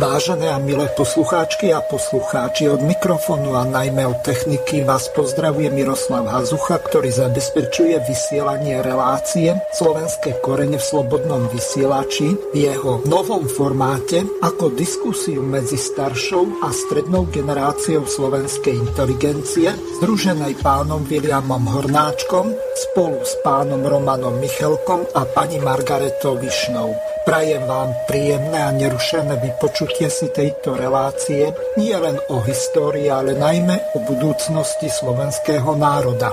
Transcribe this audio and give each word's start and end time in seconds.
Vážené 0.00 0.48
a 0.48 0.56
milé 0.56 0.88
poslucháčky 0.96 1.76
a 1.76 1.84
poslucháči, 1.84 2.72
od 2.72 2.80
mikrofónu 2.80 3.52
a 3.52 3.68
najmä 3.68 4.08
od 4.08 4.24
techniky 4.24 4.80
vás 4.80 5.12
pozdravuje 5.12 5.68
Miroslav 5.68 6.24
Hazucha, 6.24 6.80
ktorý 6.80 7.12
zabezpečuje 7.12 8.00
vysielanie 8.08 8.80
relácie 8.80 9.60
Slovenské 9.76 10.40
korene 10.40 10.80
v 10.80 10.88
slobodnom 10.88 11.52
vysielači 11.52 12.32
v 12.32 12.56
jeho 12.56 13.04
novom 13.12 13.44
formáte 13.44 14.24
ako 14.40 14.72
diskusiu 14.72 15.44
medzi 15.44 15.76
staršou 15.76 16.64
a 16.64 16.72
strednou 16.72 17.28
generáciou 17.28 18.08
slovenskej 18.08 18.80
inteligencie, 18.80 19.76
združenej 20.00 20.64
pánom 20.64 21.04
Williamom 21.04 21.68
Hornáčkom 21.76 22.56
spolu 22.88 23.20
s 23.20 23.36
pánom 23.44 23.84
Romanom 23.84 24.40
Michelkom 24.40 25.04
a 25.12 25.28
pani 25.28 25.60
Margaretou 25.60 26.40
Višnou. 26.40 27.09
Prajem 27.20 27.68
vám 27.68 27.92
príjemné 28.08 28.64
a 28.64 28.72
nerušené 28.72 29.36
vypočutie 29.36 30.08
si 30.08 30.32
tejto 30.32 30.72
relácie 30.72 31.52
nie 31.76 31.92
len 31.92 32.16
o 32.32 32.40
histórii, 32.40 33.12
ale 33.12 33.36
najmä 33.36 33.92
o 33.92 34.02
budúcnosti 34.08 34.88
slovenského 34.88 35.76
národa. 35.76 36.32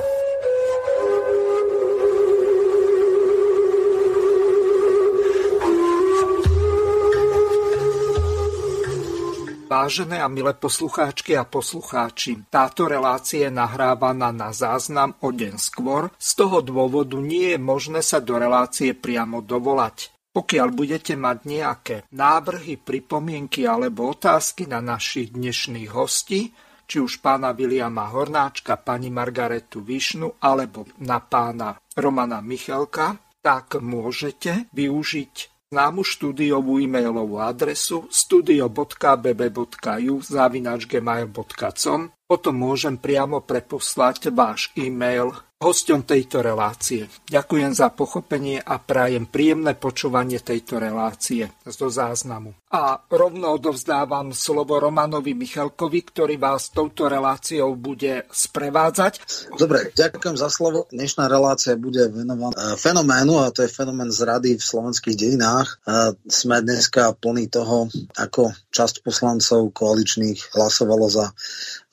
Vážené 9.67 10.23
a 10.23 10.31
milé 10.31 10.55
poslucháčky 10.55 11.35
a 11.35 11.43
poslucháči, 11.43 12.47
táto 12.47 12.87
relácia 12.87 13.45
je 13.45 13.51
nahrávaná 13.51 14.31
na 14.31 14.55
záznam 14.55 15.19
o 15.19 15.35
deň 15.35 15.59
skôr, 15.59 16.07
z 16.15 16.29
toho 16.39 16.63
dôvodu 16.63 17.19
nie 17.19 17.53
je 17.53 17.59
možné 17.59 17.99
sa 17.99 18.23
do 18.23 18.39
relácie 18.39 18.95
priamo 18.95 19.43
dovolať. 19.43 20.16
Pokiaľ 20.37 20.69
budete 20.69 21.17
mať 21.17 21.37
nejaké 21.49 22.05
návrhy, 22.13 22.77
pripomienky 22.77 23.65
alebo 23.65 24.13
otázky 24.13 24.69
na 24.69 24.85
našich 24.85 25.33
dnešných 25.33 25.89
hostí, 25.89 26.53
či 26.85 27.01
už 27.01 27.25
pána 27.25 27.57
Viliama 27.57 28.13
Hornáčka, 28.13 28.77
pani 28.77 29.09
Margaretu 29.09 29.81
Višnu 29.81 30.37
alebo 30.37 30.85
na 31.01 31.17
pána 31.17 31.81
Romana 31.97 32.45
Michalka, 32.45 33.17
tak 33.41 33.81
môžete 33.81 34.69
využiť 34.77 35.33
známu 35.73 36.05
štúdiovú 36.05 36.85
e-mailovú 36.85 37.41
adresu 37.41 38.05
studio.bb.ju 38.07 40.15
zavinačgmail.com 40.21 42.01
Potom 42.29 42.55
môžem 42.55 43.01
priamo 43.01 43.41
preposlať 43.41 44.29
váš 44.29 44.69
e-mail 44.77 45.33
hosťom 45.57 46.05
tejto 46.05 46.45
relácie. 46.45 47.09
Ďakujem 47.25 47.73
za 47.73 47.89
pochopenie 47.89 48.61
a 48.61 48.77
prajem 48.77 49.25
príjemné 49.25 49.73
počúvanie 49.73 50.37
tejto 50.37 50.77
relácie 50.77 51.49
zo 51.65 51.89
záznamu. 51.89 52.53
A 52.69 53.01
rovno 53.09 53.57
odovzdávam 53.57 54.37
slovo 54.37 54.77
Romanovi 54.77 55.33
Michalkovi, 55.33 56.05
ktorý 56.13 56.37
vás 56.37 56.69
touto 56.69 57.09
reláciou 57.09 57.73
bude 57.73 58.29
sprevádzať. 58.29 59.13
Dobre, 59.57 59.89
ďakujem 59.97 60.37
za 60.37 60.53
slovo. 60.53 60.85
Dnešná 60.93 61.25
relácia 61.25 61.73
bude 61.73 62.05
venovaná 62.05 62.53
e, 62.53 62.77
fenoménu, 62.77 63.41
a 63.41 63.49
to 63.49 63.65
je 63.65 63.73
fenomén 63.73 64.13
zrady 64.13 64.61
v 64.61 64.67
slovenských 64.67 65.17
dejinách. 65.17 65.67
E, 65.73 66.13
sme 66.29 66.61
dneska 66.61 67.17
plní 67.17 67.49
toho, 67.49 67.89
ako 68.13 68.53
časť 68.69 69.01
poslancov 69.01 69.73
koaličných 69.73 70.53
hlasovalo 70.53 71.09
za 71.09 71.33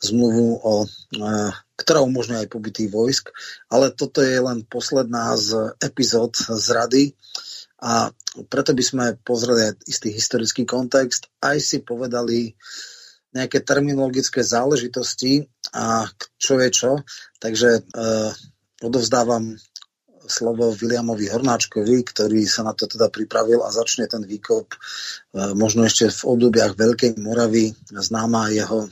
zmluvu 0.04 0.48
o 0.60 0.74
e, 0.84 0.86
ktorá 1.74 2.00
umožňuje 2.06 2.46
aj 2.46 2.52
pobytý 2.52 2.86
vojsk, 2.86 3.34
ale 3.70 3.90
toto 3.90 4.22
je 4.22 4.38
len 4.38 4.62
posledná 4.66 5.34
z 5.34 5.74
epizód 5.82 6.38
z 6.38 6.66
rady 6.70 7.04
a 7.82 8.14
preto 8.48 8.74
by 8.74 8.82
sme 8.82 9.06
pozreli 9.22 9.70
aj 9.70 9.84
istý 9.86 10.14
historický 10.14 10.64
kontext, 10.64 11.28
aj 11.42 11.58
si 11.60 11.82
povedali 11.82 12.54
nejaké 13.34 13.66
terminologické 13.66 14.46
záležitosti 14.46 15.42
a 15.74 16.06
čo 16.38 16.62
je 16.62 16.70
čo. 16.70 16.92
Takže 17.42 17.82
eh, 17.82 18.30
odovzdávam 18.82 19.58
slovo 20.24 20.72
Williamovi 20.72 21.28
Hornáčkovi, 21.28 22.00
ktorý 22.04 22.48
sa 22.48 22.64
na 22.64 22.72
to 22.72 22.88
teda 22.88 23.12
pripravil 23.12 23.60
a 23.60 23.68
začne 23.68 24.08
ten 24.08 24.24
výkop 24.24 24.72
e, 24.72 24.76
možno 25.52 25.84
ešte 25.84 26.08
v 26.08 26.20
obdobiach 26.24 26.80
Veľkej 26.80 27.20
Moravy, 27.20 27.76
známa 27.92 28.48
jeho 28.48 28.88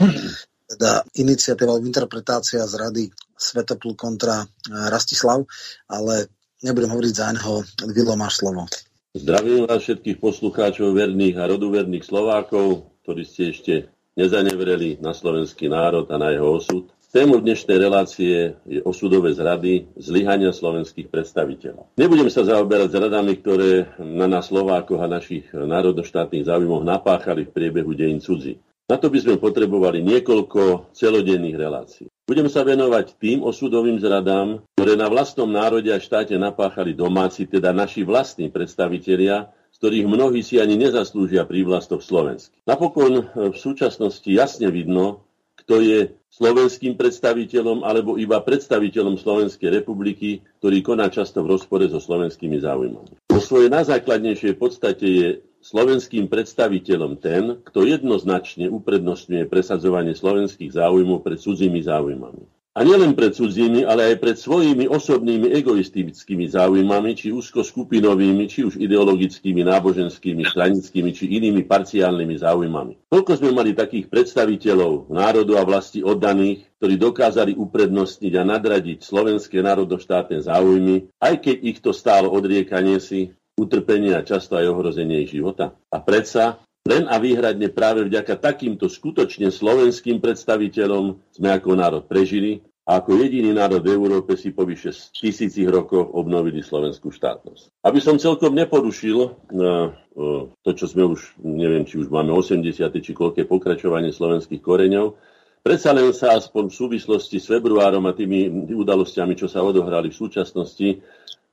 teda 0.77 1.05
iniciatíva 1.21 1.77
alebo 1.77 1.89
interpretácia 1.89 2.65
z 2.65 2.75
rady 2.81 3.05
Svetoplu 3.37 3.93
kontra 3.99 4.43
e, 4.43 4.47
Rastislav, 4.89 5.45
ale 5.91 6.31
nebudem 6.65 6.93
hovoriť 6.95 7.13
za 7.13 7.29
neho. 7.35 7.61
Vilo, 7.93 8.15
máš 8.17 8.41
slovo. 8.41 8.65
Zdravím 9.13 9.69
vás 9.69 9.85
všetkých 9.85 10.23
poslucháčov 10.23 10.97
verných 10.97 11.37
a 11.37 11.45
roduverných 11.51 12.07
Slovákov, 12.07 12.97
ktorí 13.05 13.23
ste 13.29 13.43
ešte 13.53 13.75
nezanevreli 14.17 15.05
na 15.05 15.13
slovenský 15.13 15.69
národ 15.69 16.09
a 16.09 16.17
na 16.17 16.33
jeho 16.33 16.49
osud. 16.57 16.89
Tému 17.13 17.45
dnešnej 17.45 17.77
relácie 17.77 18.57
je 18.65 18.81
osudové 18.89 19.37
zrady 19.37 19.85
zlyhania 20.01 20.49
slovenských 20.49 21.13
predstaviteľov. 21.13 21.93
Nebudem 22.01 22.33
sa 22.33 22.41
zaoberať 22.41 22.89
zradami, 22.89 23.37
ktoré 23.37 24.01
na 24.01 24.25
nás 24.25 24.49
Slovákoch 24.49 24.97
a 24.97 25.13
našich 25.13 25.45
národoštátnych 25.53 26.49
záujmoch 26.49 26.81
napáchali 26.81 27.45
v 27.45 27.53
priebehu 27.53 27.93
dejín 27.93 28.25
cudzí. 28.25 28.57
Na 28.93 29.01
to 29.01 29.09
by 29.09 29.25
sme 29.25 29.41
potrebovali 29.41 30.05
niekoľko 30.05 30.93
celodenných 30.93 31.57
relácií. 31.57 32.13
Budem 32.29 32.53
sa 32.53 32.61
venovať 32.61 33.17
tým 33.17 33.41
osudovým 33.41 33.97
zradám, 33.97 34.61
ktoré 34.77 35.01
na 35.01 35.09
vlastnom 35.09 35.49
národe 35.49 35.89
a 35.89 35.97
štáte 35.97 36.37
napáchali 36.37 36.93
domáci, 36.93 37.49
teda 37.49 37.73
naši 37.73 38.05
vlastní 38.05 38.53
predstavitelia, 38.53 39.49
z 39.73 39.77
ktorých 39.81 40.05
mnohí 40.05 40.45
si 40.45 40.61
ani 40.61 40.77
nezaslúžia 40.77 41.49
prívlastok 41.49 42.05
slovenský. 42.05 42.53
Napokon 42.69 43.33
v 43.33 43.57
súčasnosti 43.57 44.29
jasne 44.29 44.69
vidno, 44.69 45.25
kto 45.65 45.81
je 45.81 46.13
slovenským 46.29 46.93
predstaviteľom 46.93 47.89
alebo 47.89 48.21
iba 48.21 48.45
predstaviteľom 48.45 49.17
Slovenskej 49.17 49.73
republiky, 49.73 50.45
ktorý 50.61 50.85
koná 50.85 51.09
často 51.09 51.41
v 51.41 51.57
rozpore 51.57 51.89
so 51.89 51.97
slovenskými 51.97 52.61
záujmami. 52.61 53.25
Po 53.25 53.41
svojej 53.41 53.73
najzákladnejšej 53.73 54.53
podstate 54.61 55.07
je 55.09 55.29
slovenským 55.63 56.27
predstaviteľom 56.27 57.13
ten, 57.23 57.63
kto 57.63 57.87
jednoznačne 57.87 58.67
uprednostňuje 58.69 59.47
presadzovanie 59.47 60.13
slovenských 60.13 60.75
záujmov 60.75 61.23
pred 61.23 61.39
cudzími 61.39 61.81
záujmami. 61.87 62.45
A 62.73 62.89
nielen 62.89 63.13
pred 63.13 63.37
cudzími, 63.37 63.85
ale 63.85 64.17
aj 64.17 64.17
pred 64.17 64.33
svojimi 64.41 64.89
osobnými 64.89 65.53
egoistickými 65.61 66.49
záujmami, 66.49 67.13
či 67.13 67.29
úzko 67.29 67.61
skupinovými, 67.61 68.49
či 68.49 68.65
už 68.65 68.81
ideologickými, 68.81 69.61
náboženskými, 69.61 70.41
stranickými, 70.49 71.13
či 71.13 71.37
inými 71.37 71.69
parciálnymi 71.69 72.33
záujmami. 72.41 73.13
Koľko 73.13 73.45
sme 73.45 73.53
mali 73.53 73.77
takých 73.77 74.09
predstaviteľov 74.09 75.13
národu 75.13 75.61
a 75.61 75.69
vlasti 75.69 76.01
oddaných, 76.01 76.65
ktorí 76.81 76.97
dokázali 76.97 77.53
uprednostniť 77.61 78.33
a 78.41 78.43
nadradiť 78.57 79.05
slovenské 79.05 79.61
národoštátne 79.61 80.41
záujmy, 80.41 81.13
aj 81.21 81.45
keď 81.45 81.57
ich 81.61 81.79
to 81.85 81.93
stálo 81.93 82.33
odriekanie 82.33 82.97
si, 83.05 83.37
utrpenie 83.59 84.17
a 84.17 84.25
často 84.25 84.57
aj 84.57 84.71
ohrozenie 84.73 85.25
ich 85.25 85.33
života. 85.33 85.77
A 85.93 86.01
predsa 86.01 86.63
len 86.83 87.07
a 87.07 87.23
výhradne 87.23 87.71
práve 87.71 88.03
vďaka 88.03 88.43
takýmto 88.43 88.91
skutočne 88.91 89.55
slovenským 89.55 90.19
predstaviteľom 90.19 91.15
sme 91.31 91.49
ako 91.55 91.71
národ 91.79 92.03
prežili 92.11 92.59
a 92.83 92.99
ako 92.99 93.23
jediný 93.23 93.55
národ 93.55 93.79
v 93.79 93.95
Európe 93.95 94.35
si 94.35 94.51
po 94.51 94.67
vyše 94.67 94.91
tisícich 95.15 95.71
rokoch 95.71 96.11
obnovili 96.11 96.59
slovenskú 96.59 97.15
štátnosť. 97.15 97.87
Aby 97.87 98.03
som 98.03 98.19
celkom 98.19 98.59
neporušil 98.59 99.39
na 99.55 99.95
e, 99.95 100.51
to, 100.67 100.71
čo 100.75 100.91
sme 100.91 101.07
už, 101.07 101.39
neviem, 101.47 101.87
či 101.87 102.03
už 102.03 102.11
máme 102.11 102.35
80. 102.35 102.67
či 102.99 103.13
koľké 103.15 103.47
pokračovanie 103.47 104.11
slovenských 104.11 104.59
koreňov, 104.59 105.15
predsa 105.63 105.95
len 105.95 106.11
sa 106.11 106.35
aspoň 106.35 106.67
v 106.67 106.79
súvislosti 106.83 107.39
s 107.39 107.47
februárom 107.47 108.03
a 108.11 108.17
tými 108.19 108.51
udalosťami, 108.75 109.39
čo 109.39 109.47
sa 109.47 109.63
odohrali 109.63 110.11
v 110.11 110.19
súčasnosti, 110.19 110.99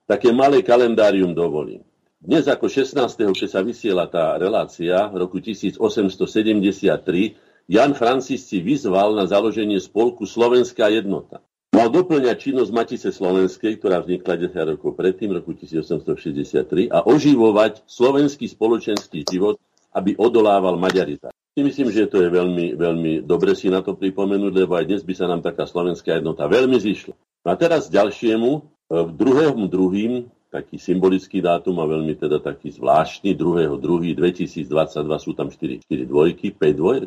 také 0.09 0.33
malé 0.33 0.65
kalendárium 0.65 1.37
dovolím. 1.37 1.85
Dnes 2.19 2.51
ako 2.51 2.67
16. 2.67 2.99
keď 3.15 3.47
sa 3.47 3.63
vysiela 3.63 4.03
tá 4.03 4.35
relácia 4.35 5.07
v 5.07 5.23
roku 5.23 5.39
1873, 5.39 5.79
Jan 7.71 7.95
Francis 7.95 8.43
si 8.43 8.59
vyzval 8.59 9.15
na 9.15 9.23
založenie 9.23 9.79
spolku 9.79 10.27
Slovenská 10.27 10.91
jednota. 10.91 11.39
Mal 11.71 11.87
doplňať 11.87 12.35
činnosť 12.35 12.75
Matice 12.75 13.15
Slovenskej, 13.15 13.79
ktorá 13.79 14.03
vznikla 14.03 14.35
10 14.35 14.51
rokov 14.51 14.99
predtým, 14.99 15.31
roku 15.31 15.55
1863, 15.55 16.91
a 16.91 17.07
oživovať 17.07 17.87
slovenský 17.87 18.51
spoločenský 18.51 19.23
život, 19.23 19.55
aby 19.95 20.19
odolával 20.19 20.75
maďarizácii. 20.75 21.55
Myslím, 21.55 21.87
že 21.87 22.11
to 22.11 22.19
je 22.19 22.27
veľmi, 22.27 22.75
veľmi 22.75 23.23
dobre 23.23 23.55
si 23.55 23.71
na 23.71 23.79
to 23.79 23.95
pripomenúť, 23.95 24.51
lebo 24.59 24.75
aj 24.75 24.91
dnes 24.91 25.07
by 25.07 25.13
sa 25.15 25.31
nám 25.31 25.39
taká 25.39 25.63
slovenská 25.63 26.19
jednota 26.19 26.51
veľmi 26.51 26.75
zišla. 26.83 27.15
A 27.47 27.55
teraz 27.55 27.87
ďalšiemu, 27.87 28.75
v 28.91 29.11
druhém 29.15 29.55
druhým 29.71 30.27
taký 30.49 30.81
symbolický 30.81 31.45
dátum 31.45 31.77
a 31.77 31.85
veľmi 31.85 32.17
teda 32.17 32.41
taký 32.41 32.73
zvláštny. 32.73 33.37
2.2.2022 33.37 34.65
sú 35.21 35.31
tam 35.37 35.53
4, 35.53 35.85
4 35.85 36.09
dvojky, 36.09 36.51
5 36.57 36.73
dvojek, 36.73 37.03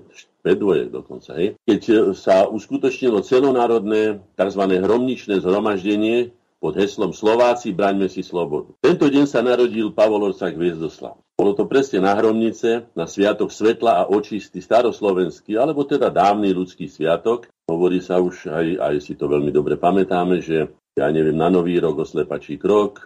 5 0.46 0.62
dvojek 0.62 0.86
dokonca. 0.94 1.30
Hej. 1.34 1.58
Keď 1.66 1.82
e, 1.90 1.94
sa 2.14 2.46
uskutočnilo 2.46 3.18
celonárodné 3.26 4.22
tzv. 4.38 4.62
hromničné 4.62 5.42
zhromaždenie 5.42 6.30
pod 6.62 6.78
heslom 6.78 7.10
Slováci, 7.10 7.74
braňme 7.74 8.06
si 8.06 8.22
slobodu. 8.22 8.78
Tento 8.78 9.10
deň 9.10 9.26
sa 9.26 9.42
narodil 9.42 9.90
Pavol 9.90 10.30
Orcák 10.30 10.54
Hviezdoslav. 10.54 11.18
Bolo 11.34 11.58
to 11.58 11.66
presne 11.66 12.06
na 12.06 12.14
Hromnice, 12.14 12.86
na 12.94 13.10
Sviatok 13.10 13.50
svetla 13.50 14.04
a 14.04 14.06
očistý 14.06 14.62
staroslovenský, 14.62 15.58
alebo 15.58 15.82
teda 15.82 16.06
dávny 16.06 16.54
ľudský 16.54 16.86
sviatok. 16.86 17.50
Hovorí 17.66 17.98
sa 17.98 18.22
už, 18.22 18.46
aj, 18.46 18.66
aj 18.78 18.94
si 19.02 19.18
to 19.18 19.26
veľmi 19.26 19.50
dobre 19.50 19.74
pamätáme, 19.74 20.38
že 20.38 20.70
ja 20.92 21.08
neviem, 21.08 21.32
na 21.32 21.48
Nový 21.48 21.80
rok 21.80 21.98
o 21.98 22.04
slepačí 22.04 22.60
krok 22.60 23.02
e, 23.02 23.04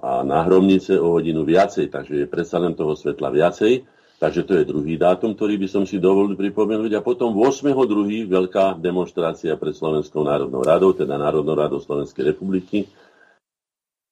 a 0.00 0.24
na 0.24 0.40
Hromnice 0.48 0.96
o 0.96 1.20
hodinu 1.20 1.44
viacej, 1.44 1.92
takže 1.92 2.24
je 2.24 2.26
predsa 2.26 2.56
len 2.56 2.72
toho 2.72 2.96
svetla 2.96 3.28
viacej. 3.28 3.84
Takže 4.18 4.42
to 4.42 4.58
je 4.58 4.66
druhý 4.66 4.98
dátum, 4.98 5.30
ktorý 5.30 5.62
by 5.62 5.68
som 5.70 5.86
si 5.86 6.02
dovolil 6.02 6.34
pripomenúť. 6.34 6.98
A 6.98 7.04
potom 7.04 7.38
8.2. 7.38 8.26
veľká 8.26 8.74
demonstrácia 8.82 9.54
pred 9.54 9.70
Slovenskou 9.70 10.26
národnou 10.26 10.66
radou, 10.66 10.90
teda 10.90 11.14
Národnou 11.14 11.54
radou 11.54 11.78
Slovenskej 11.78 12.34
republiky. 12.34 12.90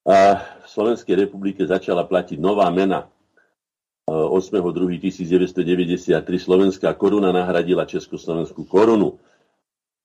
A 0.06 0.38
v 0.62 0.66
Slovenskej 0.70 1.26
republike 1.26 1.66
začala 1.66 2.06
platiť 2.06 2.38
nová 2.38 2.70
mena. 2.70 3.10
8.2.1993 4.06 6.22
slovenská 6.38 6.94
koruna 6.94 7.34
nahradila 7.34 7.82
československú 7.82 8.62
korunu. 8.70 9.18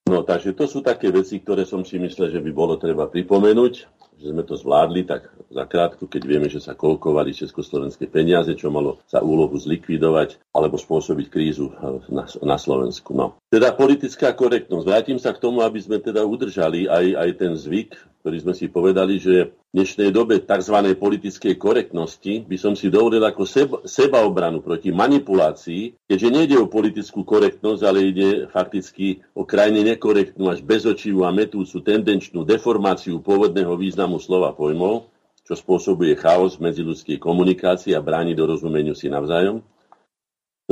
No, 0.09 0.25
takže 0.25 0.57
to 0.57 0.65
sú 0.65 0.81
také 0.81 1.13
veci, 1.13 1.37
ktoré 1.37 1.61
som 1.61 1.85
si 1.85 2.01
myslel, 2.01 2.33
že 2.33 2.41
by 2.41 2.51
bolo 2.51 2.73
treba 2.81 3.05
pripomenúť, 3.05 3.73
že 4.21 4.29
sme 4.29 4.45
to 4.45 4.53
zvládli 4.53 5.01
tak 5.09 5.33
zakrátko, 5.49 6.05
keď 6.05 6.21
vieme, 6.23 6.47
že 6.47 6.61
sa 6.61 6.77
kolkovali 6.77 7.33
československé 7.33 8.05
peniaze, 8.07 8.53
čo 8.53 8.69
malo 8.69 9.01
za 9.09 9.19
úlohu 9.19 9.57
zlikvidovať 9.57 10.53
alebo 10.53 10.77
spôsobiť 10.77 11.27
krízu 11.27 11.73
na, 12.07 12.29
na 12.45 12.57
Slovensku. 12.61 13.17
No. 13.17 13.41
Teda 13.51 13.73
politická 13.75 14.31
korektnosť. 14.31 14.85
Vrátim 14.87 15.19
sa 15.19 15.35
k 15.35 15.41
tomu, 15.41 15.65
aby 15.65 15.81
sme 15.81 15.99
teda 15.99 16.23
udržali 16.23 16.87
aj, 16.87 17.05
aj 17.17 17.29
ten 17.35 17.53
zvyk, 17.57 17.91
ktorý 18.21 18.37
sme 18.37 18.53
si 18.53 18.69
povedali, 18.69 19.17
že 19.17 19.49
v 19.49 19.81
dnešnej 19.81 20.11
dobe 20.11 20.43
tzv. 20.43 20.77
politickej 20.99 21.55
korektnosti 21.57 22.45
by 22.45 22.57
som 22.59 22.75
si 22.75 22.91
dovolil 22.91 23.23
ako 23.23 23.43
seba, 23.47 23.77
sebaobranu 23.87 24.59
proti 24.59 24.91
manipulácii, 24.91 26.05
keďže 26.05 26.29
nejde 26.29 26.55
o 26.59 26.67
politickú 26.67 27.23
korektnosť, 27.23 27.81
ale 27.81 28.11
ide 28.11 28.29
fakticky 28.51 29.23
o 29.31 29.47
krajne 29.47 29.81
nekorektnú 29.95 30.51
až 30.51 30.59
bezočivú 30.61 31.23
a 31.23 31.31
metúcu 31.31 31.81
tendenčnú 31.81 32.43
deformáciu 32.43 33.23
pôvodného 33.23 33.73
významu 33.79 34.10
slova 34.17 34.51
pojmov, 34.51 35.07
čo 35.45 35.53
spôsobuje 35.53 36.17
chaos 36.17 36.57
v 36.57 36.71
medziludskej 36.71 37.21
komunikácii 37.21 37.95
a 37.95 38.01
bráni 38.03 38.35
do 38.35 38.47
rozumeniu 38.49 38.97
si 38.97 39.07
navzájom. 39.07 39.63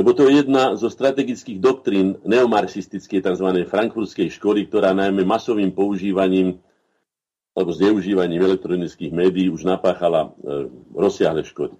Lebo 0.00 0.16
to 0.16 0.24
je 0.24 0.40
jedna 0.40 0.80
zo 0.80 0.88
strategických 0.88 1.60
doktrín 1.60 2.16
neomarxistickej 2.24 3.20
tzv. 3.20 3.48
frankfurtskej 3.68 4.32
školy, 4.32 4.64
ktorá 4.64 4.96
najmä 4.96 5.28
masovým 5.28 5.70
používaním 5.76 6.56
alebo 7.50 7.74
zneužívaním 7.74 8.46
elektronických 8.46 9.12
médií 9.12 9.50
už 9.50 9.66
napáchala 9.66 10.30
e, 10.30 10.70
rozsiahle 10.94 11.42
škody. 11.44 11.74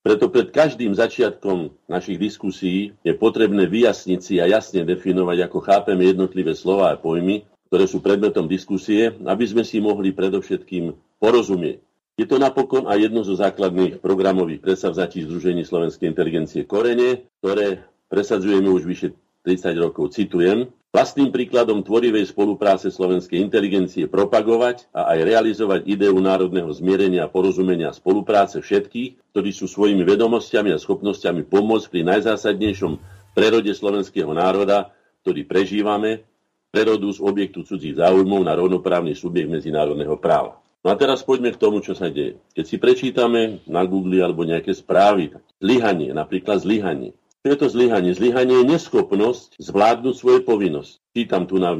Preto 0.00 0.32
pred 0.32 0.48
každým 0.48 0.96
začiatkom 0.96 1.76
našich 1.84 2.16
diskusí 2.16 2.96
je 3.04 3.12
potrebné 3.12 3.68
vyjasniť 3.68 4.20
si 4.24 4.40
a 4.40 4.48
jasne 4.48 4.86
definovať, 4.86 5.44
ako 5.44 5.58
chápeme 5.60 6.08
jednotlivé 6.08 6.56
slova 6.56 6.94
a 6.94 6.96
pojmy, 6.96 7.44
ktoré 7.70 7.86
sú 7.86 8.02
predmetom 8.02 8.50
diskusie, 8.50 9.14
aby 9.24 9.46
sme 9.46 9.62
si 9.62 9.78
mohli 9.78 10.10
predovšetkým 10.10 10.90
porozumieť. 11.22 11.78
Je 12.18 12.26
to 12.26 12.36
napokon 12.36 12.90
aj 12.90 13.08
jedno 13.08 13.22
zo 13.22 13.38
základných 13.38 14.02
programových 14.02 14.60
presavzatí 14.60 15.24
Združení 15.24 15.62
slovenskej 15.62 16.10
inteligencie 16.10 16.66
Korene, 16.66 17.30
ktoré 17.38 17.86
presadzujeme 18.10 18.66
už 18.68 18.84
vyše 18.84 19.08
30 19.46 19.72
rokov. 19.78 20.12
Citujem, 20.12 20.68
Vlastným 20.90 21.30
príkladom 21.30 21.86
tvorivej 21.86 22.34
spolupráce 22.34 22.90
slovenskej 22.90 23.38
inteligencie 23.38 24.10
propagovať 24.10 24.90
a 24.90 25.14
aj 25.14 25.18
realizovať 25.22 25.80
ideu 25.86 26.18
národného 26.18 26.66
zmierenia 26.74 27.22
a 27.22 27.30
porozumenia 27.30 27.94
spolupráce 27.94 28.58
všetkých, 28.58 29.30
ktorí 29.30 29.50
sú 29.54 29.70
svojimi 29.70 30.02
vedomosťami 30.02 30.74
a 30.74 30.82
schopnosťami 30.82 31.46
pomôcť 31.46 31.86
pri 31.94 32.02
najzásadnejšom 32.10 32.98
prerode 33.38 33.70
slovenského 33.70 34.34
národa, 34.34 34.90
ktorý 35.22 35.46
prežívame, 35.46 36.26
prerodu 36.70 37.10
z 37.10 37.20
objektu 37.20 37.66
cudzích 37.66 37.98
záujmov 37.98 38.46
na 38.46 38.54
rovnoprávny 38.54 39.18
subjekt 39.18 39.50
medzinárodného 39.50 40.14
práva. 40.16 40.62
No 40.80 40.88
a 40.88 40.96
teraz 40.96 41.20
poďme 41.20 41.52
k 41.52 41.60
tomu, 41.60 41.84
čo 41.84 41.92
sa 41.92 42.08
deje. 42.08 42.40
Keď 42.56 42.64
si 42.64 42.76
prečítame 42.80 43.60
na 43.68 43.84
Google 43.84 44.24
alebo 44.24 44.48
nejaké 44.48 44.72
správy, 44.72 45.36
zlyhanie, 45.60 46.16
napríklad 46.16 46.64
zlyhanie, 46.64 47.12
čo 47.40 47.56
je 47.56 47.58
to 47.58 47.68
zlyhanie? 47.72 48.12
Zlyhanie 48.12 48.60
je 48.60 48.70
neschopnosť 48.76 49.56
zvládnuť 49.56 50.14
svoje 50.16 50.40
povinnosti. 50.44 51.00
Čítam 51.16 51.48
tu 51.48 51.56
na 51.56 51.72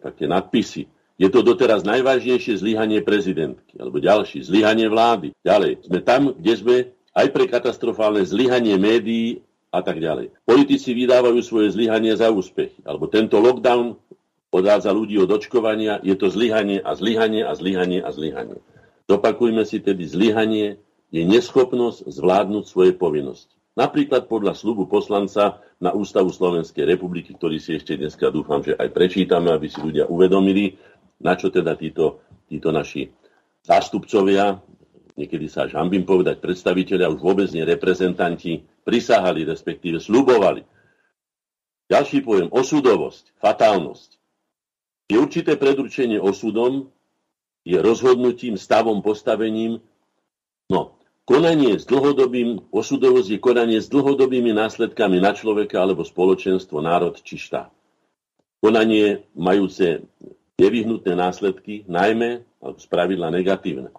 také 0.00 0.24
nadpisy. 0.24 0.88
Je 1.20 1.28
to 1.28 1.44
doteraz 1.44 1.84
najvážnejšie 1.84 2.56
zlyhanie 2.56 3.04
prezidentky, 3.04 3.76
alebo 3.76 4.00
ďalší, 4.00 4.40
zlyhanie 4.40 4.88
vlády. 4.88 5.36
Ďalej, 5.44 5.84
sme 5.84 6.00
tam, 6.00 6.32
kde 6.32 6.54
sme 6.56 6.76
aj 7.12 7.28
pre 7.28 7.44
katastrofálne 7.44 8.24
zlyhanie 8.24 8.80
médií 8.80 9.44
a 9.68 9.84
tak 9.84 10.00
ďalej. 10.00 10.32
Politici 10.48 10.96
vydávajú 10.96 11.44
svoje 11.44 11.76
zlyhanie 11.76 12.16
za 12.16 12.32
úspechy, 12.32 12.80
alebo 12.88 13.04
tento 13.04 13.36
lockdown 13.36 14.00
odrádza 14.52 14.92
ľudí 14.92 15.16
od 15.16 15.32
očkovania, 15.32 15.98
je 16.04 16.12
to 16.12 16.28
zlyhanie 16.28 16.78
a 16.78 16.92
zlyhanie 16.92 17.40
a 17.40 17.56
zlyhanie 17.56 18.04
a 18.04 18.12
zlyhanie. 18.12 18.60
Dopakujme 19.08 19.64
si 19.64 19.80
tedy, 19.80 20.04
zlyhanie 20.04 20.78
je 21.08 21.24
neschopnosť 21.24 22.06
zvládnuť 22.06 22.64
svoje 22.68 22.92
povinnosti. 22.92 23.56
Napríklad 23.72 24.28
podľa 24.28 24.52
slubu 24.52 24.84
poslanca 24.84 25.64
na 25.80 25.96
Ústavu 25.96 26.28
Slovenskej 26.28 26.84
republiky, 26.84 27.32
ktorý 27.32 27.56
si 27.56 27.80
ešte 27.80 27.96
dneska 27.96 28.28
dúfam, 28.28 28.60
že 28.60 28.76
aj 28.76 28.92
prečítame, 28.92 29.48
aby 29.48 29.72
si 29.72 29.80
ľudia 29.80 30.04
uvedomili, 30.12 30.76
na 31.24 31.32
čo 31.40 31.48
teda 31.48 31.72
títo, 31.80 32.20
títo 32.52 32.68
naši 32.68 33.08
zástupcovia, 33.64 34.60
niekedy 35.16 35.48
sa 35.48 35.64
až 35.64 35.80
hambím 35.80 36.04
povedať, 36.04 36.44
predstaviteľia, 36.44 37.08
už 37.08 37.20
vôbec 37.24 37.48
nie 37.56 37.64
reprezentanti, 37.64 38.68
prisahali, 38.84 39.48
respektíve 39.48 40.04
slubovali. 40.04 40.68
Ďalší 41.88 42.24
pojem, 42.24 42.48
osudovosť, 42.52 43.36
fatálnosť. 43.40 44.21
Je 45.10 45.16
určité 45.18 45.58
predurčenie 45.58 46.20
osudom, 46.20 46.90
je 47.62 47.78
rozhodnutím, 47.78 48.58
stavom, 48.58 49.02
postavením. 49.02 49.78
No, 50.66 50.98
Konanie 51.22 51.78
s 51.78 51.86
dlhodobým, 51.86 52.66
osudovosť 52.74 53.28
je 53.30 53.38
konanie 53.38 53.78
s 53.78 53.86
dlhodobými 53.86 54.50
následkami 54.50 55.22
na 55.22 55.30
človeka 55.30 55.78
alebo 55.78 56.02
spoločenstvo, 56.02 56.82
národ 56.82 57.14
či 57.22 57.38
štát. 57.38 57.70
Konanie 58.58 59.22
majúce 59.38 60.02
nevyhnutné 60.58 61.14
následky, 61.14 61.86
najmä 61.86 62.42
alebo 62.58 62.78
spravidla 62.78 63.30
negatívne. 63.30 63.94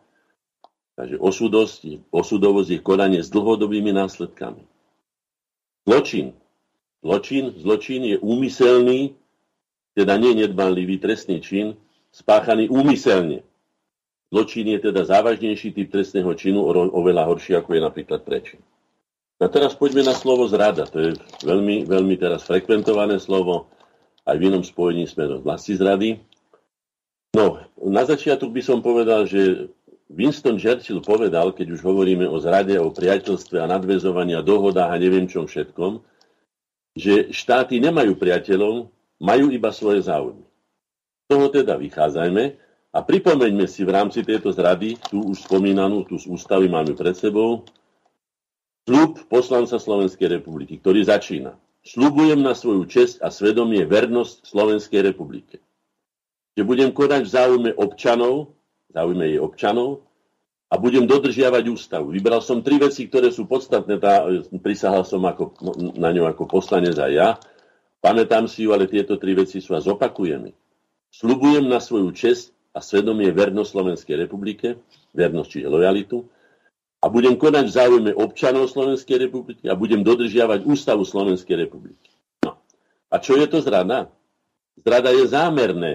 Takže 1.00 1.16
osudosť, 1.16 2.12
osudovosť 2.12 2.70
je 2.76 2.80
konanie 2.84 3.22
s 3.24 3.32
dlhodobými 3.32 3.96
následkami. 3.96 4.68
Zločin. 5.88 6.36
Zločin, 7.04 7.56
zločin 7.56 8.02
je 8.04 8.18
úmyselný, 8.20 9.16
teda 9.94 10.18
nie 10.18 10.34
trestný 10.98 11.42
čin, 11.42 11.78
spáchaný 12.14 12.70
úmyselne 12.70 13.46
Zločin 14.34 14.66
je 14.66 14.90
teda 14.90 15.06
závažnejší 15.06 15.78
typ 15.78 15.94
trestného 15.94 16.34
činu, 16.34 16.66
oveľa 16.66 17.30
horší, 17.30 17.54
ako 17.54 17.78
je 17.78 17.82
napríklad 17.86 18.26
prečin. 18.26 18.58
A 19.38 19.46
teraz 19.46 19.78
poďme 19.78 20.10
na 20.10 20.18
slovo 20.18 20.50
zrada. 20.50 20.90
To 20.90 20.98
je 20.98 21.10
veľmi, 21.46 21.86
veľmi 21.86 22.18
teraz 22.18 22.42
frekventované 22.50 23.22
slovo. 23.22 23.70
Aj 24.26 24.34
v 24.34 24.50
inom 24.50 24.66
spojení 24.66 25.06
sme 25.06 25.30
do 25.30 25.38
vlasti 25.38 25.78
zrady. 25.78 26.18
No, 27.38 27.62
na 27.78 28.10
začiatok 28.10 28.50
by 28.50 28.62
som 28.66 28.82
povedal, 28.82 29.30
že 29.30 29.70
Winston 30.10 30.58
Churchill 30.58 31.06
povedal, 31.06 31.54
keď 31.54 31.78
už 31.78 31.86
hovoríme 31.86 32.26
o 32.26 32.42
zrade, 32.42 32.74
o 32.82 32.90
priateľstve 32.90 33.62
a 33.62 33.70
nadvezovaní 33.70 34.34
a 34.34 34.42
dohodách 34.42 34.90
a 34.90 34.98
neviem 34.98 35.30
čom 35.30 35.46
všetkom, 35.46 36.02
že 36.98 37.30
štáty 37.30 37.78
nemajú 37.78 38.18
priateľov, 38.18 38.90
majú 39.24 39.48
iba 39.48 39.72
svoje 39.72 40.04
záujmy. 40.04 40.44
Z 41.24 41.26
toho 41.32 41.48
teda 41.48 41.80
vychádzajme 41.80 42.44
a 42.92 43.00
pripomeňme 43.00 43.64
si 43.72 43.88
v 43.88 43.96
rámci 43.96 44.28
tejto 44.28 44.52
zrady, 44.52 45.00
tu 45.08 45.24
už 45.32 45.48
spomínanú, 45.48 46.04
tu 46.04 46.20
z 46.20 46.28
ústavy 46.28 46.68
máme 46.68 46.92
pred 46.92 47.16
sebou, 47.16 47.64
slub 48.84 49.24
poslanca 49.32 49.80
Slovenskej 49.80 50.28
republiky, 50.28 50.84
ktorý 50.84 51.08
začína. 51.08 51.56
Slubujem 51.88 52.44
na 52.44 52.52
svoju 52.52 52.84
česť 52.84 53.24
a 53.24 53.32
svedomie 53.32 53.88
vernosť 53.88 54.44
Slovenskej 54.44 55.00
republike. 55.08 55.64
Že 56.60 56.68
budem 56.68 56.90
konať 56.92 57.24
v 57.24 57.34
záujme 57.34 57.72
občanov, 57.80 58.60
záujme 58.92 59.24
jej 59.24 59.40
občanov, 59.40 60.04
a 60.74 60.78
budem 60.82 61.06
dodržiavať 61.06 61.70
ústavu. 61.70 62.10
Vybral 62.10 62.42
som 62.42 62.66
tri 62.66 62.82
veci, 62.82 63.06
ktoré 63.06 63.30
sú 63.30 63.46
podstatné, 63.46 64.02
tá, 64.02 64.26
prisahal 64.58 65.06
som 65.06 65.22
ako, 65.22 65.54
na 65.94 66.10
ňu 66.10 66.26
ako 66.26 66.50
poslanec 66.50 66.98
aj 66.98 67.12
ja. 67.14 67.30
Pamätám 68.04 68.52
si 68.52 68.68
ju, 68.68 68.76
ale 68.76 68.92
tieto 68.92 69.16
tri 69.16 69.32
veci 69.32 69.64
sú 69.64 69.72
a 69.72 69.80
zopakujeme. 69.80 70.52
Slubujem 71.08 71.64
na 71.72 71.80
svoju 71.80 72.12
česť 72.12 72.52
a 72.76 72.84
svedomie 72.84 73.32
vernosť 73.32 73.70
Slovenskej 73.72 74.28
republike, 74.28 74.76
vernosť 75.16 75.48
čiže 75.48 75.72
lojalitu, 75.72 76.28
a 77.00 77.08
budem 77.08 77.40
konať 77.40 77.64
v 77.68 77.76
záujme 77.76 78.12
občanov 78.16 78.72
Slovenskej 78.72 79.28
republiky 79.28 79.68
a 79.72 79.76
budem 79.76 80.04
dodržiavať 80.04 80.68
ústavu 80.68 81.08
Slovenskej 81.08 81.68
republiky. 81.68 82.12
No. 82.44 82.60
A 83.08 83.20
čo 83.24 83.40
je 83.40 83.48
to 83.48 83.64
zrada? 83.64 84.12
Zrada 84.84 85.12
je 85.12 85.24
zámerné. 85.28 85.94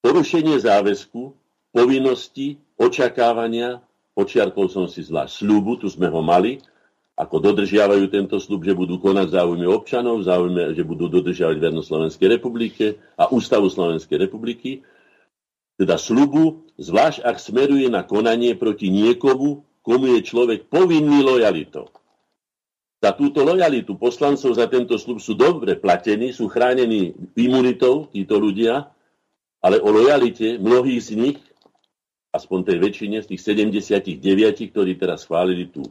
Porušenie 0.00 0.60
záväzku, 0.60 1.32
povinnosti, 1.72 2.60
očakávania 2.76 3.84
počiarkol 4.12 4.68
som 4.68 4.88
si 4.88 5.04
zvlášť 5.04 5.44
sľubu, 5.44 5.80
tu 5.80 5.88
sme 5.92 6.08
ho 6.08 6.20
mali, 6.20 6.60
ako 7.22 7.38
dodržiavajú 7.38 8.10
tento 8.10 8.42
slub, 8.42 8.66
že 8.66 8.74
budú 8.74 8.98
konať 8.98 9.30
záujmy 9.30 9.62
občanov, 9.70 10.26
záujme, 10.26 10.74
že 10.74 10.82
budú 10.82 11.06
dodržiavať 11.06 11.56
vernosť 11.62 11.86
Slovenskej 11.86 12.28
republike 12.34 12.98
a 13.14 13.30
ústavu 13.30 13.70
Slovenskej 13.70 14.26
republiky, 14.26 14.82
teda 15.78 15.94
slubu, 15.96 16.66
zvlášť 16.82 17.22
ak 17.22 17.36
smeruje 17.38 17.86
na 17.86 18.02
konanie 18.02 18.58
proti 18.58 18.90
niekomu, 18.90 19.62
komu 19.86 20.18
je 20.18 20.20
človek 20.26 20.66
povinný 20.66 21.22
lojalitou. 21.22 21.90
Za 23.02 23.14
túto 23.18 23.42
lojalitu 23.42 23.98
poslancov 23.98 24.54
za 24.54 24.70
tento 24.70 24.94
slub 24.94 25.18
sú 25.18 25.34
dobre 25.34 25.74
platení, 25.74 26.30
sú 26.30 26.46
chránení 26.46 27.14
imunitou 27.34 28.06
títo 28.10 28.38
ľudia, 28.38 28.90
ale 29.58 29.78
o 29.78 29.90
lojalite 29.90 30.58
mnohých 30.58 31.02
z 31.02 31.10
nich, 31.18 31.38
aspoň 32.30 32.58
tej 32.62 32.76
väčšine 32.78 33.18
z 33.22 33.26
tých 33.34 33.42
79, 33.42 34.70
ktorí 34.70 34.98
teraz 34.98 35.26
schválili 35.26 35.66
tú 35.70 35.82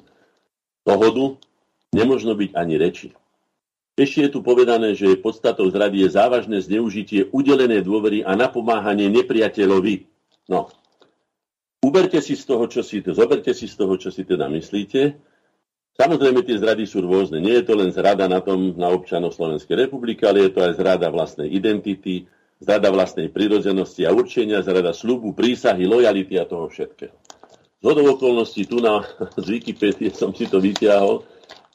dohodu, 0.84 1.38
nemožno 1.94 2.34
byť 2.38 2.52
ani 2.56 2.76
reči. 2.78 3.08
Ešte 4.00 4.26
je 4.26 4.30
tu 4.32 4.40
povedané, 4.40 4.96
že 4.96 5.20
podstatou 5.20 5.68
zrady 5.68 6.08
je 6.08 6.16
závažné 6.16 6.64
zneužitie 6.64 7.28
udelené 7.30 7.84
dôvery 7.84 8.24
a 8.24 8.34
napomáhanie 8.40 9.12
nepriateľovi. 9.12 10.08
No, 10.48 10.72
uberte 11.84 12.24
si 12.24 12.40
z 12.40 12.44
toho, 12.48 12.66
čo 12.72 12.82
si, 12.82 13.04
zoberte 13.04 13.52
si 13.52 13.68
z 13.68 13.76
toho, 13.76 13.94
čo 14.00 14.10
si 14.10 14.24
teda 14.24 14.48
myslíte 14.48 15.32
Samozrejme, 16.00 16.42
tie 16.48 16.58
zrady 16.58 16.88
sú 16.88 17.04
rôzne. 17.04 17.44
Nie 17.44 17.62
je 17.62 17.68
to 17.68 17.74
len 17.76 17.92
zrada 17.92 18.26
na 18.32 18.40
tom, 18.40 18.74
na 18.80 18.88
občanov 18.90 19.36
Slovenskej 19.36 19.86
republiky, 19.86 20.24
ale 20.24 20.48
je 20.48 20.52
to 20.56 20.64
aj 20.64 20.80
zrada 20.80 21.12
vlastnej 21.12 21.52
identity, 21.52 22.32
zrada 22.64 22.90
vlastnej 22.90 23.28
prírodzenosti 23.28 24.08
a 24.08 24.16
určenia, 24.16 24.64
zrada 24.64 24.96
slubu, 24.96 25.36
prísahy, 25.36 25.84
lojality 25.84 26.40
a 26.40 26.48
toho 26.48 26.72
všetkého. 26.72 27.14
Z 27.82 27.86
okolností 27.86 28.70
tu 28.70 28.78
na, 28.78 29.02
z 29.44 29.48
Wikipédie 29.50 30.14
som 30.14 30.30
si 30.32 30.46
to 30.46 30.62
vytiahol 30.62 31.26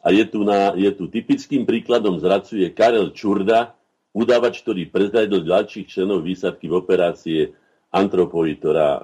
a 0.07 0.15
je 0.15 0.23
tu, 0.31 0.47
na, 0.47 0.71
je 0.79 0.91
tu 0.95 1.11
typickým 1.11 1.67
príkladom 1.67 2.23
zradcu 2.23 2.63
je 2.63 2.69
Karel 2.71 3.11
Čurda, 3.11 3.75
udávač, 4.15 4.63
ktorý 4.63 4.87
prezradil 4.87 5.43
ďalších 5.43 5.91
členov 5.91 6.23
výsadky 6.23 6.71
v 6.71 6.79
operácie 6.79 7.41
Antropoid, 7.91 8.63
ktorá 8.63 9.03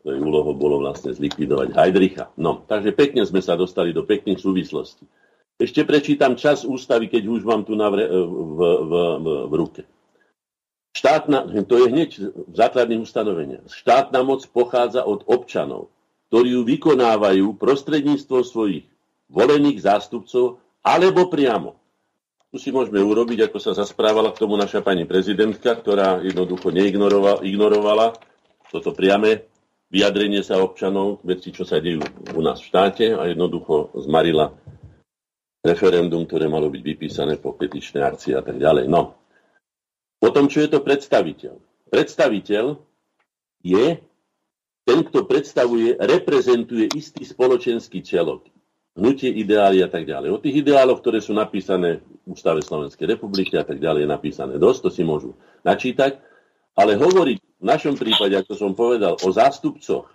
Tvojou 0.00 0.32
úlohou 0.32 0.56
bolo 0.56 0.80
vlastne 0.80 1.12
zlikvidovať 1.12 1.76
Heidricha. 1.76 2.32
No, 2.40 2.64
takže 2.64 2.96
pekne 2.96 3.20
sme 3.28 3.44
sa 3.44 3.52
dostali 3.52 3.92
do 3.92 4.08
pekných 4.08 4.40
súvislostí. 4.40 5.04
Ešte 5.60 5.84
prečítam 5.84 6.40
čas 6.40 6.64
ústavy, 6.64 7.12
keď 7.12 7.28
už 7.28 7.44
mám 7.44 7.68
tu 7.68 7.76
navre, 7.76 8.08
v, 8.08 8.16
v, 8.32 8.60
v, 8.80 8.94
v 9.44 9.52
ruke. 9.52 9.82
Štátna, 10.96 11.44
to 11.68 11.84
je 11.84 11.86
hneď 11.92 12.10
v 12.32 12.54
základných 12.56 13.04
ustanoveniach. 13.04 13.68
Štátna 13.68 14.24
moc 14.24 14.40
pochádza 14.48 15.04
od 15.04 15.20
občanov, 15.28 15.92
ktorí 16.30 16.54
ju 16.54 16.62
vykonávajú 16.62 17.58
prostredníctvom 17.58 18.42
svojich 18.46 18.86
volených 19.26 19.82
zástupcov 19.82 20.62
alebo 20.80 21.26
priamo. 21.26 21.76
Tu 22.50 22.58
si 22.58 22.70
môžeme 22.74 22.98
urobiť, 23.02 23.46
ako 23.46 23.58
sa 23.62 23.74
zasprávala 23.74 24.34
k 24.34 24.42
tomu 24.42 24.58
naša 24.58 24.82
pani 24.82 25.06
prezidentka, 25.06 25.74
ktorá 25.74 26.18
jednoducho 26.22 26.74
neignorovala 26.74 27.46
ignorovala 27.46 28.14
toto 28.70 28.94
priame 28.94 29.50
vyjadrenie 29.90 30.46
sa 30.46 30.62
občanov 30.62 31.18
veci, 31.26 31.50
čo 31.50 31.66
sa 31.66 31.82
dejú 31.82 31.98
u 32.30 32.40
nás 32.40 32.62
v 32.62 32.68
štáte 32.70 33.06
a 33.18 33.26
jednoducho 33.26 33.90
zmarila 34.06 34.54
referendum, 35.66 36.24
ktoré 36.24 36.46
malo 36.46 36.70
byť 36.70 36.82
vypísané 36.86 37.34
po 37.42 37.58
petičnej 37.58 38.00
akcii 38.06 38.38
a 38.38 38.42
tak 38.46 38.62
ďalej. 38.62 38.86
No. 38.86 39.18
Potom, 40.22 40.46
čo 40.46 40.62
je 40.62 40.70
to 40.70 40.80
predstaviteľ? 40.86 41.58
Predstaviteľ 41.90 42.78
je 43.66 43.98
ten, 44.84 45.04
kto 45.06 45.28
predstavuje, 45.28 45.96
reprezentuje 45.96 46.90
istý 46.96 47.22
spoločenský 47.22 48.02
celok. 48.02 48.48
Hnutie, 48.98 49.30
ideály 49.30 49.86
a 49.86 49.88
tak 49.88 50.04
ďalej. 50.04 50.28
O 50.34 50.42
tých 50.42 50.66
ideáloch, 50.66 50.98
ktoré 50.98 51.22
sú 51.22 51.30
napísané 51.30 52.02
v 52.26 52.34
Ústave 52.34 52.58
Slovenskej 52.60 53.06
republiky 53.06 53.54
a 53.54 53.62
tak 53.62 53.78
ďalej, 53.78 54.04
je 54.04 54.10
napísané 54.10 54.54
dosť, 54.58 54.80
to 54.82 54.90
si 54.90 55.02
môžu 55.06 55.38
načítať. 55.62 56.18
Ale 56.74 56.98
hovoriť 56.98 57.38
v 57.38 57.64
našom 57.64 57.94
prípade, 57.94 58.34
ako 58.34 58.52
som 58.58 58.72
povedal, 58.74 59.14
o 59.20 59.28
zástupcoch 59.30 60.10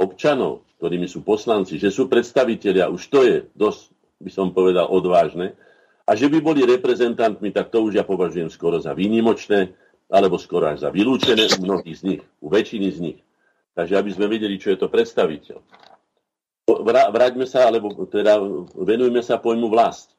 občanov, 0.00 0.64
ktorými 0.80 1.06
sú 1.06 1.22
poslanci, 1.22 1.76
že 1.76 1.92
sú 1.92 2.08
predstavitelia, 2.08 2.90
už 2.90 3.02
to 3.12 3.20
je 3.22 3.36
dosť, 3.54 3.92
by 4.24 4.30
som 4.32 4.56
povedal, 4.56 4.88
odvážne. 4.88 5.52
A 6.04 6.16
že 6.16 6.28
by 6.28 6.40
boli 6.40 6.64
reprezentantmi, 6.64 7.52
tak 7.52 7.72
to 7.72 7.84
už 7.84 7.96
ja 7.96 8.04
považujem 8.04 8.52
skoro 8.52 8.80
za 8.80 8.92
výnimočné, 8.92 9.72
alebo 10.12 10.36
skoro 10.36 10.68
až 10.68 10.84
za 10.84 10.90
vylúčené 10.92 11.48
u 11.56 11.64
mnohých 11.64 11.96
z 11.96 12.02
nich, 12.04 12.22
u 12.40 12.48
väčšiny 12.52 12.88
z 12.92 12.98
nich. 13.00 13.18
Takže 13.74 13.94
aby 13.98 14.10
sme 14.14 14.30
vedeli, 14.30 14.54
čo 14.58 14.70
je 14.70 14.78
to 14.78 14.86
predstaviteľ. 14.86 15.58
Vráťme 16.86 17.44
sa, 17.44 17.68
alebo 17.68 17.92
teda 18.06 18.38
venujme 18.78 19.20
sa 19.20 19.36
pojmu 19.36 19.68
vlast. 19.68 20.14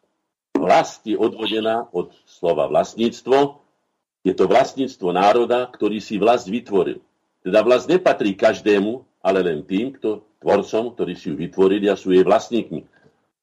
Vlast 0.56 1.04
je 1.08 1.18
odvodená 1.18 1.88
od 1.92 2.12
slova 2.28 2.68
vlastníctvo, 2.68 3.66
je 4.26 4.34
to 4.34 4.50
vlastníctvo 4.50 5.14
národa, 5.14 5.70
ktorý 5.70 6.02
si 6.02 6.18
vlast 6.18 6.50
vytvoril. 6.50 6.98
Teda 7.46 7.62
vlast 7.62 7.86
nepatrí 7.86 8.34
každému, 8.34 9.06
ale 9.22 9.46
len 9.46 9.62
tým, 9.62 9.94
kto, 9.94 10.26
tvorcom, 10.42 10.98
ktorí 10.98 11.14
si 11.14 11.30
ju 11.30 11.38
vytvorili 11.38 11.86
a 11.90 11.98
sú 11.98 12.10
jej 12.10 12.26
vlastníkmi. 12.26 12.82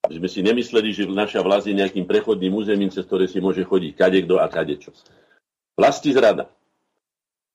Aby 0.03 0.15
sme 0.19 0.29
si 0.31 0.41
nemysleli, 0.43 0.91
že 0.91 1.07
naša 1.07 1.39
vlast 1.47 1.71
je 1.71 1.79
nejakým 1.79 2.03
prechodným 2.03 2.51
územím, 2.51 2.91
cez 2.91 3.07
ktoré 3.07 3.31
si 3.31 3.39
môže 3.39 3.63
chodiť 3.63 3.95
kadekto 3.95 4.43
a 4.43 4.51
kadečo. 4.51 4.91
Vlasti 5.79 6.11
zrada. 6.11 6.51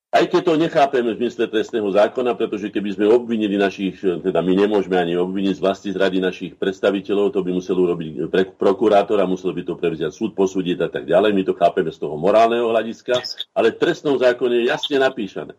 Aj 0.08 0.24
keď 0.24 0.40
to 0.40 0.54
nechápeme 0.56 1.12
v 1.12 1.28
mysle 1.28 1.52
trestného 1.52 1.84
zákona, 1.92 2.32
pretože 2.32 2.72
keby 2.72 2.96
sme 2.96 3.12
obvinili 3.12 3.60
našich, 3.60 4.00
teda 4.00 4.40
my 4.40 4.64
nemôžeme 4.64 4.96
ani 4.96 5.20
obviniť 5.20 5.60
z 5.60 5.60
vlasti 5.60 5.88
zrady 5.92 6.16
našich 6.16 6.56
predstaviteľov, 6.56 7.36
to 7.36 7.44
by 7.44 7.52
musel 7.52 7.76
urobiť 7.76 8.24
pre, 8.32 8.48
prokurátor 8.48 9.20
a 9.20 9.28
musel 9.28 9.52
by 9.52 9.68
to 9.68 9.76
prevziať 9.76 10.08
súd, 10.08 10.32
posúdiť 10.32 10.80
a 10.80 10.88
tak 10.88 11.04
ďalej. 11.04 11.36
My 11.36 11.44
to 11.44 11.52
chápeme 11.52 11.92
z 11.92 12.00
toho 12.00 12.16
morálneho 12.16 12.72
hľadiska, 12.72 13.20
ale 13.52 13.76
v 13.76 13.80
trestnom 13.84 14.16
zákone 14.16 14.64
je 14.64 14.72
jasne 14.72 14.96
napísané, 14.96 15.52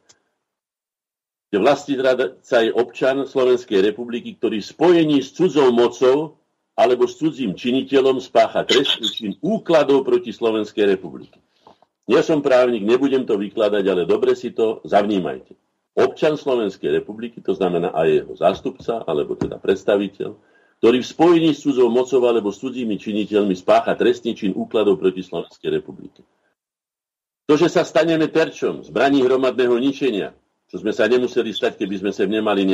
že 1.54 1.58
vlasti 1.62 1.94
zradca 1.94 2.58
je 2.66 2.74
občan 2.74 3.30
Slovenskej 3.30 3.86
republiky, 3.86 4.34
ktorý 4.34 4.66
v 4.66 4.70
spojení 4.74 5.18
s 5.22 5.30
cudzou 5.30 5.70
mocou 5.70 6.42
alebo 6.74 7.06
s 7.06 7.22
cudzím 7.22 7.54
činiteľom 7.54 8.18
spácha 8.18 8.66
trestný 8.66 9.14
čin 9.14 9.32
úkladov 9.46 10.10
proti 10.10 10.34
Slovenskej 10.34 10.98
republiky. 10.98 11.38
Nie 12.10 12.26
som 12.26 12.42
právnik, 12.42 12.82
nebudem 12.82 13.22
to 13.30 13.38
vykladať, 13.38 13.86
ale 13.86 14.10
dobre 14.10 14.34
si 14.34 14.50
to 14.50 14.82
zavnímajte. 14.82 15.54
Občan 15.94 16.42
Slovenskej 16.42 16.90
republiky, 16.90 17.38
to 17.38 17.54
znamená 17.54 17.94
aj 17.94 18.08
jeho 18.10 18.34
zástupca, 18.34 19.06
alebo 19.06 19.38
teda 19.38 19.62
predstaviteľ, 19.62 20.34
ktorý 20.82 20.98
v 21.04 21.12
spojení 21.12 21.50
s 21.54 21.62
cudzou 21.62 21.92
mocou 21.94 22.24
alebo 22.26 22.50
s 22.50 22.58
cudzími 22.64 22.98
činiteľmi 22.98 23.54
spácha 23.54 23.94
trestný 23.94 24.34
čin 24.34 24.58
úkladov 24.58 24.98
proti 24.98 25.22
Slovenskej 25.22 25.70
republike. 25.70 26.26
To, 27.46 27.54
že 27.54 27.70
sa 27.70 27.86
staneme 27.86 28.26
terčom 28.26 28.82
zbraní 28.86 29.22
hromadného 29.22 29.78
ničenia, 29.78 30.34
čo 30.70 30.82
sme 30.82 30.94
sa 30.94 31.06
nemuseli 31.06 31.54
stať, 31.54 31.78
keby 31.78 32.02
sme 32.02 32.12
sa 32.14 32.26
nemali 32.26 32.66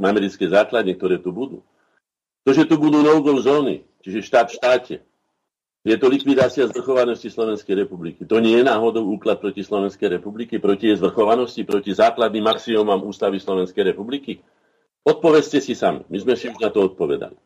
americké 0.00 0.44
základne, 0.48 0.96
ktoré 0.96 1.20
tu 1.20 1.36
budú. 1.36 1.60
To, 2.44 2.50
že 2.52 2.64
tu 2.64 2.76
budú 2.80 3.00
no-go 3.00 3.34
zóny, 3.40 3.84
čiže 4.04 4.24
štát 4.24 4.46
v 4.52 4.56
štáte, 4.56 4.94
je 5.84 5.96
to 6.00 6.08
likvidácia 6.08 6.64
zvrchovanosti 6.64 7.28
Slovenskej 7.28 7.84
republiky. 7.84 8.24
To 8.24 8.40
nie 8.40 8.56
je 8.56 8.64
náhodou 8.64 9.04
úklad 9.04 9.36
proti 9.36 9.60
Slovenskej 9.60 10.16
republiky, 10.16 10.56
proti 10.56 10.88
jej 10.88 10.96
zvrchovanosti, 10.96 11.60
proti 11.68 11.92
základným 11.92 12.48
axiomám 12.48 13.04
ústavy 13.04 13.36
Slovenskej 13.36 13.92
republiky? 13.92 14.40
Odpovedzte 15.04 15.60
si 15.60 15.76
sami. 15.76 16.00
My 16.08 16.16
sme 16.24 16.40
si 16.40 16.48
už 16.48 16.56
na 16.56 16.72
to 16.72 16.88
odpovedali. 16.88 17.36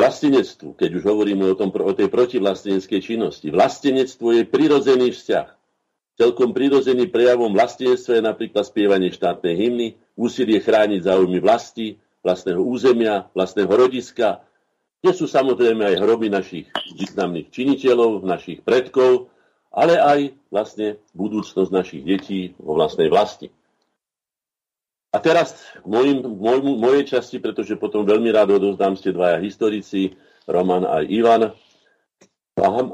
Vlastenectvu, 0.00 0.80
keď 0.80 0.90
už 0.96 1.04
hovoríme 1.04 1.44
o, 1.44 1.52
tom, 1.52 1.68
o 1.76 1.92
tej 1.92 2.08
protivlasteneckej 2.08 3.00
činnosti, 3.04 3.52
vlastenectvo 3.52 4.32
je 4.32 4.48
prirodzený 4.48 5.12
vzťah. 5.12 5.48
Celkom 6.16 6.56
prirodzený 6.56 7.12
prejavom 7.12 7.52
vlastenectva 7.52 8.16
je 8.16 8.24
napríklad 8.24 8.64
spievanie 8.64 9.12
štátnej 9.12 9.52
hymny, 9.60 9.88
úsilie 10.16 10.56
chrániť 10.56 11.04
záujmy 11.04 11.36
vlasti, 11.44 12.00
vlastného 12.24 12.64
územia, 12.64 13.28
vlastného 13.36 13.68
rodiska, 13.68 14.40
kde 15.00 15.12
sú 15.16 15.24
samozrejme 15.24 15.80
aj 15.80 16.00
hroby 16.00 16.28
našich 16.28 16.68
významných 16.92 17.48
činiteľov, 17.48 18.20
našich 18.24 18.60
predkov, 18.60 19.32
ale 19.72 19.96
aj 19.96 20.20
vlastne 20.52 21.00
budúcnosť 21.16 21.70
našich 21.72 22.02
detí 22.04 22.52
vo 22.60 22.76
vlastnej 22.76 23.08
vlasti. 23.08 23.48
A 25.10 25.18
teraz 25.18 25.58
k 25.74 25.86
mojim, 25.90 26.22
môjmu, 26.22 26.78
mojej 26.78 27.18
časti, 27.18 27.42
pretože 27.42 27.74
potom 27.74 28.06
veľmi 28.06 28.30
rád 28.30 28.54
odozdám 28.62 28.94
ste 28.94 29.10
dvaja 29.10 29.42
historici, 29.42 30.14
Roman 30.46 30.86
a 30.86 31.02
Ivan. 31.02 31.50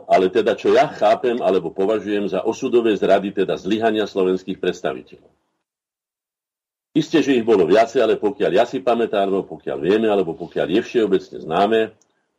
Ale 0.07 0.31
teda, 0.33 0.57
čo 0.57 0.73
ja 0.73 0.89
chápem 0.89 1.43
alebo 1.43 1.75
považujem 1.75 2.31
za 2.31 2.41
osudové 2.47 2.97
zrady, 2.97 3.35
teda 3.35 3.59
zlyhania 3.61 4.09
slovenských 4.09 4.57
predstaviteľov. 4.63 5.29
Isté, 6.97 7.21
že 7.21 7.37
ich 7.37 7.45
bolo 7.45 7.69
viacej, 7.69 8.01
ale 8.01 8.17
pokiaľ 8.17 8.51
ja 8.57 8.65
si 8.65 8.81
pamätám, 8.81 9.29
alebo 9.29 9.45
pokiaľ 9.45 9.79
vieme, 9.85 10.09
alebo 10.09 10.33
pokiaľ 10.33 10.81
je 10.81 10.81
všeobecne 10.81 11.37
známe, 11.45 11.81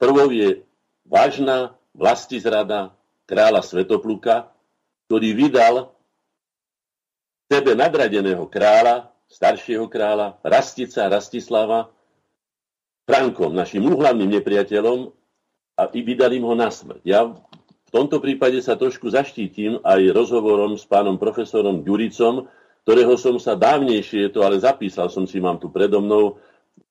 prvou 0.02 0.34
je 0.34 0.66
vážna 1.06 1.78
vlastizrada 1.94 2.90
kráľa 3.30 3.62
Svetopluka, 3.62 4.50
ktorý 5.06 5.38
vydal 5.38 5.94
sebe 7.54 7.78
nadradeného 7.78 8.50
kráľa 8.50 9.14
staršieho 9.28 9.92
kráľa, 9.92 10.40
Rastica, 10.42 11.12
Rastislava, 11.12 11.92
Frankom, 13.08 13.56
našim 13.56 13.84
úhlavným 13.88 14.28
nepriateľom 14.40 15.12
a 15.80 15.84
vydali 15.92 16.40
ho 16.44 16.54
na 16.56 16.68
smrť. 16.72 17.04
Ja 17.08 17.32
v 17.88 17.90
tomto 17.92 18.20
prípade 18.20 18.60
sa 18.60 18.76
trošku 18.76 19.08
zaštítim 19.08 19.80
aj 19.84 20.12
rozhovorom 20.12 20.76
s 20.76 20.84
pánom 20.84 21.16
profesorom 21.16 21.88
Ďuricom, 21.88 22.52
ktorého 22.88 23.20
som 23.20 23.36
sa 23.36 23.60
dávnejšie, 23.60 24.32
to 24.32 24.48
ale 24.48 24.64
zapísal 24.64 25.12
som 25.12 25.28
si, 25.28 25.44
mám 25.44 25.60
tu 25.60 25.68
predo 25.68 26.00
mnou, 26.00 26.40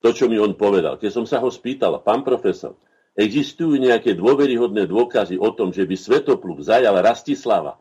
to, 0.04 0.12
čo 0.12 0.28
mi 0.28 0.36
on 0.36 0.52
povedal. 0.52 1.00
Keď 1.00 1.08
som 1.08 1.24
sa 1.24 1.40
ho 1.40 1.48
spýtal, 1.48 2.04
pán 2.04 2.20
profesor, 2.20 2.76
existujú 3.16 3.80
nejaké 3.80 4.12
dôveryhodné 4.12 4.84
dôkazy 4.84 5.40
o 5.40 5.48
tom, 5.56 5.72
že 5.72 5.88
by 5.88 5.96
Svetopluk 5.96 6.60
zajal 6.60 7.00
Rastislava 7.00 7.80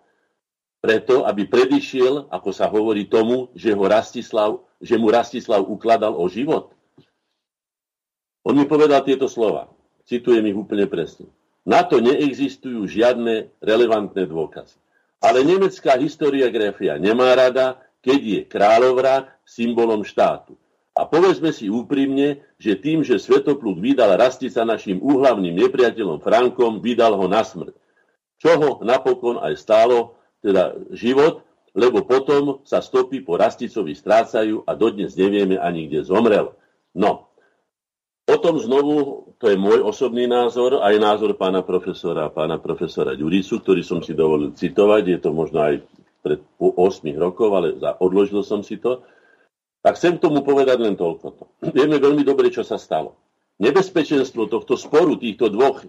preto, 0.80 1.28
aby 1.28 1.44
predišiel, 1.44 2.32
ako 2.32 2.50
sa 2.56 2.72
hovorí 2.72 3.12
tomu, 3.12 3.52
že, 3.52 3.76
ho 3.76 3.84
Rastislav, 3.84 4.64
že 4.80 4.96
mu 4.96 5.12
Rastislav 5.12 5.68
ukladal 5.68 6.16
o 6.16 6.24
život? 6.32 6.72
On 8.48 8.56
mi 8.56 8.64
povedal 8.64 9.04
tieto 9.04 9.28
slova. 9.28 9.68
Citujem 10.08 10.46
ich 10.48 10.56
úplne 10.56 10.88
presne. 10.88 11.28
Na 11.68 11.84
to 11.84 12.00
neexistujú 12.00 12.88
žiadne 12.88 13.52
relevantné 13.60 14.24
dôkazy. 14.24 14.80
Ale 15.20 15.44
nemecká 15.44 16.00
historiografia 16.00 16.96
nemá 17.02 17.34
rada, 17.34 17.82
keď 18.06 18.20
je 18.22 18.42
kráľovrah 18.46 19.34
symbolom 19.42 20.06
štátu. 20.06 20.54
A 20.94 21.10
povedzme 21.10 21.50
si 21.50 21.68
úprimne, 21.68 22.46
že 22.56 22.78
tým, 22.78 23.02
že 23.02 23.20
Svetopluk 23.20 23.82
vydal 23.82 24.16
Rastica 24.16 24.64
našim 24.64 25.02
úhlavným 25.02 25.58
nepriateľom 25.58 26.22
Frankom, 26.22 26.80
vydal 26.80 27.18
ho 27.18 27.26
na 27.26 27.42
smrť. 27.44 27.74
Čo 28.40 28.52
ho 28.62 28.70
napokon 28.86 29.42
aj 29.42 29.58
stálo, 29.60 30.16
teda 30.40 30.78
život, 30.94 31.44
lebo 31.76 32.06
potom 32.06 32.64
sa 32.64 32.80
stopy 32.80 33.26
po 33.26 33.36
Rasticovi 33.36 33.92
strácajú 33.92 34.64
a 34.64 34.72
dodnes 34.78 35.18
nevieme 35.18 35.60
ani 35.60 35.90
kde 35.90 36.08
zomrel. 36.08 36.56
No, 36.96 37.28
Potom 38.26 38.58
znovu, 38.58 39.30
to 39.38 39.54
je 39.54 39.58
môj 39.58 39.86
osobný 39.86 40.26
názor, 40.26 40.82
aj 40.82 40.98
názor 40.98 41.38
pána 41.38 41.62
profesora, 41.62 42.26
pána 42.34 42.58
profesora 42.58 43.14
Ďuricu, 43.14 43.62
ktorý 43.62 43.86
som 43.86 44.02
si 44.02 44.18
dovolil 44.18 44.50
citovať, 44.58 45.04
je 45.14 45.18
to 45.22 45.30
možno 45.30 45.62
aj 45.62 45.86
pred 46.26 46.42
8 46.58 46.74
rokov, 47.22 47.50
ale 47.54 47.78
odložil 48.02 48.42
som 48.42 48.66
si 48.66 48.82
to. 48.82 49.06
Tak 49.86 50.02
chcem 50.02 50.18
k 50.18 50.24
tomu 50.26 50.42
povedať 50.42 50.82
len 50.82 50.98
toľko. 50.98 51.38
Vieme 51.78 52.02
veľmi 52.02 52.26
dobre, 52.26 52.50
čo 52.50 52.66
sa 52.66 52.82
stalo. 52.82 53.14
Nebezpečenstvo 53.62 54.50
tohto 54.50 54.74
sporu, 54.74 55.14
týchto 55.22 55.54
dvoch 55.54 55.86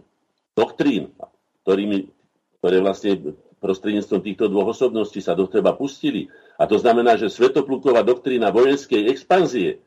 doktrín, 0.53 1.17
ktorými, 1.65 2.13
ktoré 2.61 2.85
vlastne 2.85 3.35
prostredníctvom 3.59 4.21
týchto 4.21 4.47
dvoch 4.53 4.77
osobností 4.77 5.25
sa 5.25 5.33
do 5.33 5.49
teba 5.49 5.73
pustili, 5.73 6.29
a 6.61 6.69
to 6.69 6.77
znamená, 6.77 7.17
že 7.17 7.33
Svetopluková 7.33 8.05
doktrína 8.05 8.53
vojenskej 8.53 9.09
expanzie 9.11 9.81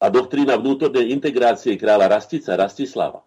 a 0.00 0.08
doktrína 0.08 0.56
vnútornej 0.56 1.12
integrácie 1.12 1.76
kráľa 1.76 2.18
Rastica, 2.18 2.58
Rastislava 2.58 3.22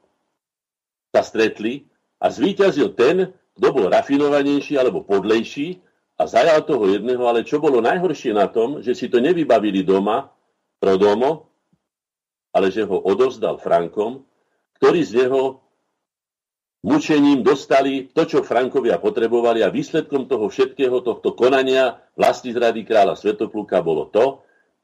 sa 1.11 1.21
stretli 1.21 1.87
a 2.17 2.27
zvíťazil 2.31 2.95
ten, 2.97 3.31
kto 3.55 3.67
bol 3.71 3.85
rafinovanejší 3.91 4.79
alebo 4.79 5.03
podlejší 5.03 5.79
a 6.21 6.29
zajal 6.29 6.61
toho 6.61 6.85
jedného, 6.85 7.25
ale 7.25 7.41
čo 7.41 7.57
bolo 7.57 7.81
najhoršie 7.81 8.37
na 8.37 8.45
tom, 8.45 8.85
že 8.85 8.93
si 8.93 9.09
to 9.09 9.17
nevybavili 9.17 9.81
doma, 9.81 10.29
pro 10.77 10.97
domo, 10.97 11.49
ale 12.53 12.69
že 12.69 12.85
ho 12.85 12.97
odovzdal 13.01 13.57
Frankom, 13.57 14.21
ktorí 14.77 15.01
z 15.01 15.25
neho 15.25 15.61
mučením 16.85 17.41
dostali 17.41 18.09
to, 18.09 18.25
čo 18.25 18.45
Frankovia 18.45 18.97
potrebovali 18.97 19.61
a 19.61 19.73
výsledkom 19.73 20.25
toho 20.25 20.49
všetkého, 20.49 21.05
tohto 21.05 21.37
konania 21.37 22.01
vlasti 22.17 22.53
zrady 22.53 22.85
kráľa 22.85 23.17
Svetopluka 23.17 23.81
bolo 23.81 24.09
to, 24.09 24.41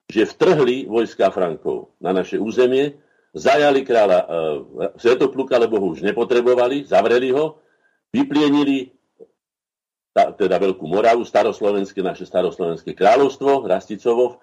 že 0.09 0.29
vtrhli 0.29 0.89
vojska 0.89 1.33
Frankov 1.33 1.97
na 2.01 2.13
naše 2.13 2.37
územie, 2.37 2.97
zajali 3.35 3.81
kráľa 3.83 4.19
e, 4.21 4.27
Svetopluka, 5.01 5.57
lebo 5.57 5.81
ho 5.81 5.93
už 5.93 6.05
nepotrebovali, 6.05 6.85
zavreli 6.85 7.33
ho, 7.33 7.61
vyplienili 8.13 8.96
teda 10.37 10.57
Veľkú 10.57 10.89
Moravu, 10.89 11.21
staroslovenské, 11.23 12.01
naše 12.01 12.25
staroslovenské 12.25 12.97
kráľovstvo, 12.97 13.69
Rasticovo, 13.69 14.41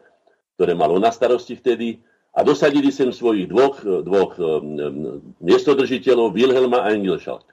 ktoré 0.54 0.72
malo 0.78 0.96
na 1.02 1.10
starosti 1.10 1.58
vtedy, 1.58 1.98
a 2.34 2.42
dosadili 2.42 2.90
sem 2.90 3.14
svojich 3.14 3.46
dvoch, 3.46 3.78
dvoch 3.82 4.34
um, 4.42 5.22
miestodržiteľov, 5.38 6.34
Wilhelma 6.34 6.82
a 6.82 6.90
Engelschalt, 6.90 7.46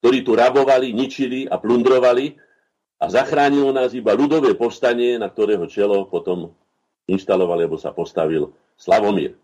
ktorí 0.00 0.24
tu 0.24 0.32
rabovali, 0.32 0.96
ničili 0.96 1.44
a 1.44 1.60
plundrovali 1.60 2.32
a 3.00 3.04
zachránilo 3.12 3.68
nás 3.76 3.92
iba 3.92 4.16
ľudové 4.16 4.56
povstanie, 4.56 5.20
na 5.20 5.28
ktorého 5.28 5.68
čelo 5.68 6.08
potom 6.08 6.56
inštaloval, 7.04 7.60
alebo 7.60 7.76
sa 7.76 7.92
postavil 7.92 8.48
Slavomír. 8.80 9.36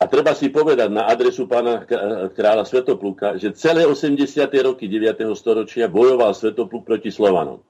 A 0.00 0.08
treba 0.08 0.32
si 0.32 0.48
povedať 0.48 0.88
na 0.88 1.04
adresu 1.12 1.44
pána 1.44 1.84
kráľa 2.32 2.64
Svetopluka, 2.64 3.36
že 3.36 3.52
celé 3.52 3.84
80. 3.84 4.48
roky 4.64 4.88
9. 4.88 5.28
storočia 5.36 5.92
bojoval 5.92 6.32
Svetopluk 6.32 6.88
proti 6.88 7.12
Slovanom. 7.12 7.60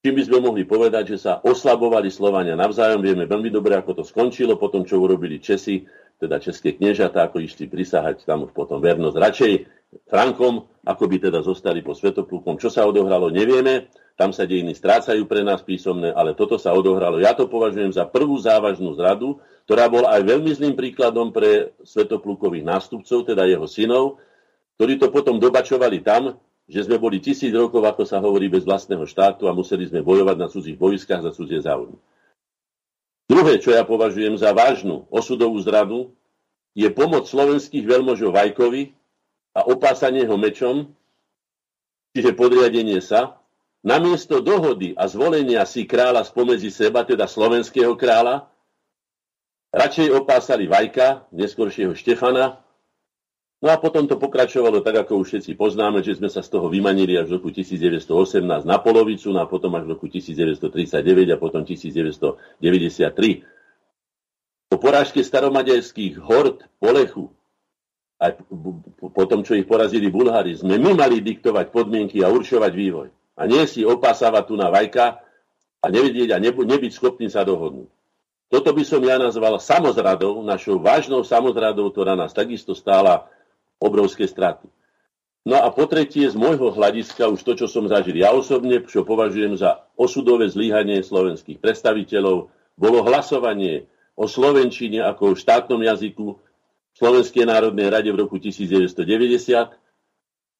Čím 0.00 0.18
by 0.18 0.22
sme 0.24 0.38
mohli 0.40 0.64
povedať, 0.64 1.14
že 1.14 1.18
sa 1.20 1.44
oslabovali 1.44 2.08
Slovania 2.08 2.56
navzájom. 2.56 3.04
Vieme 3.04 3.28
veľmi 3.28 3.52
dobre, 3.52 3.76
ako 3.76 4.00
to 4.00 4.04
skončilo, 4.08 4.56
potom 4.56 4.88
čo 4.88 5.04
urobili 5.04 5.36
Česi, 5.36 5.84
teda 6.20 6.40
české 6.42 6.74
kniežatá, 6.74 7.28
ako 7.28 7.40
išli 7.44 7.68
prisahať 7.70 8.26
tam 8.26 8.48
už 8.48 8.52
potom 8.56 8.82
vernosť 8.82 9.16
radšej 9.16 9.52
Frankom, 10.08 10.66
ako 10.82 11.04
by 11.04 11.16
teda 11.28 11.44
zostali 11.44 11.84
po 11.84 11.92
Svetoplukom. 11.92 12.56
Čo 12.56 12.72
sa 12.72 12.88
odohralo, 12.88 13.28
nevieme 13.28 13.92
tam 14.16 14.30
sa 14.30 14.44
dejiny 14.44 14.76
strácajú 14.76 15.24
pre 15.24 15.40
nás 15.40 15.64
písomné, 15.64 16.12
ale 16.12 16.36
toto 16.36 16.60
sa 16.60 16.76
odohralo. 16.76 17.16
Ja 17.20 17.32
to 17.32 17.48
považujem 17.48 17.96
za 17.96 18.04
prvú 18.04 18.36
závažnú 18.36 18.92
zradu, 18.92 19.40
ktorá 19.64 19.88
bola 19.88 20.12
aj 20.14 20.22
veľmi 20.28 20.52
zlým 20.52 20.74
príkladom 20.76 21.32
pre 21.32 21.72
svetoplukových 21.80 22.64
nástupcov, 22.66 23.24
teda 23.24 23.48
jeho 23.48 23.64
synov, 23.64 24.20
ktorí 24.76 25.00
to 25.00 25.08
potom 25.08 25.40
dobačovali 25.40 26.04
tam, 26.04 26.36
že 26.68 26.86
sme 26.86 27.00
boli 27.00 27.18
tisíc 27.18 27.50
rokov, 27.52 27.82
ako 27.84 28.04
sa 28.04 28.22
hovorí, 28.22 28.48
bez 28.48 28.64
vlastného 28.64 29.04
štátu 29.08 29.48
a 29.48 29.56
museli 29.56 29.88
sme 29.88 30.04
bojovať 30.04 30.36
na 30.38 30.48
cudzích 30.48 30.78
vojskách 30.78 31.22
za 31.24 31.30
cudzie 31.32 31.60
záujmy. 31.60 31.96
Druhé, 33.32 33.56
čo 33.64 33.72
ja 33.72 33.80
považujem 33.80 34.36
za 34.36 34.52
vážnu 34.52 35.08
osudovú 35.08 35.56
zradu, 35.64 36.12
je 36.76 36.84
pomoc 36.92 37.24
slovenských 37.24 37.80
veľmožov 37.80 38.36
Vajkovi 38.36 38.92
a 39.56 39.64
opásanie 39.64 40.28
ho 40.28 40.36
mečom, 40.36 40.92
čiže 42.12 42.36
podriadenie 42.36 43.00
sa, 43.00 43.40
namiesto 43.80 44.44
dohody 44.44 44.92
a 45.00 45.08
zvolenia 45.08 45.64
si 45.64 45.88
kráľa 45.88 46.28
spomedzi 46.28 46.68
seba, 46.68 47.08
teda 47.08 47.24
slovenského 47.24 47.96
kráľa, 47.96 48.52
radšej 49.72 50.12
opásali 50.12 50.68
Vajka, 50.68 51.32
neskôršieho 51.32 51.96
Štefana, 51.96 52.61
No 53.62 53.70
a 53.70 53.78
potom 53.78 54.10
to 54.10 54.18
pokračovalo 54.18 54.82
tak, 54.82 55.06
ako 55.06 55.22
už 55.22 55.38
všetci 55.38 55.54
poznáme, 55.54 56.02
že 56.02 56.18
sme 56.18 56.26
sa 56.26 56.42
z 56.42 56.50
toho 56.50 56.66
vymanili 56.66 57.14
až 57.14 57.30
v 57.30 57.38
roku 57.38 57.54
1918 57.54 58.42
na 58.66 58.78
polovicu, 58.82 59.30
no 59.30 59.38
a 59.38 59.46
potom 59.46 59.70
až 59.78 59.86
v 59.86 59.94
roku 59.94 60.10
1939 60.10 61.30
a 61.30 61.38
potom 61.38 61.62
1993. 61.62 62.58
Po 64.66 64.76
porážke 64.82 65.22
staromaďarských 65.22 66.18
hord 66.18 66.66
Polechu, 66.82 67.30
aj 68.18 68.42
po 68.98 69.24
tom, 69.30 69.46
čo 69.46 69.54
ich 69.54 69.70
porazili 69.70 70.10
Bulhári, 70.10 70.58
sme 70.58 70.74
my 70.82 70.98
mali 70.98 71.22
diktovať 71.22 71.70
podmienky 71.70 72.18
a 72.26 72.34
určovať 72.34 72.72
vývoj 72.74 73.14
a 73.38 73.42
nie 73.46 73.62
si 73.70 73.86
opásavať 73.86 74.42
tu 74.42 74.58
na 74.58 74.74
vajka 74.74 75.22
a 75.78 75.86
nevedieť 75.86 76.34
a 76.34 76.42
nebyť 76.42 76.92
schopný 76.98 77.30
sa 77.30 77.46
dohodnúť. 77.46 77.86
Toto 78.50 78.74
by 78.74 78.82
som 78.82 79.06
ja 79.06 79.22
nazval 79.22 79.62
samozradou, 79.62 80.42
našou 80.42 80.82
vážnou 80.82 81.22
samozradou, 81.22 81.94
ktorá 81.94 82.18
nás 82.18 82.34
takisto 82.34 82.74
stála 82.74 83.30
obrovské 83.82 84.30
straty. 84.30 84.70
No 85.42 85.58
a 85.58 85.66
po 85.74 85.90
tretie, 85.90 86.30
z 86.30 86.38
môjho 86.38 86.70
hľadiska, 86.70 87.26
už 87.26 87.42
to, 87.42 87.58
čo 87.58 87.66
som 87.66 87.90
zažil 87.90 88.14
ja 88.14 88.30
osobne, 88.30 88.78
čo 88.86 89.02
považujem 89.02 89.58
za 89.58 89.82
osudové 89.98 90.46
zlyhanie 90.46 91.02
slovenských 91.02 91.58
predstaviteľov, 91.58 92.46
bolo 92.78 92.98
hlasovanie 93.02 93.90
o 94.14 94.30
Slovenčine 94.30 95.02
ako 95.02 95.34
o 95.34 95.38
štátnom 95.38 95.82
jazyku 95.82 96.38
v 96.38 96.94
Slovenskej 96.94 97.42
národnej 97.42 97.90
rade 97.90 98.14
v 98.14 98.22
roku 98.22 98.38
1990, 98.38 99.02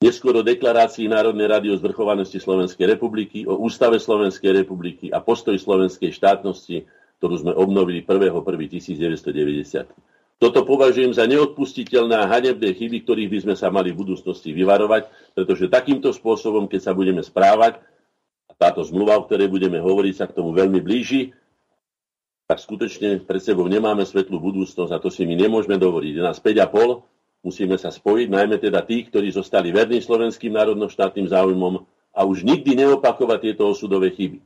neskôr 0.03 0.35
o 0.35 0.43
deklarácii 0.43 1.07
Národnej 1.07 1.47
rady 1.47 1.71
o 1.71 1.79
zvrchovanosti 1.79 2.43
Slovenskej 2.43 2.99
republiky, 2.99 3.47
o 3.47 3.63
ústave 3.63 4.03
Slovenskej 4.03 4.67
republiky 4.67 5.15
a 5.15 5.23
postoj 5.23 5.55
slovenskej 5.55 6.11
štátnosti, 6.11 6.91
ktorú 7.23 7.39
sme 7.39 7.55
obnovili 7.55 8.03
1.1.1990. 8.03 10.12
Toto 10.37 10.67
považujem 10.67 11.15
za 11.15 11.25
neodpustiteľné 11.29 12.15
a 12.19 12.29
hanebné 12.29 12.75
chyby, 12.75 13.07
ktorých 13.07 13.31
by 13.31 13.39
sme 13.45 13.55
sa 13.55 13.71
mali 13.71 13.95
v 13.95 14.01
budúcnosti 14.03 14.51
vyvarovať, 14.51 15.35
pretože 15.37 15.71
takýmto 15.71 16.11
spôsobom, 16.11 16.67
keď 16.67 16.81
sa 16.91 16.93
budeme 16.93 17.23
správať, 17.23 17.79
a 18.51 18.53
táto 18.59 18.83
zmluva, 18.83 19.17
o 19.17 19.25
ktorej 19.25 19.49
budeme 19.49 19.79
hovoriť, 19.79 20.15
sa 20.19 20.27
k 20.27 20.37
tomu 20.37 20.53
veľmi 20.53 20.83
blíži, 20.83 21.31
tak 22.51 22.59
skutočne 22.59 23.23
pred 23.23 23.41
sebou 23.41 23.65
nemáme 23.71 24.03
svetlú 24.03 24.37
budúcnosť 24.43 24.93
a 24.93 24.99
to 24.99 25.09
si 25.09 25.25
my 25.25 25.39
nemôžeme 25.39 25.79
dovoliť. 25.79 26.13
Je 26.19 26.23
nás 26.27 26.37
5,5 26.43 27.13
Musíme 27.43 27.75
sa 27.75 27.91
spojiť, 27.91 28.31
najmä 28.31 28.63
teda 28.63 28.87
tí, 28.87 29.03
ktorí 29.03 29.35
zostali 29.35 29.75
verní 29.75 29.99
slovenským 29.99 30.55
národno-štátnym 30.55 31.27
záujmom 31.27 31.83
a 32.15 32.21
už 32.23 32.47
nikdy 32.47 32.79
neopakovať 32.79 33.51
tieto 33.51 33.67
osudové 33.67 34.15
chyby. 34.15 34.39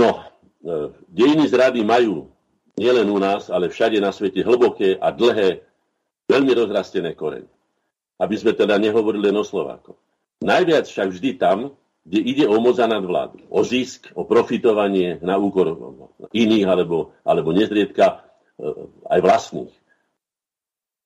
No, 0.00 0.24
dejiny 1.12 1.44
zrady 1.44 1.84
majú 1.84 2.32
nielen 2.80 3.12
u 3.12 3.20
nás, 3.20 3.52
ale 3.52 3.68
všade 3.68 4.00
na 4.00 4.08
svete 4.08 4.40
hlboké 4.40 4.96
a 4.96 5.12
dlhé, 5.12 5.60
veľmi 6.32 6.52
rozrastené 6.56 7.12
koreň. 7.12 7.44
Aby 8.16 8.34
sme 8.40 8.56
teda 8.56 8.80
nehovorili 8.80 9.28
len 9.28 9.36
o 9.36 9.44
Slovákoch. 9.44 10.00
Najviac 10.40 10.88
však 10.88 11.12
vždy 11.12 11.30
tam, 11.36 11.76
kde 12.08 12.20
ide 12.24 12.44
o 12.48 12.56
moc 12.56 12.80
a 12.80 12.88
nadvládu, 12.88 13.44
o 13.52 13.60
zisk, 13.60 14.08
o 14.16 14.24
profitovanie 14.24 15.20
na 15.20 15.36
úkor 15.36 15.76
iných 16.32 16.64
alebo, 16.64 17.12
alebo 17.28 17.52
nezriedka 17.52 18.24
e, 18.56 18.72
aj 19.12 19.20
vlastných. 19.20 19.74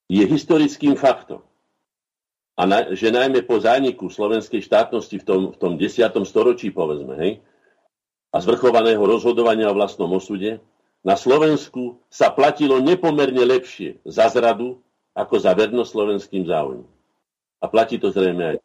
Je 0.06 0.22
historickým 0.22 0.94
faktom, 0.94 1.42
a 2.54 2.62
na, 2.70 2.94
že 2.94 3.10
najmä 3.10 3.42
po 3.42 3.58
zániku 3.58 4.06
slovenskej 4.06 4.62
štátnosti 4.62 5.18
v 5.18 5.24
tom, 5.26 5.40
v 5.50 5.56
tom 5.58 5.72
10. 5.74 6.06
storočí, 6.22 6.70
povedzme, 6.70 7.18
hej, 7.18 7.32
a 8.30 8.38
zvrchovaného 8.38 9.02
rozhodovania 9.02 9.70
o 9.70 9.74
vlastnom 9.74 10.10
osude, 10.14 10.62
na 11.04 11.14
Slovensku 11.20 12.00
sa 12.08 12.32
platilo 12.32 12.80
nepomerne 12.80 13.44
lepšie 13.44 14.00
za 14.08 14.32
zradu 14.32 14.80
ako 15.12 15.34
za 15.36 15.52
vernosť 15.52 15.90
slovenským 15.92 16.48
záujmom. 16.48 16.88
A 17.60 17.64
platí 17.68 18.00
to 18.00 18.10
zrejme 18.10 18.56
aj 18.56 18.64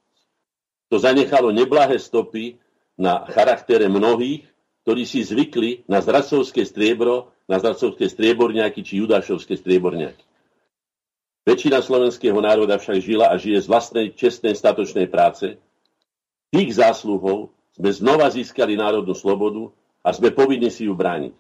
to 0.90 0.98
zanechalo 0.98 1.54
neblahé 1.54 2.02
stopy 2.02 2.58
na 2.98 3.24
charaktere 3.30 3.86
mnohých, 3.86 4.44
ktorí 4.84 5.06
si 5.06 5.22
zvykli 5.22 5.86
na 5.86 6.02
zradcovské 6.02 6.66
striebro, 6.66 7.30
na 7.46 7.62
zradcovské 7.62 8.10
strieborňaky 8.10 8.82
či 8.82 9.06
judášovské 9.06 9.54
strieborňaky. 9.54 10.26
Väčšina 11.46 11.86
slovenského 11.86 12.36
národa 12.42 12.82
však 12.82 13.00
žila 13.00 13.30
a 13.30 13.38
žije 13.38 13.64
z 13.64 13.68
vlastnej 13.70 14.08
čestnej 14.18 14.58
statočnej 14.58 15.08
práce. 15.08 15.62
Tých 16.50 16.82
zásluhov 16.82 17.54
sme 17.78 17.90
znova 17.94 18.28
získali 18.34 18.74
národnú 18.74 19.14
slobodu 19.14 19.70
a 20.02 20.10
sme 20.10 20.34
povinni 20.34 20.74
si 20.74 20.90
ju 20.90 20.94
brániť. 20.98 21.34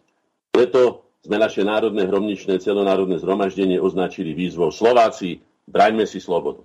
Preto 0.49 1.11
sme 1.23 1.37
naše 1.37 1.61
národné 1.61 2.07
hromničné 2.07 2.59
celonárodné 2.59 3.19
zhromaždenie 3.21 3.77
označili 3.77 4.33
výzvou 4.33 4.71
Slováci, 4.73 5.43
braňme 5.67 6.07
si 6.07 6.17
slobodu. 6.23 6.63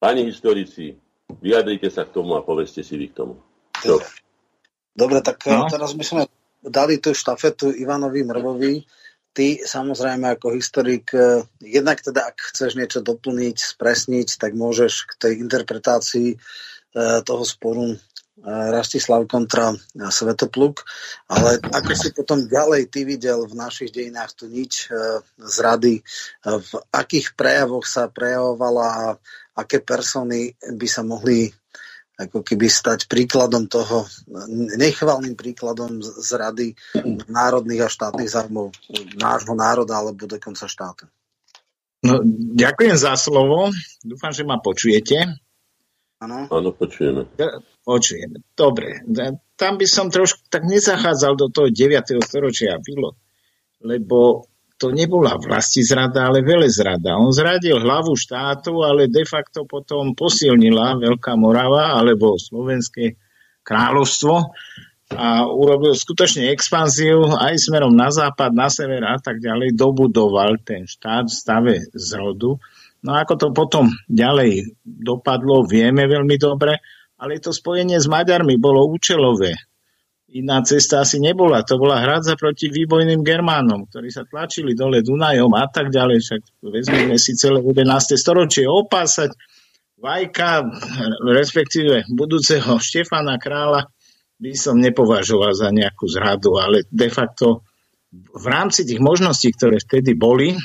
Pani 0.00 0.24
historici, 0.24 0.96
Vyjadrite 1.38 1.86
sa 1.94 2.02
k 2.02 2.10
tomu 2.18 2.34
a 2.34 2.42
poveste 2.42 2.82
si 2.82 2.98
vy 2.98 3.14
k 3.14 3.22
tomu. 3.22 3.38
Čo? 3.78 4.02
Dobre, 4.90 5.22
tak 5.22 5.46
no? 5.46 5.70
teraz 5.70 5.94
by 5.94 6.02
sme 6.02 6.22
dali 6.58 6.98
tú 6.98 7.14
štafetu 7.14 7.70
Ivanovi 7.70 8.26
Mrvovi. 8.26 8.82
Ty 9.30 9.62
samozrejme 9.62 10.34
ako 10.34 10.58
historik, 10.58 11.14
eh, 11.14 11.46
jednak 11.62 12.02
teda 12.02 12.34
ak 12.34 12.50
chceš 12.50 12.74
niečo 12.74 12.98
doplniť, 12.98 13.78
spresniť, 13.78 14.42
tak 14.42 14.58
môžeš 14.58 15.06
k 15.06 15.12
tej 15.22 15.32
interpretácii 15.46 16.34
eh, 16.34 17.18
toho 17.22 17.44
sporu 17.46 17.94
eh, 17.94 17.98
Rastislav 18.46 19.28
kontra 19.28 19.76
Svetopluk, 19.92 20.80
ale 21.28 21.60
ako 21.60 21.92
si 21.92 22.08
potom 22.16 22.48
ďalej 22.48 22.88
ty 22.88 23.04
videl 23.04 23.44
v 23.44 23.52
našich 23.52 23.92
dejinách 23.92 24.32
tu 24.32 24.48
nič 24.48 24.88
z 25.36 25.56
rady, 25.60 26.00
v 26.44 26.72
akých 26.88 27.36
prejavoch 27.36 27.84
sa 27.84 28.08
prejavovala 28.08 28.86
a 28.88 29.04
aké 29.60 29.84
persony 29.84 30.56
by 30.56 30.88
sa 30.88 31.04
mohli 31.04 31.52
ako 32.20 32.44
keby 32.44 32.68
stať 32.68 33.08
príkladom 33.08 33.64
toho, 33.64 34.04
nechvalným 34.76 35.36
príkladom 35.36 36.00
z 36.00 36.30
rady 36.36 36.66
národných 37.28 37.88
a 37.88 37.92
štátnych 37.92 38.28
zájmov 38.28 38.76
nášho 39.16 39.56
národa 39.56 40.00
alebo 40.00 40.28
dokonca 40.28 40.68
štátu. 40.68 41.08
No, 42.04 42.20
ďakujem 42.56 42.96
za 42.96 43.16
slovo. 43.16 43.72
Dúfam, 44.00 44.32
že 44.32 44.44
ma 44.44 44.56
počujete. 44.60 45.36
Áno. 46.20 46.44
Áno, 46.52 46.70
počujeme. 46.76 47.24
Počujeme. 47.80 48.44
Dobre. 48.52 49.00
Tam 49.56 49.80
by 49.80 49.86
som 49.88 50.12
trošku 50.12 50.52
tak 50.52 50.68
nezachádzal 50.68 51.32
do 51.32 51.48
toho 51.48 51.72
9. 51.72 52.20
storočia, 52.20 52.76
lebo 53.80 54.44
to 54.80 54.92
nebola 54.92 55.36
vlasti 55.36 55.84
zrada, 55.84 56.28
ale 56.32 56.40
zrada. 56.68 57.20
On 57.20 57.28
zradil 57.32 57.80
hlavu 57.80 58.16
štátu, 58.16 58.80
ale 58.80 59.12
de 59.12 59.24
facto 59.28 59.68
potom 59.68 60.16
posilnila 60.16 60.96
Veľká 60.96 61.36
Morava 61.36 61.96
alebo 61.96 62.40
Slovenské 62.40 63.20
kráľovstvo 63.60 64.56
a 65.10 65.44
urobil 65.44 65.92
skutočne 65.92 66.48
expanziu 66.54 67.28
aj 67.28 67.60
smerom 67.60 67.92
na 67.92 68.08
západ, 68.08 68.56
na 68.56 68.72
sever 68.72 69.04
a 69.04 69.20
tak 69.20 69.42
ďalej, 69.42 69.76
dobudoval 69.76 70.56
ten 70.64 70.88
štát 70.88 71.28
v 71.28 71.34
stave 71.34 71.74
zrodu. 71.92 72.56
No 73.00 73.16
ako 73.16 73.34
to 73.36 73.48
potom 73.56 73.88
ďalej 74.08 74.76
dopadlo, 74.84 75.64
vieme 75.64 76.04
veľmi 76.04 76.36
dobre, 76.36 76.80
ale 77.16 77.40
to 77.40 77.52
spojenie 77.52 77.96
s 77.96 78.08
Maďarmi 78.08 78.60
bolo 78.60 78.84
účelové 78.88 79.56
iná 80.30 80.62
cesta 80.62 81.02
asi 81.02 81.18
nebola. 81.18 81.66
To 81.66 81.78
bola 81.78 81.98
hradza 82.02 82.38
proti 82.38 82.70
výbojným 82.70 83.26
Germánom, 83.26 83.90
ktorí 83.90 84.08
sa 84.14 84.22
tlačili 84.26 84.78
dole 84.78 85.02
Dunajom 85.02 85.50
a 85.58 85.66
tak 85.66 85.90
ďalej. 85.90 86.18
Však 86.22 86.42
vezmeme 86.70 87.16
si 87.18 87.34
celé 87.34 87.58
11. 87.62 88.14
storočie 88.14 88.66
opásať 88.66 89.34
Vajka, 90.00 90.64
respektíve 91.28 92.08
budúceho 92.08 92.80
Štefana 92.80 93.36
kráľa, 93.36 93.90
by 94.40 94.56
som 94.56 94.80
nepovažoval 94.80 95.52
za 95.52 95.68
nejakú 95.68 96.08
zradu, 96.08 96.56
ale 96.56 96.88
de 96.88 97.12
facto 97.12 97.68
v 98.10 98.46
rámci 98.48 98.88
tých 98.88 98.96
možností, 98.96 99.52
ktoré 99.52 99.76
vtedy 99.76 100.16
boli, 100.16 100.56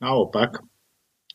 naopak, 0.00 0.64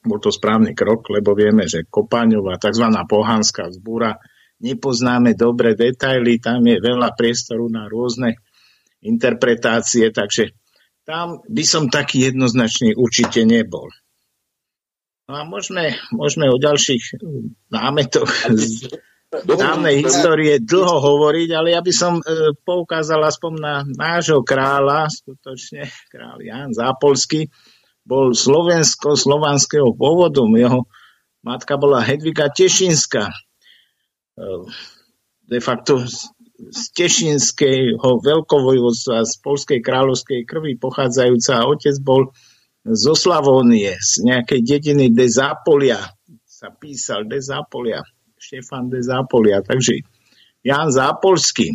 bol 0.05 0.21
to 0.21 0.29
správny 0.29 0.77
krok, 0.77 1.09
lebo 1.09 1.33
vieme, 1.33 1.65
že 1.65 1.89
Kopáňová, 1.89 2.61
tzv. 2.61 2.85
pohanská 3.09 3.73
vzbúra, 3.73 4.21
nepoznáme 4.61 5.35
dobre 5.35 5.75
detaily, 5.75 6.39
tam 6.39 6.63
je 6.63 6.77
veľa 6.79 7.17
priestoru 7.17 7.67
na 7.67 7.89
rôzne 7.89 8.39
interpretácie, 9.03 10.09
takže 10.09 10.55
tam 11.05 11.43
by 11.45 11.63
som 11.65 11.91
taký 11.91 12.33
jednoznačný 12.33 12.97
určite 12.97 13.45
nebol. 13.45 13.89
No 15.25 15.41
a 15.41 15.43
môžeme, 15.45 15.97
môžeme 16.13 16.49
o 16.49 16.61
ďalších 16.61 17.17
námetoch 17.73 18.29
z 18.53 18.93
dávnej 19.33 20.05
histórie 20.05 20.61
dlho 20.61 21.01
hovoriť, 21.01 21.49
ale 21.51 21.73
ja 21.73 21.81
by 21.81 21.93
som 21.93 22.21
e, 22.21 22.53
poukázal 22.61 23.19
aspoň 23.25 23.53
na 23.57 23.75
nášho 23.83 24.45
kráľa, 24.45 25.09
skutočne 25.09 25.89
kráľ 26.13 26.37
Jan 26.45 26.71
Zápolský, 26.71 27.49
bol 28.05 28.31
slovensko-slovanského 28.31 29.91
pôvodu. 29.97 30.45
Jeho 30.53 30.85
matka 31.41 31.75
bola 31.75 32.05
Hedvika 32.05 32.53
Tešinská, 32.53 33.33
Ehm, 34.35 34.67
de 35.47 35.59
facto 35.63 36.03
z 36.55 36.81
Tešinského 36.91 38.19
veľkovojvodstva, 38.19 39.23
z 39.23 39.33
polskej 39.39 39.79
kráľovskej 39.79 40.43
krvi 40.43 40.75
pochádzajúca. 40.75 41.67
Otec 41.67 41.95
bol 42.03 42.35
zo 42.83 43.15
Slavónie, 43.15 43.95
z 43.95 44.27
nejakej 44.27 44.59
dediny 44.63 45.11
de 45.11 45.27
Zápolia. 45.31 45.99
Sa 46.43 46.71
písal 46.71 47.27
de 47.31 47.39
Zápolia, 47.39 48.03
Štefan 48.35 48.91
de 48.91 48.99
Zápolia. 49.03 49.63
Takže 49.63 50.03
Jan 50.63 50.91
Zápolský 50.91 51.71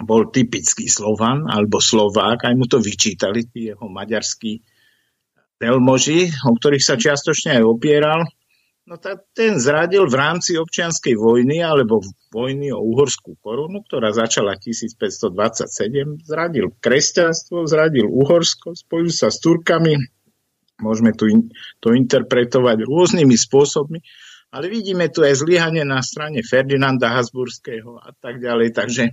bol 0.00 0.32
typický 0.32 0.88
Slovan 0.88 1.48
alebo 1.52 1.84
Slovák, 1.84 2.48
aj 2.48 2.54
mu 2.56 2.64
to 2.64 2.80
vyčítali 2.80 3.44
tí 3.44 3.72
jeho 3.72 3.88
maďarskí 3.88 4.62
veľmoži, 5.58 6.32
o 6.46 6.54
ktorých 6.54 6.84
sa 6.84 6.94
čiastočne 6.94 7.58
aj 7.58 7.64
opieral. 7.66 8.22
No 8.88 8.96
tak 8.96 9.28
ten 9.36 9.60
zradil 9.60 10.08
v 10.08 10.16
rámci 10.16 10.56
občianskej 10.56 11.12
vojny 11.12 11.60
alebo 11.60 12.00
vojny 12.32 12.72
o 12.72 12.80
uhorskú 12.80 13.36
korunu, 13.36 13.84
ktorá 13.84 14.16
začala 14.16 14.56
1527, 14.56 16.24
zradil 16.24 16.72
kresťanstvo, 16.80 17.68
zradil 17.68 18.08
Uhorsko, 18.08 18.72
spojil 18.72 19.12
sa 19.12 19.28
s 19.28 19.44
Turkami, 19.44 19.92
môžeme 20.80 21.12
tu 21.12 21.28
in, 21.28 21.52
to 21.84 21.92
interpretovať 21.92 22.88
rôznymi 22.88 23.36
spôsobmi, 23.36 24.00
ale 24.56 24.72
vidíme 24.72 25.12
tu 25.12 25.20
aj 25.20 25.36
zlyhanie 25.36 25.84
na 25.84 26.00
strane 26.00 26.40
Ferdinanda 26.40 27.12
Habsburského 27.12 28.00
a 28.00 28.16
tak 28.16 28.40
ďalej, 28.40 28.72
takže 28.72 29.04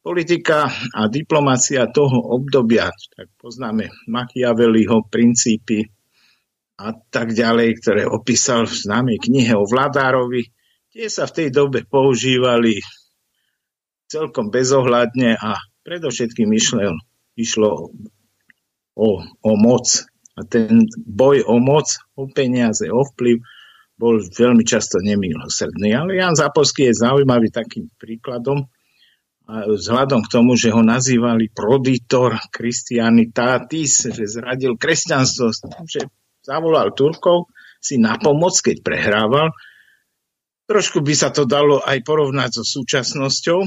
politika 0.00 0.72
a 0.96 1.06
diplomácia 1.08 1.88
toho 1.92 2.34
obdobia, 2.34 2.88
tak 3.14 3.28
poznáme 3.36 3.92
Machiavelliho 4.08 5.06
princípy, 5.08 5.88
a 6.80 6.96
tak 7.12 7.36
ďalej, 7.36 7.76
ktoré 7.84 8.02
opísal 8.08 8.64
v 8.64 8.72
známej 8.72 9.18
knihe 9.20 9.52
o 9.52 9.68
Vladárovi, 9.68 10.48
tie 10.88 11.12
sa 11.12 11.28
v 11.28 11.36
tej 11.36 11.48
dobe 11.52 11.84
používali 11.84 12.80
celkom 14.08 14.48
bezohľadne 14.48 15.36
a 15.36 15.60
predovšetkým 15.84 16.48
išlo, 16.56 16.96
išlo 17.36 17.92
o, 18.96 19.08
o 19.20 19.52
moc. 19.60 19.86
A 20.40 20.46
ten 20.48 20.88
boj 21.04 21.44
o 21.44 21.60
moc, 21.60 22.00
o 22.16 22.24
peniaze, 22.32 22.88
o 22.88 23.04
vplyv 23.04 23.36
bol 24.00 24.24
veľmi 24.24 24.64
často 24.64 25.04
nemilosrdný. 25.04 25.92
Ale 25.92 26.16
Jan 26.16 26.32
Zapolský 26.32 26.88
je 26.88 26.96
zaujímavý 26.96 27.52
takým 27.52 27.92
príkladom, 28.00 28.64
vzhľadom 29.50 30.22
k 30.22 30.32
tomu, 30.32 30.54
že 30.54 30.70
ho 30.70 30.82
nazývali 30.84 31.50
proditor 31.50 32.38
Christianitatis, 32.54 34.06
že 34.12 34.24
zradil 34.28 34.78
kresťanstvo, 34.78 35.46
že 35.88 36.06
zavolal 36.44 36.94
Turkov 36.94 37.50
si 37.80 37.98
na 37.98 38.20
pomoc, 38.20 38.54
keď 38.60 38.84
prehrával. 38.84 39.50
Trošku 40.70 41.02
by 41.02 41.14
sa 41.18 41.34
to 41.34 41.48
dalo 41.48 41.82
aj 41.82 41.98
porovnať 42.06 42.62
so 42.62 42.64
súčasnosťou. 42.64 43.58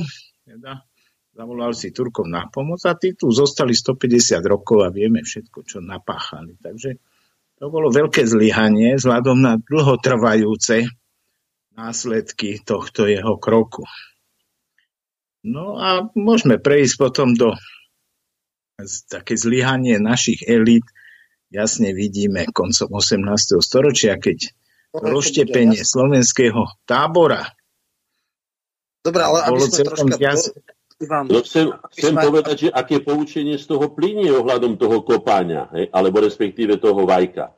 Teda 0.47 0.85
zavolal 1.33 1.73
si 1.73 1.89
Turkom 1.91 2.29
na 2.29 2.47
pomoc 2.47 2.79
a 2.85 2.93
tí 2.95 3.17
tu 3.17 3.33
zostali 3.33 3.73
150 3.73 4.39
rokov 4.45 4.85
a 4.85 4.93
vieme 4.93 5.25
všetko, 5.25 5.65
čo 5.65 5.81
napáchali. 5.81 6.55
Takže 6.61 6.95
to 7.59 7.67
bolo 7.73 7.89
veľké 7.89 8.23
zlyhanie 8.23 8.95
vzhľadom 8.95 9.37
na 9.41 9.53
dlhotrvajúce 9.59 10.87
následky 11.73 12.61
tohto 12.61 13.09
jeho 13.09 13.41
kroku. 13.41 13.83
No 15.43 15.75
a 15.75 16.07
môžeme 16.15 16.55
prejsť 16.55 16.95
potom 16.95 17.35
do 17.35 17.51
také 19.11 19.35
zlyhanie 19.35 19.99
našich 19.99 20.43
elít. 20.47 20.87
Jasne 21.53 21.93
vidíme 21.93 22.49
koncom 22.49 22.89
18. 22.97 23.59
storočia, 23.61 24.17
keď 24.17 24.49
rozštepenie 24.97 25.85
slovenského 25.85 26.65
tábora 26.89 27.53
Dobre, 29.03 29.21
ale 29.21 29.39
aby 29.51 29.59
sme 29.67 29.83
troška... 29.83 30.15
Jas... 30.15 30.41
No 31.03 31.43
chcem, 31.43 31.67
chcem 31.91 32.13
povedať, 32.15 32.55
že 32.55 32.69
aké 32.71 33.03
poučenie 33.03 33.59
z 33.59 33.67
toho 33.67 33.91
plinie 33.91 34.31
ohľadom 34.31 34.79
toho 34.79 35.03
kopáňa, 35.03 35.67
hej, 35.75 35.85
alebo 35.91 36.23
respektíve 36.23 36.79
toho 36.79 37.03
vajka. 37.03 37.51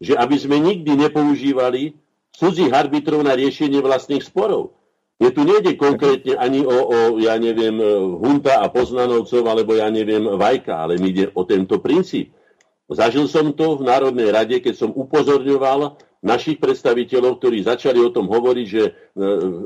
Že 0.00 0.16
aby 0.16 0.36
sme 0.40 0.56
nikdy 0.64 1.04
nepoužívali 1.04 1.92
cudzích 2.32 2.72
arbitrov 2.72 3.20
na 3.20 3.36
riešenie 3.36 3.84
vlastných 3.84 4.24
sporov. 4.24 4.72
Je 5.16 5.32
tu 5.32 5.48
nejde 5.48 5.80
konkrétne 5.80 6.36
ani 6.36 6.60
o, 6.60 6.68
o, 6.68 6.98
ja 7.16 7.40
neviem, 7.40 7.80
Hunta 8.20 8.60
a 8.60 8.68
Poznanovcov, 8.68 9.40
alebo 9.48 9.72
ja 9.72 9.88
neviem, 9.88 10.28
Vajka, 10.28 10.76
ale 10.76 11.00
mi 11.00 11.08
ide 11.16 11.32
o 11.32 11.40
tento 11.48 11.80
princíp. 11.80 12.36
Zažil 12.86 13.26
som 13.26 13.50
to 13.56 13.80
v 13.80 13.88
Národnej 13.88 14.28
rade, 14.30 14.60
keď 14.60 14.74
som 14.76 14.90
upozorňoval 14.92 15.98
našich 16.22 16.58
predstaviteľov, 16.60 17.38
ktorí 17.40 17.64
začali 17.64 17.98
o 17.98 18.12
tom 18.14 18.30
hovoriť, 18.30 18.66
že 18.66 18.82
e, 18.82 18.92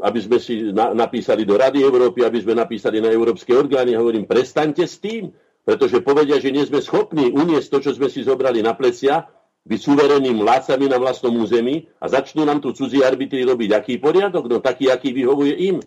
aby 0.01 0.19
sme 0.23 0.39
si 0.41 0.71
na, 0.73 0.93
napísali 0.93 1.45
do 1.45 1.57
Rady 1.57 1.81
Európy, 1.85 2.25
aby 2.25 2.39
sme 2.41 2.55
napísali 2.57 3.01
na 3.01 3.09
európske 3.09 3.53
orgány, 3.53 3.97
hovorím, 3.97 4.25
prestaňte 4.29 4.85
s 4.85 5.01
tým, 5.01 5.33
pretože 5.65 6.01
povedia, 6.01 6.41
že 6.41 6.53
nie 6.53 6.65
sme 6.65 6.81
schopní 6.81 7.33
uniesť 7.33 7.69
to, 7.69 7.79
čo 7.85 7.91
sme 7.97 8.09
si 8.09 8.25
zobrali 8.25 8.61
na 8.61 8.73
plecia, 8.77 9.25
byť 9.69 9.81
suverénnym 9.81 10.41
vládcami 10.41 10.87
na 10.89 10.97
vlastnom 10.97 11.37
území 11.37 11.89
a 12.01 12.09
začnú 12.09 12.49
nám 12.49 12.65
tu 12.65 12.73
cudzí 12.73 13.05
arbitri 13.05 13.45
robiť 13.45 13.71
aký 13.77 13.95
poriadok? 14.01 14.49
No 14.49 14.59
taký, 14.65 14.89
aký 14.89 15.13
vyhovuje 15.13 15.55
im. 15.73 15.79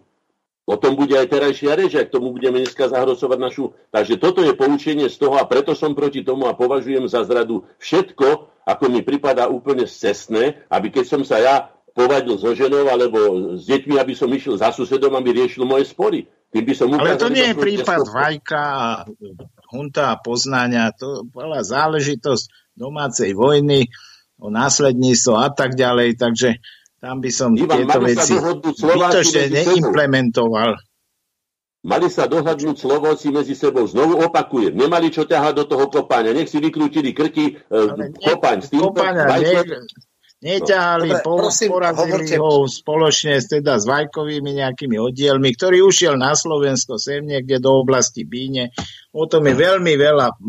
O 0.63 0.79
tom 0.79 0.95
bude 0.95 1.11
aj 1.19 1.27
terajšia 1.27 1.75
reč, 1.75 1.91
ak 1.99 2.07
tomu 2.07 2.31
budeme 2.31 2.63
dneska 2.63 2.87
zahrosovať 2.87 3.39
našu... 3.41 3.75
Takže 3.91 4.15
toto 4.15 4.39
je 4.39 4.55
poučenie 4.55 5.11
z 5.11 5.19
toho 5.19 5.35
a 5.35 5.43
preto 5.43 5.75
som 5.75 5.91
proti 5.91 6.23
tomu 6.23 6.47
a 6.47 6.55
považujem 6.55 7.03
za 7.11 7.27
zradu 7.27 7.67
všetko, 7.83 8.47
ako 8.63 8.83
mi 8.87 9.03
pripadá 9.03 9.51
úplne 9.51 9.83
cestné, 9.83 10.63
aby 10.71 10.87
keď 10.87 11.05
som 11.05 11.21
sa 11.27 11.43
ja 11.43 11.55
povadil 11.91 12.39
so 12.39 12.55
ženou 12.55 12.87
alebo 12.87 13.19
s 13.59 13.67
deťmi, 13.67 13.99
aby 13.99 14.15
som 14.15 14.31
išiel 14.31 14.55
za 14.55 14.71
susedom, 14.71 15.11
aby 15.19 15.35
riešil 15.35 15.67
moje 15.67 15.91
spory. 15.91 16.31
Tým 16.47 16.63
by 16.63 16.73
som 16.77 16.87
ukázal, 16.95 17.11
Ale 17.11 17.21
to 17.21 17.33
nie 17.33 17.45
je 17.49 17.55
prípad 17.59 18.01
Vajka, 18.07 18.65
Hunta 19.67 20.15
a 20.15 20.19
Poznania, 20.21 20.95
to 20.95 21.27
bola 21.27 21.59
záležitosť 21.59 22.62
domácej 22.73 23.33
vojny, 23.37 23.89
o 24.41 24.51
následníctvo 24.51 25.33
a 25.39 25.49
tak 25.53 25.77
ďalej, 25.77 26.19
takže 26.19 26.59
tam 26.99 27.19
by 27.19 27.31
som 27.31 27.55
Ivan, 27.55 27.83
tieto 27.83 27.99
veci 27.99 28.33
bytočne 28.39 29.43
neimplementoval. 29.51 30.79
Mali 31.83 32.07
sa 32.07 32.31
dohľadnúť 32.31 32.79
Slováci 32.79 33.27
medzi 33.27 33.59
sebou. 33.59 33.83
Znovu 33.83 34.15
opakujem, 34.23 34.71
nemali 34.71 35.11
čo 35.11 35.27
ťahať 35.27 35.51
do 35.51 35.65
toho 35.67 35.91
kopáňa. 35.91 36.31
Nech 36.31 36.47
si 36.47 36.63
vykrútili 36.63 37.11
krky 37.11 37.59
e, 37.59 37.75
kopaň 38.23 38.57
s 38.63 38.67
tým. 38.71 38.87
Kopáňa, 38.87 39.27
ne, 39.35 39.83
neťahali, 40.39 41.11
no, 41.11 41.19
po, 41.19 41.43
porazili 41.51 42.39
ho 42.39 42.63
spoločne 42.71 43.35
teda 43.43 43.79
s 43.79 43.83
Vajkovými 43.83 44.63
nejakými 44.63 44.95
oddielmi, 44.95 45.51
ktorý 45.59 45.83
ušiel 45.83 46.15
na 46.15 46.31
Slovensko 46.39 46.95
sem 46.95 47.27
niekde 47.27 47.59
do 47.59 47.75
oblasti 47.75 48.23
Bíne. 48.23 48.71
O 49.11 49.27
tom 49.27 49.43
je 49.43 49.55
veľmi 49.55 49.99
veľa 49.99 50.39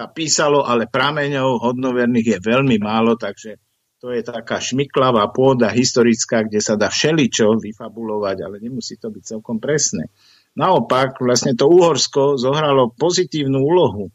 sa 0.00 0.08
písalo, 0.08 0.64
ale 0.64 0.88
prameňov 0.88 1.60
hodnoverných 1.60 2.28
je 2.32 2.38
veľmi 2.40 2.80
málo, 2.80 3.20
takže 3.20 3.60
to 4.00 4.16
je 4.16 4.24
taká 4.24 4.56
šmiklavá 4.56 5.28
pôda 5.28 5.68
historická, 5.68 6.48
kde 6.48 6.64
sa 6.64 6.80
dá 6.80 6.88
všeličo 6.88 7.60
vyfabulovať, 7.60 8.36
ale 8.40 8.56
nemusí 8.64 8.96
to 8.96 9.12
byť 9.12 9.36
celkom 9.36 9.60
presné. 9.60 10.08
Naopak, 10.56 11.20
vlastne 11.20 11.52
to 11.52 11.68
Uhorsko 11.68 12.40
zohralo 12.40 12.96
pozitívnu 12.96 13.60
úlohu. 13.60 14.08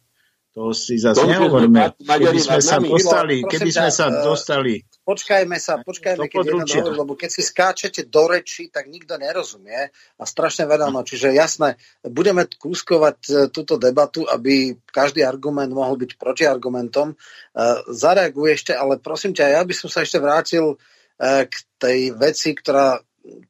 To 0.55 0.71
si 0.71 0.95
zase 0.95 1.19
nehovoríme. 1.27 1.99
Keby 1.99 2.39
sme 2.39 2.59
sa 2.63 2.79
dostali, 2.79 3.43
keby 3.43 3.69
sme 3.69 3.91
sa 3.91 4.07
dostali 4.07 4.79
počkajme 5.05 5.57
sa, 5.61 5.79
počkajme, 5.85 6.25
keď 6.25 6.41
jedno 6.41 6.65
dohovorí, 6.65 6.97
lebo 6.97 7.13
keď 7.13 7.29
si 7.29 7.45
skáčete 7.45 8.09
do 8.09 8.25
reči, 8.25 8.73
tak 8.73 8.89
nikto 8.89 9.21
nerozumie 9.21 9.93
a 9.93 10.23
strašne 10.25 10.65
veľa, 10.65 10.89
no, 10.89 11.05
čiže 11.05 11.29
jasné, 11.29 11.77
budeme 12.01 12.49
kúskovať 12.49 13.17
e, 13.29 13.31
túto 13.53 13.77
debatu, 13.77 14.25
aby 14.25 14.73
každý 14.89 15.21
argument 15.21 15.69
mohol 15.69 16.01
byť 16.01 16.17
protiargumentom. 16.17 17.13
E, 17.13 17.15
zareaguj 17.93 18.57
ešte, 18.57 18.73
ale 18.73 18.97
prosím 18.97 19.37
ťa, 19.37 19.61
ja 19.61 19.61
by 19.61 19.73
som 19.77 19.93
sa 19.93 20.01
ešte 20.01 20.17
vrátil 20.17 20.73
e, 20.73 20.75
k 21.45 21.53
tej 21.77 22.17
veci, 22.17 22.57
ktorá 22.57 22.97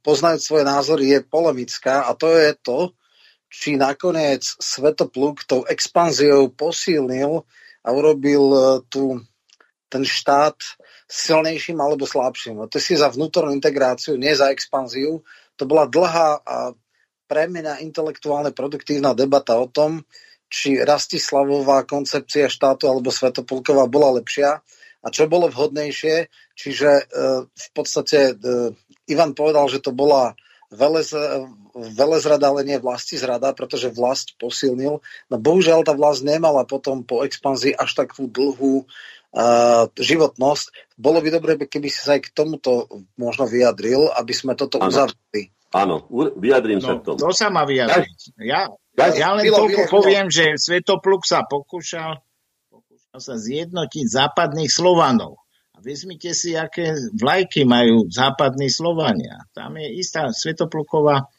poznajúc 0.03 0.43
svoje 0.43 0.63
názory 0.67 1.03
je 1.15 1.19
polemická 1.23 2.03
a 2.03 2.11
to 2.19 2.35
je 2.35 2.51
to, 2.59 2.91
či 3.51 3.79
nakoniec 3.79 4.43
Svetopluk 4.43 5.45
tou 5.47 5.63
expanziou 5.65 6.51
posílnil 6.51 7.45
a 7.85 7.87
urobil 7.93 8.43
tu 8.89 9.21
ten 9.89 10.03
štát 10.03 10.57
silnejším 11.05 11.77
alebo 11.77 12.09
slabším. 12.09 12.65
To 12.67 12.77
si 12.81 12.97
za 12.97 13.13
vnútornú 13.13 13.53
integráciu, 13.53 14.17
nie 14.17 14.33
za 14.33 14.49
expanziu. 14.49 15.21
To 15.55 15.63
bola 15.69 15.85
dlhá 15.85 16.41
a 16.41 16.73
pre 17.25 17.49
mňa 17.49 17.81
intelektuálne 17.85 18.53
produktívna 18.53 19.17
debata 19.17 19.57
o 19.57 19.69
tom, 19.69 20.05
či 20.49 20.77
Rastislavová 20.81 21.85
koncepcia 21.89 22.49
štátu 22.49 22.85
alebo 22.85 23.09
Svetopolková 23.09 23.89
bola 23.89 24.21
lepšia 24.21 24.61
a 25.01 25.07
čo 25.09 25.25
bolo 25.29 25.49
vhodnejšie. 25.49 26.29
Čiže 26.53 26.89
e, 26.89 27.03
v 27.49 27.67
podstate 27.73 28.33
e, 28.33 28.73
Ivan 29.09 29.33
povedal, 29.33 29.65
že 29.69 29.81
to 29.81 29.93
bola 29.93 30.37
velez, 30.71 31.09
velezrada, 31.75 32.49
ale 32.49 32.65
nie 32.65 32.77
vlasti 32.81 33.19
zrada, 33.19 33.53
pretože 33.53 33.93
vlast 33.93 34.37
posilnil. 34.39 35.01
No 35.29 35.35
bohužiaľ 35.37 35.85
tá 35.85 35.93
vlast 35.93 36.25
nemala 36.25 36.65
potom 36.65 37.05
po 37.05 37.21
expanzii 37.21 37.75
až 37.75 37.93
takú 37.93 38.25
dlhú 38.25 38.85
uh, 38.85 39.85
životnosť. 39.93 40.97
Bolo 40.97 41.19
by 41.19 41.29
dobre, 41.29 41.51
keby 41.59 41.87
si 41.91 41.99
sa 42.01 42.17
aj 42.17 42.31
k 42.31 42.33
tomuto 42.33 42.89
možno 43.19 43.45
vyjadril, 43.45 44.09
aby 44.15 44.33
sme 44.33 44.55
toto 44.55 44.81
ano. 44.81 44.89
uzavreli. 44.89 45.51
Áno, 45.75 46.07
vyjadrím 46.39 46.79
no, 46.79 46.87
sa 46.87 46.93
k 46.95 47.01
tomu. 47.03 47.17
To 47.19 47.35
sa 47.35 47.51
má 47.51 47.67
vyjadriť. 47.67 48.39
Ja, 48.39 48.71
ja, 48.95 49.05
ja 49.11 49.29
len 49.35 49.43
Vilo, 49.43 49.59
toľko 49.59 49.81
Vilo, 49.83 49.91
poviem, 49.91 50.31
Vilo. 50.31 50.35
že 50.39 50.45
Svetopluk 50.55 51.27
sa 51.27 51.43
pokúšal, 51.43 52.23
pokúšal 52.71 53.19
sa 53.19 53.35
zjednotiť 53.35 54.05
západných 54.07 54.71
Slovanov. 54.71 55.44
Vezmite 55.85 56.33
si, 56.33 56.57
aké 56.57 56.97
vlajky 57.13 57.61
majú 57.61 58.09
západní 58.09 58.73
Slovania. 58.73 59.45
Tam 59.53 59.77
je 59.77 60.01
istá 60.01 60.33
Svetopluková 60.33 61.29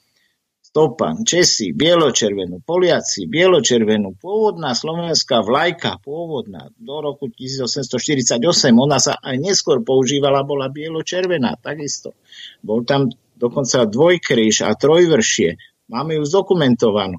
stopa, 0.63 1.19
Česi, 1.27 1.75
bieločervenú, 1.75 2.63
Poliaci, 2.63 3.27
bieločervenú, 3.27 4.15
pôvodná 4.23 4.71
slovenská 4.71 5.43
vlajka, 5.43 5.99
pôvodná, 5.99 6.71
do 6.79 6.97
roku 7.03 7.27
1848, 7.27 8.39
ona 8.71 9.03
sa 9.03 9.19
aj 9.19 9.35
neskôr 9.41 9.83
používala, 9.83 10.47
bola 10.47 10.71
bieločervená, 10.71 11.59
takisto. 11.59 12.15
Bol 12.63 12.87
tam 12.87 13.11
dokonca 13.35 13.83
dvojkríž 13.83 14.63
a 14.63 14.79
trojvršie. 14.79 15.59
Máme 15.91 16.21
ju 16.21 16.25
zdokumentovanú. 16.29 17.19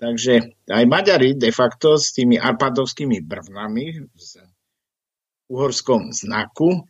Takže 0.00 0.56
aj 0.66 0.84
Maďari 0.88 1.36
de 1.36 1.52
facto 1.54 2.00
s 2.00 2.16
tými 2.16 2.40
arpadovskými 2.40 3.22
brvnami 3.22 4.08
uhorskom 5.52 6.16
znaku 6.16 6.88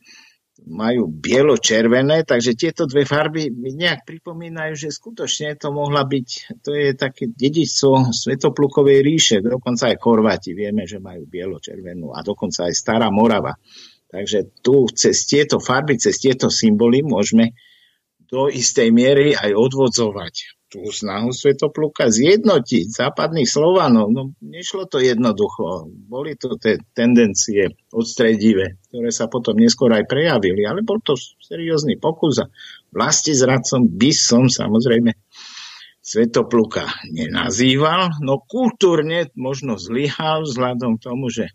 majú 0.62 1.11
bielo-červené, 1.11 2.22
takže 2.22 2.55
tieto 2.55 2.87
dve 2.87 3.03
farby 3.03 3.51
mi 3.51 3.75
nejak 3.75 4.07
pripomínajú, 4.07 4.79
že 4.79 4.94
skutočne 4.94 5.59
to 5.59 5.75
mohla 5.75 6.07
byť, 6.07 6.29
to 6.62 6.70
je 6.70 6.94
také 6.94 7.27
dedičstvo 7.35 8.14
Svetoplukovej 8.14 9.03
ríše, 9.03 9.37
dokonca 9.42 9.90
aj 9.90 9.98
Chorváti 9.98 10.55
vieme, 10.55 10.87
že 10.87 11.03
majú 11.03 11.27
bielo-červenú 11.27 12.14
a 12.14 12.22
dokonca 12.22 12.70
aj 12.70 12.75
Stará 12.79 13.11
Morava. 13.11 13.59
Takže 14.12 14.62
tu 14.62 14.87
cez 14.92 15.25
tieto 15.27 15.59
farby, 15.59 15.98
cez 15.98 16.20
tieto 16.20 16.46
symboly 16.46 17.03
môžeme 17.03 17.59
do 18.31 18.46
istej 18.46 18.92
miery 18.94 19.35
aj 19.35 19.51
odvodzovať 19.57 20.62
tú 20.72 20.88
snahu 20.88 21.37
Svetopluka 21.37 22.08
zjednotiť 22.08 22.96
západných 22.96 23.44
Slovanov. 23.44 24.08
No, 24.08 24.32
nešlo 24.40 24.88
to 24.88 25.04
jednoducho. 25.04 25.92
Boli 25.92 26.32
to 26.40 26.56
tie 26.56 26.80
tendencie 26.96 27.76
odstredivé, 27.92 28.80
ktoré 28.88 29.12
sa 29.12 29.28
potom 29.28 29.61
neskôr 29.61 29.92
aj 29.92 30.08
prejavili, 30.08 30.64
ale 30.64 30.80
bol 30.80 31.04
to 31.04 31.12
seriózny 31.20 32.00
pokus 32.00 32.40
a 32.40 32.48
vlasti 32.88 33.37
zradcom 33.37 33.85
by 33.85 34.11
som 34.16 34.48
samozrejme 34.48 35.12
Svetopluka 36.02 36.88
nenazýval, 37.14 38.18
no 38.24 38.42
kultúrne 38.42 39.30
možno 39.38 39.78
zlyhal 39.78 40.42
vzhľadom 40.42 40.98
tomu, 40.98 41.30
že 41.30 41.52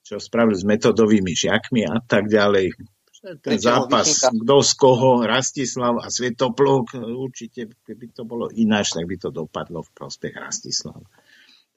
čo 0.00 0.16
spravil 0.16 0.56
s 0.56 0.64
metodovými 0.64 1.36
žiakmi 1.36 1.84
a 1.84 2.00
tak 2.00 2.30
ďalej. 2.32 2.72
Ten 3.20 3.56
zápas, 3.60 4.24
kto 4.32 4.64
z 4.64 4.72
koho, 4.80 5.10
Rastislav 5.28 6.00
a 6.00 6.08
Svetopluk, 6.08 6.96
určite, 6.96 7.68
keby 7.84 8.16
to 8.16 8.24
bolo 8.24 8.48
ináč, 8.48 8.96
tak 8.96 9.04
by 9.04 9.16
to 9.20 9.28
dopadlo 9.28 9.84
v 9.84 9.90
prospech 9.92 10.34
Rastislava. 10.40 11.04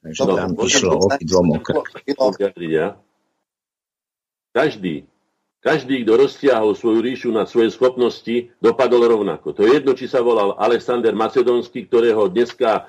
Takže 0.00 0.20
no, 0.24 0.34
tam 0.36 0.50
išlo 0.56 0.92
o 1.00 1.08
dvom 1.08 1.48
Každý, 4.54 5.08
každý, 5.64 6.04
kto 6.04 6.12
roztiahol 6.14 6.76
svoju 6.76 7.00
ríšu 7.00 7.32
na 7.32 7.48
svoje 7.48 7.72
schopnosti, 7.72 8.52
dopadol 8.60 9.08
rovnako. 9.08 9.56
To 9.56 9.64
je 9.64 9.80
jedno, 9.80 9.96
či 9.96 10.06
sa 10.06 10.20
volal 10.20 10.54
Alexander 10.60 11.16
Macedónsky, 11.16 11.88
ktorého 11.88 12.28
dneska 12.28 12.86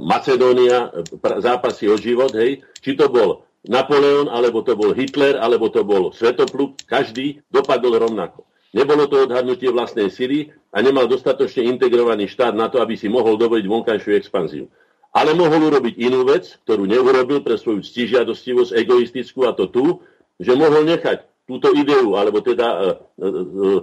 Macedónia 0.00 0.94
zápasy 1.20 1.90
o 1.90 1.98
život, 1.98 2.30
hej, 2.32 2.62
či 2.78 2.94
to 2.94 3.10
bol 3.10 3.44
Napoleon, 3.64 4.28
alebo 4.28 4.60
to 4.60 4.76
bol 4.76 4.92
Hitler, 4.92 5.40
alebo 5.40 5.72
to 5.72 5.80
bol 5.80 6.12
Svetopluk, 6.12 6.84
každý 6.84 7.40
dopadol 7.48 7.96
rovnako. 7.96 8.44
Nebolo 8.76 9.06
to 9.08 9.24
odhadnutie 9.24 9.70
vlastnej 9.70 10.10
sily 10.10 10.52
a 10.74 10.82
nemal 10.82 11.06
dostatočne 11.06 11.64
integrovaný 11.70 12.26
štát 12.28 12.52
na 12.52 12.66
to, 12.68 12.82
aby 12.82 12.98
si 12.98 13.06
mohol 13.06 13.38
dovoliť 13.38 13.64
vonkajšiu 13.64 14.10
expanziu. 14.18 14.66
Ale 15.14 15.30
mohol 15.32 15.70
urobiť 15.70 15.94
inú 15.96 16.26
vec, 16.26 16.58
ktorú 16.66 16.84
neurobil 16.90 17.40
pre 17.40 17.54
svoju 17.54 17.86
ctižiadostivosť 17.86 18.74
egoistickú 18.74 19.46
a 19.46 19.54
to 19.54 19.70
tu, 19.70 20.02
že 20.42 20.58
mohol 20.58 20.82
nechať 20.90 21.22
túto 21.46 21.70
ideu, 21.70 22.18
alebo 22.18 22.42
teda 22.42 22.66
uh, 22.66 22.94
uh, 23.22 23.80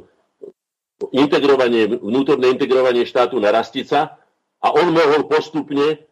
integrovanie, 1.16 1.88
vnútorné 1.88 2.52
integrovanie 2.52 3.08
štátu 3.08 3.40
na 3.40 3.50
rastica 3.50 4.20
a 4.60 4.68
on 4.76 4.94
mohol 4.94 5.26
postupne 5.26 6.04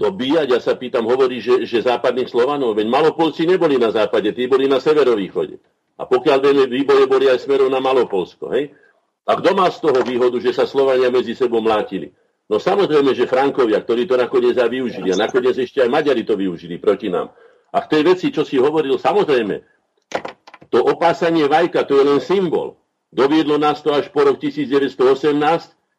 dobíjať. 0.00 0.48
Ja 0.48 0.60
sa 0.64 0.72
pýtam, 0.80 1.04
hovorí, 1.04 1.44
že, 1.44 1.68
že 1.68 1.84
západných 1.84 2.32
Slovanov, 2.32 2.72
veď 2.72 2.88
Malopolci 2.88 3.44
neboli 3.44 3.76
na 3.76 3.92
západe, 3.92 4.32
tí 4.32 4.48
boli 4.48 4.64
na 4.64 4.80
severovýchode. 4.80 5.60
A 6.00 6.08
pokiaľ 6.08 6.38
vieme, 6.40 6.64
výboje 6.64 7.04
boli 7.04 7.28
aj 7.28 7.44
smerom 7.44 7.68
na 7.68 7.84
Malopolsko. 7.84 8.48
Hej? 8.56 8.72
A 9.28 9.36
kto 9.36 9.52
má 9.52 9.68
z 9.68 9.84
toho 9.84 10.00
výhodu, 10.00 10.40
že 10.40 10.56
sa 10.56 10.64
Slovania 10.64 11.12
medzi 11.12 11.36
sebou 11.36 11.60
mlátili? 11.60 12.16
No 12.48 12.56
samozrejme, 12.56 13.12
že 13.12 13.28
Frankovia, 13.28 13.84
ktorí 13.84 14.08
to 14.08 14.16
nakoniec 14.16 14.56
aj 14.56 14.72
využili. 14.72 15.12
A 15.12 15.20
nakoniec 15.20 15.54
ešte 15.60 15.84
aj 15.84 15.92
Maďari 15.92 16.24
to 16.24 16.34
využili 16.34 16.80
proti 16.80 17.12
nám. 17.12 17.30
A 17.70 17.84
v 17.84 17.90
tej 17.92 18.02
veci, 18.02 18.26
čo 18.34 18.42
si 18.42 18.58
hovoril, 18.58 18.98
samozrejme, 18.98 19.62
to 20.72 20.82
opásanie 20.82 21.46
vajka, 21.46 21.86
to 21.86 22.00
je 22.00 22.04
len 22.08 22.18
symbol. 22.18 22.80
Doviedlo 23.14 23.60
nás 23.60 23.82
to 23.84 23.94
až 23.94 24.10
po 24.10 24.26
rok 24.26 24.42
1918, 24.42 24.96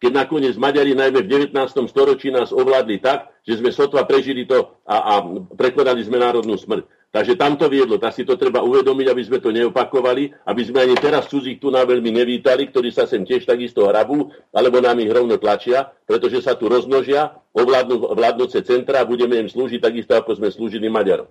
keď 0.01 0.11
nakoniec 0.25 0.57
Maďari 0.57 0.97
najmä 0.97 1.21
v 1.21 1.53
19. 1.53 1.53
storočí 1.85 2.33
nás 2.33 2.49
ovládli 2.49 2.97
tak, 2.97 3.29
že 3.45 3.61
sme 3.61 3.69
sotva 3.69 4.01
prežili 4.09 4.49
to 4.49 4.73
a, 4.81 4.97
a 4.97 5.13
prekladali 5.53 6.01
sme 6.01 6.17
národnú 6.17 6.57
smrť. 6.57 6.89
Takže 7.11 7.35
tam 7.35 7.59
to 7.59 7.67
viedlo, 7.67 7.99
tak 7.99 8.15
si 8.15 8.23
to 8.23 8.39
treba 8.39 8.63
uvedomiť, 8.63 9.07
aby 9.11 9.23
sme 9.27 9.37
to 9.43 9.51
neopakovali, 9.51 10.31
aby 10.47 10.61
sme 10.63 10.79
ani 10.87 10.95
teraz 10.95 11.27
cudzích 11.27 11.59
tu 11.59 11.67
na 11.67 11.83
veľmi 11.83 12.07
nevítali, 12.07 12.71
ktorí 12.71 12.87
sa 12.87 13.03
sem 13.03 13.27
tiež 13.27 13.43
takisto 13.43 13.83
hrabú, 13.83 14.31
alebo 14.55 14.79
nám 14.79 14.95
ich 15.03 15.11
rovno 15.11 15.35
tlačia, 15.35 15.91
pretože 16.07 16.39
sa 16.39 16.55
tu 16.55 16.71
rozmnožia, 16.71 17.35
ovládnu 17.51 18.15
vládnoce 18.15 18.63
centra 18.63 19.03
a 19.03 19.09
budeme 19.09 19.43
im 19.43 19.51
slúžiť 19.51 19.83
takisto, 19.83 20.15
ako 20.15 20.39
sme 20.39 20.49
slúžili 20.55 20.87
Maďarom. 20.87 21.27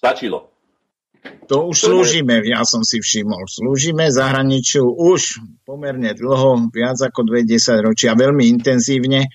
Stačilo. 0.00 0.48
To 1.50 1.68
už 1.68 1.76
slúžime, 1.76 2.40
ja 2.46 2.62
som 2.62 2.86
si 2.86 3.02
všimol. 3.02 3.44
Slúžime 3.50 4.08
zahraničiu 4.08 4.86
už 4.86 5.42
pomerne 5.66 6.14
dlho, 6.16 6.70
viac 6.70 6.96
ako 7.02 7.26
20 7.26 7.86
ročia, 7.86 8.16
veľmi 8.16 8.46
intenzívne. 8.48 9.28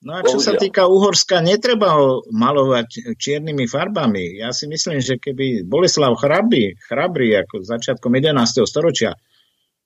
No 0.00 0.16
a 0.16 0.24
čo 0.24 0.40
sa 0.40 0.56
týka 0.56 0.88
Uhorska, 0.88 1.44
netreba 1.44 1.92
ho 2.00 2.24
malovať 2.32 3.16
čiernymi 3.20 3.68
farbami. 3.68 4.40
Ja 4.40 4.48
si 4.50 4.64
myslím, 4.64 5.04
že 5.04 5.20
keby 5.20 5.68
Boleslav 5.68 6.16
Chrabry, 6.16 6.72
Chrabry 6.88 7.36
ako 7.36 7.60
začiatkom 7.60 8.08
11. 8.16 8.64
storočia 8.64 9.12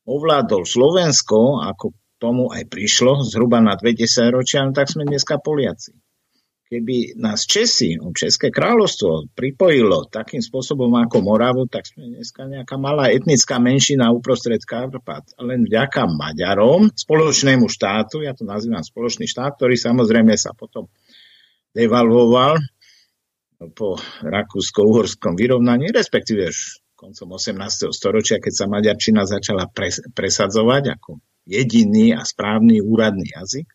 ovládol 0.06 0.62
Slovensko, 0.62 1.58
ako 1.66 1.92
tomu 2.22 2.48
aj 2.54 2.70
prišlo, 2.70 3.26
zhruba 3.26 3.58
na 3.58 3.74
20 3.74 4.30
ročia, 4.30 4.62
no 4.62 4.70
tak 4.70 4.86
sme 4.86 5.02
dneska 5.02 5.42
Poliaci 5.42 6.03
keby 6.68 7.20
nás 7.20 7.44
Česi, 7.44 7.96
České 8.14 8.48
kráľovstvo 8.48 9.30
pripojilo 9.36 10.08
takým 10.08 10.40
spôsobom 10.40 10.90
ako 10.96 11.20
Moravu, 11.20 11.68
tak 11.68 11.84
sme 11.86 12.16
dneska 12.18 12.48
nejaká 12.48 12.80
malá 12.80 13.12
etnická 13.12 13.60
menšina 13.60 14.10
uprostred 14.10 14.62
Karpat. 14.64 15.36
Len 15.38 15.68
vďaka 15.68 16.08
Maďarom, 16.08 16.92
spoločnému 16.94 17.68
štátu, 17.68 18.24
ja 18.24 18.32
to 18.32 18.48
nazývam 18.48 18.82
spoločný 18.82 19.28
štát, 19.28 19.60
ktorý 19.60 19.76
samozrejme 19.76 20.34
sa 20.34 20.56
potom 20.56 20.88
devalvoval 21.74 22.58
po 23.74 23.96
rakúsko-uhorskom 24.22 25.38
vyrovnaní, 25.38 25.90
respektíve 25.94 26.50
už 26.50 26.84
koncom 27.04 27.36
18. 27.36 27.92
storočia, 27.92 28.40
keď 28.40 28.52
sa 28.54 28.66
maďarčina 28.70 29.28
začala 29.28 29.68
presadzovať 30.16 30.96
ako 30.96 31.20
jediný 31.44 32.16
a 32.16 32.24
správny 32.24 32.80
úradný 32.80 33.28
jazyk. 33.36 33.68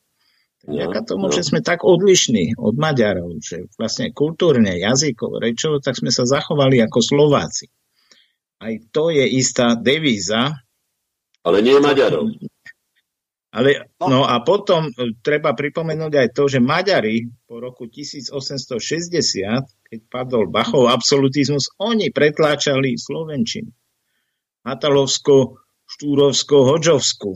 Vďaka 0.68 1.08
tomu, 1.08 1.32
no. 1.32 1.34
že 1.34 1.48
sme 1.48 1.64
tak 1.64 1.88
odlišní 1.88 2.60
od 2.60 2.76
Maďarov, 2.76 3.40
že 3.40 3.72
vlastne 3.80 4.12
kultúrne, 4.12 4.76
jazykov, 4.76 5.40
rečov, 5.40 5.80
tak 5.80 5.96
sme 5.96 6.12
sa 6.12 6.28
zachovali 6.28 6.84
ako 6.84 7.00
Slováci. 7.00 7.72
Aj 8.60 8.76
to 8.92 9.08
je 9.08 9.24
istá 9.24 9.80
devíza. 9.80 10.52
Ale 11.48 11.64
nie 11.64 11.80
Maďarov. 11.80 12.28
Ale, 13.50 13.90
no. 14.04 14.06
no 14.12 14.22
a 14.30 14.46
potom 14.46 14.94
e, 14.94 15.18
treba 15.26 15.58
pripomenúť 15.58 16.14
aj 16.14 16.28
to, 16.38 16.46
že 16.46 16.62
Maďari 16.62 17.26
po 17.50 17.58
roku 17.58 17.90
1860, 17.90 18.78
keď 19.90 20.00
padol 20.06 20.52
Bachov 20.54 20.86
absolutizmus, 20.92 21.74
oni 21.82 22.14
pretláčali 22.14 22.94
Slovenčinu. 22.94 23.74
Matalovsko, 24.70 25.66
Štúrovsko, 25.90 26.56
Hodžovsku 26.70 27.32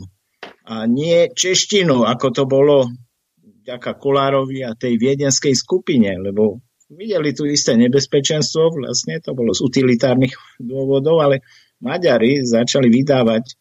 a 0.70 0.86
nie 0.86 1.34
češtinu, 1.34 2.06
ako 2.06 2.26
to 2.30 2.44
bolo 2.46 2.94
vďaka 3.64 3.96
Kolárovi 3.96 4.60
a 4.60 4.76
tej 4.76 5.00
viedenskej 5.00 5.56
skupine, 5.56 6.20
lebo 6.20 6.60
videli 6.92 7.32
tu 7.32 7.48
isté 7.48 7.80
nebezpečenstvo, 7.80 8.76
vlastne 8.76 9.16
to 9.24 9.32
bolo 9.32 9.56
z 9.56 9.64
utilitárnych 9.64 10.36
dôvodov, 10.60 11.24
ale 11.24 11.40
Maďari 11.80 12.44
začali 12.44 12.92
vydávať 12.92 13.44
e, 13.48 13.54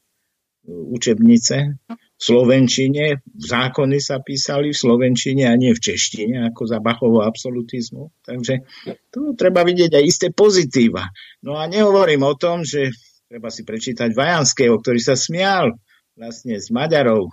učebnice 0.70 1.80
v 1.88 2.22
Slovenčine, 2.22 3.24
zákony 3.36 3.98
sa 4.00 4.20
písali 4.20 4.72
v 4.72 4.78
Slovenčine 4.78 5.48
a 5.48 5.56
nie 5.60 5.76
v 5.76 5.82
češtine, 5.82 6.52
ako 6.52 6.62
za 6.68 6.80
Bachovo 6.80 7.24
absolutizmu. 7.24 8.12
Takže 8.24 8.64
tu 9.12 9.36
treba 9.36 9.68
vidieť 9.68 9.92
aj 9.92 10.04
isté 10.04 10.28
pozitíva. 10.32 11.10
No 11.44 11.60
a 11.60 11.68
nehovorím 11.68 12.24
o 12.24 12.38
tom, 12.40 12.64
že 12.64 12.96
treba 13.28 13.52
si 13.52 13.68
prečítať 13.68 14.16
Vajanského, 14.16 14.78
ktorý 14.78 15.00
sa 15.04 15.20
smial 15.20 15.76
vlastne 16.16 16.62
z 16.62 16.70
Maďarov, 16.70 17.28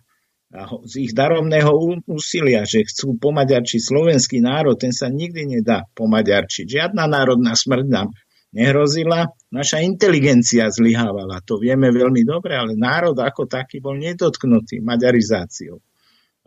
z 0.83 0.95
ich 1.07 1.13
darovného 1.15 2.03
úsilia, 2.11 2.67
že 2.67 2.83
chcú 2.83 3.15
pomaďarčiť 3.23 3.81
slovenský 3.81 4.43
národ, 4.43 4.75
ten 4.75 4.91
sa 4.91 5.07
nikdy 5.07 5.47
nedá 5.47 5.87
pomaďarčiť. 5.95 6.67
Žiadna 6.67 7.07
národná 7.07 7.55
smrť 7.55 7.87
nám 7.87 8.11
nehrozila, 8.51 9.31
naša 9.55 9.79
inteligencia 9.87 10.67
zlyhávala, 10.67 11.39
to 11.47 11.63
vieme 11.63 11.95
veľmi 11.95 12.27
dobre, 12.27 12.59
ale 12.59 12.75
národ 12.75 13.15
ako 13.15 13.47
taký 13.47 13.79
bol 13.79 13.95
nedotknutý 13.95 14.83
maďarizáciou. 14.83 15.79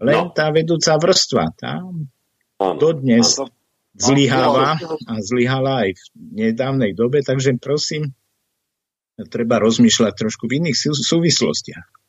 Len 0.03 0.19
no. 0.27 0.35
tá 0.35 0.51
vedúca 0.51 0.99
vrstva, 0.99 1.45
tá 1.55 1.79
dodnes 2.75 3.39
zlyháva 3.95 4.75
a 5.07 5.13
zlyhala 5.23 5.87
aj 5.87 5.95
v 5.95 6.03
nedávnej 6.43 6.91
dobe, 6.91 7.23
takže 7.23 7.55
prosím, 7.55 8.11
treba 9.31 9.63
rozmýšľať 9.63 10.13
trošku 10.17 10.51
v 10.51 10.59
iných 10.59 10.75
súvislostiach. 10.91 12.02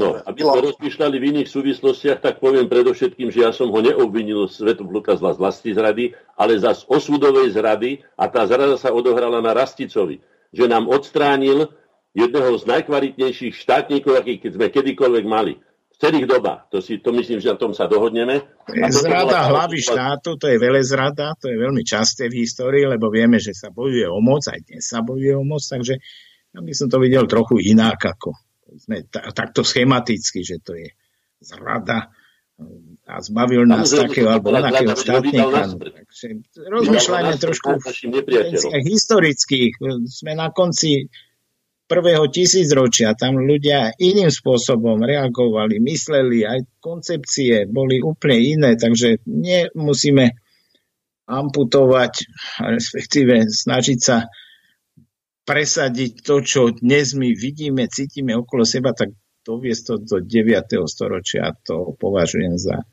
No, 0.00 0.16
aby 0.24 0.40
sme 0.40 0.64
rozmýšľali 0.64 1.16
v 1.20 1.28
iných 1.36 1.48
súvislostiach, 1.52 2.24
tak 2.24 2.40
poviem 2.40 2.72
predovšetkým, 2.72 3.28
že 3.28 3.44
ja 3.44 3.52
som 3.52 3.68
ho 3.68 3.80
neobvinil 3.84 4.48
Svetopluka 4.48 5.20
z 5.20 5.36
vlasti 5.36 5.76
zrady, 5.76 6.16
ale 6.40 6.56
za 6.56 6.72
osudovej 6.72 7.52
zrady 7.52 8.00
a 8.16 8.24
tá 8.32 8.48
zrada 8.48 8.80
sa 8.80 8.96
odohrala 8.96 9.44
na 9.44 9.52
Rasticovi, 9.52 10.24
že 10.56 10.64
nám 10.64 10.88
odstránil 10.88 11.68
jedného 12.16 12.56
z 12.56 12.64
najkvalitnejších 12.64 13.52
štátnikov, 13.60 14.16
akých 14.16 14.48
keď 14.48 14.50
sme 14.56 14.66
kedykoľvek 14.72 15.24
mali. 15.28 15.60
V 15.92 16.08
celých 16.08 16.32
dobách. 16.32 16.72
To, 16.72 16.80
si, 16.80 16.96
to 16.96 17.12
myslím, 17.12 17.44
že 17.44 17.52
na 17.52 17.60
tom 17.60 17.76
sa 17.76 17.84
dohodneme. 17.84 18.40
Zrada 18.88 19.52
hlavy 19.52 19.84
štátu, 19.84 20.40
to 20.40 20.48
je 20.48 20.56
zrada, 20.80 21.36
to 21.36 21.52
je 21.52 21.60
veľmi 21.60 21.84
časté 21.84 22.32
v 22.32 22.40
histórii, 22.40 22.88
lebo 22.88 23.12
vieme, 23.12 23.36
že 23.36 23.52
sa 23.52 23.68
bojuje 23.68 24.08
o 24.08 24.16
moc, 24.24 24.48
aj 24.48 24.64
dnes 24.64 24.80
sa 24.80 25.04
bojuje 25.04 25.36
o 25.36 25.44
moc, 25.44 25.60
takže 25.60 26.00
ja 26.56 26.60
by 26.64 26.72
som 26.72 26.88
to 26.88 26.96
videl 26.96 27.28
trochu 27.28 27.60
inak 27.60 28.00
ako 28.00 28.32
sme 28.78 29.06
takto 29.10 29.66
schematicky, 29.66 30.44
že 30.46 30.62
to 30.62 30.76
je 30.76 30.92
zrada 31.40 32.12
a 33.08 33.14
zbavil 33.24 33.64
nás 33.64 33.88
takého 33.88 34.28
alebo 34.28 34.52
onakého 34.52 34.92
štátnika. 34.92 35.74
rozmýšľanie 36.68 37.34
trošku 37.40 37.80
historických. 38.84 39.80
Sme 40.06 40.36
na 40.36 40.52
konci 40.52 41.08
prvého 41.90 42.30
tisícročia, 42.30 43.18
tam 43.18 43.42
ľudia 43.42 43.98
iným 43.98 44.30
spôsobom 44.30 45.02
reagovali, 45.02 45.82
mysleli, 45.82 46.46
aj 46.46 46.78
koncepcie 46.78 47.66
boli 47.66 47.98
úplne 47.98 48.38
iné, 48.38 48.70
takže 48.78 49.26
nemusíme 49.26 50.30
amputovať, 51.26 52.14
respektíve 52.62 53.50
snažiť 53.50 53.98
sa 53.98 54.30
presadiť 55.44 56.22
to, 56.22 56.44
čo 56.44 56.60
dnes 56.76 57.16
my 57.16 57.32
vidíme, 57.32 57.88
cítime 57.90 58.36
okolo 58.36 58.62
seba, 58.62 58.92
tak 58.92 59.14
doviesť 59.44 59.82
to 59.86 59.94
do 59.98 60.16
9. 60.22 60.84
storočia, 60.86 61.56
to 61.64 61.96
považujem 61.96 62.54
za 62.60 62.84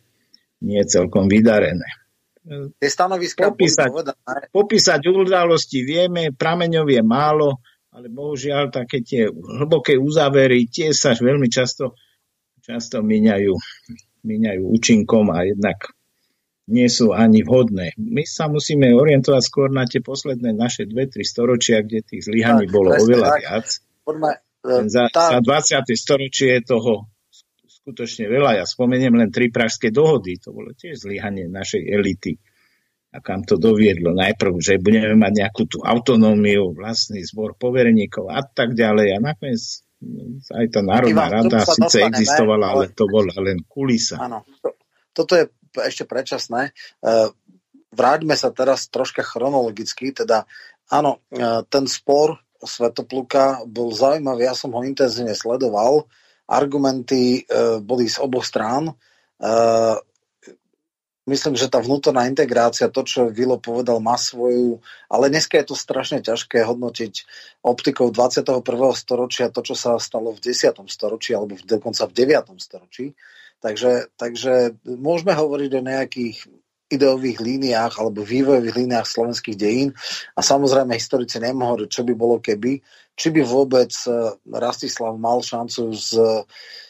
nie 0.64 0.82
celkom 0.88 1.30
vydarené. 1.30 1.86
Tie 2.80 2.90
stanoviska 2.90 3.52
popísať, 3.52 3.92
popísať 4.56 5.00
udalosti 5.12 5.84
vieme, 5.84 6.32
prameňov 6.32 6.88
je 6.88 7.02
málo, 7.04 7.60
ale 7.92 8.08
bohužiaľ 8.08 8.72
také 8.72 9.04
tie 9.04 9.28
hlboké 9.28 10.00
uzávery 10.00 10.72
tie 10.72 10.96
sa 10.96 11.12
veľmi 11.12 11.52
často, 11.52 12.00
často 12.64 13.04
míňajú, 13.04 13.54
míňajú 14.24 14.64
účinkom 14.64 15.28
a 15.36 15.44
jednak 15.44 15.97
nie 16.68 16.88
sú 16.92 17.16
ani 17.16 17.48
vhodné. 17.48 17.96
My 17.96 18.28
sa 18.28 18.52
musíme 18.52 18.92
orientovať 18.92 19.44
skôr 19.44 19.72
na 19.72 19.88
tie 19.88 20.04
posledné 20.04 20.52
naše 20.52 20.84
dve, 20.84 21.08
tri 21.08 21.24
storočia, 21.24 21.80
kde 21.80 22.04
tých 22.04 22.28
zlyhaní 22.28 22.68
bolo 22.68 22.92
oveľa 22.92 23.28
tak. 23.32 23.40
viac. 23.40 23.68
Poďme, 24.04 24.32
e, 24.68 24.92
za, 24.92 25.08
tá... 25.08 25.36
za 25.36 25.40
20. 25.40 25.96
storočie 25.96 26.60
toho 26.68 27.08
skutočne 27.88 28.28
veľa. 28.28 28.60
Ja 28.60 28.66
spomeniem 28.68 29.16
len 29.16 29.32
tri 29.32 29.48
pražské 29.48 29.96
dohody. 29.96 30.36
To 30.44 30.52
bolo 30.52 30.76
tiež 30.76 31.08
zlyhanie 31.08 31.48
našej 31.48 31.88
elity. 31.88 32.36
A 33.16 33.24
kam 33.24 33.48
to 33.48 33.56
doviedlo? 33.56 34.12
Najprv, 34.12 34.60
že 34.60 34.84
budeme 34.84 35.16
mať 35.16 35.34
nejakú 35.48 35.64
tú 35.72 35.80
autonómiu, 35.80 36.76
vlastný 36.76 37.24
zbor 37.24 37.56
povereníkov 37.56 38.28
a 38.28 38.44
tak 38.44 38.76
ďalej. 38.76 39.16
A 39.16 39.18
nakoniec 39.24 39.64
aj 40.52 40.66
tá 40.70 40.82
Národná 40.84 41.26
Ivan, 41.26 41.34
rada 41.48 41.60
síce 41.66 42.06
existovala, 42.06 42.76
ale 42.76 42.94
to 42.94 43.10
bola 43.10 43.34
len 43.42 43.66
kulisa. 43.66 44.22
Áno, 44.22 44.46
to, 44.62 44.78
toto 45.16 45.34
je 45.34 45.50
ešte 45.86 46.10
predčasné. 46.10 46.74
Uh, 47.04 47.30
vráťme 47.94 48.34
sa 48.34 48.50
teraz 48.50 48.90
troška 48.90 49.22
chronologicky, 49.22 50.16
teda 50.16 50.50
áno, 50.90 51.22
uh, 51.36 51.62
ten 51.70 51.86
spor 51.86 52.42
Svetopluka 52.58 53.62
bol 53.70 53.94
zaujímavý, 53.94 54.50
ja 54.50 54.58
som 54.58 54.74
ho 54.74 54.82
intenzívne 54.82 55.38
sledoval 55.38 56.10
argumenty 56.48 57.44
e, 57.44 57.80
boli 57.84 58.08
z 58.08 58.24
oboch 58.24 58.48
strán. 58.48 58.96
Myslím, 61.28 61.60
že 61.60 61.68
tá 61.68 61.84
vnútorná 61.84 62.24
integrácia, 62.24 62.88
to, 62.88 63.04
čo 63.04 63.28
Vilo 63.28 63.60
povedal, 63.60 64.00
má 64.00 64.16
svoju, 64.16 64.80
ale 65.12 65.28
dneska 65.28 65.60
je 65.60 65.68
to 65.68 65.76
strašne 65.76 66.24
ťažké 66.24 66.64
hodnotiť 66.64 67.14
optikou 67.68 68.08
21. 68.16 68.64
storočia 68.96 69.52
to, 69.52 69.60
čo 69.60 69.76
sa 69.76 70.00
stalo 70.00 70.32
v 70.32 70.40
10. 70.40 70.72
storočí 70.88 71.36
alebo 71.36 71.60
dokonca 71.60 72.08
v 72.08 72.16
9. 72.16 72.56
storočí. 72.64 73.12
Takže, 73.58 74.14
takže 74.22 74.78
môžeme 74.86 75.34
hovoriť 75.34 75.72
o 75.74 75.86
nejakých 75.86 76.38
ideových 76.88 77.44
líniách 77.44 78.00
alebo 78.00 78.24
vývojových 78.24 78.78
líniách 78.80 79.08
slovenských 79.08 79.60
dejín 79.60 79.90
a 80.38 80.40
samozrejme 80.40 80.96
historici 80.96 81.36
nemohli, 81.44 81.92
čo 81.92 82.08
by 82.08 82.14
bolo 82.16 82.40
keby, 82.40 82.80
či 83.18 83.28
by 83.34 83.42
vôbec 83.44 83.92
e, 84.08 84.38
Rastislav 84.48 85.20
mal 85.20 85.44
šancu 85.44 85.92
z, 85.92 86.22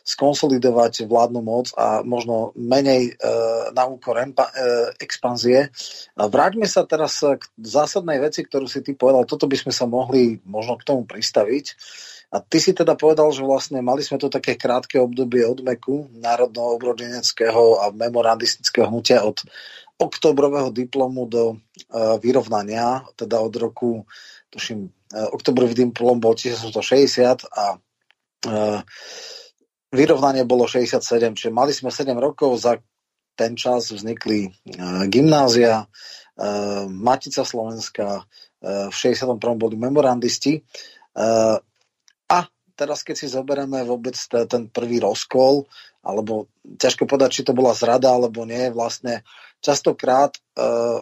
skonsolidovať 0.06 1.08
vládnu 1.10 1.42
moc 1.42 1.74
a 1.74 2.06
možno 2.06 2.54
menej 2.54 3.16
e, 3.16 3.32
na 3.74 3.90
úkor 3.90 4.22
empa, 4.22 4.52
e, 4.54 4.92
expanzie. 5.02 5.74
Vráťme 6.14 6.68
sa 6.70 6.86
teraz 6.86 7.24
k 7.24 7.42
zásadnej 7.58 8.22
veci, 8.22 8.46
ktorú 8.46 8.70
si 8.70 8.84
ty 8.86 8.94
povedal. 8.94 9.26
Toto 9.26 9.50
by 9.50 9.58
sme 9.58 9.74
sa 9.74 9.90
mohli 9.90 10.38
možno 10.46 10.78
k 10.78 10.86
tomu 10.86 11.10
pristaviť. 11.10 11.66
A 12.28 12.44
ty 12.44 12.60
si 12.60 12.76
teda 12.76 13.00
povedal, 13.00 13.32
že 13.32 13.40
vlastne 13.40 13.80
mali 13.80 14.04
sme 14.04 14.20
to 14.20 14.28
také 14.28 14.60
krátke 14.60 15.00
obdobie 15.00 15.48
odmeku 15.48 16.12
národno-obrodeneckého 16.12 17.80
a 17.80 17.96
memorandistického 17.96 18.92
hnutia 18.92 19.24
od 19.24 19.48
oktobrového 19.98 20.70
diplomu 20.70 21.26
do 21.26 21.56
uh, 21.56 22.20
vyrovnania, 22.20 23.08
teda 23.16 23.40
od 23.40 23.54
roku, 23.56 24.04
tuším, 24.52 24.92
uh, 24.92 25.32
oktobrový 25.32 25.74
diplom 25.74 26.20
bol 26.20 26.36
1960 26.36 27.48
a 27.48 27.80
uh, 27.80 28.80
vyrovnanie 29.96 30.44
bolo 30.44 30.68
67, 30.68 31.02
čiže 31.34 31.52
mali 31.56 31.72
sme 31.72 31.90
7 31.90 32.12
rokov, 32.20 32.60
za 32.60 32.78
ten 33.40 33.56
čas 33.56 33.90
vznikli 33.90 34.52
uh, 34.52 35.08
gymnázia, 35.08 35.88
uh, 35.88 36.86
Matica 36.92 37.48
Slovenská, 37.48 38.22
uh, 38.22 38.92
v 38.92 38.96
61. 38.96 39.40
boli 39.58 39.80
memorandisti 39.80 40.62
uh, 40.62 41.58
teraz 42.78 43.02
keď 43.02 43.16
si 43.18 43.28
zoberieme 43.28 43.82
vôbec 43.82 44.14
ten 44.30 44.70
prvý 44.70 45.02
rozkol, 45.02 45.66
alebo 46.06 46.46
ťažko 46.64 47.10
povedať, 47.10 47.42
či 47.42 47.46
to 47.50 47.58
bola 47.58 47.74
zrada 47.74 48.14
alebo 48.14 48.46
nie, 48.46 48.70
vlastne 48.70 49.26
častokrát 49.60 50.38
uh, 50.56 51.02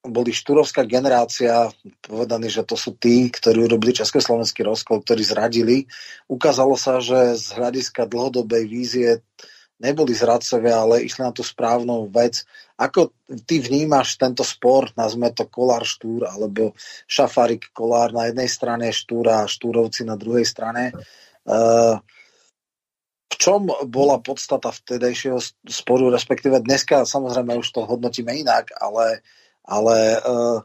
boli 0.00 0.32
štúrovská 0.32 0.88
generácia, 0.88 1.68
povedaní, 2.00 2.48
že 2.48 2.64
to 2.64 2.72
sú 2.72 2.96
tí, 2.96 3.28
ktorí 3.28 3.68
urobili 3.68 3.92
Československý 3.92 4.64
rozkol, 4.64 5.04
ktorí 5.04 5.20
zradili. 5.20 5.84
Ukázalo 6.24 6.72
sa, 6.80 7.04
že 7.04 7.36
z 7.36 7.46
hľadiska 7.52 8.08
dlhodobej 8.08 8.64
vízie 8.64 9.20
neboli 9.80 10.12
zradcovia, 10.12 10.84
ale 10.84 11.08
išli 11.08 11.24
na 11.24 11.32
tú 11.32 11.40
správnu 11.40 12.12
vec. 12.12 12.44
Ako 12.76 13.16
ty 13.48 13.64
vnímaš 13.64 14.20
tento 14.20 14.44
spor, 14.44 14.92
nazme 14.94 15.32
to 15.32 15.48
Kolár 15.48 15.88
Štúr, 15.88 16.28
alebo 16.28 16.76
Šafarik 17.08 17.72
Kolár 17.72 18.12
na 18.12 18.28
jednej 18.28 18.48
strane, 18.48 18.92
Štúra 18.92 19.44
a 19.44 19.50
Štúrovci 19.50 20.04
na 20.04 20.20
druhej 20.20 20.44
strane. 20.44 20.92
Uh, 21.48 21.96
v 23.30 23.34
čom 23.40 23.72
bola 23.88 24.20
podstata 24.20 24.68
vtedejšieho 24.68 25.40
sporu, 25.64 26.12
respektíve 26.12 26.60
dneska 26.60 27.08
samozrejme 27.08 27.56
už 27.56 27.68
to 27.72 27.88
hodnotíme 27.88 28.36
inak, 28.36 28.68
ale, 28.76 29.24
ale 29.64 29.96
uh, 30.20 30.60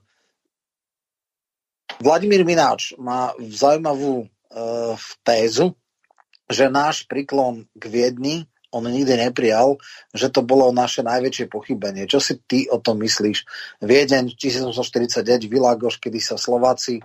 Vladimír 2.03 2.43
Mináč 2.43 2.91
má 2.99 3.31
zaujímavú 3.39 4.27
uh, 4.27 4.99
tézu, 5.23 5.79
že 6.51 6.67
náš 6.67 7.07
príklon 7.07 7.63
k 7.73 7.83
Viedni 7.87 8.45
on 8.75 8.91
nikdy 8.91 9.15
neprijal, 9.15 9.79
že 10.11 10.27
to 10.27 10.43
bolo 10.43 10.75
naše 10.75 10.99
najväčšie 10.99 11.47
pochybenie. 11.47 12.03
Čo 12.11 12.19
si 12.19 12.35
ty 12.43 12.67
o 12.67 12.83
tom 12.83 12.99
myslíš? 12.99 13.47
Viedeň 13.79 14.35
1849, 14.35 15.47
Világoš, 15.47 16.03
kedy 16.03 16.19
sa 16.19 16.35
Slováci 16.35 16.99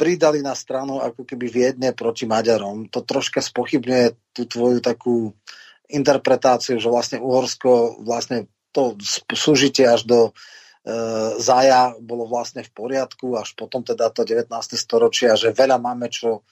pridali 0.00 0.40
na 0.40 0.56
stranu 0.56 1.04
ako 1.04 1.28
keby 1.28 1.46
Viedne 1.52 1.92
proti 1.92 2.24
Maďarom. 2.24 2.88
To 2.88 3.04
troška 3.04 3.44
spochybňuje 3.44 4.32
tú 4.32 4.48
tvoju 4.48 4.80
takú 4.80 5.36
interpretáciu, 5.92 6.80
že 6.80 6.88
vlastne 6.88 7.20
Uhorsko 7.20 8.00
vlastne 8.00 8.48
to 8.72 8.96
súžitie 9.36 9.84
až 9.84 10.08
do 10.08 10.20
e, 10.24 10.32
Zaja 11.36 11.92
bolo 12.00 12.24
vlastne 12.24 12.64
v 12.64 12.72
poriadku, 12.72 13.36
až 13.36 13.52
potom 13.52 13.84
teda 13.84 14.08
to 14.08 14.24
19. 14.24 14.48
storočie 14.78 15.28
a 15.28 15.36
že 15.36 15.52
veľa 15.52 15.76
máme 15.76 16.08
čo 16.08 16.48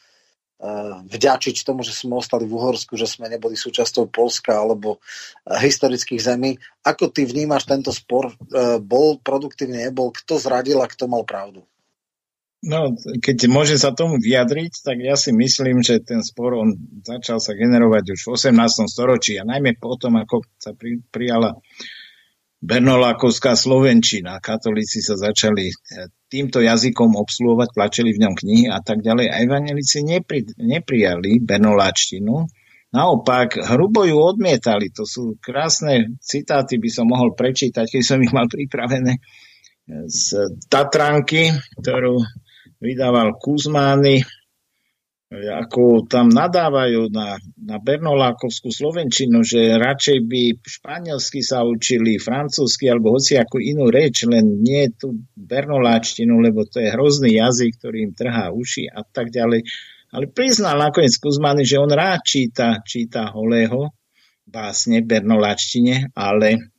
vďačiť 1.07 1.63
tomu, 1.63 1.87
že 1.87 1.95
sme 1.95 2.19
ostali 2.19 2.43
v 2.43 2.59
Uhorsku, 2.59 2.99
že 2.99 3.07
sme 3.07 3.31
neboli 3.31 3.55
súčasťou 3.55 4.11
Polska 4.11 4.59
alebo 4.59 4.99
e, 4.99 5.55
historických 5.55 6.19
zemí. 6.19 6.59
Ako 6.83 7.15
ty 7.15 7.23
vnímaš 7.23 7.71
tento 7.71 7.95
spor? 7.95 8.35
E, 8.35 8.83
bol 8.83 9.23
produktívny, 9.23 9.87
nebol? 9.87 10.11
Kto 10.11 10.35
zradil 10.43 10.83
a 10.83 10.91
kto 10.91 11.07
mal 11.07 11.23
pravdu? 11.23 11.63
No, 12.59 12.91
keď 13.23 13.47
môže 13.47 13.79
sa 13.79 13.95
tomu 13.95 14.19
vyjadriť, 14.19 14.83
tak 14.83 14.99
ja 14.99 15.15
si 15.15 15.31
myslím, 15.31 15.79
že 15.79 16.03
ten 16.03 16.27
spor 16.27 16.59
on 16.59 16.75
začal 17.07 17.39
sa 17.39 17.55
generovať 17.55 18.19
už 18.19 18.21
v 18.27 18.51
18. 18.51 18.91
storočí 18.91 19.39
a 19.39 19.47
najmä 19.47 19.79
potom, 19.79 20.19
ako 20.19 20.43
sa 20.59 20.75
pri, 20.75 20.99
prijala 21.15 21.55
Bernolákovská 22.59 23.55
Slovenčina. 23.55 24.43
Katolíci 24.43 24.99
sa 24.99 25.15
začali 25.15 25.71
eh, 25.71 26.11
týmto 26.29 26.61
jazykom 26.61 27.17
obsluhovať, 27.17 27.69
tlačili 27.73 28.13
v 28.13 28.23
ňom 28.25 28.35
knihy 28.37 28.65
a 28.69 28.85
tak 28.85 29.01
ďalej. 29.01 29.27
A 29.33 29.41
evanelici 29.43 30.05
nepri, 30.05 30.45
neprijali 30.61 31.41
bernoláčtinu, 31.41 32.45
naopak 32.93 33.61
hrubo 33.65 34.05
ju 34.05 34.17
odmietali. 34.21 34.93
To 34.97 35.09
sú 35.09 35.41
krásne 35.41 36.21
citáty, 36.21 36.77
by 36.77 36.91
som 36.93 37.09
mohol 37.09 37.33
prečítať, 37.33 37.89
keď 37.89 38.03
som 38.05 38.21
ich 38.21 38.33
mal 38.33 38.49
pripravené 38.49 39.21
z 39.89 40.53
Tatranky, 40.69 41.49
ktorú 41.81 42.21
vydával 42.79 43.41
Kuzmány, 43.41 44.23
ako 45.29 46.09
tam 46.09 46.33
nadávajú 46.33 47.13
na, 47.13 47.37
na 47.61 47.77
bernolákovskú 47.77 48.73
slovenčinu, 48.73 49.45
že 49.45 49.77
radšej 49.77 50.19
by 50.25 50.43
španielsky 50.65 51.45
sa 51.45 51.69
učili, 51.69 52.17
francúzsky 52.17 52.89
alebo 52.89 53.13
hoci 53.13 53.37
ako 53.37 53.61
inú 53.61 53.93
reč, 53.93 54.25
len 54.25 54.65
nie 54.65 54.89
tú 54.89 55.21
bernoláčtinu, 55.37 56.41
lebo 56.41 56.65
to 56.65 56.81
je 56.81 56.89
hrozný 56.89 57.37
jazyk, 57.37 57.77
ktorý 57.77 58.09
im 58.09 58.13
trhá 58.17 58.49
uši 58.57 58.89
a 58.89 59.05
tak 59.05 59.29
ďalej. 59.29 59.69
Ale 60.17 60.33
priznal 60.33 60.81
nakoniec 60.81 61.13
Kuzmány, 61.21 61.69
že 61.69 61.77
on 61.77 61.93
rád 61.93 62.25
číta, 62.25 62.81
číta 62.81 63.29
Holého 63.29 63.93
básne 64.49 65.05
bernoláčtine, 65.05 66.09
ale 66.17 66.73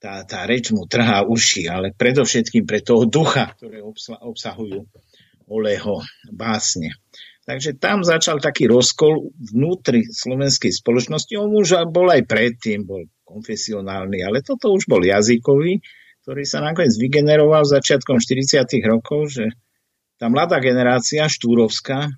tá, 0.00 0.24
tá 0.24 0.48
reč 0.48 0.72
mu 0.72 0.88
trhá 0.88 1.20
uši, 1.28 1.68
ale 1.68 1.92
predovšetkým 1.92 2.64
pre 2.64 2.80
toho 2.80 3.04
ducha, 3.04 3.52
ktoré 3.60 3.84
obsahujú 4.24 4.88
Oleho 5.52 6.00
básne. 6.32 6.96
Takže 7.48 7.80
tam 7.80 8.04
začal 8.04 8.36
taký 8.36 8.68
rozkol 8.68 9.32
vnútri 9.32 10.04
slovenskej 10.04 10.76
spoločnosti. 10.76 11.32
On 11.40 11.50
už 11.50 11.88
bol 11.88 12.12
aj 12.12 12.28
predtým, 12.28 12.84
bol 12.84 13.08
konfesionálny, 13.24 14.20
ale 14.20 14.44
toto 14.44 14.70
už 14.76 14.84
bol 14.84 15.00
jazykový, 15.00 15.80
ktorý 16.20 16.42
sa 16.44 16.60
nakoniec 16.60 16.92
vygeneroval 17.00 17.64
začiatkom 17.64 18.20
40. 18.20 18.60
rokov, 18.84 19.40
že 19.40 19.44
tá 20.20 20.28
mladá 20.28 20.60
generácia 20.60 21.24
štúrovská 21.32 22.12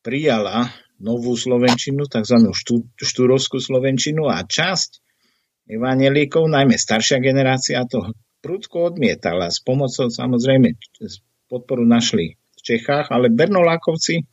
prijala 0.00 0.72
novú 0.96 1.36
Slovenčinu, 1.36 2.08
tzv. 2.08 2.48
Štú, 2.56 2.88
štúrovskú 2.96 3.60
Slovenčinu 3.60 4.32
a 4.32 4.40
časť 4.48 5.04
evanelíkov, 5.68 6.48
najmä 6.48 6.80
staršia 6.80 7.20
generácia, 7.20 7.84
to 7.84 8.16
prudko 8.40 8.92
odmietala. 8.92 9.52
S 9.52 9.60
pomocou 9.60 10.08
samozrejme 10.08 10.76
podporu 11.48 11.84
našli 11.84 12.36
v 12.36 12.60
Čechách, 12.64 13.12
ale 13.12 13.32
Bernolákovci, 13.32 14.24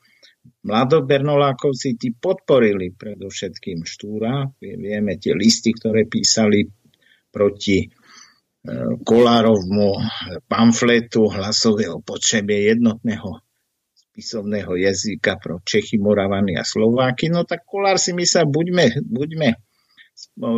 mladobernolákovci, 0.61 1.97
tí 1.97 2.13
podporili 2.13 2.93
predovšetkým 2.93 3.81
Štúra. 3.81 4.45
Vieme 4.61 5.17
tie 5.17 5.33
listy, 5.33 5.73
ktoré 5.73 6.05
písali 6.05 6.69
proti 7.33 7.81
e, 7.81 7.87
Kolárovmu 9.01 9.89
pamfletu 10.45 11.31
hlasového 11.31 12.03
potrebe 12.05 12.69
jednotného 12.69 13.41
spisovného 14.11 14.75
jazyka 14.75 15.39
pro 15.39 15.63
Čechy, 15.63 15.95
Moravany 15.95 16.59
a 16.59 16.67
Slováky, 16.67 17.31
no 17.31 17.47
tak 17.47 17.63
Kolár 17.63 17.95
si 17.95 18.11
myslel, 18.11 18.43
buďme, 18.43 19.07
buďme, 19.07 19.55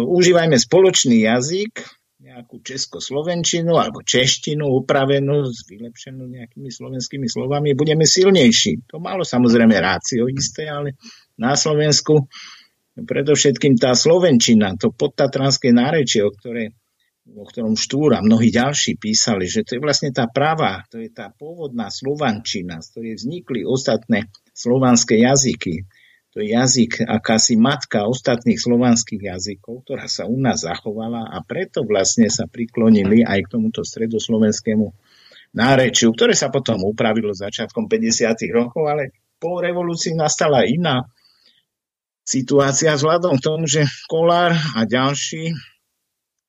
užívajme 0.09 0.57
spoločný 0.57 1.29
jazyk, 1.29 1.85
nejakú 2.23 2.63
českoslovenčinu 2.63 3.75
alebo 3.75 3.99
češtinu 3.99 4.63
upravenú, 4.63 5.43
vylepšenú 5.43 6.23
nejakými 6.23 6.71
slovenskými 6.71 7.27
slovami, 7.27 7.75
budeme 7.75 8.07
silnejší. 8.07 8.87
To 8.87 9.03
malo 9.03 9.27
samozrejme 9.27 9.75
rácio 9.75 10.31
isté, 10.31 10.71
ale 10.71 10.95
na 11.35 11.59
Slovensku 11.59 12.31
predovšetkým 12.95 13.75
tá 13.75 13.91
slovenčina, 13.91 14.79
to 14.79 14.95
podtatranské 14.95 15.75
nárečie, 15.75 16.23
o 16.23 16.31
ktoré 16.31 16.71
o 17.23 17.47
ktorom 17.47 17.79
Štúra 17.79 18.19
a 18.19 18.25
mnohí 18.25 18.51
ďalší 18.51 18.99
písali, 18.99 19.47
že 19.47 19.63
to 19.63 19.79
je 19.79 19.83
vlastne 19.83 20.11
tá 20.11 20.27
pravá, 20.27 20.83
to 20.91 20.99
je 20.99 21.07
tá 21.07 21.31
pôvodná 21.31 21.87
slovančina, 21.87 22.83
z 22.83 22.87
ktorej 22.91 23.13
vznikli 23.15 23.63
ostatné 23.63 24.27
slovanské 24.51 25.23
jazyky. 25.23 25.87
To 26.33 26.41
je 26.41 26.49
jazyk 26.49 27.05
akási 27.05 27.61
matka 27.61 28.09
ostatných 28.09 28.57
slovanských 28.57 29.21
jazykov, 29.21 29.85
ktorá 29.85 30.09
sa 30.09 30.25
u 30.25 30.33
nás 30.41 30.65
zachovala 30.65 31.29
a 31.29 31.37
preto 31.45 31.85
vlastne 31.85 32.25
sa 32.25 32.49
priklonili 32.49 33.21
aj 33.21 33.45
k 33.45 33.51
tomuto 33.53 33.85
stredoslovenskému 33.85 34.89
nárečiu, 35.53 36.09
ktoré 36.09 36.33
sa 36.33 36.49
potom 36.49 36.81
upravilo 36.81 37.37
začiatkom 37.37 37.85
50. 37.85 38.49
rokov, 38.49 38.81
ale 38.89 39.13
po 39.37 39.61
revolúcii 39.61 40.17
nastala 40.17 40.65
iná 40.65 41.05
situácia 42.25 42.97
vzhľadom 42.97 43.37
k 43.37 43.45
tomu, 43.45 43.69
že 43.69 43.85
Kolár 44.09 44.57
a 44.57 44.89
ďalší 44.89 45.53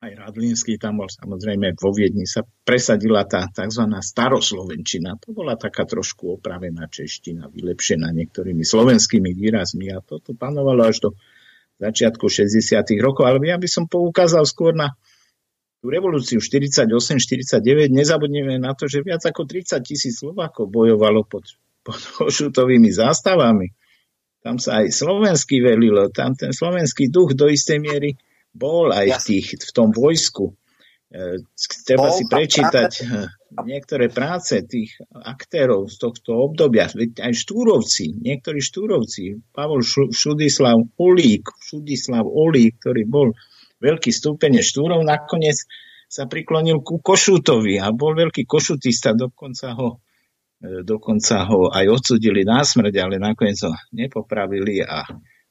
aj 0.05 0.13
Radlínsky 0.29 0.77
tam 0.77 1.01
bol 1.01 1.09
samozrejme 1.09 1.73
vo 1.81 1.89
Viedni, 1.89 2.29
sa 2.29 2.45
presadila 2.45 3.25
tá 3.25 3.49
tzv. 3.49 3.89
staroslovenčina. 3.89 5.17
To 5.25 5.33
bola 5.33 5.57
taká 5.57 5.89
trošku 5.89 6.37
opravená 6.37 6.85
čeština, 6.85 7.49
vylepšená 7.49 8.13
niektorými 8.13 8.61
slovenskými 8.61 9.33
výrazmi 9.33 9.89
a 9.89 10.05
toto 10.05 10.37
panovalo 10.37 10.85
až 10.85 11.09
do 11.09 11.09
začiatku 11.81 12.29
60. 12.29 12.61
rokov. 13.01 13.25
Ale 13.25 13.41
ja 13.43 13.57
by 13.57 13.65
som 13.65 13.89
poukázal 13.89 14.45
skôr 14.45 14.77
na 14.77 14.93
tú 15.81 15.89
revolúciu 15.89 16.37
48-49. 16.41 17.89
Nezabudneme 17.89 18.61
na 18.61 18.77
to, 18.77 18.85
že 18.85 19.01
viac 19.01 19.25
ako 19.25 19.45
30 19.45 19.81
tisíc 19.85 20.21
Slovákov 20.21 20.69
bojovalo 20.69 21.25
pod, 21.25 21.45
pod 21.81 21.97
ošutovými 22.29 22.93
zástavami. 22.93 23.73
Tam 24.45 24.61
sa 24.61 24.85
aj 24.85 24.93
slovenský 24.93 25.65
velilo, 25.65 26.13
tam 26.13 26.37
ten 26.37 26.53
slovenský 26.53 27.09
duch 27.09 27.33
do 27.33 27.49
istej 27.49 27.81
miery 27.81 28.13
bol 28.55 28.95
aj 28.95 29.07
v, 29.11 29.19
tých, 29.27 29.47
v 29.59 29.71
tom 29.75 29.91
vojsku. 29.91 30.55
E, 31.11 31.43
treba 31.83 32.09
si 32.15 32.23
prečítať 32.25 32.91
e, 32.97 33.03
niektoré 33.67 34.07
práce 34.07 34.63
tých 34.63 34.95
aktérov 35.11 35.91
z 35.91 35.95
tohto 35.99 36.39
obdobia. 36.39 36.87
Aj 37.19 37.33
štúrovci, 37.35 38.15
niektorí 38.15 38.63
štúrovci, 38.63 39.43
Pavol 39.51 39.83
Šudislav 39.85 40.79
Olík, 40.95 41.51
Šudislav 41.59 42.23
Olík, 42.23 42.79
ktorý 42.79 43.03
bol 43.05 43.35
veľký 43.83 44.09
stúpenie 44.09 44.63
štúrov, 44.63 45.03
nakoniec 45.03 45.59
sa 46.07 46.31
priklonil 46.31 46.79
ku 46.79 47.03
Košutovi 47.03 47.75
a 47.81 47.91
bol 47.91 48.15
veľký 48.15 48.47
košutista, 48.47 49.11
dokonca 49.11 49.75
ho, 49.75 49.99
e, 50.63 50.81
dokonca 50.81 51.43
ho 51.51 51.67
aj 51.69 51.85
odsudili 51.91 52.47
na 52.47 52.63
smrť, 52.63 52.93
ale 53.03 53.15
nakoniec 53.19 53.59
ho 53.67 53.75
nepopravili 53.91 54.79
a 54.79 55.03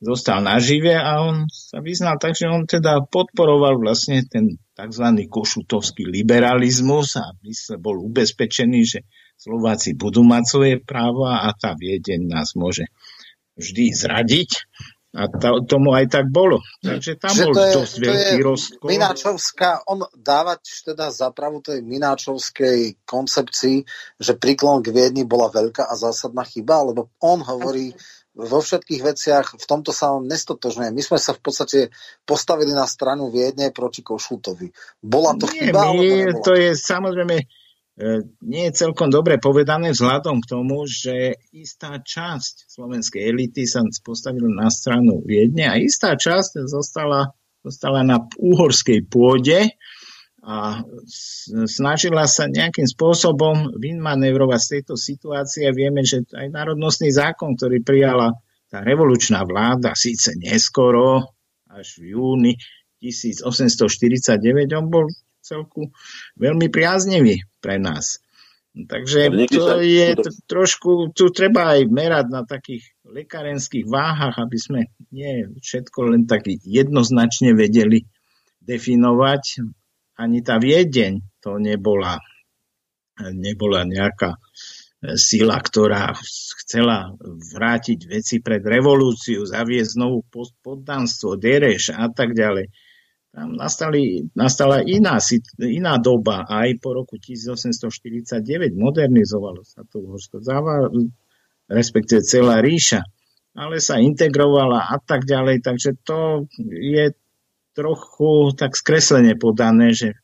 zostal 0.04 0.44
nažive 0.44 0.92
a 0.92 1.24
on 1.24 1.48
sa 1.48 1.80
vyznal 1.80 2.20
tak, 2.20 2.36
že 2.36 2.46
on 2.46 2.68
teda 2.68 3.08
podporoval 3.08 3.80
vlastne 3.80 4.20
ten 4.28 4.60
tzv. 4.76 5.06
košutovský 5.26 6.04
liberalizmus 6.04 7.16
a 7.16 7.32
mysle 7.42 7.80
bol 7.80 7.96
ubezpečený, 8.04 8.80
že 8.84 9.00
Slováci 9.34 9.96
budú 9.96 10.22
mať 10.22 10.44
svoje 10.44 10.74
práva 10.84 11.48
a 11.48 11.56
tá 11.56 11.74
Viedeň 11.74 12.28
nás 12.28 12.54
môže 12.54 12.86
vždy 13.56 13.90
zradiť. 13.90 14.50
A 15.14 15.30
to, 15.30 15.62
tomu 15.62 15.94
aj 15.94 16.10
tak 16.10 16.26
bolo. 16.26 16.58
Takže 16.82 17.14
tam 17.22 17.38
že 17.38 17.46
bol 17.46 17.54
je, 17.54 17.70
dosť 17.70 17.94
veľký 18.02 18.38
rozkol. 18.42 18.88
Mináčovská, 18.90 19.86
on 19.86 20.02
dávať 20.10 20.90
teda 20.90 21.14
zapravu 21.14 21.62
tej 21.62 21.86
Mináčovskej 21.86 23.06
koncepcii, 23.06 23.86
že 24.18 24.34
príklon 24.34 24.82
k 24.82 24.90
Viedni 24.90 25.22
bola 25.22 25.54
veľká 25.54 25.86
a 25.86 25.94
zásadná 25.94 26.42
chyba, 26.42 26.90
lebo 26.90 27.14
on 27.22 27.46
hovorí, 27.46 27.94
vo 28.34 28.58
všetkých 28.58 29.02
veciach 29.02 29.46
v 29.54 29.64
tomto 29.64 29.94
sa 29.94 30.18
nestotožňuje. 30.18 30.90
My 30.90 31.02
sme 31.02 31.18
sa 31.22 31.38
v 31.38 31.40
podstate 31.40 31.78
postavili 32.26 32.74
na 32.74 32.84
stranu 32.84 33.30
Viedne 33.30 33.70
proti 33.70 34.02
Košutovi. 34.02 34.74
Bola 34.98 35.38
to 35.38 35.46
nie, 35.46 35.70
chyba? 35.70 35.80
Nie, 35.94 36.34
to 36.42 36.58
je 36.58 36.74
samozrejme 36.74 37.36
e, 37.38 37.44
nie 38.42 38.62
je 38.68 38.72
celkom 38.74 39.06
dobre 39.06 39.38
povedané 39.38 39.94
vzhľadom 39.94 40.42
k 40.42 40.50
tomu, 40.50 40.82
že 40.90 41.38
istá 41.54 42.02
časť 42.02 42.66
slovenskej 42.66 43.22
elity 43.22 43.70
sa 43.70 43.86
postavila 44.02 44.50
na 44.50 44.66
stranu 44.66 45.22
Viedne 45.22 45.70
a 45.70 45.78
istá 45.78 46.18
časť 46.18 46.66
zostala, 46.66 47.30
zostala 47.62 48.02
na 48.02 48.18
úhorskej 48.34 49.06
pôde 49.06 49.78
a 50.44 50.84
snažila 51.64 52.28
sa 52.28 52.44
nejakým 52.52 52.84
spôsobom 52.84 53.80
vymanevrovať 53.80 54.60
z 54.60 54.70
tejto 54.76 54.94
situácie. 55.00 55.72
Vieme, 55.72 56.04
že 56.04 56.20
aj 56.36 56.52
národnostný 56.52 57.08
zákon, 57.08 57.56
ktorý 57.56 57.80
prijala 57.80 58.36
tá 58.68 58.84
revolučná 58.84 59.40
vláda, 59.48 59.96
síce 59.96 60.36
neskoro, 60.36 61.32
až 61.72 61.96
v 61.96 62.12
júni 62.12 62.52
1849, 63.00 64.68
on 64.76 64.86
bol 64.92 65.08
celku 65.40 65.88
veľmi 66.36 66.68
priaznivý 66.68 67.40
pre 67.64 67.80
nás. 67.80 68.20
Takže 68.74 69.30
to 69.54 69.78
je 69.80 70.18
trošku, 70.50 71.14
tu 71.14 71.30
treba 71.30 71.78
aj 71.78 71.86
merať 71.86 72.26
na 72.26 72.42
takých 72.42 72.82
lekárenských 73.06 73.86
váhach, 73.86 74.34
aby 74.36 74.58
sme 74.58 74.80
nie 75.14 75.46
všetko 75.62 76.10
len 76.10 76.26
tak 76.26 76.50
jednoznačne 76.50 77.54
vedeli 77.54 78.02
definovať 78.66 79.62
ani 80.14 80.38
tá 80.46 80.62
Viedeň 80.62 81.42
to 81.42 81.58
nebola, 81.58 82.18
nebola 83.34 83.82
nejaká 83.82 84.34
e, 84.34 84.38
sila, 85.18 85.58
ktorá 85.58 86.14
chcela 86.64 87.12
vrátiť 87.54 88.06
veci 88.06 88.38
pred 88.38 88.62
revolúciu, 88.62 89.42
zaviesť 89.42 89.90
znovu 89.98 90.22
poddanstvo, 90.62 91.34
dereš 91.34 91.94
a 91.94 92.06
tak 92.10 92.32
ďalej. 92.32 92.70
Tam 93.34 93.58
nastali, 93.58 94.30
nastala 94.38 94.86
iná, 94.86 95.18
iná 95.58 95.98
doba, 95.98 96.46
aj 96.46 96.78
po 96.78 96.94
roku 96.94 97.18
1849 97.18 98.46
modernizovalo 98.78 99.66
sa 99.66 99.82
to 99.82 100.06
Uhorsko, 100.06 100.38
respektíve 101.66 102.22
celá 102.22 102.62
ríša, 102.62 103.02
ale 103.58 103.82
sa 103.82 103.98
integrovala 103.98 104.86
a 104.86 105.02
tak 105.02 105.26
ďalej, 105.26 105.66
takže 105.66 105.98
to 106.06 106.46
je 106.62 107.10
trochu 107.74 108.54
tak 108.54 108.78
skreslene 108.78 109.34
podané, 109.34 109.90
že 109.92 110.14
e, 110.14 110.16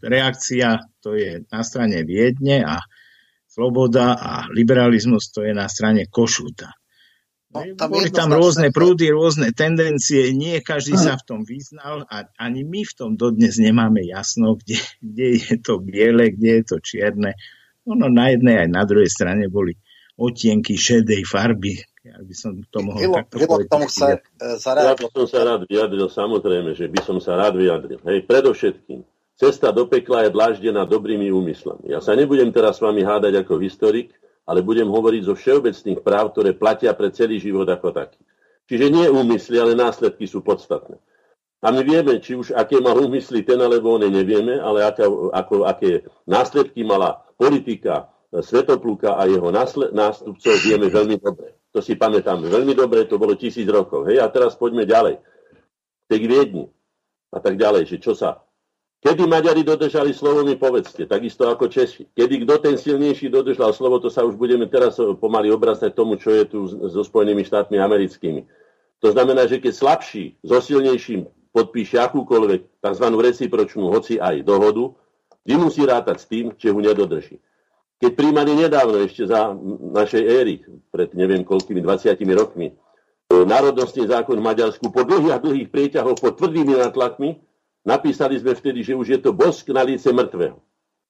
reakcia 0.00 0.78
to 1.02 1.18
je 1.18 1.42
na 1.50 1.60
strane 1.66 2.06
Viedne 2.06 2.62
a 2.62 2.80
sloboda 3.50 4.14
a 4.14 4.32
liberalizmus 4.54 5.34
to 5.34 5.42
je 5.42 5.52
na 5.52 5.66
strane 5.66 6.06
Košuta. 6.06 6.70
No, 7.56 7.62
tam 7.78 7.88
Boli 7.88 8.10
tam 8.12 8.30
rôzne 8.34 8.68
prúdy, 8.74 9.08
rôzne 9.08 9.54
tendencie, 9.54 10.34
nie 10.36 10.60
každý 10.60 10.98
sa 10.98 11.16
v 11.16 11.24
tom 11.24 11.40
vyznal 11.46 12.04
a 12.10 12.28
ani 12.36 12.66
my 12.66 12.84
v 12.84 12.92
tom 12.92 13.10
dodnes 13.16 13.56
nemáme 13.56 14.04
jasno, 14.04 14.58
kde, 14.60 14.76
kde 15.00 15.26
je 15.40 15.54
to 15.62 15.80
biele, 15.80 16.36
kde 16.36 16.60
je 16.60 16.64
to 16.68 16.76
čierne. 16.82 17.32
Ono 17.86 18.10
na 18.10 18.34
jednej 18.34 18.66
aj 18.66 18.68
na 18.68 18.82
druhej 18.82 19.08
strane 19.08 19.46
boli 19.48 19.78
otienky 20.18 20.74
šedej 20.76 21.22
farby, 21.24 21.80
ja 22.06 22.16
by 22.22 22.34
som 22.34 22.62
to 22.70 22.78
mohol 22.86 23.00
Ilo, 23.02 23.16
takto 23.18 23.42
Ilo, 23.42 23.56
tomu 23.66 23.90
sa, 23.90 24.14
uh, 24.14 24.56
Ja 24.62 24.94
by 24.94 25.06
som 25.10 25.26
sa 25.26 25.40
rád 25.42 25.66
vyjadril, 25.66 26.06
samozrejme, 26.06 26.70
že 26.78 26.86
by 26.86 27.00
som 27.02 27.18
sa 27.18 27.34
rád 27.34 27.58
vyjadril. 27.58 27.98
Hej, 28.06 28.22
predovšetkým, 28.30 29.02
cesta 29.34 29.74
do 29.74 29.90
pekla 29.90 30.26
je 30.26 30.30
dláždená 30.30 30.86
dobrými 30.86 31.34
úmyslami. 31.34 31.90
Ja 31.90 31.98
sa 31.98 32.14
nebudem 32.14 32.54
teraz 32.54 32.78
s 32.78 32.84
vami 32.86 33.02
hádať 33.02 33.42
ako 33.42 33.58
historik, 33.58 34.14
ale 34.46 34.62
budem 34.62 34.86
hovoriť 34.86 35.22
zo 35.26 35.34
všeobecných 35.34 36.00
práv, 36.06 36.30
ktoré 36.30 36.54
platia 36.54 36.94
pre 36.94 37.10
celý 37.10 37.42
život 37.42 37.66
ako 37.66 37.90
taký. 37.90 38.22
Čiže 38.70 38.86
nie 38.90 39.06
úmysly, 39.10 39.58
ale 39.58 39.74
následky 39.74 40.26
sú 40.30 40.42
podstatné. 40.42 40.98
A 41.66 41.74
my 41.74 41.82
vieme, 41.82 42.22
či 42.22 42.38
už 42.38 42.54
aké 42.54 42.78
mal 42.78 42.94
úmysly 42.94 43.42
ten 43.42 43.58
alebo 43.58 43.98
on, 43.98 44.06
nevieme, 44.06 44.62
ale 44.62 44.86
aké, 44.86 45.02
ako, 45.10 45.66
aké 45.66 46.06
následky 46.28 46.86
mala 46.86 47.26
politika 47.34 48.14
Svetopluka 48.30 49.16
a 49.16 49.24
jeho 49.24 49.48
nástupcov 49.94 50.54
vieme 50.66 50.90
veľmi 50.92 51.16
dobre. 51.16 51.56
To 51.76 51.84
si 51.84 51.92
pamätáme 51.92 52.48
veľmi 52.48 52.72
dobre, 52.72 53.04
to 53.04 53.20
bolo 53.20 53.36
tisíc 53.36 53.68
rokov. 53.68 54.08
Hej, 54.08 54.24
a 54.24 54.32
teraz 54.32 54.56
poďme 54.56 54.88
ďalej. 54.88 55.20
Tej 56.08 56.20
Viedni 56.24 56.64
a 57.28 57.36
tak 57.36 57.60
ďalej, 57.60 57.84
že 57.84 57.96
čo 58.00 58.16
sa... 58.16 58.40
Kedy 58.96 59.28
Maďari 59.28 59.60
dodržali 59.60 60.16
slovo, 60.16 60.40
mi 60.40 60.56
povedzte, 60.56 61.04
takisto 61.04 61.44
ako 61.46 61.68
Češi. 61.68 62.16
Kedy 62.16 62.48
kto 62.48 62.54
ten 62.64 62.76
silnejší 62.80 63.28
dodržal 63.28 63.76
slovo, 63.76 64.00
to 64.00 64.08
sa 64.08 64.24
už 64.24 64.40
budeme 64.40 64.64
teraz 64.72 64.96
pomaly 65.20 65.52
obracať 65.52 65.92
tomu, 65.92 66.16
čo 66.16 66.32
je 66.32 66.44
tu 66.48 66.64
so 66.64 67.04
Spojenými 67.04 67.44
štátmi 67.44 67.76
americkými. 67.76 68.48
To 69.04 69.12
znamená, 69.12 69.44
že 69.44 69.60
keď 69.60 69.76
slabší 69.76 70.40
so 70.40 70.64
silnejším 70.64 71.28
podpíše 71.52 72.00
akúkoľvek 72.00 72.80
tzv. 72.80 73.06
recipročnú, 73.20 73.92
hoci 73.92 74.16
aj 74.16 74.40
dohodu, 74.48 74.96
nemusí 75.44 75.84
rátať 75.84 76.16
s 76.24 76.26
tým, 76.26 76.44
že 76.56 76.72
ho 76.72 76.80
nedodrží. 76.80 77.36
Keď 77.96 78.12
príjmali 78.12 78.52
nedávno, 78.52 79.00
ešte 79.00 79.24
za 79.24 79.56
našej 79.96 80.22
éry, 80.22 80.60
pred 80.92 81.16
neviem 81.16 81.40
koľkými 81.40 81.80
20 81.80 82.12
rokmi, 82.36 82.68
e, 82.68 82.74
národnostný 83.32 84.04
zákon 84.04 84.36
v 84.36 84.44
Maďarsku, 84.44 84.92
po 84.92 85.00
dlhých 85.00 85.32
a 85.32 85.40
dlhých 85.40 85.72
prieťahoch, 85.72 86.20
po 86.20 86.30
tvrdými 86.36 86.76
natlakmi, 86.76 87.40
napísali 87.88 88.36
sme 88.36 88.52
vtedy, 88.52 88.84
že 88.84 88.92
už 88.92 89.06
je 89.16 89.18
to 89.24 89.32
bosk 89.32 89.64
na 89.72 89.80
líce 89.80 90.12
mŕtvého. 90.12 90.60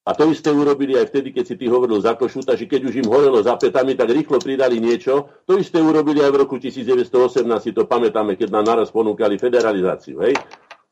A 0.07 0.15
to 0.15 0.31
isté 0.31 0.55
urobili 0.55 0.95
aj 0.95 1.11
vtedy, 1.11 1.35
keď 1.35 1.45
si 1.51 1.55
ty 1.59 1.67
hovoril 1.67 1.99
za 1.99 2.15
Košuta, 2.15 2.55
že 2.55 2.71
keď 2.71 2.87
už 2.87 3.03
im 3.03 3.11
horelo 3.11 3.43
za 3.43 3.59
petami, 3.59 3.99
tak 3.99 4.15
rýchlo 4.15 4.39
pridali 4.39 4.79
niečo. 4.79 5.43
To 5.51 5.59
isté 5.59 5.83
urobili 5.83 6.23
aj 6.23 6.31
v 6.31 6.47
roku 6.47 6.63
1918, 6.63 7.11
si 7.59 7.75
to 7.75 7.91
pamätáme, 7.91 8.39
keď 8.39 8.55
nám 8.55 8.71
naraz 8.71 8.95
ponúkali 8.95 9.35
federalizáciu. 9.35 10.23
Hej? 10.23 10.39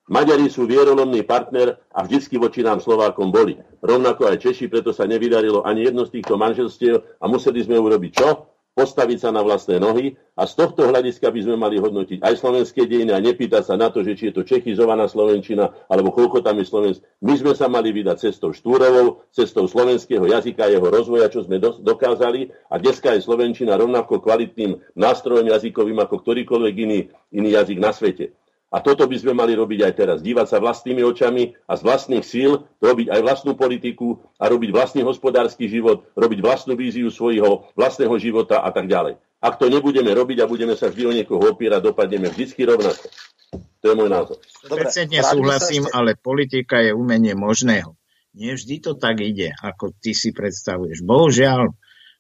Maďari 0.05 0.53
sú 0.53 0.69
vierolomný 0.69 1.25
partner 1.25 1.81
a 1.89 2.05
vždycky 2.05 2.37
voči 2.37 2.61
nám 2.61 2.85
Slovákom 2.85 3.33
boli. 3.33 3.57
Rovnako 3.81 4.29
aj 4.29 4.45
Češi, 4.45 4.69
preto 4.69 4.93
sa 4.93 5.09
nevydarilo 5.09 5.65
ani 5.65 5.89
jedno 5.89 6.05
z 6.05 6.21
týchto 6.21 6.37
manželstiev 6.37 7.01
a 7.17 7.25
museli 7.25 7.65
sme 7.65 7.81
urobiť 7.81 8.13
čo? 8.13 8.55
postaviť 8.75 9.19
sa 9.23 9.31
na 9.31 9.41
vlastné 9.41 9.79
nohy 9.79 10.19
a 10.35 10.51
z 10.51 10.59
tohto 10.59 10.91
hľadiska 10.91 11.31
by 11.31 11.41
sme 11.47 11.55
mali 11.55 11.79
hodnotiť 11.79 12.19
aj 12.27 12.35
slovenské 12.43 12.91
dejiny 12.91 13.15
a 13.15 13.23
nepýtať 13.23 13.71
sa 13.71 13.79
na 13.79 13.89
to, 13.95 14.03
že 14.03 14.19
či 14.19 14.25
je 14.29 14.35
to 14.35 14.43
čechizovaná 14.43 15.07
Slovenčina 15.07 15.71
alebo 15.87 16.11
koľko 16.11 16.43
tam 16.43 16.59
je 16.59 16.67
Slovensk. 16.67 17.01
My 17.23 17.39
sme 17.39 17.55
sa 17.55 17.71
mali 17.71 17.95
vydať 17.95 18.29
cestou 18.29 18.51
Štúrovou, 18.51 19.23
cestou 19.31 19.71
slovenského 19.71 20.27
jazyka 20.27 20.67
jeho 20.67 20.91
rozvoja, 20.91 21.31
čo 21.31 21.47
sme 21.47 21.63
dokázali 21.63 22.51
a 22.67 22.75
dneska 22.83 23.15
je 23.15 23.23
Slovenčina 23.23 23.79
rovnako 23.79 24.19
kvalitným 24.19 24.83
nástrojom 24.99 25.47
jazykovým 25.55 26.03
ako 26.03 26.19
ktorýkoľvek 26.27 26.75
iný, 26.75 27.15
iný 27.31 27.49
jazyk 27.55 27.79
na 27.79 27.95
svete. 27.95 28.35
A 28.73 28.83
toto 28.83 29.07
by 29.07 29.17
sme 29.17 29.33
mali 29.37 29.55
robiť 29.55 29.81
aj 29.87 29.93
teraz. 29.95 30.19
Dívať 30.19 30.47
sa 30.51 30.59
vlastnými 30.59 31.05
očami 31.07 31.55
a 31.69 31.73
z 31.79 31.83
vlastných 31.85 32.27
síl 32.27 32.67
robiť 32.83 33.07
aj 33.13 33.21
vlastnú 33.23 33.55
politiku 33.55 34.19
a 34.41 34.51
robiť 34.51 34.71
vlastný 34.75 35.03
hospodársky 35.07 35.71
život, 35.71 36.11
robiť 36.19 36.43
vlastnú 36.43 36.75
víziu 36.75 37.07
svojho 37.13 37.71
vlastného 37.79 38.15
života 38.19 38.65
a 38.65 38.71
tak 38.75 38.91
ďalej. 38.91 39.21
Ak 39.45 39.61
to 39.61 39.71
nebudeme 39.71 40.11
robiť 40.11 40.43
a 40.43 40.51
budeme 40.51 40.75
sa 40.75 40.91
vždy 40.91 41.03
o 41.07 41.13
niekoho 41.13 41.43
opierať, 41.55 41.87
dopadneme 41.87 42.33
vždy 42.33 42.65
rovnako. 42.65 43.07
To 43.55 43.85
je 43.93 43.95
môj 43.95 44.11
názor. 44.11 44.37
Presne 44.67 45.21
súhlasím, 45.23 45.85
ešte... 45.87 45.95
ale 45.95 46.17
politika 46.19 46.81
je 46.81 46.97
umenie 46.97 47.37
možného. 47.37 47.95
Nie 48.35 48.59
vždy 48.59 48.83
to 48.83 48.99
tak 48.99 49.23
ide, 49.23 49.55
ako 49.63 49.95
ty 50.03 50.17
si 50.17 50.35
predstavuješ. 50.35 51.07
Bohužiaľ, 51.07 51.71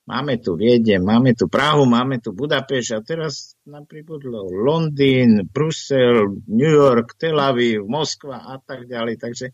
Máme 0.04 0.36
tu 0.36 0.52
Viedne, 0.52 1.00
máme 1.00 1.32
tu 1.32 1.48
Prahu, 1.48 1.88
máme 1.88 2.20
tu 2.20 2.36
Budapešť 2.36 2.90
a 2.92 3.00
teraz 3.00 3.53
nám 3.64 3.88
pribudlo 3.88 4.44
Londýn, 4.44 5.48
Brusel, 5.48 6.44
New 6.52 6.68
York, 6.68 7.16
Tel 7.16 7.40
Aviv, 7.40 7.88
Moskva 7.88 8.44
a 8.44 8.60
tak 8.60 8.84
ďalej. 8.84 9.16
Takže 9.16 9.46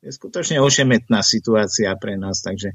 je 0.00 0.08
skutočne 0.08 0.64
ošemetná 0.64 1.20
situácia 1.20 1.92
pre 2.00 2.16
nás. 2.16 2.40
Takže 2.40 2.72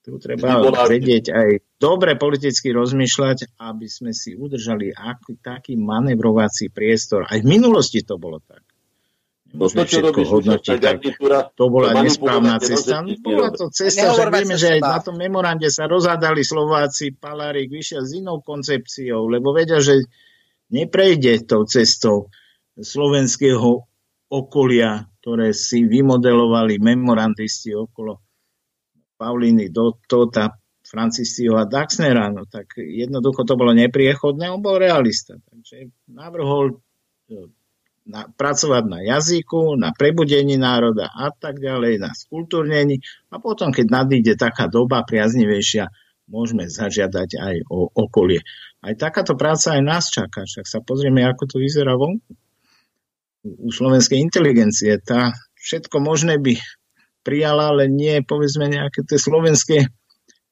tu 0.00 0.16
treba 0.16 0.64
vedieť 0.88 1.24
aj 1.28 1.48
dobre 1.76 2.16
politicky 2.16 2.72
rozmýšľať, 2.72 3.60
aby 3.60 3.84
sme 3.88 4.16
si 4.16 4.32
udržali 4.32 4.96
aký, 4.96 5.36
taký 5.44 5.76
manevrovací 5.76 6.72
priestor. 6.72 7.28
Aj 7.28 7.40
v 7.40 7.48
minulosti 7.48 8.00
to 8.00 8.16
bolo 8.16 8.40
tak. 8.40 8.63
No 9.54 9.70
to, 9.70 9.86
čo 9.86 10.02
robíš, 10.02 10.26
tak 10.66 10.98
to 11.54 11.64
bola 11.70 11.94
nesprávna 12.02 12.58
cesta. 12.58 13.06
No, 13.06 13.14
bola 13.22 13.54
to 13.54 13.70
cesta, 13.70 14.10
že 14.10 14.26
vieme, 14.26 14.58
že 14.58 14.78
aj 14.78 14.80
na 14.82 14.98
tom 14.98 15.14
memorande 15.14 15.70
sa 15.70 15.86
rozhádali 15.86 16.42
Slováci, 16.42 17.14
Palárik 17.14 17.70
vyšiel 17.70 18.02
s 18.02 18.18
inou 18.18 18.42
koncepciou, 18.42 19.30
lebo 19.30 19.54
vedia, 19.54 19.78
že 19.78 20.10
neprejde 20.74 21.46
tou 21.46 21.62
cestou 21.70 22.34
slovenského 22.74 23.86
okolia, 24.26 25.06
ktoré 25.22 25.54
si 25.54 25.86
vymodelovali 25.86 26.82
memorandisti 26.82 27.70
okolo 27.78 28.18
Pauliny, 29.14 29.70
Tota, 30.10 30.50
Francistiho 30.84 31.54
a 31.56 31.64
Daxnera, 31.64 32.28
no 32.34 32.44
tak 32.50 32.74
jednoducho 32.76 33.46
to 33.46 33.54
bolo 33.54 33.70
nepriechodné, 33.72 34.50
on 34.50 34.60
bol 34.60 34.76
realista. 34.76 35.38
Takže 35.38 35.94
navrhol 36.10 36.82
na, 38.04 38.28
pracovať 38.28 38.84
na 38.84 39.00
jazyku, 39.00 39.80
na 39.80 39.96
prebudení 39.96 40.60
národa 40.60 41.08
a 41.08 41.32
tak 41.32 41.60
ďalej, 41.60 42.00
na 42.00 42.12
skultúrnení 42.12 43.00
a 43.32 43.40
potom, 43.40 43.72
keď 43.72 43.86
nadíde 43.88 44.36
taká 44.36 44.68
doba 44.68 45.00
priaznivejšia, 45.08 45.88
môžeme 46.28 46.68
zažiadať 46.68 47.36
aj 47.36 47.56
o 47.68 47.88
okolie. 47.92 48.44
Aj 48.84 48.92
takáto 48.96 49.36
práca 49.36 49.76
aj 49.76 49.82
nás 49.84 50.04
čaká, 50.12 50.44
však 50.44 50.68
sa 50.68 50.80
pozrieme, 50.84 51.24
ako 51.24 51.48
to 51.48 51.56
vyzerá 51.60 51.96
vonku. 51.96 52.36
U 53.44 53.68
slovenskej 53.68 54.20
inteligencie 54.20 54.96
tá 55.00 55.36
všetko 55.60 56.00
možné 56.00 56.40
by 56.40 56.56
prijala, 57.24 57.72
ale 57.72 57.88
nie 57.88 58.20
povedzme 58.24 58.68
nejaké 58.68 59.04
tie 59.04 59.20
slovenské 59.20 59.88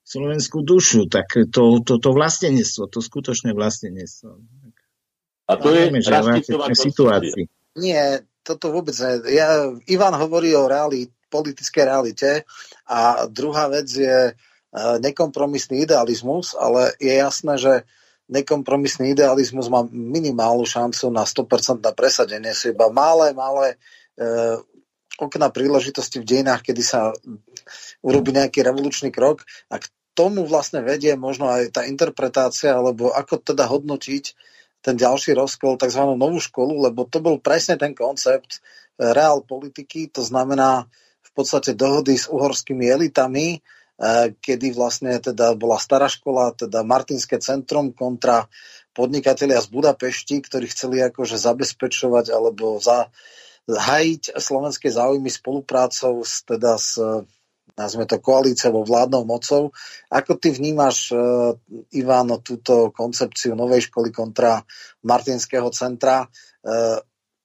slovenskú 0.05 0.61
dušu, 0.61 1.09
tak 1.09 1.33
to, 1.49 1.81
to, 1.81 1.97
to 1.97 2.11
vlastenectvo, 2.13 2.89
to 2.89 3.01
skutočné 3.01 3.57
vlastenectvo. 3.57 4.41
A 5.53 5.61
to 5.61 5.69
je 5.77 5.85
rastistová 6.09 6.67
situácii. 6.73 7.45
Nie, 7.77 8.25
toto 8.43 8.73
vôbec 8.73 8.97
nie. 8.97 9.39
Ja, 9.39 9.69
Ivan 9.89 10.17
hovorí 10.17 10.53
o 10.57 10.69
reali, 10.69 11.09
politickej 11.33 11.85
realite 11.89 12.31
a 12.85 13.25
druhá 13.25 13.73
vec 13.73 13.89
je 13.89 14.37
uh, 14.37 14.97
nekompromisný 15.01 15.89
idealizmus, 15.89 16.53
ale 16.53 16.93
je 17.01 17.15
jasné, 17.17 17.57
že 17.57 17.73
nekompromisný 18.29 19.17
idealizmus 19.17 19.73
má 19.73 19.89
minimálnu 19.89 20.69
šancu 20.69 21.09
na 21.09 21.25
100% 21.25 21.81
na 21.81 21.93
presadenie. 21.97 22.53
Sú 22.53 22.77
iba 22.77 22.93
malé, 22.93 23.33
malé 23.33 23.81
uh, 24.21 24.61
okna 25.17 25.49
príležitosti 25.49 26.21
v 26.21 26.29
dejinách, 26.29 26.61
kedy 26.69 26.83
sa 26.85 27.17
urobí 28.05 28.37
nejaký 28.37 28.61
revolučný 28.61 29.09
krok 29.09 29.45
a 29.73 29.81
k 29.81 29.89
tomu 30.13 30.45
vlastne 30.45 30.85
vedie 30.85 31.17
možno 31.17 31.49
aj 31.49 31.73
tá 31.73 31.83
interpretácia, 31.89 32.77
alebo 32.77 33.09
ako 33.13 33.41
teda 33.41 33.65
hodnotiť 33.65 34.25
ten 34.83 34.99
ďalší 34.99 35.39
rozkol, 35.39 35.79
tzv. 35.79 36.03
novú 36.19 36.43
školu, 36.43 36.91
lebo 36.91 37.07
to 37.07 37.23
bol 37.23 37.39
presne 37.39 37.79
ten 37.79 37.95
koncept 37.95 38.59
eh, 38.59 39.15
reál 39.15 39.41
politiky, 39.47 40.11
to 40.11 40.27
znamená 40.27 40.91
v 41.23 41.31
podstate 41.33 41.73
dohody 41.73 42.19
s 42.19 42.27
uhorskými 42.29 42.91
elitami, 42.91 43.63
eh, 43.63 44.35
kedy 44.37 44.75
vlastne 44.75 45.17
teda 45.23 45.55
bola 45.55 45.79
stará 45.79 46.11
škola, 46.11 46.53
teda 46.53 46.83
Martinské 46.83 47.39
centrum 47.39 47.95
kontra 47.95 48.51
podnikatelia 48.93 49.63
z 49.63 49.73
Budapešti, 49.73 50.45
ktorí 50.45 50.69
chceli 50.69 51.01
akože 51.01 51.41
zabezpečovať 51.41 52.29
alebo 52.29 52.77
za, 52.77 53.09
hajiť 53.71 54.37
slovenské 54.37 54.93
záujmy 54.93 55.31
spoluprácou 55.33 56.21
s, 56.21 56.45
teda 56.45 56.77
s 56.77 56.99
nazme 57.79 58.05
to 58.07 58.21
koalíciou 58.21 58.85
vládnou 58.85 59.25
mocou. 59.25 59.73
Ako 60.09 60.37
ty 60.37 60.51
vnímaš, 60.53 61.13
uh, 61.13 61.57
Ivano, 61.93 62.41
túto 62.41 62.93
koncepciu 62.93 63.57
novej 63.57 63.89
školy 63.93 64.13
kontra 64.13 64.65
Martinského 65.05 65.69
centra? 65.71 66.27
Uh, 66.65 67.01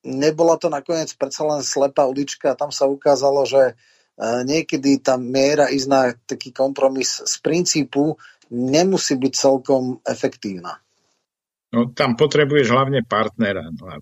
nebola 0.08 0.56
to 0.56 0.72
nakoniec 0.72 1.12
predsa 1.16 1.44
len 1.48 1.62
slepá 1.64 2.08
ulička, 2.08 2.56
tam 2.56 2.72
sa 2.72 2.88
ukázalo, 2.88 3.44
že 3.44 3.76
uh, 3.76 4.42
niekedy 4.48 5.04
tá 5.04 5.20
miera 5.20 5.68
ísť 5.68 5.88
na 5.88 6.16
taký 6.26 6.56
kompromis 6.56 7.20
z 7.24 7.36
princípu 7.44 8.16
nemusí 8.52 9.20
byť 9.20 9.34
celkom 9.36 10.00
efektívna. 10.08 10.80
No 11.78 11.94
tam 11.94 12.18
potrebuješ 12.18 12.74
hlavne 12.74 13.06
partnera. 13.06 13.70
No 13.70 13.86
a 13.86 14.02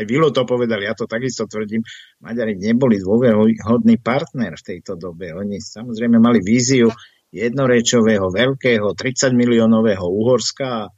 aj 0.00 0.04
Vilo 0.08 0.32
to 0.32 0.48
povedal, 0.48 0.80
ja 0.80 0.96
to 0.96 1.04
takisto 1.04 1.44
tvrdím. 1.44 1.84
Maďari 2.24 2.56
neboli 2.56 2.96
dôveryhodný 2.96 4.00
partner 4.00 4.56
v 4.56 4.64
tejto 4.64 4.96
dobe. 4.96 5.36
Oni 5.36 5.60
samozrejme 5.60 6.16
mali 6.16 6.40
víziu 6.40 6.88
jednorečového, 7.28 8.32
veľkého, 8.32 8.96
30 8.96 9.36
miliónového 9.36 10.08
Uhorska 10.08 10.88
a 10.88 10.92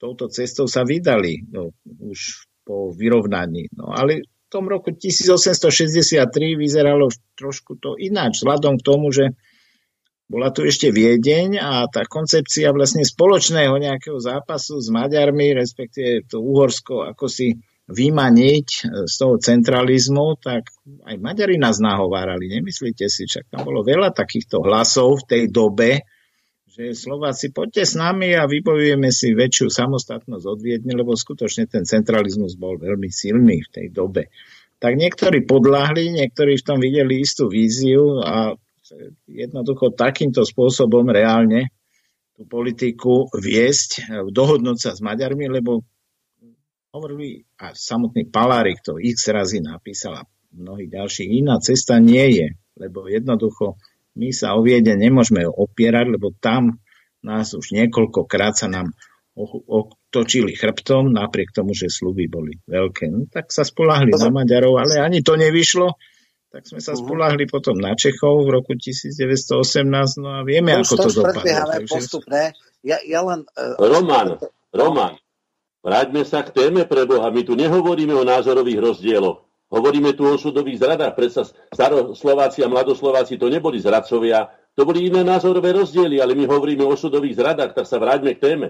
touto 0.00 0.32
cestou 0.32 0.64
sa 0.64 0.88
vydali 0.88 1.44
no, 1.52 1.76
už 1.84 2.48
po 2.64 2.96
vyrovnaní. 2.96 3.68
No 3.76 3.92
ale 3.92 4.24
v 4.24 4.48
tom 4.48 4.72
roku 4.72 4.96
1863 4.96 6.24
vyzeralo 6.56 7.12
trošku 7.36 7.76
to 7.76 8.00
ináč, 8.00 8.40
vzhľadom 8.40 8.80
k 8.80 8.86
tomu, 8.88 9.12
že 9.12 9.36
bola 10.32 10.48
tu 10.48 10.64
ešte 10.64 10.88
Viedeň 10.88 11.60
a 11.60 11.84
tá 11.92 12.08
koncepcia 12.08 12.72
vlastne 12.72 13.04
spoločného 13.04 13.76
nejakého 13.76 14.16
zápasu 14.16 14.80
s 14.80 14.88
Maďarmi, 14.88 15.52
respektíve 15.52 16.24
to 16.24 16.40
Uhorsko, 16.40 17.04
ako 17.04 17.28
si 17.28 17.52
vymaniť 17.92 18.68
e, 18.72 18.80
z 19.04 19.14
toho 19.20 19.36
centralizmu, 19.36 20.40
tak 20.40 20.72
aj 21.04 21.20
Maďari 21.20 21.60
nás 21.60 21.76
nahovárali, 21.76 22.48
nemyslíte 22.48 23.04
si, 23.12 23.28
však 23.28 23.52
tam 23.52 23.68
bolo 23.68 23.84
veľa 23.84 24.16
takýchto 24.16 24.64
hlasov 24.64 25.20
v 25.20 25.28
tej 25.28 25.42
dobe, 25.52 26.00
že 26.72 26.96
Slováci, 26.96 27.52
poďte 27.52 27.84
s 27.84 27.92
nami 28.00 28.32
a 28.32 28.48
vybojujeme 28.48 29.12
si 29.12 29.36
väčšiu 29.36 29.68
samostatnosť 29.68 30.44
od 30.48 30.58
Viedne, 30.64 30.96
lebo 30.96 31.12
skutočne 31.12 31.68
ten 31.68 31.84
centralizmus 31.84 32.56
bol 32.56 32.80
veľmi 32.80 33.12
silný 33.12 33.60
v 33.60 33.68
tej 33.68 33.86
dobe. 33.92 34.32
Tak 34.80 34.96
niektorí 34.96 35.44
podľahli, 35.44 36.16
niektorí 36.16 36.56
v 36.56 36.64
tom 36.64 36.80
videli 36.80 37.20
istú 37.20 37.52
víziu 37.52 38.24
a 38.24 38.56
jednoducho 39.28 39.92
takýmto 39.94 40.44
spôsobom 40.44 41.08
reálne 41.08 41.72
tú 42.32 42.48
politiku 42.48 43.28
viesť, 43.32 44.08
dohodnúť 44.32 44.78
sa 44.78 44.90
s 44.96 45.00
Maďarmi, 45.04 45.48
lebo 45.52 45.84
hovorili, 46.92 47.44
a 47.60 47.72
samotný 47.72 48.28
Palárik 48.28 48.84
to 48.84 49.00
x 49.00 49.32
razy 49.32 49.64
napísal 49.64 50.24
a 50.24 50.28
mnohí 50.52 50.88
ďalší, 50.88 51.24
iná 51.40 51.56
cesta 51.60 51.96
nie 51.96 52.36
je, 52.36 52.48
lebo 52.76 53.08
jednoducho 53.08 53.80
my 54.12 54.28
sa 54.28 54.52
o 54.56 54.60
Viede 54.60 54.92
nemôžeme 54.92 55.48
opierať, 55.48 56.06
lebo 56.12 56.36
tam 56.36 56.76
nás 57.24 57.56
už 57.56 57.72
niekoľkokrát 57.72 58.60
sa 58.60 58.68
nám 58.68 58.92
otočili 59.32 60.52
chrbtom, 60.52 61.08
napriek 61.08 61.56
tomu, 61.56 61.72
že 61.72 61.88
sluby 61.88 62.28
boli 62.28 62.60
veľké. 62.68 63.08
No, 63.08 63.24
tak 63.32 63.48
sa 63.48 63.64
spolahli 63.64 64.12
na 64.12 64.28
Maďarov, 64.28 64.76
ale 64.76 65.00
ani 65.00 65.24
to 65.24 65.40
nevyšlo. 65.40 65.96
Tak 66.52 66.68
sme 66.68 66.84
sa 66.84 66.92
mhm. 66.92 67.00
spolahli 67.00 67.44
potom 67.48 67.80
na 67.80 67.96
Čechov 67.96 68.44
v 68.44 68.60
roku 68.60 68.76
1918, 68.76 70.20
no 70.20 70.28
a 70.36 70.40
vieme, 70.44 70.76
to 70.76 70.84
ako 70.84 70.94
to, 70.94 71.02
to 71.08 71.12
dopadlo. 71.24 71.42
Takže... 71.48 71.92
postupne. 71.96 72.42
Ja, 72.84 72.98
ja 73.00 73.20
len, 73.24 73.48
uh, 73.56 73.78
Roman, 73.80 74.36
Roman, 74.74 75.14
vráťme 75.80 76.28
sa 76.28 76.44
k 76.44 76.52
téme 76.52 76.84
pre 76.84 77.08
Boha. 77.08 77.32
My 77.32 77.40
tu 77.46 77.56
nehovoríme 77.56 78.12
o 78.12 78.26
názorových 78.26 78.84
rozdieloch. 78.84 79.48
Hovoríme 79.72 80.12
tu 80.12 80.28
o 80.28 80.36
súdových 80.36 80.84
zradách, 80.84 81.16
predsa 81.16 81.48
staroslováci 81.72 82.60
a 82.60 82.68
mladoslováci 82.68 83.40
to 83.40 83.48
neboli 83.48 83.80
zradcovia, 83.80 84.52
to 84.76 84.84
boli 84.84 85.08
iné 85.08 85.24
názorové 85.24 85.72
rozdiely, 85.72 86.20
ale 86.20 86.36
my 86.36 86.44
hovoríme 86.44 86.84
o 86.84 86.92
súdových 86.92 87.40
zradách, 87.40 87.72
tak 87.72 87.88
sa 87.88 87.96
vráťme 87.96 88.36
k 88.36 88.42
téme. 88.44 88.66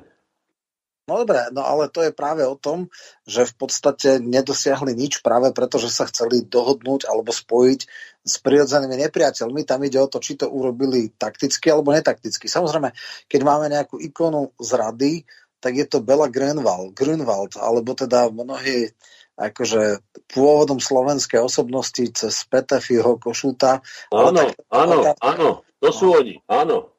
No 1.10 1.26
dobre, 1.26 1.50
no 1.50 1.66
ale 1.66 1.90
to 1.90 2.06
je 2.06 2.14
práve 2.14 2.46
o 2.46 2.54
tom, 2.54 2.86
že 3.26 3.42
v 3.42 3.54
podstate 3.58 4.22
nedosiahli 4.22 4.94
nič 4.94 5.18
práve 5.18 5.50
preto, 5.50 5.82
že 5.82 5.90
sa 5.90 6.06
chceli 6.06 6.46
dohodnúť 6.46 7.10
alebo 7.10 7.34
spojiť 7.34 7.80
s 8.22 8.34
prirodzenými 8.38 9.02
nepriateľmi. 9.02 9.66
Tam 9.66 9.82
ide 9.82 9.98
o 9.98 10.06
to, 10.06 10.22
či 10.22 10.38
to 10.38 10.46
urobili 10.46 11.10
takticky 11.10 11.74
alebo 11.74 11.90
netakticky. 11.90 12.46
Samozrejme, 12.46 12.94
keď 13.26 13.40
máme 13.42 13.66
nejakú 13.66 13.98
ikonu 13.98 14.54
zrady, 14.62 15.26
tak 15.58 15.74
je 15.74 15.86
to 15.90 16.06
Bela 16.06 16.30
Grunwald, 16.30 16.94
Grunwald 16.94 17.58
alebo 17.58 17.98
teda 17.98 18.30
mnohí 18.30 18.94
akože 19.34 20.06
pôvodom 20.30 20.78
slovenskej 20.78 21.42
osobnosti 21.42 22.04
cez 22.14 22.46
Petefyho 22.46 23.18
Košuta. 23.18 23.82
Áno, 24.14 24.38
tak, 24.38 24.54
áno, 24.70 24.96
áno, 25.18 25.48
to 25.82 25.90
sú 25.90 26.14
no. 26.14 26.22
oni, 26.22 26.34
áno. 26.46 26.91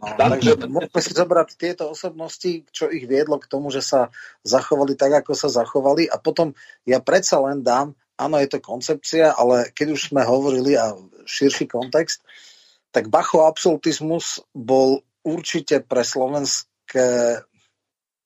No, 0.00 0.16
takže 0.16 0.56
môžeme 0.64 1.00
si 1.04 1.12
zobrať 1.12 1.48
tieto 1.60 1.92
osobnosti, 1.92 2.64
čo 2.72 2.88
ich 2.88 3.04
viedlo 3.04 3.36
k 3.36 3.50
tomu, 3.52 3.68
že 3.68 3.84
sa 3.84 4.08
zachovali 4.40 4.96
tak, 4.96 5.20
ako 5.20 5.36
sa 5.36 5.52
zachovali. 5.52 6.08
A 6.08 6.16
potom 6.16 6.56
ja 6.88 7.04
predsa 7.04 7.36
len 7.44 7.60
dám, 7.60 7.92
áno, 8.16 8.40
je 8.40 8.48
to 8.48 8.64
koncepcia, 8.64 9.36
ale 9.36 9.68
keď 9.76 9.86
už 9.92 10.00
sme 10.08 10.24
hovorili 10.24 10.72
a 10.72 10.96
širší 11.28 11.68
kontext, 11.68 12.24
tak 12.96 13.12
Bachov 13.12 13.44
absolutizmus 13.44 14.40
bol 14.56 15.04
určite 15.20 15.84
pre 15.84 16.00
slovenské 16.00 17.44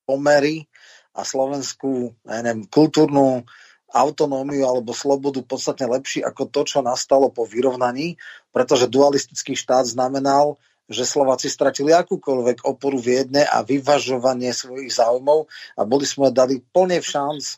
pomery 0.06 0.70
a 1.10 1.26
slovenskú 1.26 2.14
ja 2.22 2.38
neviem, 2.38 2.70
kultúrnu 2.70 3.42
autonómiu 3.94 4.66
alebo 4.66 4.90
slobodu 4.90 5.42
podstatne 5.46 5.86
lepší 5.86 6.22
ako 6.22 6.50
to, 6.50 6.60
čo 6.66 6.78
nastalo 6.82 7.30
po 7.30 7.46
vyrovnaní, 7.46 8.18
pretože 8.50 8.90
dualistický 8.90 9.54
štát 9.54 9.86
znamenal, 9.86 10.58
že 10.88 11.08
Slováci 11.08 11.48
stratili 11.48 11.96
akúkoľvek 11.96 12.68
oporu 12.68 13.00
v 13.00 13.24
jedne 13.24 13.42
a 13.48 13.64
vyvažovanie 13.64 14.52
svojich 14.52 14.92
záujmov 14.92 15.48
a 15.80 15.82
boli 15.88 16.04
sme 16.04 16.28
dali 16.28 16.60
plne 16.60 17.00
v 17.00 17.06
šanc 17.08 17.42
e, 17.44 17.54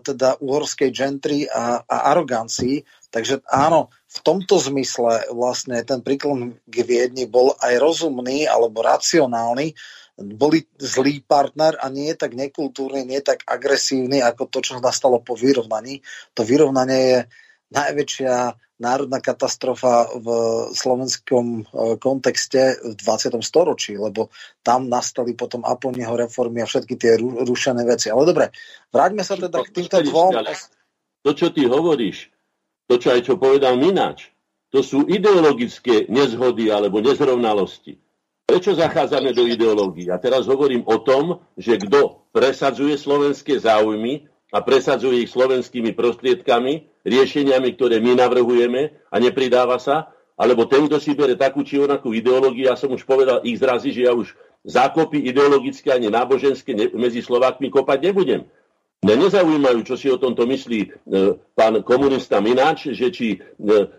teda 0.00 0.40
uhorskej 0.40 0.88
gentry 0.88 1.44
a, 1.44 1.84
a 1.84 1.96
arogancii. 2.16 2.80
Takže 3.12 3.44
áno, 3.46 3.92
v 4.08 4.18
tomto 4.24 4.56
zmysle 4.56 5.28
vlastne 5.34 5.82
ten 5.84 6.00
príklon 6.00 6.56
k 6.64 6.76
Viedni 6.86 7.28
bol 7.28 7.52
aj 7.60 7.76
rozumný 7.78 8.48
alebo 8.48 8.80
racionálny, 8.80 9.76
boli 10.14 10.62
zlý 10.78 11.26
partner 11.26 11.74
a 11.82 11.90
nie 11.90 12.14
je 12.14 12.16
tak 12.22 12.38
nekultúrny, 12.38 13.02
nie 13.02 13.18
je 13.18 13.34
tak 13.34 13.42
agresívny 13.50 14.22
ako 14.22 14.46
to, 14.46 14.62
čo 14.62 14.78
nastalo 14.78 15.18
po 15.18 15.34
vyrovnaní. 15.34 16.06
To 16.38 16.46
vyrovnanie 16.46 17.02
je 17.02 17.18
najväčšia 17.72 18.34
národná 18.82 19.22
katastrofa 19.22 20.10
v 20.18 20.26
slovenskom 20.74 21.62
e, 21.62 21.96
kontexte 22.02 22.74
v 22.82 22.94
20. 22.98 23.38
storočí, 23.38 23.94
lebo 23.94 24.34
tam 24.66 24.90
nastali 24.90 25.38
potom 25.38 25.62
Apolního 25.62 26.16
reformy 26.16 26.62
a 26.62 26.66
všetky 26.66 26.94
tie 26.98 27.16
rušené 27.20 27.86
veci. 27.86 28.10
Ale 28.10 28.26
dobre, 28.26 28.50
vráťme 28.90 29.22
sa 29.22 29.38
teda 29.38 29.62
k 29.62 29.70
týmto 29.70 30.02
dvom. 30.02 30.32
To, 31.24 31.30
čo 31.32 31.48
ty 31.54 31.64
hovoríš, 31.64 32.28
to, 32.90 33.00
čo 33.00 33.16
aj 33.16 33.20
čo 33.24 33.34
povedal 33.40 33.78
Mináč, 33.80 34.28
to 34.74 34.82
sú 34.82 35.06
ideologické 35.06 36.10
nezhody 36.10 36.68
alebo 36.68 36.98
nezrovnalosti. 36.98 37.96
Prečo 38.44 38.76
zachádzame 38.76 39.32
do 39.32 39.48
ideológií? 39.48 40.12
A 40.12 40.20
teraz 40.20 40.44
hovorím 40.44 40.84
o 40.84 41.00
tom, 41.00 41.40
že 41.56 41.80
kto 41.80 42.28
presadzuje 42.34 42.98
slovenské 43.00 43.56
záujmy 43.56 44.28
a 44.54 44.62
presadzuje 44.62 45.26
ich 45.26 45.34
slovenskými 45.34 45.98
prostriedkami, 45.98 47.02
riešeniami, 47.02 47.74
ktoré 47.74 47.98
my 47.98 48.22
navrhujeme 48.22 48.94
a 49.10 49.16
nepridáva 49.18 49.82
sa, 49.82 50.14
alebo 50.38 50.70
ten, 50.70 50.86
kto 50.86 51.02
si 51.02 51.18
bere 51.18 51.34
takú 51.34 51.66
či 51.66 51.82
onakú 51.82 52.14
ideológiu, 52.14 52.70
ja 52.70 52.78
som 52.78 52.94
už 52.94 53.02
povedal 53.02 53.42
ich 53.42 53.58
zrazy, 53.58 53.90
že 53.90 54.06
ja 54.06 54.14
už 54.14 54.30
zákopy 54.62 55.26
ideologické 55.26 55.90
ani 55.90 56.06
náboženské 56.06 56.94
medzi 56.94 57.18
Slovákmi 57.18 57.66
kopať 57.68 57.98
nebudem. 58.10 58.42
Mňa 59.04 59.20
nezaujímajú, 59.20 59.84
čo 59.84 60.00
si 60.00 60.08
o 60.08 60.16
tomto 60.16 60.48
myslí 60.48 60.80
e, 60.80 60.88
pán 61.52 61.84
komunista 61.84 62.40
Mináč, 62.40 62.88
že 62.96 63.12
či 63.12 63.36
e, 63.36 63.38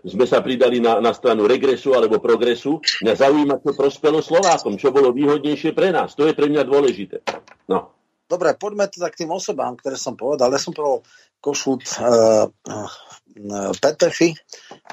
sme 0.02 0.26
sa 0.26 0.42
pridali 0.42 0.82
na, 0.82 0.98
na 0.98 1.14
stranu 1.14 1.46
regresu 1.46 1.94
alebo 1.94 2.18
progresu. 2.18 2.82
Mňa 3.06 3.14
zaujíma, 3.14 3.62
čo 3.62 3.70
prospelo 3.78 4.18
Slovákom, 4.18 4.74
čo 4.74 4.90
bolo 4.90 5.14
výhodnejšie 5.14 5.78
pre 5.78 5.94
nás. 5.94 6.18
To 6.18 6.26
je 6.26 6.34
pre 6.34 6.50
mňa 6.50 6.66
dôležité. 6.66 7.22
No. 7.70 7.94
Dobre, 8.26 8.58
poďme 8.58 8.90
teda 8.90 9.06
k 9.06 9.22
tým 9.22 9.30
osobám, 9.30 9.78
ktoré 9.78 9.94
som 9.94 10.18
povedal. 10.18 10.50
Ja 10.50 10.58
som 10.58 10.74
povedal 10.74 11.06
Košut, 11.38 11.86
uh, 12.02 12.50
uh, 12.50 13.70
Petefy 13.78 14.34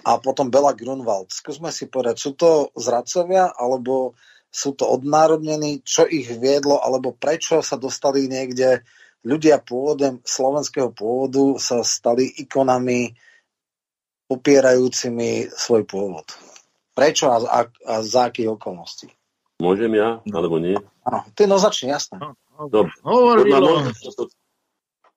a 0.06 0.22
potom 0.22 0.54
Bela 0.54 0.78
Grunwald. 0.78 1.34
Skúsme 1.34 1.74
si 1.74 1.90
povedať, 1.90 2.22
sú 2.22 2.38
to 2.38 2.70
zradcovia 2.78 3.50
alebo 3.58 4.14
sú 4.54 4.78
to 4.78 4.86
odnárodnení, 4.86 5.82
čo 5.82 6.06
ich 6.06 6.30
viedlo, 6.38 6.78
alebo 6.78 7.18
prečo 7.18 7.66
sa 7.66 7.74
dostali 7.74 8.30
niekde 8.30 8.86
ľudia 9.26 9.58
pôvodem 9.58 10.22
slovenského 10.22 10.94
pôvodu 10.94 11.58
sa 11.58 11.82
stali 11.82 12.30
ikonami 12.30 13.18
popierajúcimi 14.30 15.50
svoj 15.50 15.90
pôvod. 15.90 16.30
Prečo 16.94 17.34
a, 17.34 17.42
a, 17.42 17.60
a 17.66 17.94
za 18.06 18.30
akých 18.30 18.54
okolností? 18.54 19.10
Môžem 19.58 19.98
ja, 19.98 20.22
alebo 20.22 20.62
nie? 20.62 20.78
Áno, 21.02 21.26
ty 21.34 21.50
no 21.50 21.58
začni, 21.58 21.90
jasné. 21.90 22.22
Dobre. 22.70 22.93
Podľa, 23.01 23.60
môjho, 23.60 23.91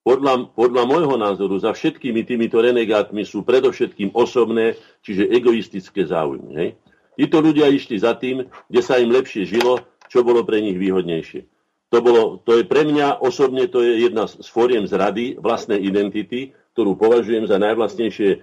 podľa, 0.00 0.32
podľa 0.56 0.82
môjho 0.88 1.16
názoru 1.20 1.56
za 1.60 1.76
všetkými 1.76 2.24
týmito 2.24 2.56
renegátmi 2.62 3.26
sú 3.26 3.44
predovšetkým 3.44 4.14
osobné, 4.16 4.78
čiže 5.04 5.28
egoistické 5.28 6.08
záujmy. 6.08 6.50
Hej? 6.56 6.68
Títo 7.16 7.40
ľudia 7.40 7.68
išli 7.68 7.96
za 8.00 8.16
tým, 8.16 8.44
kde 8.68 8.80
sa 8.80 8.96
im 9.00 9.12
lepšie 9.12 9.44
žilo, 9.44 9.84
čo 10.06 10.24
bolo 10.24 10.44
pre 10.46 10.62
nich 10.62 10.76
výhodnejšie. 10.76 11.48
To, 11.94 12.02
bolo, 12.02 12.42
to 12.42 12.60
je 12.60 12.64
pre 12.66 12.82
mňa 12.82 13.22
osobne 13.22 13.70
to 13.70 13.78
je 13.78 14.10
jedna 14.10 14.26
z 14.26 14.42
fóriem 14.50 14.90
zrady 14.90 15.38
vlastnej 15.38 15.78
identity, 15.78 16.50
ktorú 16.74 16.98
považujem 16.98 17.48
za 17.48 17.56
najvlastnejšie 17.56 18.28
e, 18.36 18.38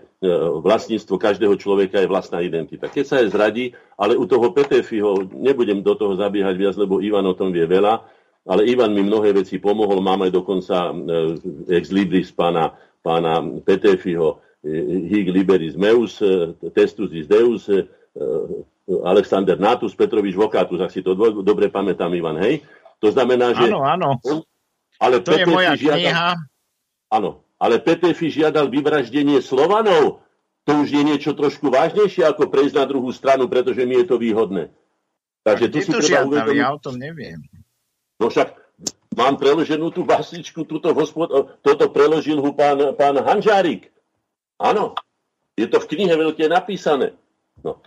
vlastníctvo 0.64 1.16
každého 1.22 1.54
človeka 1.60 2.02
je 2.02 2.10
vlastná 2.10 2.42
identita. 2.42 2.90
Keď 2.90 3.06
sa 3.06 3.22
je 3.22 3.30
zradí, 3.30 3.66
ale 3.94 4.18
u 4.18 4.26
toho 4.26 4.50
Petefiho 4.56 5.28
nebudem 5.30 5.86
do 5.86 5.94
toho 5.94 6.18
zabiehať 6.18 6.56
viac, 6.58 6.76
lebo 6.80 6.98
Ivan 6.98 7.30
o 7.30 7.38
tom 7.38 7.54
vie 7.54 7.68
veľa, 7.68 8.02
ale 8.44 8.68
Ivan 8.68 8.92
mi 8.92 9.04
mnohé 9.04 9.32
veci 9.34 9.60
pomohol, 9.60 10.04
máme 10.04 10.28
dokonca 10.28 10.92
e, 10.92 10.94
ex 11.80 11.92
libris 11.92 12.32
pána, 12.32 12.76
pána 13.00 13.40
Petefiho, 13.64 14.44
e, 14.60 15.08
Hig 15.08 15.32
liberis 15.32 15.80
meus, 15.80 16.20
testus 16.76 17.12
is 17.16 17.28
deus, 17.28 17.72
Alexander 19.04 19.56
Natus, 19.56 19.96
Petrovič 19.96 20.36
Vokatus, 20.36 20.84
ak 20.84 20.92
si 20.92 21.00
to 21.00 21.16
dobre 21.40 21.72
pamätám, 21.72 22.12
Ivan, 22.12 22.36
hej? 22.44 22.60
To 23.00 23.10
znamená, 23.10 23.56
že... 23.56 23.72
Áno, 23.72 23.84
áno. 23.84 24.10
Ale 25.00 25.24
to 25.24 25.36
je 25.36 25.48
moja 25.48 25.76
žiadal, 25.76 26.00
kniha. 26.00 26.30
Áno, 27.12 27.44
ale 27.60 27.80
Petefi 27.80 28.28
žiadal 28.28 28.68
vyvraždenie 28.68 29.40
Slovanov. 29.40 30.24
To 30.64 30.72
už 30.84 30.96
je 30.96 31.04
niečo 31.04 31.36
trošku 31.36 31.68
vážnejšie, 31.68 32.24
ako 32.24 32.48
prejsť 32.48 32.76
na 32.80 32.86
druhú 32.88 33.12
stranu, 33.12 33.52
pretože 33.52 33.84
mi 33.84 34.00
je 34.00 34.06
to 34.08 34.16
výhodné. 34.16 34.72
Takže 35.44 35.66
tu 35.68 35.78
si 35.84 35.92
to 35.92 36.00
treba 36.00 36.24
uvedomiť... 36.24 36.60
Ja 36.64 36.72
o 36.72 36.80
tom 36.80 36.96
neviem. 36.96 37.44
No 38.24 38.32
však 38.32 38.56
mám 39.20 39.36
preloženú 39.36 39.92
tú 39.92 40.08
básničku, 40.08 40.64
túto 40.64 40.96
hospod... 40.96 41.60
toto 41.60 41.92
preložil 41.92 42.40
ho 42.40 42.56
pán, 42.56 42.96
pán 42.96 43.20
Hanžárik. 43.20 43.92
Áno, 44.56 44.96
je 45.60 45.68
to 45.68 45.84
v 45.84 45.90
knihe 45.92 46.16
veľké 46.16 46.48
napísané. 46.48 47.12
No. 47.60 47.84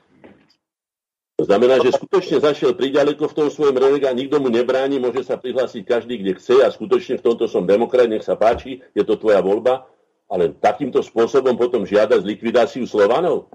To 1.37 1.45
znamená, 1.45 1.81
že 1.81 1.93
skutočne 1.93 2.41
zašiel 2.41 2.77
priďaleko 2.77 3.29
v 3.29 3.37
tom 3.37 3.49
svojom 3.49 3.77
relega, 3.77 4.13
nikto 4.13 4.41
mu 4.41 4.49
nebráni, 4.49 5.01
môže 5.01 5.25
sa 5.25 5.37
prihlásiť 5.37 5.85
každý, 5.85 6.21
kde 6.21 6.33
chce 6.37 6.65
a 6.65 6.69
skutočne 6.69 7.21
v 7.21 7.25
tomto 7.25 7.45
som 7.49 7.65
demokrat, 7.69 8.09
nech 8.09 8.25
sa 8.25 8.37
páči, 8.37 8.81
je 8.97 9.05
to 9.05 9.21
tvoja 9.21 9.45
voľba, 9.45 9.85
ale 10.33 10.53
takýmto 10.53 11.05
spôsobom 11.05 11.57
potom 11.61 11.85
žiada 11.85 12.17
z 12.21 12.29
likvidáciu 12.29 12.89
Slovanov? 12.89 13.53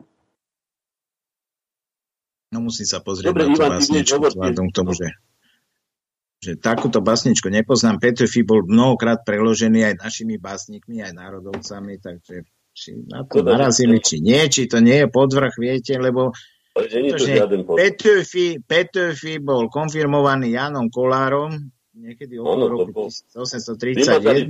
No 2.53 2.61
musí 2.61 2.85
sa 2.85 3.01
pozrieť 3.01 3.33
Dobre, 3.33 3.49
na 3.49 3.53
tú 3.53 3.61
básničku, 3.65 4.17
vzhľadom 4.29 4.65
k 4.69 4.73
tomu, 4.75 4.91
že, 4.93 5.07
že 6.41 6.57
takúto 6.57 7.05
básničku 7.05 7.53
nepoznám. 7.53 8.01
Petrofy 8.01 8.41
bol 8.41 8.65
mnohokrát 8.65 9.21
preložený 9.21 9.93
aj 9.93 9.95
našimi 10.01 10.41
básnikmi, 10.41 11.05
aj 11.05 11.13
národovcami, 11.13 12.01
takže 12.01 12.49
či 12.73 12.97
na 13.05 13.21
to 13.29 13.45
narazili, 13.45 14.01
či 14.01 14.25
nie, 14.25 14.41
či 14.49 14.65
to 14.65 14.81
nie 14.81 15.05
je 15.05 15.07
podvrh, 15.07 15.53
viete, 15.61 16.01
lebo 16.01 16.33
Petőfi, 17.75 18.63
Petőfi 18.63 19.43
bol 19.43 19.67
konfirmovaný 19.67 20.55
Janom 20.55 20.87
Kolárom 20.87 21.51
niekedy 21.91 22.39
okolo 22.39 22.71
roku 22.71 23.11
1831, 23.35 24.47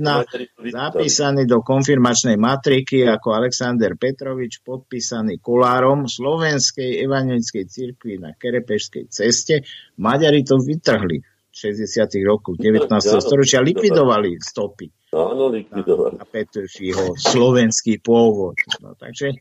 zapísaný 0.70 1.42
do 1.50 1.58
konfirmačnej 1.60 2.38
matriky 2.38 3.02
ako 3.02 3.34
Alexander 3.34 3.98
Petrovič, 3.98 4.62
podpísaný 4.62 5.42
Kolárom 5.42 6.06
Slovenskej 6.06 7.02
evangelickej 7.02 7.64
cirkvi 7.66 8.22
na 8.22 8.38
Kerepešskej 8.38 9.10
ceste. 9.10 9.66
Maďari 9.98 10.46
to 10.46 10.62
vytrhli 10.62 11.31
60. 11.62 12.10
rokoch 12.26 12.58
19. 12.58 12.90
storočia, 13.22 13.62
likvidovali 13.62 14.42
stopy. 14.42 14.90
Áno, 15.14 15.46
likvidovali. 15.52 16.18
A 16.18 16.24
Petőfiho 16.26 17.14
slovenský 17.14 18.02
pôvod. 18.02 18.58
No, 18.82 18.98
takže 18.98 19.38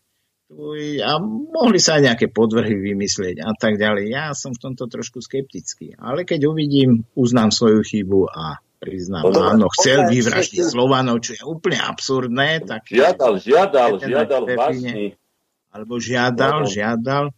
a 1.02 1.16
mohli 1.24 1.80
sa 1.80 1.96
aj 1.96 2.12
nejaké 2.12 2.28
podvrhy 2.28 2.76
vymyslieť 2.76 3.40
a 3.40 3.56
tak 3.56 3.80
ďalej. 3.80 4.12
Ja 4.12 4.36
som 4.36 4.52
v 4.52 4.60
tomto 4.60 4.92
trošku 4.92 5.24
skeptický, 5.24 5.96
ale 5.96 6.28
keď 6.28 6.52
uvidím, 6.52 7.08
uznám 7.16 7.56
svoju 7.56 7.80
chybu 7.88 8.28
a 8.28 8.60
priznám, 8.84 9.32
no, 9.32 9.48
áno, 9.48 9.72
chcel 9.72 10.12
vyvraždiť 10.12 10.68
Slovanov, 10.68 11.24
čo 11.24 11.40
je 11.40 11.44
úplne 11.48 11.80
absurdné. 11.80 12.68
Tak 12.68 12.92
žiadal, 12.92 13.40
žiadal, 13.40 13.90
žiadal 14.04 14.44
vlastní. 14.44 15.16
Alebo 15.72 16.04
žiadal, 16.04 16.68
no, 16.68 16.68
žiadal. 16.68 17.32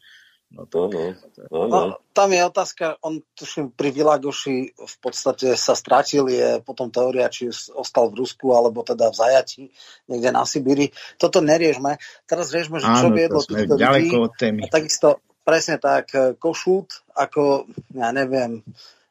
No, 0.53 0.69
to, 0.69 0.85
no, 0.85 1.17
no, 1.49 1.61
no. 1.65 1.79
no, 1.89 1.97
tam 2.13 2.29
je 2.29 2.45
otázka, 2.45 3.01
on 3.01 3.25
tuším 3.33 3.73
pri 3.73 3.89
Vilagoši 3.89 4.77
v 4.77 4.95
podstate 5.01 5.57
sa 5.57 5.73
stratil, 5.73 6.29
je 6.29 6.61
potom 6.61 6.93
teória, 6.93 7.25
či 7.25 7.49
ostal 7.73 8.13
v 8.13 8.21
Rusku, 8.21 8.53
alebo 8.53 8.85
teda 8.85 9.09
v 9.09 9.17
zajati, 9.17 9.63
niekde 10.05 10.29
na 10.29 10.45
Sibíri. 10.45 10.93
Toto 11.17 11.41
neriešme. 11.41 11.97
Teraz 12.29 12.53
riešme, 12.53 12.77
že 12.77 12.85
čo 12.85 13.09
viedlo 13.09 13.41
týchto 13.41 13.81
ľudí. 13.81 14.13
A 14.61 14.65
takisto 14.69 15.25
presne 15.41 15.81
tak, 15.81 16.13
e, 16.13 16.37
Košút, 16.37 17.17
ako, 17.17 17.65
ja 17.97 18.13
neviem, 18.13 18.61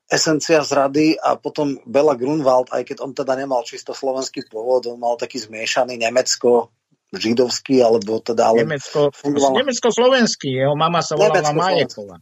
esencia 0.06 0.62
zrady 0.62 1.18
a 1.18 1.34
potom 1.34 1.80
Bela 1.88 2.14
Grunwald, 2.14 2.70
aj 2.70 2.86
keď 2.86 2.96
on 3.02 3.12
teda 3.16 3.34
nemal 3.34 3.66
čisto 3.66 3.96
slovenský 3.96 4.44
pôvod, 4.46 4.86
on 4.86 5.00
mal 5.00 5.18
taký 5.18 5.40
zmiešaný 5.40 5.98
Nemecko, 5.98 6.70
židovský, 7.12 7.84
alebo 7.84 8.18
teda... 8.18 8.50
Ale 8.50 8.64
Nemecko, 8.64 9.12
fungovala... 9.12 9.60
Nemecko-slovenský, 9.62 10.48
jeho 10.48 10.76
mama 10.76 11.04
sa 11.04 11.14
volala 11.14 11.52
Majeková. 11.52 12.18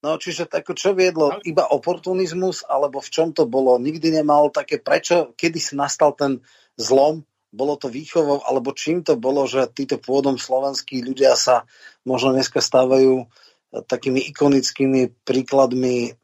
No, 0.00 0.16
čiže 0.16 0.48
tako, 0.48 0.72
čo 0.72 0.96
viedlo? 0.96 1.36
Iba 1.44 1.68
oportunizmus, 1.68 2.64
alebo 2.64 3.04
v 3.04 3.12
čom 3.12 3.36
to 3.36 3.44
bolo? 3.44 3.76
Nikdy 3.76 4.16
nemal 4.16 4.48
také, 4.48 4.80
prečo, 4.80 5.36
kedy 5.36 5.60
si 5.60 5.76
nastal 5.76 6.16
ten 6.16 6.40
zlom? 6.80 7.28
Bolo 7.52 7.76
to 7.76 7.92
výchovou, 7.92 8.40
alebo 8.48 8.72
čím 8.72 9.04
to 9.04 9.20
bolo, 9.20 9.44
že 9.44 9.68
títo 9.76 10.00
pôvodom 10.00 10.40
slovenskí 10.40 11.04
ľudia 11.04 11.36
sa 11.36 11.68
možno 12.08 12.32
dneska 12.32 12.64
stávajú 12.64 13.26
eh, 13.26 13.82
takými 13.84 14.24
ikonickými 14.32 15.20
príkladmi 15.26 16.16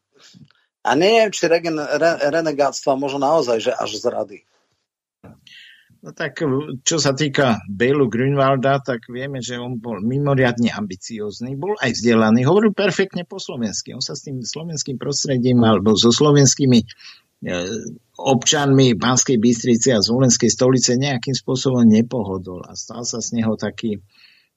a 0.86 0.94
neviem, 0.94 1.34
či 1.34 1.50
regen, 1.50 1.82
re, 1.82 2.30
renegáctva 2.30 2.94
možno 2.94 3.26
naozaj, 3.26 3.58
že 3.58 3.72
až 3.74 3.90
z 3.98 4.04
rady. 4.06 4.38
No 6.06 6.14
tak 6.14 6.38
čo 6.86 7.02
sa 7.02 7.18
týka 7.18 7.66
Bailu 7.66 8.06
Grünwalda, 8.06 8.78
tak 8.78 9.10
vieme, 9.10 9.42
že 9.42 9.58
on 9.58 9.82
bol 9.82 9.98
mimoriadne 9.98 10.70
ambiciózny, 10.70 11.58
bol 11.58 11.74
aj 11.82 11.98
vzdelaný, 11.98 12.46
hovoril 12.46 12.70
perfektne 12.70 13.26
po 13.26 13.42
slovensky. 13.42 13.90
On 13.90 13.98
sa 13.98 14.14
s 14.14 14.22
tým 14.22 14.38
slovenským 14.38 15.02
prostredím 15.02 15.66
alebo 15.66 15.98
so 15.98 16.14
slovenskými 16.14 16.78
e, 16.78 16.86
občanmi 18.22 18.94
Banskej 18.94 19.34
Bystrice 19.42 19.98
a 19.98 20.04
Zvolenskej 20.04 20.46
stolice 20.46 20.94
nejakým 20.94 21.34
spôsobom 21.34 21.82
nepohodol 21.82 22.62
a 22.70 22.78
stal 22.78 23.02
sa 23.02 23.18
z 23.18 23.42
neho 23.42 23.58
taký, 23.58 23.98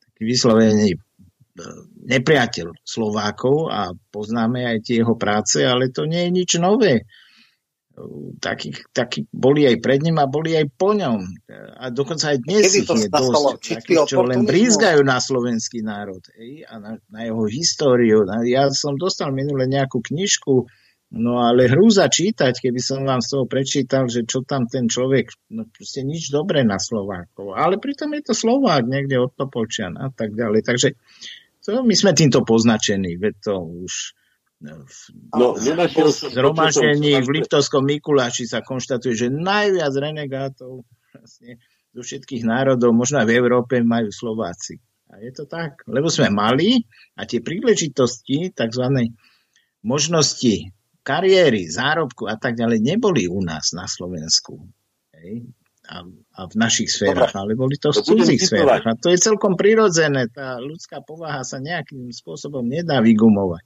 taký 0.06 0.22
vyslovený 0.30 0.94
e, 0.94 0.98
nepriateľ 2.14 2.78
Slovákov 2.86 3.74
a 3.74 3.90
poznáme 4.14 4.70
aj 4.70 4.86
tie 4.86 5.02
jeho 5.02 5.18
práce, 5.18 5.66
ale 5.66 5.90
to 5.90 6.06
nie 6.06 6.30
je 6.30 6.46
nič 6.46 6.62
nové 6.62 7.10
takí, 8.40 8.72
takí 8.96 9.28
boli 9.30 9.68
aj 9.68 9.78
pred 9.84 10.00
ním 10.04 10.18
a 10.20 10.30
boli 10.30 10.56
aj 10.56 10.68
po 10.76 10.96
ňom. 10.96 11.20
A 11.80 11.92
dokonca 11.92 12.32
aj 12.36 12.40
dnes 12.44 12.64
Kedy 12.72 12.78
ich 12.84 12.90
je 12.90 13.10
dosť, 13.12 13.84
takí, 13.84 13.94
čo 14.08 14.24
len 14.24 14.48
brízgajú 14.48 15.02
na 15.04 15.20
slovenský 15.20 15.84
národ 15.84 16.24
ej, 16.40 16.64
a 16.68 16.80
na, 16.80 16.92
na 17.12 17.20
jeho 17.28 17.44
históriu. 17.48 18.24
Ja 18.48 18.72
som 18.72 18.96
dostal 18.96 19.36
minule 19.36 19.68
nejakú 19.68 20.00
knižku, 20.00 20.68
no 21.20 21.42
ale 21.42 21.68
hrúza 21.68 22.08
čítať, 22.08 22.54
keby 22.60 22.80
som 22.80 23.04
vám 23.04 23.20
z 23.20 23.36
toho 23.36 23.46
prečítal, 23.50 24.08
že 24.08 24.24
čo 24.24 24.46
tam 24.46 24.70
ten 24.70 24.88
človek, 24.88 25.34
no 25.52 25.68
proste 25.68 26.06
nič 26.06 26.30
dobré 26.32 26.64
na 26.64 26.78
Slovákov. 26.78 27.58
Ale 27.58 27.82
pritom 27.82 28.14
je 28.16 28.32
to 28.32 28.34
Slovák 28.38 28.86
niekde 28.86 29.20
od 29.20 29.34
Topolčian 29.34 29.98
a 29.98 30.14
tak 30.14 30.38
ďalej. 30.38 30.62
Takže 30.64 30.90
to, 31.66 31.84
my 31.84 31.96
sme 31.98 32.16
týmto 32.16 32.42
poznačení, 32.42 33.20
veď 33.20 33.34
to 33.44 33.54
už 33.62 34.19
No, 34.60 34.84
po 35.32 36.08
zhromaždení 36.12 37.24
v 37.24 37.30
Liptovskom 37.40 37.88
Mikuláši 37.88 38.44
sa 38.44 38.60
konštatuje, 38.60 39.16
že 39.16 39.28
najviac 39.32 39.96
renegátov 39.96 40.84
vlastne 41.16 41.64
zo 41.96 42.04
všetkých 42.04 42.44
národov, 42.44 42.92
možno 42.92 43.24
aj 43.24 43.28
v 43.32 43.36
Európe, 43.40 43.80
majú 43.80 44.12
Slováci. 44.12 44.84
A 45.10 45.24
je 45.24 45.32
to 45.32 45.48
tak, 45.50 45.88
lebo 45.90 46.12
sme 46.12 46.30
mali 46.30 46.86
a 47.18 47.26
tie 47.26 47.42
príležitosti, 47.42 48.52
tzv. 48.54 48.86
možnosti 49.82 50.70
kariéry, 51.02 51.66
zárobku 51.66 52.30
a 52.30 52.38
tak 52.38 52.60
ďalej 52.60 52.84
neboli 52.84 53.26
u 53.26 53.42
nás 53.42 53.74
na 53.74 53.90
Slovensku. 53.90 54.60
Hej? 55.18 55.50
A, 55.90 56.06
a 56.06 56.42
v 56.46 56.56
našich 56.60 56.94
sférach, 56.94 57.34
ale 57.34 57.58
boli 57.58 57.82
to 57.82 57.90
v 57.90 58.06
cudzích 58.06 58.44
sférach. 58.44 58.86
A 58.86 58.94
to 58.94 59.10
je 59.10 59.18
celkom 59.18 59.58
prirodzené. 59.58 60.30
Tá 60.30 60.62
ľudská 60.62 61.02
povaha 61.02 61.42
sa 61.42 61.58
nejakým 61.58 62.14
spôsobom 62.14 62.62
nedá 62.62 63.02
vygumovať. 63.02 63.66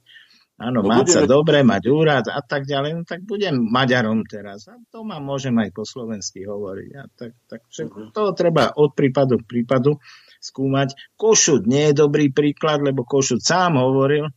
Áno, 0.64 0.80
no, 0.80 0.88
mať 0.88 1.04
budeme... 1.04 1.14
sa 1.14 1.22
dobre, 1.28 1.56
mať 1.60 1.82
úrad 1.92 2.24
a 2.32 2.40
tak 2.40 2.64
ďalej, 2.64 2.90
no 2.96 3.02
tak 3.04 3.20
budem 3.28 3.52
Maďarom 3.60 4.24
teraz. 4.24 4.64
A 4.72 4.80
to 4.88 5.04
ma 5.04 5.20
môžem 5.20 5.52
aj 5.60 5.76
po 5.76 5.84
slovensky 5.84 6.48
hovoriť. 6.48 6.90
A 6.96 7.02
tak, 7.12 7.36
tak 7.44 7.60
uh-huh. 7.68 8.16
to 8.16 8.32
treba 8.32 8.72
od 8.72 8.96
prípadu 8.96 9.44
k 9.44 9.44
prípadu 9.44 10.00
skúmať. 10.40 10.96
Košut 11.20 11.68
nie 11.68 11.92
je 11.92 12.00
dobrý 12.00 12.32
príklad, 12.32 12.80
lebo 12.80 13.04
Košut 13.04 13.44
sám 13.44 13.76
hovoril, 13.76 14.32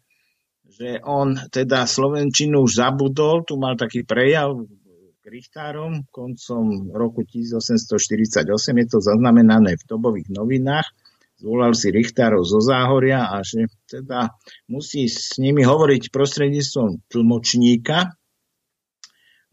že 0.68 1.00
on 1.08 1.40
teda 1.48 1.88
Slovenčinu 1.88 2.68
už 2.68 2.84
zabudol, 2.84 3.48
tu 3.48 3.56
mal 3.56 3.80
taký 3.80 4.04
prejav 4.04 4.68
k 5.24 5.26
Richtárom 5.26 6.06
koncom 6.12 6.92
roku 6.92 7.24
1848, 7.24 8.48
je 8.84 8.88
to 8.88 9.00
zaznamenané 9.00 9.80
v 9.80 9.84
dobových 9.88 10.30
novinách, 10.32 10.88
zvolal 11.38 11.78
si 11.78 11.94
Richtárov 11.94 12.42
zo 12.42 12.60
Záhoria 12.62 13.30
a 13.30 13.46
že 13.46 13.70
teda 13.86 14.34
musí 14.70 15.06
s 15.06 15.38
nimi 15.38 15.62
hovoriť 15.62 16.10
prostredníctvom 16.10 17.10
tlmočníka, 17.10 18.18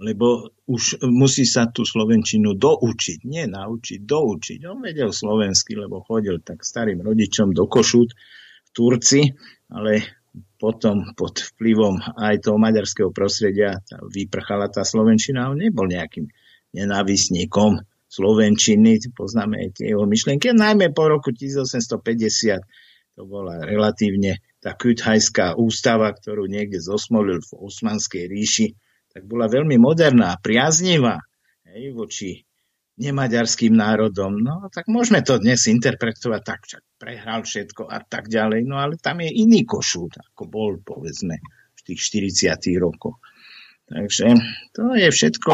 lebo 0.01 0.51
už 0.67 1.05
musí 1.07 1.47
sa 1.47 1.71
tú 1.71 1.87
Slovenčinu 1.87 2.59
doučiť, 2.59 3.23
nie 3.29 3.47
naučiť, 3.47 4.01
doučiť. 4.03 4.59
On 4.67 4.83
vedel 4.83 5.15
slovensky, 5.15 5.79
lebo 5.79 6.03
chodil 6.03 6.43
tak 6.43 6.67
starým 6.67 7.05
rodičom 7.05 7.55
do 7.55 7.71
Košút 7.71 8.11
v 8.65 8.69
Turci, 8.75 9.23
ale 9.71 10.25
potom 10.59 11.15
pod 11.15 11.55
vplyvom 11.55 12.19
aj 12.19 12.43
toho 12.43 12.59
maďarského 12.59 13.15
prostredia 13.15 13.79
tá, 13.87 14.03
vyprchala 14.03 14.67
tá 14.67 14.83
Slovenčina. 14.83 15.53
On 15.53 15.59
nebol 15.61 15.87
nejakým 15.87 16.27
nenávisníkom 16.75 17.79
Slovenčiny, 18.15 19.11
poznáme 19.11 19.75
tie 19.75 19.91
jeho 19.91 20.07
myšlienky, 20.07 20.55
najmä 20.55 20.95
po 20.95 21.11
roku 21.11 21.35
1850 21.35 22.63
to 23.15 23.23
bola 23.31 23.63
relatívne 23.63 24.43
tá 24.59 24.75
küthajská 24.75 25.55
ústava, 25.55 26.11
ktorú 26.11 26.51
niekde 26.51 26.83
zosmolil 26.83 27.39
v 27.43 27.53
Osmanskej 27.63 28.27
ríši, 28.27 28.75
tak 29.15 29.31
bola 29.31 29.47
veľmi 29.47 29.79
moderná, 29.79 30.35
priaznivá 30.43 31.23
hej, 31.71 31.95
voči 31.95 32.43
nemaďarským 32.99 33.75
národom. 33.75 34.43
No 34.43 34.67
tak 34.71 34.91
môžeme 34.91 35.23
to 35.23 35.39
dnes 35.39 35.67
interpretovať 35.71 36.43
tak, 36.43 36.61
čak 36.67 36.83
prehral 36.99 37.47
všetko 37.47 37.87
a 37.87 38.03
tak 38.03 38.27
ďalej, 38.27 38.67
no 38.67 38.83
ale 38.83 38.99
tam 38.99 39.23
je 39.23 39.31
iný 39.31 39.63
košút, 39.63 40.19
ako 40.35 40.43
bol 40.51 40.73
povedzme 40.83 41.39
v 41.75 41.81
tých 41.87 42.01
40 42.03 42.83
rokoch. 42.83 43.23
Takže 43.87 44.27
to 44.75 44.97
je 44.99 45.09
všetko 45.11 45.53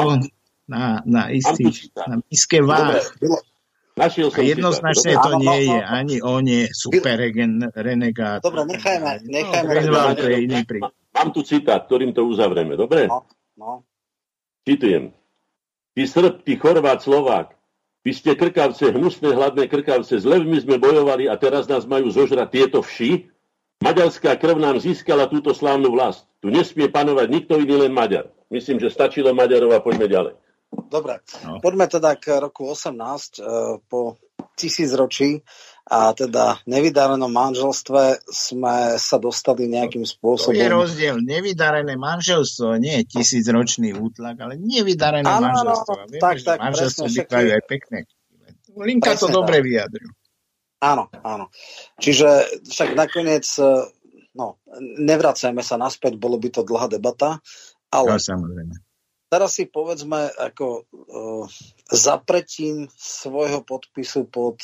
na, 0.71 1.03
na 1.03 1.23
istý, 1.35 1.91
na 1.99 2.23
iské 2.31 2.63
váh. 2.63 3.03
Našiel 3.99 4.31
som 4.31 4.47
jednoznačne 4.47 5.19
to 5.19 5.33
nie 5.43 5.69
je, 5.69 5.79
ani 5.83 6.17
on 6.23 6.47
je 6.47 6.71
super 6.71 7.19
renegát. 7.75 8.41
Dobre, 8.41 8.65
nechajme. 8.65 9.27
nechajme 9.27 9.71
no, 9.91 10.15
to 10.15 10.27
je 10.31 10.39
iný 10.47 10.63
Mám 11.11 11.35
tu 11.35 11.43
citát, 11.43 11.85
ktorým 11.85 12.15
to 12.15 12.23
uzavrieme, 12.23 12.79
dobre? 12.79 13.11
No, 13.11 13.27
no. 13.59 13.83
Citujem. 14.63 15.11
Ty 15.93 16.03
Srb, 16.07 16.47
ty 16.47 16.55
Chorvát, 16.55 17.03
Slovák, 17.03 17.51
vy 18.07 18.15
ste 18.15 18.39
krkavce, 18.39 18.95
hnusné, 18.95 19.35
hladné 19.35 19.67
krkavce, 19.67 20.17
s 20.17 20.25
levmi 20.25 20.57
sme 20.63 20.81
bojovali 20.81 21.29
a 21.29 21.37
teraz 21.37 21.67
nás 21.67 21.85
majú 21.85 22.09
zožrať 22.09 22.49
tieto 22.49 22.81
vši? 22.81 23.29
Maďarská 23.83 24.39
krv 24.39 24.57
nám 24.57 24.81
získala 24.81 25.29
túto 25.29 25.53
slávnu 25.53 25.93
vlast. 25.93 26.25
Tu 26.41 26.49
nesmie 26.49 26.89
panovať 26.89 27.27
nikto 27.29 27.61
iný, 27.61 27.85
len 27.85 27.93
Maďar. 27.93 28.33
Myslím, 28.49 28.81
že 28.81 28.89
stačilo 28.89 29.37
Maďarov 29.37 29.77
a 29.77 29.85
poďme 29.85 30.09
ďalej. 30.09 30.35
Dobre, 30.71 31.19
no. 31.43 31.59
poďme 31.59 31.87
teda 31.91 32.15
k 32.15 32.39
roku 32.39 32.71
18 32.71 32.95
e, 32.95 32.99
po 33.91 34.19
tisícročí 34.55 35.43
a 35.91 36.15
teda 36.15 36.63
nevydarenom 36.71 37.31
manželstve 37.31 38.23
sme 38.31 38.95
sa 38.95 39.17
dostali 39.19 39.67
nejakým 39.67 40.07
spôsobom. 40.07 40.55
To 40.55 40.63
je 40.63 40.71
rozdiel. 40.71 41.17
Nevydarené 41.19 41.99
manželstvo 41.99 42.79
nie 42.79 43.03
je 43.03 43.19
tisícročný 43.19 43.99
útlak, 43.99 44.39
ale 44.39 44.55
nevydarené 44.59 45.27
ano, 45.27 45.51
manželstvo. 45.51 45.93
No, 45.95 46.05
Vieme, 46.07 46.23
tak, 46.23 46.37
tak, 46.47 46.59
manželstvo 46.63 47.05
bývajú 47.11 47.49
aj 47.51 47.63
pekné. 47.67 47.99
Linka 48.79 49.15
presne 49.15 49.23
to 49.27 49.29
dobre 49.35 49.59
vyjadril. 49.67 50.11
Áno, 50.81 51.11
áno. 51.27 51.51
Čiže 51.99 52.63
však 52.71 52.95
nakoniec, 52.95 53.47
e, 53.59 53.91
no, 54.39 54.63
nevracajme 55.03 55.67
sa 55.67 55.75
naspäť, 55.75 56.15
bolo 56.15 56.39
by 56.39 56.49
to 56.55 56.63
dlhá 56.63 56.87
debata, 56.87 57.43
ale... 57.91 58.15
No, 58.15 58.23
samozrejme 58.23 58.90
teraz 59.31 59.57
si 59.57 59.65
povedzme 59.71 60.35
ako 60.35 60.67
uh, 60.83 61.47
zapretím 61.89 62.91
svojho 62.99 63.63
podpisu 63.63 64.27
pod 64.27 64.59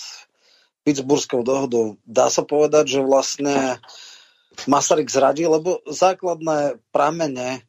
Pittsburghskou 0.83 1.47
dohodou. 1.47 1.99
Dá 2.07 2.31
sa 2.31 2.43
povedať, 2.47 2.99
že 2.99 3.01
vlastne 3.03 3.79
Masaryk 4.67 5.11
zradil, 5.11 5.51
lebo 5.51 5.83
základné 5.87 6.79
pramene 6.95 7.67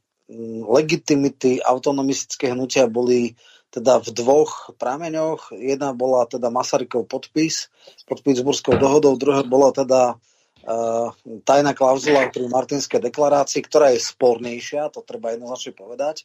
legitimity 0.67 1.63
autonomistické 1.63 2.51
hnutia 2.51 2.91
boli 2.91 3.39
teda 3.71 3.99
v 3.99 4.09
dvoch 4.15 4.71
prameňoch. 4.79 5.55
Jedna 5.55 5.91
bola 5.91 6.27
teda 6.27 6.51
Masarykov 6.51 7.07
podpis 7.07 7.71
pod 8.07 8.23
Pittsburghskou 8.23 8.75
dohodou, 8.79 9.19
druhá 9.19 9.43
bola 9.43 9.75
teda 9.75 10.15
uh, 10.15 11.11
tajná 11.43 11.71
klauzula 11.75 12.31
pri 12.31 12.47
Martinskej 12.47 13.03
deklarácii, 13.03 13.63
ktorá 13.67 13.91
je 13.91 14.03
spornejšia, 14.03 14.91
to 14.91 15.03
treba 15.03 15.35
jednoznačne 15.35 15.75
povedať. 15.75 16.23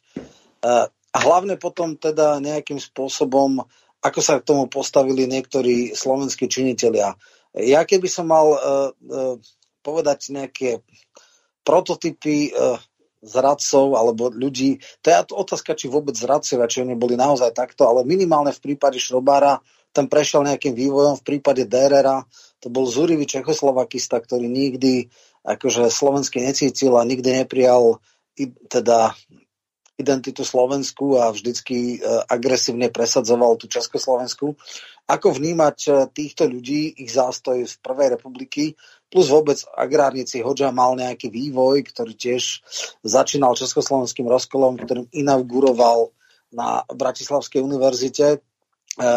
A 0.63 1.17
hlavne 1.19 1.59
potom 1.59 1.99
teda 1.99 2.39
nejakým 2.39 2.79
spôsobom, 2.79 3.61
ako 4.01 4.19
sa 4.23 4.39
k 4.39 4.47
tomu 4.47 4.65
postavili 4.71 5.27
niektorí 5.27 5.93
slovenskí 5.93 6.47
činitelia. 6.49 7.13
Ja 7.53 7.85
keby 7.85 8.07
som 8.09 8.31
mal 8.31 8.47
uh, 8.49 8.59
uh, 8.91 9.35
povedať 9.85 10.33
nejaké 10.33 10.81
prototypy 11.61 12.49
uh, 12.49 12.81
zradcov 13.23 13.95
alebo 13.95 14.27
ľudí, 14.33 14.83
to 14.99 15.07
je 15.07 15.15
otázka, 15.31 15.77
či 15.79 15.87
vôbec 15.87 16.17
zradcovia, 16.17 16.67
či 16.67 16.83
oni 16.83 16.97
boli 16.97 17.15
naozaj 17.15 17.55
takto, 17.55 17.87
ale 17.87 18.03
minimálne 18.03 18.51
v 18.51 18.63
prípade 18.73 18.99
Šrobára 18.99 19.63
tam 19.93 20.09
prešiel 20.09 20.43
nejakým 20.43 20.73
vývojom, 20.73 21.21
v 21.21 21.27
prípade 21.27 21.63
Derera 21.69 22.25
to 22.59 22.73
bol 22.73 22.89
zúrivý 22.89 23.29
Čechoslovakista, 23.29 24.17
ktorý 24.17 24.49
nikdy 24.49 25.07
akože 25.45 25.87
slovenský 25.93 26.41
necítil 26.41 26.97
a 26.97 27.05
nikdy 27.05 27.45
neprijal 27.45 28.01
teda 28.67 29.13
identitu 29.93 30.41
Slovensku 30.41 31.21
a 31.21 31.29
vždycky 31.29 31.97
e, 31.97 32.07
agresívne 32.25 32.89
presadzoval 32.89 33.61
tú 33.61 33.69
Československu. 33.69 34.57
Ako 35.05 35.37
vnímať 35.37 35.77
e, 35.85 35.89
týchto 36.09 36.49
ľudí, 36.49 36.97
ich 36.97 37.13
zástoj 37.13 37.61
z 37.69 37.77
Prvej 37.77 38.17
republiky, 38.17 38.73
plus 39.13 39.29
vôbec 39.29 39.61
agrárnici 39.77 40.41
Hoďa 40.41 40.73
mal 40.73 40.97
nejaký 40.97 41.29
vývoj, 41.29 41.85
ktorý 41.85 42.17
tiež 42.17 42.65
začínal 43.05 43.53
Československým 43.53 44.25
rozkolom, 44.25 44.81
ktorým 44.81 45.07
inauguroval 45.13 46.09
na 46.49 46.81
Bratislavskej 46.89 47.61
univerzite. 47.61 48.27
E, 48.97 49.09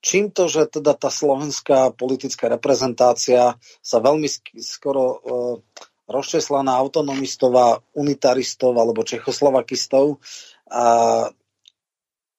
čím 0.00 0.32
to, 0.32 0.48
že 0.48 0.80
teda 0.80 0.96
tá 0.96 1.12
slovenská 1.12 1.92
politická 1.92 2.48
reprezentácia 2.48 3.60
sa 3.84 3.98
veľmi 4.00 4.32
skoro 4.64 5.20
rozčesla 6.12 6.60
na 6.60 6.76
autonomistov 6.76 7.50
a 7.56 7.80
unitaristov 7.96 8.76
alebo 8.76 9.00
čechoslovakistov. 9.02 10.20
A 10.68 10.84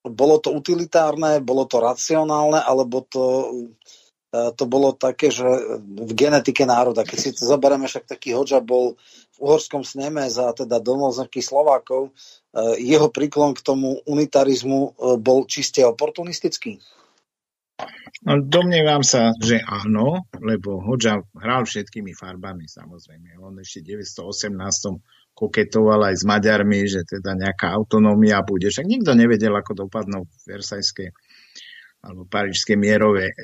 bolo 0.03 0.35
to 0.37 0.51
utilitárne, 0.51 1.39
bolo 1.39 1.63
to 1.63 1.79
racionálne, 1.79 2.59
alebo 2.59 3.07
to, 3.07 3.25
e, 4.35 4.51
to 4.51 4.63
bolo 4.67 4.91
také, 4.91 5.31
že 5.31 5.47
v 5.81 6.11
genetike 6.11 6.67
národa. 6.67 7.07
Keď 7.07 7.17
si 7.19 7.31
to 7.31 7.47
zoberieme, 7.47 7.87
však 7.87 8.11
taký 8.11 8.35
Hoďa 8.35 8.59
bol 8.59 8.99
v 9.33 9.37
uhorskom 9.39 9.81
sneme 9.87 10.27
za 10.27 10.51
teda 10.51 10.83
domovzemkých 10.83 11.47
Slovákov, 11.47 12.11
e, 12.11 12.83
jeho 12.83 13.07
príklon 13.07 13.55
k 13.55 13.63
tomu 13.63 14.03
unitarizmu 14.03 14.79
e, 14.83 14.89
bol 15.23 15.47
čiste 15.47 15.79
oportunistický. 15.87 16.83
No, 18.23 18.39
domnievam 18.39 19.03
sa, 19.03 19.35
že 19.35 19.59
áno, 19.59 20.29
lebo 20.39 20.79
Hoďa 20.79 21.19
hral 21.35 21.67
všetkými 21.67 22.15
farbami 22.15 22.69
samozrejme. 22.69 23.35
On 23.41 23.51
ešte 23.59 23.83
v 23.83 24.05
918 24.05 25.35
koketoval 25.35 26.13
aj 26.13 26.15
s 26.21 26.23
Maďarmi, 26.23 26.79
že 26.87 27.03
teda 27.03 27.35
nejaká 27.35 27.73
autonómia 27.73 28.45
bude. 28.45 28.69
Však 28.69 28.85
nikto 28.85 29.17
nevedel, 29.17 29.51
ako 29.51 29.89
dopadnú 29.89 30.29
versajské 30.45 31.11
alebo 32.03 32.27
parížské 32.27 32.75
mierové 32.75 33.31
e, 33.31 33.35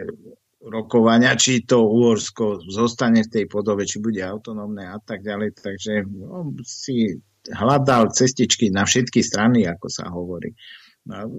rokovania, 0.67 1.33
či 1.39 1.63
to 1.63 1.79
Uhorsko 1.79 2.67
zostane 2.67 3.23
v 3.23 3.31
tej 3.31 3.45
podobe, 3.47 3.87
či 3.87 4.03
bude 4.03 4.19
autonómne 4.19 4.83
a 4.83 4.99
tak 4.99 5.23
ďalej. 5.23 5.55
Takže 5.55 6.03
on 6.27 6.59
si 6.67 7.15
hľadal 7.47 8.11
cestičky 8.11 8.67
na 8.69 8.83
všetky 8.83 9.23
strany, 9.23 9.63
ako 9.63 9.87
sa 9.87 10.11
hovorí. 10.11 10.51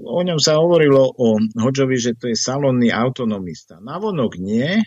O 0.07 0.21
ňom 0.25 0.41
sa 0.41 0.59
hovorilo 0.59 1.15
o 1.15 1.39
Hodžovi, 1.39 1.95
že 2.01 2.17
to 2.19 2.33
je 2.33 2.37
salónny 2.39 2.91
autonomista. 2.91 3.79
Navonok 3.79 4.41
nie, 4.41 4.83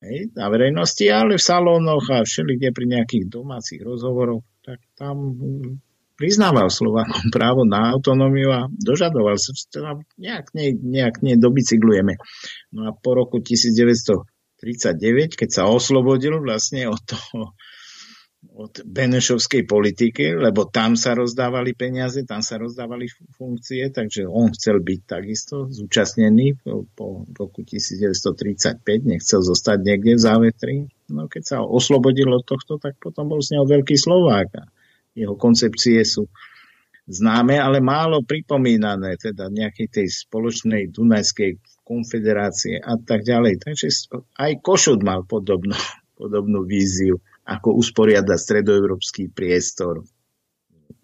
hej, 0.00 0.18
na 0.32 0.48
verejnosti, 0.48 1.04
ale 1.12 1.36
v 1.36 1.44
salónoch 1.44 2.08
a 2.08 2.24
všelikde 2.24 2.72
pri 2.72 2.86
nejakých 2.88 3.24
domácich 3.28 3.84
rozhovoroch, 3.84 4.46
tak 4.64 4.80
tam 4.94 5.36
priznával 6.16 6.70
Slovákom 6.70 7.28
právo 7.36 7.66
na 7.66 7.90
autonómiu 7.92 8.54
a 8.54 8.70
dožadoval 8.70 9.36
sa, 9.36 9.52
nejak, 10.16 10.54
nie, 10.54 10.72
nejak 10.78 11.18
nie 11.20 11.34
dobicyklujeme. 11.34 12.16
No 12.72 12.86
a 12.88 12.94
po 12.94 13.18
roku 13.18 13.42
1939, 13.42 15.34
keď 15.34 15.48
sa 15.50 15.66
oslobodil 15.66 16.38
vlastne 16.38 16.86
od 16.86 17.02
toho 17.02 17.52
od 18.52 18.84
Benešovskej 18.84 19.64
politiky, 19.64 20.36
lebo 20.36 20.68
tam 20.68 20.92
sa 20.92 21.16
rozdávali 21.16 21.72
peniaze, 21.72 22.20
tam 22.28 22.44
sa 22.44 22.60
rozdávali 22.60 23.08
funkcie, 23.32 23.88
takže 23.88 24.28
on 24.28 24.52
chcel 24.52 24.84
byť 24.84 25.00
takisto 25.08 25.72
zúčastnený 25.72 26.60
po, 26.60 26.84
po 26.92 27.24
roku 27.32 27.64
1935, 27.64 28.84
nechcel 29.08 29.40
zostať 29.40 29.78
niekde 29.80 30.16
v 30.16 30.20
závetri. 30.20 30.74
No 31.08 31.32
keď 31.32 31.42
sa 31.42 31.56
oslobodil 31.64 32.28
od 32.28 32.44
tohto, 32.44 32.76
tak 32.76 33.00
potom 33.00 33.32
bol 33.32 33.40
z 33.40 33.56
neho 33.56 33.64
veľký 33.64 33.96
Slovák 33.96 34.68
jeho 35.12 35.36
koncepcie 35.36 36.00
sú 36.04 36.28
známe, 37.04 37.60
ale 37.60 37.84
málo 37.84 38.24
pripomínané, 38.24 39.20
teda 39.20 39.52
nejakej 39.52 39.88
tej 39.90 40.06
spoločnej 40.08 40.88
Dunajskej 40.88 41.60
konfederácie 41.82 42.80
a 42.80 42.96
tak 42.96 43.26
ďalej. 43.26 43.60
Takže 43.60 43.86
aj 44.38 44.52
Košut 44.64 45.00
mal 45.04 45.26
podobnú, 45.26 45.76
podobnú 46.20 46.64
víziu 46.64 47.20
ako 47.42 47.74
usporiadať 47.78 48.38
stredoeurópsky 48.38 49.30
priestor 49.34 50.06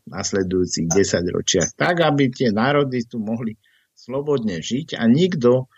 nasledujúcich 0.08 0.88
10 0.88 1.36
ročiach, 1.36 1.68
tak 1.76 2.00
aby 2.00 2.32
tie 2.32 2.48
národy 2.48 3.04
tu 3.04 3.20
mohli 3.20 3.60
slobodne 3.92 4.62
žiť 4.62 4.96
a 4.96 5.04
nikto, 5.04 5.68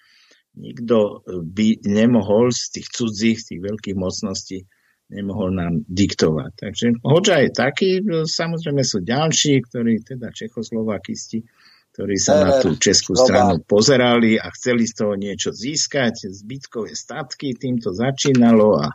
nikto 0.54 1.26
by 1.26 1.82
nemohol 1.82 2.54
z 2.54 2.78
tých 2.78 2.88
cudzích, 2.94 3.42
tých 3.42 3.60
veľkých 3.64 3.96
mocností 3.98 4.68
nemohol 5.10 5.50
nám 5.50 5.82
diktovať. 5.90 6.50
Takže 6.54 6.86
Hoďa 7.02 7.36
je 7.42 7.50
taký, 7.50 7.90
samozrejme 8.22 8.86
sú 8.86 9.02
ďalší, 9.02 9.66
ktorí 9.66 10.06
teda 10.06 10.30
Čechoslovakisti, 10.30 11.42
ktorí 11.90 12.14
sa 12.14 12.46
na 12.46 12.50
tú 12.62 12.78
českú 12.78 13.18
stranu 13.18 13.58
pozerali 13.66 14.38
a 14.38 14.46
chceli 14.54 14.86
z 14.86 14.94
toho 14.94 15.18
niečo 15.18 15.50
získať, 15.50 16.30
zbytkové 16.30 16.94
statky, 16.94 17.58
týmto 17.58 17.90
začínalo 17.90 18.78
a 18.78 18.94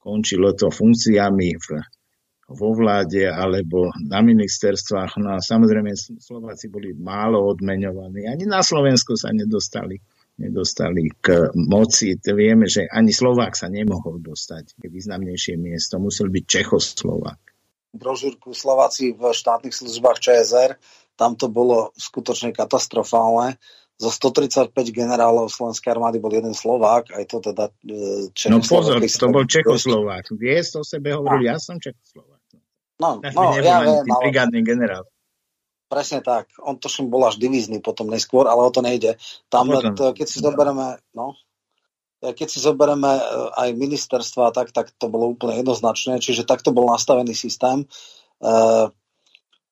končilo 0.00 0.56
to 0.56 0.72
funkciami 0.72 1.48
v, 1.60 1.68
vo 2.50 2.68
vláde 2.72 3.28
alebo 3.28 3.92
na 4.00 4.24
ministerstvách. 4.24 5.20
No 5.20 5.36
a 5.36 5.44
samozrejme 5.44 5.92
Slováci 6.18 6.72
boli 6.72 6.96
málo 6.96 7.44
odmeňovaní. 7.52 8.24
Ani 8.26 8.48
na 8.48 8.64
Slovensku 8.64 9.14
sa 9.14 9.30
nedostali 9.30 10.00
nedostali 10.40 11.12
k 11.20 11.52
moci. 11.52 12.16
Vieme, 12.16 12.64
že 12.64 12.88
ani 12.88 13.12
Slovák 13.12 13.52
sa 13.52 13.68
nemohol 13.68 14.24
dostať 14.24 14.80
k 14.80 14.82
významnejšie 14.88 15.60
miesto. 15.60 16.00
Musel 16.00 16.32
byť 16.32 16.44
Čechoslovák. 16.48 17.40
Brožúrku 17.92 18.56
Slováci 18.56 19.12
v 19.12 19.36
štátnych 19.36 19.76
službách 19.76 20.18
ČSR, 20.22 20.80
tam 21.18 21.36
to 21.36 21.52
bolo 21.52 21.92
skutočne 22.00 22.56
katastrofálne 22.56 23.60
zo 24.00 24.08
135 24.08 24.72
generálov 24.96 25.52
slovenskej 25.52 25.92
armády 25.92 26.16
bol 26.16 26.32
jeden 26.32 26.56
Slovák, 26.56 27.12
aj 27.12 27.24
to 27.28 27.36
teda 27.44 27.68
e, 27.84 28.32
Čechoslovák. 28.32 28.56
No 28.56 28.64
pozor, 28.64 28.96
to 29.04 29.26
bol 29.28 29.44
Čechoslovák. 29.44 30.24
Vies 30.40 30.72
o 30.72 30.80
sebe 30.80 31.12
hovoril, 31.12 31.52
ja 31.52 31.60
som 31.60 31.76
Čechoslovák. 31.76 32.40
No, 32.96 33.20
no, 33.20 33.42
ja 33.60 33.60
viem, 33.60 34.00
ale... 34.00 34.08
brigádny 34.08 34.60
generál. 34.64 35.04
Presne 35.92 36.24
tak. 36.24 36.48
On 36.64 36.80
to 36.80 36.88
šim 36.88 37.12
bol 37.12 37.28
až 37.28 37.36
divízny 37.36 37.84
potom 37.84 38.08
neskôr, 38.08 38.48
ale 38.48 38.64
o 38.64 38.70
to 38.72 38.80
nejde. 38.80 39.20
Tam, 39.52 39.68
to, 39.68 40.16
keď 40.16 40.26
si 40.28 40.38
zoberieme, 40.40 40.96
no, 41.12 41.36
keď 42.20 42.48
si 42.48 42.60
zoberieme 42.60 43.10
e, 43.20 43.22
aj 43.52 43.68
ministerstva, 43.76 44.52
tak, 44.56 44.72
tak 44.72 44.96
to 44.96 45.12
bolo 45.12 45.32
úplne 45.32 45.60
jednoznačné. 45.60 46.24
Čiže 46.24 46.48
takto 46.48 46.72
bol 46.72 46.88
nastavený 46.88 47.36
systém. 47.36 47.84
Uh, 48.40 48.88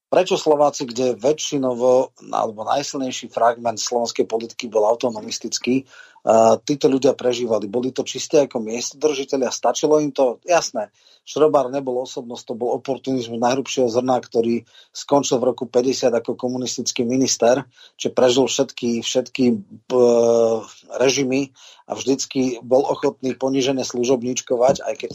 Prečo 0.08 0.40
Slováci, 0.40 0.88
kde 0.88 1.20
väčšinovo, 1.20 2.16
alebo 2.32 2.64
najsilnejší 2.64 3.28
fragment 3.28 3.76
slovenskej 3.76 4.24
politiky 4.24 4.64
bol 4.72 4.88
autonomistický, 4.88 5.84
uh, 5.84 6.56
títo 6.64 6.88
ľudia 6.88 7.12
prežívali. 7.12 7.68
Boli 7.68 7.92
to 7.92 8.08
čisté 8.08 8.48
ako 8.48 8.64
miestodržiteľia, 8.64 9.52
stačilo 9.52 10.00
im 10.00 10.08
to? 10.08 10.40
Jasné. 10.48 10.88
Šrobár 11.28 11.68
nebol 11.68 12.00
osobnosť, 12.08 12.44
to 12.48 12.54
bol 12.56 12.72
oportunizmus 12.80 13.36
najhrubšieho 13.36 13.92
zrna, 13.92 14.16
ktorý 14.24 14.64
skončil 14.96 15.36
v 15.44 15.52
roku 15.52 15.68
50 15.68 16.08
ako 16.16 16.40
komunistický 16.40 17.04
minister, 17.04 17.68
čiže 18.00 18.16
prežil 18.16 18.48
všetky, 18.48 19.04
všetky 19.04 19.44
uh, 19.92 20.64
režimy 20.96 21.52
a 21.84 21.92
vždycky 21.92 22.64
bol 22.64 22.80
ochotný 22.88 23.36
ponížené 23.36 23.84
služobníčkovať, 23.84 24.88
aj 24.88 24.94
keď 25.04 25.12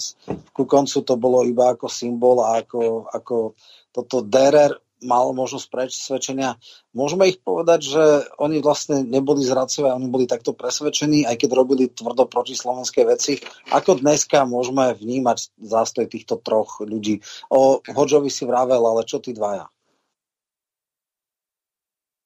ku 0.53 0.69
koncu 0.69 1.01
to 1.01 1.17
bolo 1.17 1.41
iba 1.49 1.73
ako 1.73 1.89
symbol 1.89 2.45
a 2.45 2.61
ako, 2.61 3.09
ako 3.09 3.57
toto 3.89 4.21
DRR 4.21 4.82
mal 5.03 5.35
možnosť 5.35 5.67
presvedčenia. 5.69 6.57
Môžeme 6.95 7.29
ich 7.29 7.43
povedať, 7.43 7.93
že 7.93 8.03
oni 8.39 8.63
vlastne 8.63 9.03
neboli 9.03 9.43
zradcovia, 9.43 9.95
oni 9.95 10.07
boli 10.09 10.25
takto 10.25 10.55
presvedčení, 10.55 11.27
aj 11.27 11.35
keď 11.37 11.49
robili 11.53 11.91
tvrdo 11.91 12.25
proti 12.25 12.57
slovenskej 12.57 13.03
veci. 13.05 13.37
Ako 13.69 13.99
dneska 14.01 14.47
môžeme 14.47 14.95
vnímať 14.95 15.53
zástoj 15.61 16.09
týchto 16.09 16.41
troch 16.41 16.81
ľudí? 16.81 17.21
O 17.53 17.83
Hodžovi 17.83 18.31
si 18.31 18.47
vravel, 18.47 18.81
ale 18.81 19.05
čo 19.05 19.21
tí 19.21 19.35
dvaja? 19.35 19.69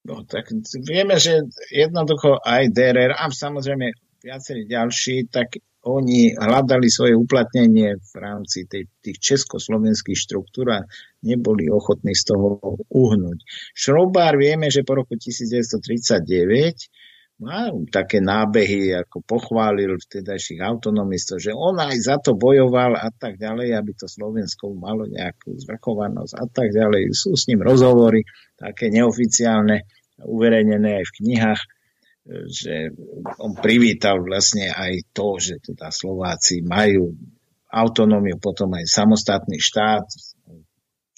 No 0.07 0.23
tak 0.23 0.47
vieme, 0.87 1.19
že 1.19 1.43
jednoducho 1.67 2.39
aj 2.39 2.71
DRR 2.71 3.11
a 3.11 3.27
samozrejme 3.27 4.06
viacerí 4.21 4.65
ďalší, 4.65 5.29
tak 5.29 5.61
oni 5.87 6.35
hľadali 6.35 6.91
svoje 6.91 7.15
uplatnenie 7.15 7.95
v 7.95 8.13
rámci 8.19 8.67
tej, 8.67 8.91
tých 8.99 9.23
československých 9.23 10.19
štruktúr 10.19 10.67
a 10.75 10.83
neboli 11.23 11.71
ochotní 11.71 12.11
z 12.11 12.35
toho 12.35 12.59
uhnúť. 12.91 13.39
Šrobár 13.71 14.35
vieme, 14.35 14.67
že 14.67 14.83
po 14.83 14.99
roku 14.99 15.15
1939 15.15 16.27
má 17.37 17.69
také 17.93 18.17
nábehy, 18.17 18.97
ako 18.97 19.21
pochválil 19.21 20.01
vtedajších 20.01 20.57
autonomistov, 20.57 21.37
že 21.37 21.53
on 21.53 21.77
aj 21.77 21.95
za 22.01 22.17
to 22.17 22.33
bojoval 22.33 22.97
a 22.97 23.13
tak 23.13 23.37
ďalej, 23.37 23.77
aby 23.77 23.93
to 23.93 24.09
Slovensko 24.09 24.73
malo 24.73 25.05
nejakú 25.05 25.53
zvrchovanosť 25.53 26.33
a 26.33 26.45
tak 26.49 26.73
ďalej. 26.73 27.13
Sú 27.13 27.37
s 27.37 27.45
ním 27.45 27.61
rozhovory, 27.61 28.25
také 28.57 28.89
neoficiálne, 28.89 29.85
uverejnené 30.25 30.97
aj 30.97 31.05
v 31.05 31.15
knihách 31.21 31.61
že 32.47 32.91
on 33.39 33.55
privítal 33.55 34.19
vlastne 34.19 34.67
aj 34.67 35.15
to, 35.15 35.39
že 35.39 35.63
teda 35.63 35.87
Slováci 35.89 36.59
majú 36.59 37.15
autonómiu, 37.71 38.39
potom 38.39 38.71
aj 38.75 38.87
samostatný 38.87 39.59
štát, 39.59 40.07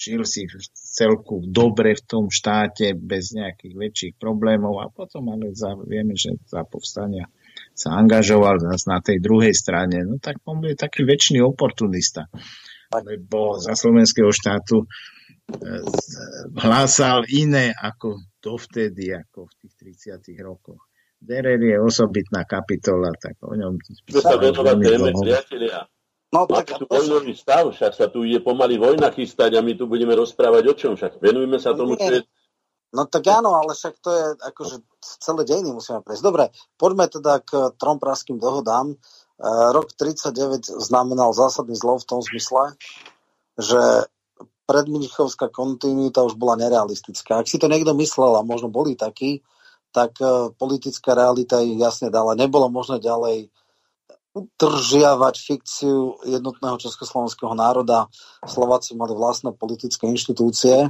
žil 0.00 0.24
si 0.24 0.48
v 0.48 0.56
celku 0.72 1.44
dobre 1.44 1.92
v 1.92 2.02
tom 2.08 2.24
štáte 2.32 2.96
bez 2.96 3.36
nejakých 3.36 3.74
väčších 3.76 4.14
problémov 4.16 4.80
a 4.80 4.88
potom 4.88 5.28
ale 5.28 5.52
za, 5.52 5.76
vieme, 5.76 6.16
že 6.16 6.40
za 6.48 6.64
povstania 6.64 7.28
sa 7.76 8.00
angažoval 8.00 8.56
zase 8.64 8.86
na 8.88 8.98
tej 9.04 9.20
druhej 9.20 9.52
strane. 9.52 10.00
No 10.08 10.16
tak 10.16 10.40
on 10.48 10.64
bol 10.64 10.72
taký 10.72 11.04
väčší 11.04 11.44
oportunista, 11.44 12.32
lebo 12.96 13.60
za 13.60 13.76
slovenského 13.76 14.32
štátu 14.32 14.82
e, 14.82 14.86
hlásal 16.56 17.28
iné 17.28 17.76
ako 17.76 18.24
dovtedy, 18.40 19.12
ako 19.12 19.52
v 19.52 19.54
tých 19.68 19.74
30 20.16 20.40
rokoch. 20.40 20.89
Derer 21.20 21.60
je 21.60 21.76
osobitná 21.76 22.48
kapitola, 22.48 23.12
tak 23.20 23.36
o 23.44 23.52
ňom... 23.52 23.76
To 24.08 24.20
sa 24.24 24.40
venovať 24.40 24.76
téme, 24.80 25.10
priatelia. 25.12 25.84
No, 26.30 26.46
tak 26.46 26.78
tu 26.78 26.86
vojnový 26.86 27.34
stav, 27.34 27.74
však 27.74 27.92
sa 27.92 28.06
tu 28.06 28.22
ide 28.22 28.38
pomaly 28.38 28.78
vojna 28.78 29.10
chystať 29.10 29.58
a 29.58 29.60
my 29.60 29.74
tu 29.74 29.90
budeme 29.90 30.14
rozprávať 30.14 30.62
o 30.70 30.74
čom, 30.78 30.92
však 30.94 31.18
venujme 31.18 31.58
sa 31.58 31.74
tomu, 31.74 31.98
čo 31.98 32.06
je... 32.06 32.22
No 32.90 33.06
tak 33.06 33.26
áno, 33.30 33.54
ale 33.54 33.74
však 33.74 33.94
to 34.02 34.10
je 34.10 34.24
akože 34.50 34.76
celé 35.22 35.42
dejiny 35.46 35.70
musíme 35.70 36.02
prejsť. 36.02 36.22
Dobre, 36.26 36.50
poďme 36.74 37.06
teda 37.06 37.38
k 37.42 37.70
trom 37.78 38.02
praským 38.02 38.42
dohodám. 38.42 38.94
E, 38.94 38.96
rok 39.46 39.94
39 39.94 40.66
znamenal 40.82 41.30
zásadný 41.30 41.78
zlo 41.78 42.02
v 42.02 42.08
tom 42.08 42.18
zmysle, 42.18 42.74
že 43.58 44.10
predmnichovská 44.66 45.50
kontinuita 45.54 46.22
už 46.26 46.34
bola 46.34 46.58
nerealistická. 46.58 47.42
Ak 47.42 47.50
si 47.50 47.58
to 47.62 47.70
niekto 47.70 47.94
myslel, 47.98 48.38
a 48.38 48.46
možno 48.46 48.70
boli 48.70 48.94
takí, 48.98 49.42
tak 49.90 50.18
e, 50.22 50.54
politická 50.54 51.14
realita 51.14 51.62
ich 51.62 51.78
jasne 51.78 52.08
dala. 52.08 52.38
Nebolo 52.38 52.70
možné 52.70 53.02
ďalej 53.02 53.50
udržiavať 54.30 55.34
fikciu 55.42 56.22
jednotného 56.22 56.78
československého 56.78 57.50
národa. 57.50 58.06
Slováci 58.46 58.94
mali 58.94 59.10
vlastné 59.10 59.50
politické 59.58 60.06
inštitúcie 60.06 60.86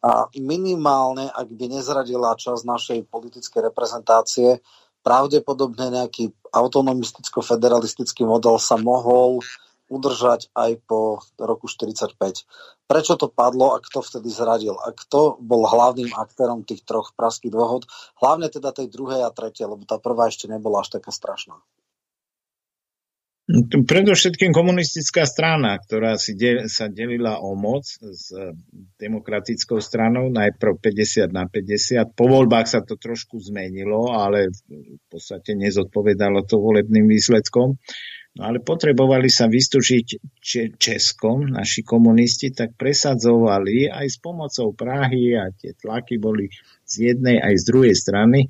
a 0.00 0.10
minimálne, 0.40 1.28
ak 1.28 1.48
by 1.52 1.76
nezradila 1.76 2.32
časť 2.40 2.64
našej 2.64 2.98
politickej 3.12 3.68
reprezentácie, 3.68 4.64
pravdepodobne 5.04 5.92
nejaký 5.92 6.32
autonomisticko-federalistický 6.56 8.24
model 8.24 8.56
sa 8.56 8.80
mohol 8.80 9.44
udržať 9.90 10.54
aj 10.54 10.80
po 10.86 11.18
roku 11.36 11.66
45. 11.66 12.14
Prečo 12.86 13.18
to 13.18 13.26
padlo 13.26 13.74
a 13.74 13.82
kto 13.82 14.00
vtedy 14.00 14.30
zradil? 14.30 14.78
A 14.78 14.94
kto 14.94 15.36
bol 15.42 15.66
hlavným 15.66 16.14
aktérom 16.14 16.62
tých 16.62 16.86
troch 16.86 17.10
praských 17.18 17.50
dôhod? 17.50 17.90
Hlavne 18.22 18.46
teda 18.46 18.70
tej 18.70 18.86
druhej 18.86 19.26
a 19.26 19.34
tretej, 19.34 19.66
lebo 19.66 19.82
tá 19.82 19.98
prvá 19.98 20.30
ešte 20.30 20.46
nebola 20.46 20.86
až 20.86 21.02
taká 21.02 21.10
strašná. 21.10 21.58
Predovšetkým 23.70 24.54
komunistická 24.54 25.26
strana, 25.26 25.74
ktorá 25.82 26.14
si 26.14 26.38
de- 26.38 26.70
sa 26.70 26.86
delila 26.86 27.42
o 27.42 27.58
moc 27.58 27.82
s 27.98 28.30
demokratickou 28.94 29.82
stranou, 29.82 30.30
najprv 30.30 30.78
50 30.78 31.34
na 31.34 31.50
50. 31.50 32.14
Po 32.14 32.30
voľbách 32.30 32.70
sa 32.70 32.80
to 32.86 32.94
trošku 32.94 33.42
zmenilo, 33.42 34.14
ale 34.14 34.54
v 34.70 35.02
podstate 35.10 35.58
nezodpovedalo 35.58 36.46
to 36.46 36.62
volebným 36.62 37.10
výsledkom. 37.10 37.74
No 38.30 38.46
ale 38.46 38.62
potrebovali 38.62 39.26
sa 39.26 39.50
vystúžiť 39.50 40.06
Českom, 40.78 41.50
naši 41.50 41.82
komunisti, 41.82 42.54
tak 42.54 42.78
presadzovali 42.78 43.90
aj 43.90 44.06
s 44.06 44.16
pomocou 44.22 44.70
Prahy 44.70 45.34
a 45.34 45.50
tie 45.50 45.74
tlaky 45.74 46.22
boli 46.22 46.46
z 46.86 47.10
jednej 47.10 47.42
aj 47.42 47.54
z 47.58 47.64
druhej 47.66 47.94
strany. 47.98 48.46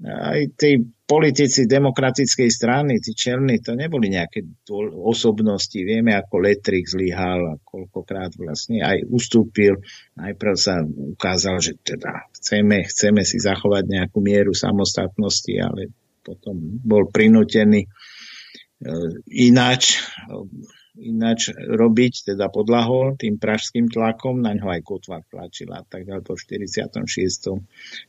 Aj 0.00 0.40
tí 0.56 0.80
politici 1.04 1.66
demokratickej 1.66 2.48
strany, 2.48 3.02
tí 3.02 3.12
čelní, 3.12 3.58
to 3.60 3.76
neboli 3.76 4.08
nejaké 4.08 4.46
osobnosti. 4.94 5.76
Vieme, 5.76 6.14
ako 6.14 6.38
Letrik 6.38 6.86
zlyhal 6.86 7.40
a 7.52 7.60
koľkokrát 7.60 8.32
vlastne 8.38 8.80
aj 8.80 9.04
ustúpil. 9.10 9.76
Najprv 10.16 10.54
sa 10.56 10.80
ukázal, 10.86 11.58
že 11.60 11.72
teda 11.82 12.30
chceme, 12.32 12.86
chceme 12.86 13.26
si 13.26 13.42
zachovať 13.42 13.84
nejakú 13.90 14.22
mieru 14.22 14.54
samostatnosti, 14.54 15.52
ale 15.58 15.92
potom 16.22 16.60
bol 16.84 17.08
prinútený 17.08 17.88
ináč, 19.26 20.06
ináč 20.98 21.50
robiť, 21.54 22.34
teda 22.34 22.50
podlahol 22.50 23.18
tým 23.18 23.38
pražským 23.38 23.90
tlakom, 23.90 24.38
na 24.38 24.54
ňo 24.54 24.70
aj 24.70 24.82
Kotva 24.86 25.18
tlačila 25.26 25.82
a 25.82 25.84
tak 25.86 26.06
ďalej 26.06 26.22
po 26.22 26.38
46. 26.38 27.58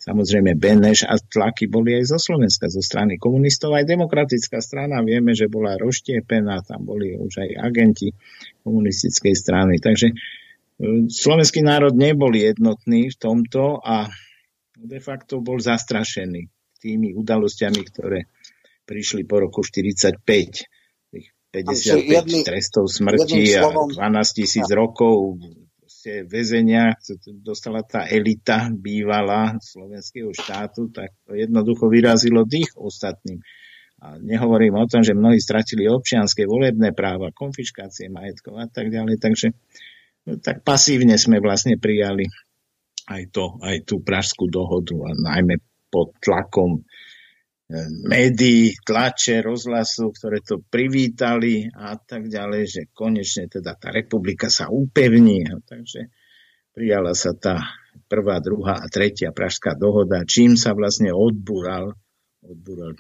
Samozrejme 0.02 0.54
Beneš 0.58 1.10
a 1.10 1.18
tlaky 1.18 1.70
boli 1.70 1.98
aj 1.98 2.14
zo 2.14 2.20
Slovenska, 2.22 2.70
zo 2.70 2.82
strany 2.82 3.18
komunistov, 3.18 3.74
aj 3.74 3.90
demokratická 3.90 4.62
strana, 4.62 5.02
vieme, 5.02 5.34
že 5.34 5.50
bola 5.50 5.78
roštiepená, 5.78 6.62
tam 6.66 6.86
boli 6.86 7.18
už 7.18 7.46
aj 7.46 7.50
agenti 7.58 8.14
komunistickej 8.62 9.34
strany, 9.34 9.82
takže 9.82 10.14
e, 10.14 10.16
slovenský 11.10 11.66
národ 11.66 11.98
nebol 11.98 12.34
jednotný 12.34 13.10
v 13.10 13.18
tomto 13.18 13.82
a 13.82 14.06
de 14.78 15.00
facto 15.02 15.42
bol 15.42 15.58
zastrašený 15.58 16.46
tými 16.80 17.12
udalosťami, 17.18 17.82
ktoré 17.90 18.30
prišli 18.90 19.30
po 19.30 19.46
roku 19.46 19.62
45. 19.62 20.18
55 21.50 22.10
jedný, 22.10 22.40
trestov 22.46 22.90
smrti 22.90 23.58
a 23.58 23.70
12 23.70 23.98
tisíc 24.38 24.66
rokov 24.70 25.38
väzenia, 26.30 26.96
dostala 27.42 27.82
tá 27.82 28.06
elita 28.06 28.70
bývala 28.72 29.58
slovenského 29.58 30.30
štátu, 30.32 30.94
tak 30.94 31.12
to 31.26 31.34
jednoducho 31.34 31.90
vyrazilo 31.90 32.46
dých 32.46 32.78
ostatným. 32.78 33.42
A 34.00 34.16
nehovorím 34.16 34.80
o 34.80 34.88
tom, 34.88 35.04
že 35.04 35.18
mnohí 35.18 35.42
stratili 35.44 35.92
občianské 35.92 36.48
volebné 36.48 36.96
práva, 36.96 37.36
konfiškácie 37.36 38.08
majetkov 38.08 38.56
a 38.56 38.70
tak 38.72 38.88
ďalej, 38.94 39.20
takže 39.20 39.52
no, 40.24 40.40
tak 40.40 40.64
pasívne 40.64 41.20
sme 41.20 41.44
vlastne 41.44 41.76
prijali 41.76 42.24
aj, 43.12 43.24
to, 43.36 43.60
aj 43.60 43.84
tú 43.84 44.00
pražskú 44.00 44.48
dohodu 44.48 44.96
a 45.04 45.12
najmä 45.36 45.60
pod 45.92 46.16
tlakom 46.24 46.86
médií, 48.10 48.74
tlače, 48.82 49.46
rozhlasu, 49.46 50.10
ktoré 50.10 50.42
to 50.42 50.58
privítali 50.58 51.70
a 51.70 51.94
tak 52.02 52.26
ďalej, 52.26 52.64
že 52.66 52.82
konečne 52.90 53.46
teda 53.46 53.78
tá 53.78 53.94
republika 53.94 54.50
sa 54.50 54.74
upevní. 54.74 55.46
A 55.46 55.62
takže 55.62 56.10
prijala 56.74 57.14
sa 57.14 57.38
tá 57.38 57.62
prvá, 58.10 58.42
druhá 58.42 58.82
a 58.82 58.90
tretia 58.90 59.30
pražská 59.30 59.78
dohoda, 59.78 60.26
čím 60.26 60.58
sa 60.58 60.74
vlastne 60.74 61.14
odbúral, 61.14 61.94
odbúral 62.42 62.98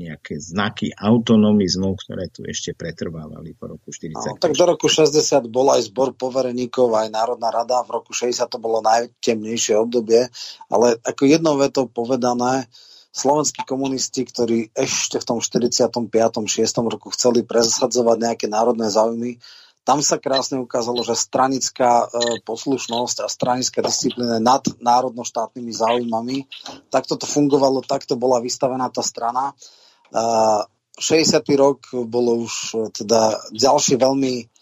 nejaké 0.00 0.40
znaky 0.40 0.96
autonomizmu, 0.96 1.92
ktoré 2.00 2.32
tu 2.32 2.48
ešte 2.48 2.72
pretrvávali 2.72 3.52
po 3.52 3.68
roku 3.68 3.92
40. 3.92 4.16
No, 4.16 4.40
tak 4.40 4.56
do 4.56 4.64
roku 4.64 4.88
60 4.88 5.44
bol 5.52 5.76
aj 5.76 5.92
zbor 5.92 6.16
povereníkov, 6.16 6.88
aj 6.96 7.12
Národná 7.12 7.52
rada, 7.52 7.84
v 7.84 8.00
roku 8.00 8.16
60 8.16 8.48
to 8.48 8.56
bolo 8.56 8.80
najtemnejšie 8.80 9.76
obdobie, 9.76 10.32
ale 10.72 10.96
ako 11.04 11.22
jednou 11.28 11.60
vetou 11.60 11.84
povedané, 11.84 12.64
slovenskí 13.10 13.66
komunisti, 13.66 14.22
ktorí 14.22 14.70
ešte 14.74 15.18
v 15.18 15.26
tom 15.26 15.38
45. 15.42 15.90
6. 15.90 16.90
roku 16.90 17.10
chceli 17.10 17.42
presadzovať 17.42 18.16
nejaké 18.16 18.46
národné 18.46 18.86
záujmy, 18.90 19.42
tam 19.80 20.04
sa 20.04 20.20
krásne 20.20 20.60
ukázalo, 20.60 21.00
že 21.00 21.16
stranická 21.16 22.06
e, 22.06 22.38
poslušnosť 22.44 23.24
a 23.24 23.32
stranická 23.32 23.80
disciplína 23.80 24.38
nad 24.38 24.62
národnoštátnymi 24.78 25.72
záujmami, 25.72 26.38
takto 26.92 27.16
to 27.16 27.24
fungovalo, 27.24 27.80
takto 27.82 28.14
bola 28.14 28.44
vystavená 28.44 28.92
tá 28.92 29.00
strana. 29.00 29.56
E, 30.12 30.22
60. 31.00 31.42
rok 31.56 31.90
bolo 32.06 32.44
už 32.44 32.54
e, 32.70 32.76
teda 32.92 33.40
ďalší 33.50 33.96
veľmi 33.96 34.59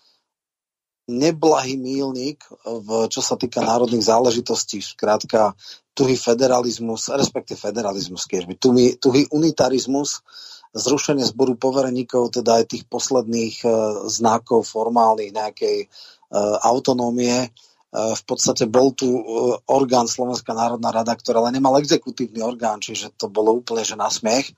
neblahý 1.08 1.80
mílnik, 1.80 2.44
v, 2.62 3.08
čo 3.08 3.24
sa 3.24 3.40
týka 3.40 3.64
národných 3.64 4.04
záležitostí. 4.04 4.84
Skrátka, 4.84 5.56
tuhý 5.96 6.14
federalizmus, 6.14 7.08
respektive 7.08 7.56
federalizmus, 7.56 8.28
kiežby, 8.28 8.60
tuhý, 8.60 9.00
tuhý 9.00 9.24
unitarizmus, 9.32 10.20
zrušenie 10.76 11.24
zboru 11.24 11.56
povereníkov, 11.56 12.38
teda 12.38 12.60
aj 12.60 12.76
tých 12.76 12.84
posledných 12.86 13.64
uh, 13.64 13.72
znakov 14.06 14.68
formálnych 14.68 15.32
nejakej 15.32 15.88
uh, 15.88 16.60
autonómie. 16.62 17.50
V 17.88 18.22
podstate 18.28 18.68
bol 18.68 18.92
tu 18.92 19.08
orgán 19.64 20.04
Slovenská 20.04 20.52
národná 20.52 20.92
rada, 20.92 21.16
ktorá 21.16 21.40
ale 21.40 21.56
nemal 21.56 21.80
exekutívny 21.80 22.44
orgán, 22.44 22.84
čiže 22.84 23.16
to 23.16 23.32
bolo 23.32 23.56
úplne 23.56 23.80
že 23.80 23.96
na 23.96 24.12
smiech. 24.12 24.52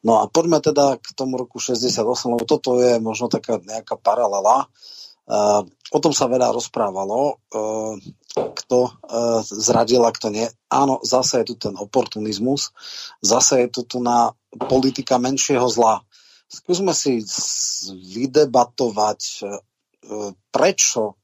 No 0.00 0.24
a 0.24 0.32
poďme 0.32 0.64
teda 0.64 0.96
k 0.96 1.12
tomu 1.12 1.36
roku 1.36 1.60
68, 1.60 2.00
lebo 2.32 2.48
toto 2.48 2.80
je 2.80 2.96
možno 2.96 3.28
taká 3.28 3.60
nejaká 3.60 4.00
paralela. 4.00 4.64
Uh, 5.30 5.62
o 5.94 5.98
tom 6.02 6.10
sa 6.10 6.26
veľa 6.26 6.50
rozprávalo. 6.50 7.38
Uh, 7.54 7.94
kto 8.34 8.90
uh, 8.90 9.42
zradil 9.46 10.02
a 10.02 10.10
kto 10.10 10.34
nie. 10.34 10.50
Áno, 10.66 10.98
zase 11.06 11.42
je 11.42 11.54
tu 11.54 11.70
ten 11.70 11.78
oportunizmus, 11.78 12.74
zase 13.22 13.66
je 13.66 13.82
tu, 13.82 13.98
na 14.02 14.34
politika 14.66 15.22
menšieho 15.22 15.70
zla. 15.70 16.02
Skúsme 16.50 16.90
si 16.98 17.22
vydebatovať, 17.94 19.46
prečo 20.50 21.14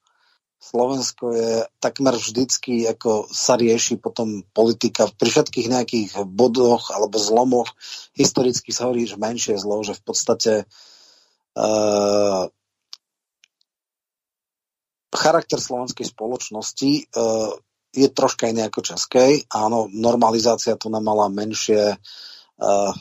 Slovensko 0.63 1.25
je 1.35 1.53
takmer 1.79 2.15
vždycky, 2.19 2.87
ako 2.91 3.31
sa 3.31 3.55
rieši 3.55 4.03
potom 4.03 4.43
politika 4.51 5.07
pri 5.11 5.31
všetkých 5.31 5.67
nejakých 5.71 6.11
bodoch 6.27 6.91
alebo 6.91 7.23
zlomoch. 7.23 7.71
Historicky 8.19 8.71
sa 8.71 8.91
hovorí, 8.91 9.07
že 9.07 9.19
menšie 9.19 9.59
zlo, 9.59 9.83
že 9.87 9.95
v 9.99 10.03
podstate 10.03 10.53
charakter 15.13 15.61
slovenskej 15.61 16.07
spoločnosti 16.11 16.93
uh, 17.15 17.53
je 17.97 18.09
troška 18.13 18.51
iný 18.51 18.69
ako 18.69 18.81
českej. 18.85 19.49
Áno, 19.49 19.89
normalizácia 19.89 20.77
tu 20.77 20.93
mala 20.93 21.33
menšie 21.33 21.97
uh, 21.97 22.93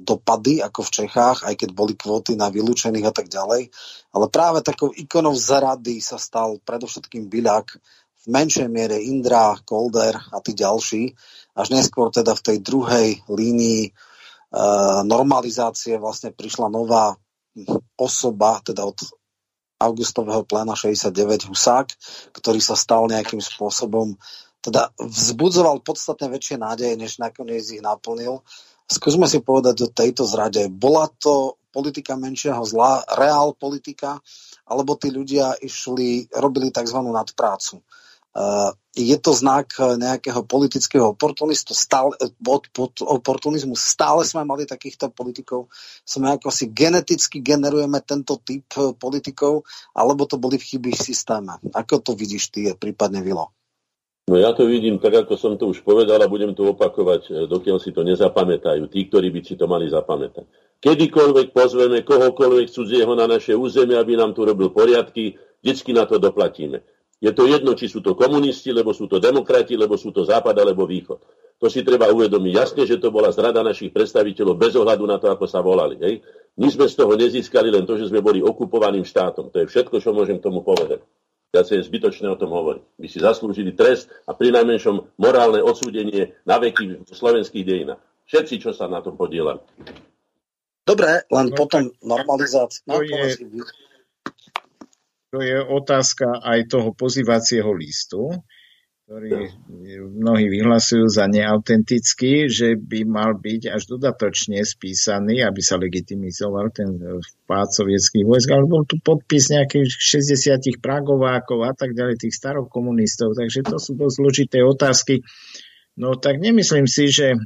dopady 0.00 0.64
ako 0.64 0.80
v 0.80 0.90
Čechách, 1.04 1.38
aj 1.44 1.54
keď 1.60 1.70
boli 1.76 1.92
kvóty 1.92 2.34
na 2.34 2.48
vylúčených 2.48 3.06
a 3.06 3.12
tak 3.12 3.28
ďalej. 3.28 3.68
Ale 4.16 4.26
práve 4.32 4.64
takou 4.64 4.90
ikonou 4.96 5.36
zarady 5.36 6.00
sa 6.00 6.16
stal 6.16 6.56
predovšetkým 6.64 7.28
Biľak, 7.28 7.76
v 8.20 8.26
menšej 8.28 8.68
miere 8.68 9.00
Indra, 9.00 9.56
Kolder 9.64 10.12
a 10.12 10.44
tí 10.44 10.52
ďalší. 10.52 11.08
Až 11.56 11.72
neskôr 11.72 12.12
teda 12.12 12.36
v 12.36 12.44
tej 12.44 12.58
druhej 12.60 13.08
línii 13.32 13.82
uh, 13.88 15.00
normalizácie 15.08 15.96
vlastne 15.96 16.28
prišla 16.32 16.68
nová 16.68 17.16
osoba, 17.96 18.60
teda 18.60 18.84
od 18.84 19.00
augustového 19.80 20.44
pléna 20.44 20.76
69 20.76 21.48
Husák, 21.48 21.88
ktorý 22.36 22.60
sa 22.60 22.76
stal 22.76 23.08
nejakým 23.08 23.40
spôsobom, 23.40 24.20
teda 24.60 24.92
vzbudzoval 25.00 25.80
podstatne 25.80 26.28
väčšie 26.28 26.60
nádeje, 26.60 26.94
než 27.00 27.16
nakoniec 27.16 27.64
ich 27.72 27.80
naplnil. 27.80 28.44
Skúsme 28.84 29.24
si 29.24 29.40
povedať 29.40 29.88
o 29.88 29.88
tejto 29.88 30.28
zrade. 30.28 30.68
Bola 30.68 31.08
to 31.08 31.56
politika 31.72 32.18
menšieho 32.18 32.60
zla, 32.66 33.00
reál 33.16 33.56
politika, 33.56 34.20
alebo 34.68 35.00
tí 35.00 35.08
ľudia 35.08 35.56
išli, 35.64 36.28
robili 36.36 36.68
tzv. 36.68 36.98
nadprácu. 37.00 37.80
Uh, 38.30 38.70
je 38.94 39.14
to 39.22 39.30
znak 39.30 39.70
nejakého 39.78 40.42
politického 40.46 41.14
oportunistu, 41.14 41.78
stále, 41.78 42.14
pod, 42.42 42.66
pod, 42.74 42.98
oportunizmu. 43.02 43.78
Stále 43.78 44.26
sme 44.26 44.42
mali 44.42 44.66
takýchto 44.66 45.14
politikov. 45.14 45.70
Sme 46.02 46.34
ako 46.34 46.50
si 46.50 46.74
geneticky 46.74 47.38
generujeme 47.38 48.02
tento 48.02 48.42
typ 48.42 48.66
politikov, 48.98 49.62
alebo 49.94 50.26
to 50.26 50.42
boli 50.42 50.58
v 50.58 50.74
chybých 50.74 50.98
systéme. 50.98 51.58
Ako 51.70 52.02
to 52.02 52.18
vidíš 52.18 52.50
ty, 52.50 52.66
prípadne 52.74 53.22
Vilo? 53.22 53.54
No 54.30 54.38
ja 54.38 54.54
to 54.54 54.66
vidím 54.66 55.02
tak, 55.02 55.26
ako 55.26 55.34
som 55.34 55.58
to 55.58 55.70
už 55.70 55.82
povedal 55.82 56.22
a 56.22 56.30
budem 56.30 56.54
to 56.54 56.70
opakovať, 56.70 57.50
dokiaľ 57.50 57.78
si 57.82 57.90
to 57.90 58.06
nezapamätajú, 58.06 58.86
tí, 58.86 59.10
ktorí 59.10 59.30
by 59.34 59.42
si 59.42 59.58
to 59.58 59.66
mali 59.66 59.90
zapamätať. 59.90 60.46
Kedykoľvek 60.78 61.50
pozveme 61.50 62.06
kohokoľvek 62.06 62.70
cudzieho 62.70 63.10
na 63.18 63.26
naše 63.26 63.58
územie, 63.58 63.98
aby 63.98 64.14
nám 64.14 64.30
tu 64.34 64.46
robil 64.46 64.70
poriadky, 64.70 65.34
vždycky 65.62 65.90
na 65.90 66.06
to 66.06 66.22
doplatíme. 66.22 66.78
Je 67.20 67.30
to 67.36 67.44
jedno, 67.44 67.76
či 67.76 67.84
sú 67.84 68.00
to 68.00 68.16
komunisti, 68.16 68.72
lebo 68.72 68.96
sú 68.96 69.04
to 69.04 69.20
demokrati, 69.20 69.76
lebo 69.76 70.00
sú 70.00 70.08
to 70.08 70.24
západ 70.24 70.56
alebo 70.56 70.88
východ. 70.88 71.20
To 71.60 71.68
si 71.68 71.84
treba 71.84 72.08
uvedomiť. 72.08 72.52
Jasne, 72.56 72.82
že 72.88 72.96
to 72.96 73.12
bola 73.12 73.28
zrada 73.28 73.60
našich 73.60 73.92
predstaviteľov 73.92 74.56
bez 74.56 74.72
ohľadu 74.72 75.04
na 75.04 75.20
to, 75.20 75.28
ako 75.28 75.44
sa 75.44 75.60
volali. 75.60 76.00
Hej? 76.00 76.24
My 76.56 76.72
sme 76.72 76.88
z 76.88 76.96
toho 76.96 77.12
nezískali 77.12 77.68
len 77.68 77.84
to, 77.84 78.00
že 78.00 78.08
sme 78.08 78.24
boli 78.24 78.40
okupovaným 78.40 79.04
štátom. 79.04 79.52
To 79.52 79.60
je 79.60 79.68
všetko, 79.68 80.00
čo 80.00 80.16
môžem 80.16 80.40
tomu 80.40 80.64
povedať. 80.64 81.04
Ja 81.52 81.60
je 81.60 81.84
zbytočné 81.84 82.30
o 82.32 82.40
tom 82.40 82.56
hovoriť. 82.56 82.82
By 82.96 83.06
si 83.10 83.18
zaslúžili 83.20 83.76
trest 83.76 84.08
a 84.24 84.32
pri 84.32 84.56
najmenšom 84.56 85.20
morálne 85.20 85.60
odsúdenie 85.60 86.32
na 86.48 86.56
veky 86.56 87.04
v 87.04 87.10
slovenských 87.10 87.66
dejinách. 87.66 88.00
Všetci, 88.30 88.62
čo 88.62 88.70
sa 88.70 88.86
na 88.86 89.02
tom 89.02 89.18
podielali. 89.18 89.58
Dobre, 90.86 91.26
len 91.28 91.46
no, 91.50 91.56
potom 91.58 91.90
normalizácia. 92.00 92.80
No, 92.86 93.02
je, 93.02 93.36
to 95.30 95.38
je 95.38 95.62
otázka 95.62 96.42
aj 96.42 96.66
toho 96.66 96.90
pozývacieho 96.90 97.70
listu, 97.70 98.34
ktorý 99.10 99.50
mnohí 100.22 100.46
vyhlasujú 100.46 101.10
za 101.10 101.26
neautentický, 101.26 102.46
že 102.46 102.78
by 102.78 103.02
mal 103.02 103.34
byť 103.34 103.74
až 103.74 103.90
dodatočne 103.90 104.62
spísaný, 104.62 105.42
aby 105.42 105.58
sa 105.58 105.82
legitimizoval 105.82 106.70
ten 106.70 106.94
vpád 107.18 107.74
sovietských 107.74 108.22
vojsk, 108.22 108.54
ale 108.54 108.70
bol 108.70 108.86
tu 108.86 109.02
podpis 109.02 109.50
nejakých 109.50 109.90
60 109.90 110.78
pragovákov 110.78 111.58
a 111.66 111.74
tak 111.74 111.90
ďalej, 111.90 112.22
tých 112.22 112.38
starokomunistov, 112.38 113.34
takže 113.34 113.66
to 113.66 113.82
sú 113.82 113.98
dosť 113.98 114.14
zložité 114.14 114.58
otázky. 114.62 115.26
No 115.98 116.14
tak 116.14 116.38
nemyslím 116.38 116.86
si, 116.86 117.10
že 117.10 117.34
e, 117.34 117.38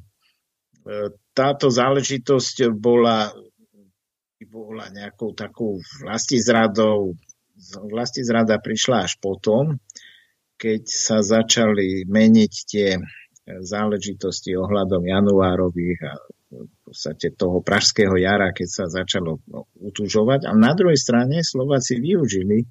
táto 1.32 1.72
záležitosť 1.72 2.76
bola, 2.76 3.32
bola 4.52 4.92
nejakou 4.92 5.32
takou 5.32 5.80
vlastizradou, 6.04 7.16
vlasti 7.72 8.20
zrada 8.24 8.60
prišla 8.60 9.08
až 9.08 9.16
potom, 9.20 9.78
keď 10.54 10.82
sa 10.86 11.18
začali 11.20 12.06
meniť 12.06 12.52
tie 12.68 12.96
záležitosti 13.44 14.56
ohľadom 14.56 15.04
januárových 15.04 16.00
a 16.08 16.12
v 16.54 16.76
podstate 16.86 17.34
toho 17.34 17.60
pražského 17.60 18.14
jara, 18.14 18.54
keď 18.54 18.68
sa 18.70 18.84
začalo 18.86 19.42
utužovať. 19.82 20.46
A 20.48 20.54
na 20.54 20.72
druhej 20.72 20.96
strane 20.96 21.42
Slováci 21.42 21.98
využili 21.98 22.64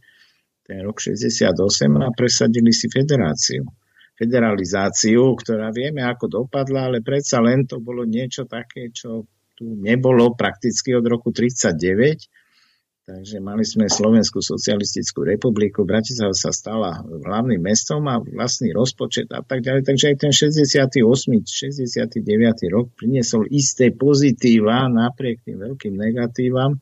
ten 0.64 0.80
rok 0.80 1.04
68 1.04 1.52
a 2.00 2.08
presadili 2.16 2.72
si 2.72 2.88
federáciu. 2.88 3.68
Federalizáciu, 4.16 5.36
ktorá 5.36 5.74
vieme, 5.76 6.06
ako 6.06 6.48
dopadla, 6.48 6.88
ale 6.88 7.04
predsa 7.04 7.44
len 7.44 7.68
to 7.68 7.84
bolo 7.84 8.08
niečo 8.08 8.48
také, 8.48 8.94
čo 8.94 9.28
tu 9.54 9.76
nebolo 9.76 10.32
prakticky 10.34 10.96
od 10.96 11.04
roku 11.04 11.36
39 11.36 12.43
Takže 13.04 13.44
mali 13.44 13.68
sme 13.68 13.92
Slovenskú 13.92 14.40
socialistickú 14.40 15.28
republiku, 15.28 15.84
Bratislava 15.84 16.32
sa 16.32 16.56
stala 16.56 17.04
hlavným 17.04 17.60
mestom 17.60 18.00
a 18.08 18.24
vlastný 18.24 18.72
rozpočet 18.72 19.28
a 19.36 19.44
tak 19.44 19.60
ďalej. 19.60 19.84
Takže 19.84 20.06
aj 20.08 20.18
ten 20.24 20.32
68. 20.32 21.04
69. 21.04 22.24
rok 22.72 22.96
priniesol 22.96 23.52
isté 23.52 23.92
pozitíva 23.92 24.88
napriek 24.88 25.44
tým 25.44 25.60
veľkým 25.60 26.00
negatívam. 26.00 26.80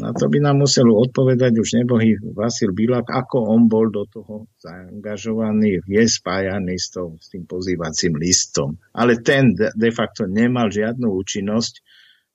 Na 0.00 0.16
to 0.16 0.32
by 0.32 0.40
nám 0.40 0.64
musel 0.64 0.88
odpovedať 0.96 1.52
už 1.52 1.84
nebohý 1.84 2.16
Vasil 2.32 2.72
Bilak, 2.72 3.12
ako 3.12 3.52
on 3.52 3.68
bol 3.68 3.92
do 3.92 4.08
toho 4.08 4.48
zaangažovaný, 4.64 5.84
je 5.84 6.02
spájaný 6.08 6.80
s, 6.80 6.94
to, 6.94 7.20
s 7.20 7.28
tým 7.28 7.44
pozývacím 7.44 8.16
listom. 8.16 8.80
Ale 8.96 9.20
ten 9.20 9.52
de 9.52 9.90
facto 9.92 10.24
nemal 10.24 10.72
žiadnu 10.72 11.04
účinnosť, 11.04 11.74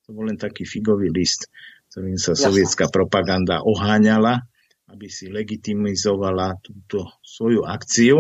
to 0.06 0.14
bol 0.14 0.30
len 0.30 0.38
taký 0.38 0.68
figový 0.68 1.10
list, 1.10 1.50
ktorým 1.96 2.20
sa 2.20 2.36
sovietská 2.36 2.92
propaganda 2.92 3.64
oháňala, 3.64 4.44
aby 4.92 5.08
si 5.08 5.32
legitimizovala 5.32 6.60
túto 6.60 7.08
svoju 7.24 7.64
akciu. 7.64 8.20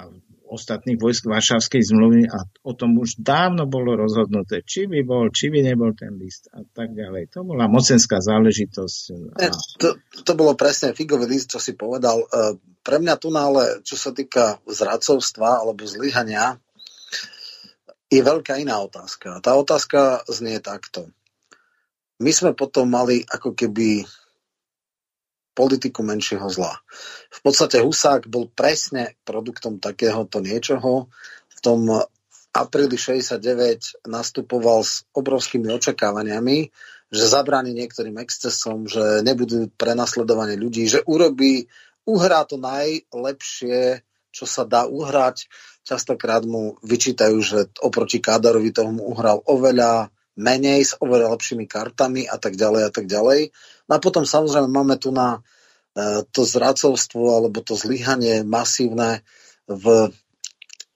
A 0.00 0.08
ostatných 0.48 0.96
vojsk 0.96 1.28
Varšavskej 1.28 1.92
zmluvy 1.92 2.24
a 2.24 2.40
o 2.64 2.72
tom 2.72 2.96
už 2.96 3.20
dávno 3.20 3.68
bolo 3.68 4.00
rozhodnuté, 4.00 4.64
či 4.64 4.88
by 4.88 5.04
bol, 5.04 5.28
či 5.28 5.52
by 5.52 5.60
nebol 5.60 5.92
ten 5.92 6.16
list 6.16 6.48
a 6.56 6.64
tak 6.64 6.96
ďalej. 6.96 7.36
To 7.36 7.44
bola 7.44 7.68
mocenská 7.68 8.16
záležitosť. 8.18 9.00
A... 9.36 9.52
To, 9.84 9.88
to 10.24 10.32
bolo 10.32 10.56
presne 10.56 10.96
figový 10.96 11.28
list, 11.28 11.52
čo 11.52 11.60
si 11.60 11.76
povedal. 11.76 12.24
E, 12.24 12.56
pre 12.80 12.96
mňa 12.96 13.14
tu 13.20 13.28
ale, 13.30 13.84
čo 13.84 13.94
sa 13.94 14.10
týka 14.10 14.56
zradcovstva 14.64 15.62
alebo 15.62 15.84
zlyhania, 15.84 16.56
je 18.10 18.24
veľká 18.24 18.58
iná 18.58 18.82
otázka. 18.82 19.38
Tá 19.44 19.54
otázka 19.54 20.26
znie 20.26 20.58
takto. 20.64 21.12
My 22.20 22.30
sme 22.30 22.52
potom 22.52 22.84
mali 22.92 23.24
ako 23.24 23.56
keby 23.56 24.04
politiku 25.56 26.04
menšieho 26.04 26.46
zla. 26.52 26.76
V 27.32 27.40
podstate 27.44 27.80
Husák 27.80 28.28
bol 28.28 28.48
presne 28.52 29.16
produktom 29.24 29.80
takéhoto 29.80 30.40
niečoho. 30.40 31.08
V 31.52 31.58
tom 31.60 31.88
apríli 32.50 32.96
69 32.96 34.04
nastupoval 34.08 34.82
s 34.82 35.04
obrovskými 35.16 35.70
očakávaniami, 35.70 36.70
že 37.10 37.24
zabráni 37.26 37.74
niektorým 37.74 38.18
excesom, 38.22 38.86
že 38.86 39.22
nebudú 39.26 39.70
prenasledovanie 39.74 40.54
ľudí, 40.54 40.86
že 40.86 41.02
urobí, 41.06 41.66
uhrá 42.06 42.46
to 42.46 42.58
najlepšie, 42.58 44.02
čo 44.30 44.44
sa 44.46 44.62
dá 44.62 44.86
uhrať. 44.86 45.50
Častokrát 45.82 46.46
mu 46.46 46.78
vyčítajú, 46.86 47.36
že 47.42 47.58
oproti 47.82 48.22
Kádarovi 48.22 48.70
tomu 48.70 49.10
uhral 49.10 49.42
oveľa 49.46 50.10
menej, 50.38 50.80
s 50.86 50.92
oveľa 50.98 51.34
lepšími 51.34 51.66
kartami 51.66 52.26
a 52.26 52.36
tak 52.38 52.54
ďalej 52.54 52.82
a 52.86 52.90
tak 52.90 53.06
ďalej. 53.10 53.50
No 53.90 53.92
a 53.96 53.98
potom 53.98 54.22
samozrejme 54.22 54.70
máme 54.70 54.96
tu 55.00 55.10
na 55.10 55.40
e, 55.94 56.22
to 56.30 56.46
zradcovstvo 56.46 57.40
alebo 57.40 57.64
to 57.64 57.74
zlyhanie 57.74 58.46
masívne 58.46 59.26
v 59.66 60.10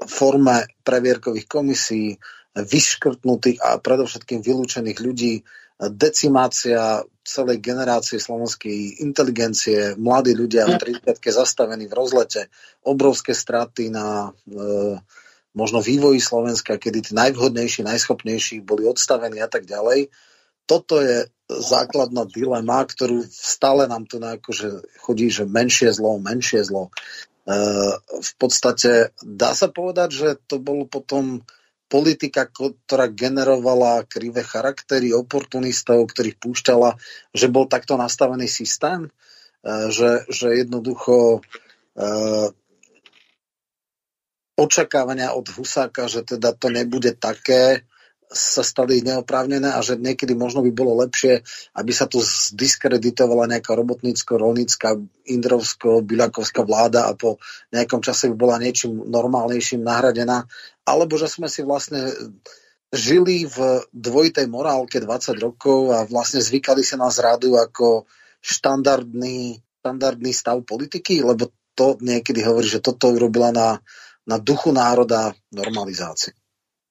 forme 0.05 0.69
previerkových 0.83 1.47
komisí, 1.49 2.19
vyškrtnutých 2.55 3.59
a 3.59 3.83
predovšetkým 3.83 4.39
vylúčených 4.39 4.99
ľudí, 5.03 5.43
decimácia 5.91 7.03
celej 7.27 7.59
generácie 7.59 8.23
slovenskej 8.23 9.03
inteligencie, 9.03 9.99
mladí 9.99 10.37
ľudia 10.37 10.69
v 10.71 11.03
30 11.03 11.19
zastavení 11.19 11.91
v 11.91 11.97
rozlete, 11.97 12.47
obrovské 12.87 13.35
straty 13.35 13.91
na 13.91 14.31
e, 14.31 15.01
možno 15.55 15.79
vývoji 15.79 16.19
Slovenska, 16.19 16.77
kedy 16.77 17.11
tí 17.11 17.13
najvhodnejší, 17.15 17.87
najschopnejší 17.87 18.61
boli 18.67 18.85
odstavení 18.91 19.39
a 19.39 19.49
tak 19.49 19.65
ďalej. 19.65 20.11
Toto 20.67 20.99
je 20.99 21.31
základná 21.49 22.27
dilema, 22.27 22.83
ktorú 22.83 23.23
stále 23.29 23.87
nám 23.87 24.11
tu 24.11 24.19
akože 24.19 24.99
chodí, 24.99 25.31
že 25.31 25.47
menšie 25.47 25.95
zlo, 25.95 26.19
menšie 26.19 26.65
zlo. 26.67 26.89
E, 26.89 26.91
v 28.01 28.33
podstate 28.41 29.13
dá 29.21 29.53
sa 29.53 29.69
povedať, 29.69 30.09
že 30.11 30.29
to 30.49 30.57
bolo 30.59 30.89
potom 30.89 31.45
politika, 31.87 32.49
ktorá 32.49 33.13
generovala 33.13 34.09
krivé 34.09 34.41
charaktery 34.41 35.13
oportunistov, 35.13 36.09
ktorých 36.11 36.41
púšťala, 36.41 36.97
že 37.37 37.47
bol 37.53 37.69
takto 37.69 38.01
nastavený 38.01 38.49
systém, 38.49 39.13
e, 39.61 39.93
že, 39.93 40.25
že 40.33 40.65
jednoducho 40.65 41.39
e, 41.39 41.41
očakávania 44.55 45.35
od 45.35 45.51
Husáka, 45.51 46.07
že 46.07 46.23
teda 46.23 46.55
to 46.55 46.71
nebude 46.71 47.19
také, 47.19 47.83
sa 48.35 48.67
stali 48.67 49.05
neoprávnené 49.05 49.71
a 49.71 49.81
že 49.85 49.95
niekedy 50.01 50.35
možno 50.35 50.65
by 50.67 50.73
bolo 50.75 50.99
lepšie, 51.07 51.45
aby 51.79 51.93
sa 51.95 52.11
tu 52.11 52.19
zdiskreditovala 52.19 53.47
nejaká 53.47 53.77
robotnícko-rolnícka, 53.79 54.99
indrovsko-bilakovská 55.29 56.67
vláda 56.67 57.07
a 57.07 57.15
po 57.15 57.39
nejakom 57.71 58.03
čase 58.03 58.33
by 58.33 58.37
bola 58.37 58.57
niečím 58.59 59.07
normálnejším 59.07 59.87
nahradená. 59.87 60.51
Alebo 60.83 61.15
že 61.15 61.31
sme 61.31 61.47
si 61.47 61.63
vlastne 61.63 62.11
žili 62.91 63.47
v 63.47 63.87
dvojitej 63.95 64.47
morálke 64.51 64.99
20 64.99 65.39
rokov 65.39 65.95
a 65.95 66.03
vlastne 66.07 66.43
zvykali 66.43 66.83
sa 66.83 66.99
na 66.99 67.11
zradu 67.11 67.55
ako 67.59 68.07
štandardný, 68.43 69.63
štandardný 69.83 70.31
stav 70.35 70.63
politiky, 70.63 71.23
lebo 71.23 71.51
to 71.75 71.99
niekedy 71.99 72.47
hovorí, 72.47 72.71
že 72.71 72.85
toto 72.85 73.11
urobila 73.11 73.51
na 73.51 73.83
na 74.25 74.41
duchu 74.41 74.73
národa 74.73 75.33
normalizácie. 75.53 76.33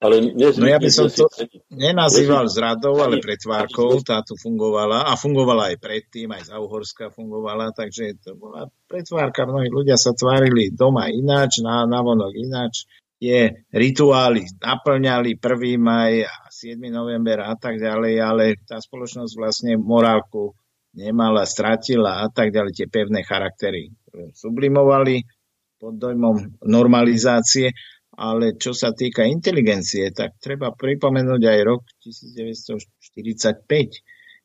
Ale 0.04 0.20
no 0.36 0.68
ja 0.68 0.84
by 0.84 0.92
som 0.92 1.08
to 1.08 1.32
nenazýval 1.72 2.44
zradou, 2.52 3.00
ale 3.00 3.24
pretvárkou. 3.24 4.04
Táto 4.04 4.36
fungovala 4.36 5.08
a 5.08 5.16
fungovala 5.16 5.72
aj 5.72 5.80
predtým, 5.80 6.28
aj 6.36 6.52
za 6.52 6.60
Uhorska 6.60 7.08
fungovala, 7.08 7.72
takže 7.72 8.20
to 8.20 8.36
bola 8.36 8.68
pretvárka. 8.92 9.48
Mnohí 9.48 9.72
ľudia 9.72 9.96
sa 9.96 10.12
tvárili 10.12 10.76
doma 10.76 11.08
ináč, 11.08 11.64
na, 11.64 11.88
na 11.88 12.04
vonok 12.04 12.36
ináč. 12.36 12.84
Je 13.16 13.64
rituály 13.72 14.44
naplňali 14.60 15.40
1. 15.40 15.80
maj 15.80 16.28
a 16.28 16.52
7. 16.52 16.76
november 16.92 17.40
a 17.48 17.56
tak 17.56 17.80
ďalej, 17.80 18.14
ale 18.20 18.60
tá 18.68 18.84
spoločnosť 18.84 19.34
vlastne 19.40 19.80
morálku 19.80 20.52
nemala, 21.00 21.48
stratila 21.48 22.20
a 22.20 22.28
tak 22.28 22.52
ďalej. 22.52 22.76
Tie 22.76 22.88
pevné 22.92 23.24
charaktery 23.24 23.88
sublimovali 24.36 25.24
pod 25.84 26.00
dojmom 26.00 26.64
normalizácie, 26.64 27.76
ale 28.16 28.56
čo 28.56 28.72
sa 28.72 28.96
týka 28.96 29.28
inteligencie, 29.28 30.16
tak 30.16 30.40
treba 30.40 30.72
pripomenúť 30.72 31.44
aj 31.44 31.60
rok 31.68 31.84
1945, 32.00 33.68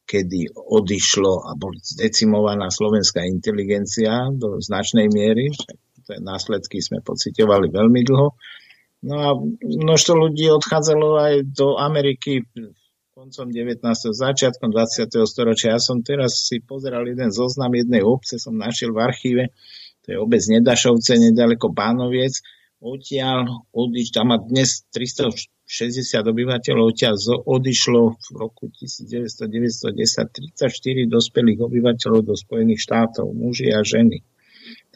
kedy 0.02 0.40
odišlo 0.50 1.46
a 1.46 1.54
boli 1.54 1.78
zdecimovaná 1.78 2.74
slovenská 2.74 3.22
inteligencia 3.22 4.26
do 4.34 4.58
značnej 4.58 5.06
miery. 5.14 5.54
Tie 6.02 6.18
následky 6.18 6.82
sme 6.82 7.06
pocitovali 7.06 7.70
veľmi 7.70 8.00
dlho. 8.02 8.34
No 9.06 9.14
a 9.14 9.30
množstvo 9.62 10.14
ľudí 10.18 10.50
odchádzalo 10.50 11.08
aj 11.22 11.34
do 11.54 11.78
Ameriky 11.78 12.42
koncom 13.14 13.50
19. 13.50 13.82
začiatkom 14.14 14.70
20. 14.70 15.10
storočia. 15.26 15.74
Ja 15.74 15.80
som 15.82 16.06
teraz 16.06 16.50
si 16.50 16.62
pozeral 16.62 17.02
jeden 17.06 17.34
zoznam 17.34 17.74
jednej 17.74 18.02
obce, 18.06 18.38
som 18.38 18.54
našiel 18.54 18.94
v 18.94 19.02
archíve, 19.02 19.44
to 20.08 20.16
je 20.16 20.24
obec 20.24 20.40
Nedašovce, 20.40 21.20
nedaleko 21.20 21.68
Bánoviec. 21.68 22.40
Odtiaľ 22.80 23.68
odiš, 23.76 24.16
tam 24.16 24.32
má 24.32 24.40
dnes 24.40 24.88
360 24.88 25.52
obyvateľov, 26.24 26.96
odtiaľ 26.96 27.20
odišlo 27.44 28.16
v 28.16 28.28
roku 28.32 28.72
1910 28.72 29.52
34 29.52 30.64
dospelých 31.12 31.60
obyvateľov 31.60 32.24
do 32.24 32.32
Spojených 32.40 32.80
štátov, 32.80 33.28
muži 33.36 33.68
a 33.68 33.84
ženy. 33.84 34.24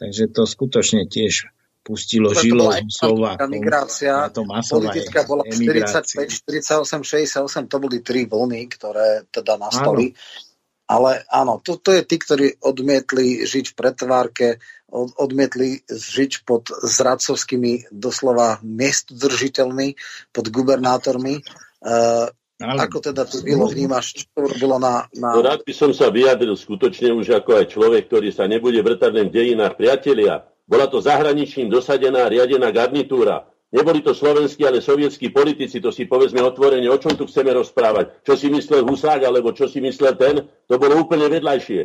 Takže 0.01 0.33
to 0.33 0.49
skutočne 0.49 1.05
tiež 1.05 1.45
pustilo 1.85 2.33
žilo 2.33 2.73
Slovákom. 2.89 3.53
Migrácia 3.53 4.33
politická 4.33 5.29
bola 5.29 5.45
45, 5.45 6.41
48, 6.41 7.05
68, 7.37 7.69
to 7.69 7.77
boli 7.77 8.01
tri 8.01 8.25
vlny, 8.25 8.65
ktoré 8.65 9.29
teda 9.29 9.61
nastali. 9.61 10.09
Áno. 10.09 10.52
Ale 10.93 11.25
áno, 11.25 11.57
to, 11.57 11.81
to 11.81 11.89
je 11.97 12.05
tí, 12.05 12.21
ktorí 12.21 12.61
odmietli 12.61 13.41
žiť 13.49 13.73
v 13.73 13.77
pretvárke, 13.77 14.47
od, 14.93 15.09
odmietli 15.17 15.81
žiť 15.89 16.45
pod 16.45 16.69
zradcovskými 16.69 17.89
doslova 17.89 18.61
miestodržiteľmi, 18.61 19.97
pod 20.29 20.45
gubernátormi. 20.53 21.41
Uh, 21.81 22.29
ale... 22.61 22.79
Ako 22.85 23.01
teda 23.01 23.25
tu 23.25 23.41
bylo 23.41 23.65
vnímaš, 23.65 24.21
čo 24.21 24.23
to 24.29 24.39
robilo 24.53 24.77
na, 24.77 25.09
na... 25.17 25.33
No, 25.33 25.41
rád 25.41 25.65
by 25.65 25.73
som 25.73 25.91
sa 25.91 26.13
vyjadril 26.13 26.53
skutočne 26.53 27.09
už 27.09 27.41
ako 27.41 27.57
aj 27.57 27.65
človek, 27.73 28.07
ktorý 28.07 28.29
sa 28.29 28.45
nebude 28.45 28.77
vrtať 28.79 29.11
len 29.11 29.27
v 29.33 29.35
dejinách 29.35 29.73
priatelia. 29.75 30.45
Bola 30.63 30.87
to 30.87 31.01
zahraničím 31.01 31.73
dosadená, 31.73 32.29
riadená 32.29 32.69
garnitúra 32.69 33.49
Neboli 33.73 34.05
to 34.05 34.13
slovenskí, 34.13 34.61
ale 34.69 34.85
sovietskí 34.85 35.33
politici, 35.33 35.81
to 35.81 35.89
si 35.89 36.05
povedzme 36.05 36.45
otvorene, 36.45 36.85
o 36.93 37.01
čom 37.01 37.17
tu 37.17 37.25
chceme 37.25 37.49
rozprávať. 37.57 38.21
Čo 38.21 38.37
si 38.37 38.53
myslel 38.53 38.85
Husák, 38.85 39.25
alebo 39.25 39.49
čo 39.49 39.65
si 39.65 39.81
myslel 39.81 40.13
ten, 40.13 40.45
to 40.69 40.77
bolo 40.77 41.01
úplne 41.01 41.25
vedľajšie. 41.25 41.81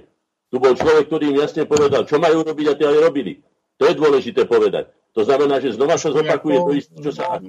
Tu 0.53 0.57
bol 0.61 0.77
človek, 0.77 1.09
ktorý 1.09 1.33
im 1.33 1.41
jasne 1.41 1.65
povedal, 1.65 2.05
čo 2.05 2.21
majú 2.21 2.45
robiť 2.45 2.67
a 2.69 2.75
tie 2.77 2.87
aj 2.93 2.99
robili. 3.01 3.41
To 3.81 3.89
je 3.89 3.95
dôležité 3.97 4.45
povedať. 4.45 4.93
To 5.17 5.25
znamená, 5.25 5.65
že 5.65 5.73
znova 5.81 5.97
sa 5.97 6.13
zopakuje 6.13 6.59
to 6.61 6.73
isté, 6.77 6.95
čo 7.01 7.13
sa, 7.13 7.41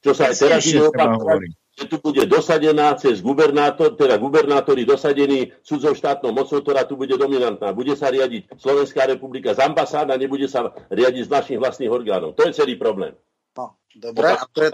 čo 0.00 0.12
sa 0.16 0.32
aj 0.32 0.34
teraz 0.40 0.64
ide 0.64 0.88
opakovať, 0.88 1.52
že 1.76 1.84
tu 1.88 1.96
bude 2.00 2.24
dosadená 2.24 2.96
cez 2.96 3.20
gubernátor, 3.20 3.92
teda 3.96 4.16
gubernátori 4.16 4.88
dosadení 4.88 5.52
cudzou 5.60 5.92
štátnou 5.92 6.32
mocou, 6.32 6.64
ktorá 6.64 6.88
tu 6.88 6.96
bude 6.96 7.12
dominantná. 7.16 7.76
Bude 7.76 7.92
sa 7.92 8.08
riadiť 8.08 8.56
Slovenská 8.56 9.04
republika 9.04 9.52
z 9.52 9.60
ambasáda, 9.64 10.16
nebude 10.16 10.48
sa 10.48 10.72
riadiť 10.88 11.28
z 11.28 11.32
našich 11.32 11.58
vlastných 11.60 11.92
orgánov. 11.92 12.32
To 12.40 12.48
je 12.48 12.56
celý 12.56 12.80
problém. 12.80 13.12
No, 13.56 13.76
dobre. 13.92 14.36
A 14.36 14.44
to, 14.48 14.60
je, 14.64 14.70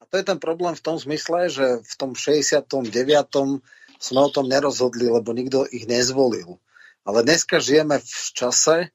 a 0.00 0.04
to 0.08 0.14
je 0.16 0.24
ten 0.24 0.38
problém 0.40 0.72
v 0.72 0.84
tom 0.84 0.96
zmysle, 0.96 1.52
že 1.52 1.66
v 1.84 1.94
tom 1.96 2.16
69. 2.16 2.72
sme 4.00 4.20
o 4.20 4.30
tom 4.32 4.46
nerozhodli, 4.48 5.08
lebo 5.08 5.36
nikto 5.36 5.68
ich 5.68 5.84
nezvolil. 5.84 6.56
Ale 7.04 7.24
dneska 7.24 7.60
žijeme 7.60 8.00
v 8.00 8.26
čase, 8.32 8.92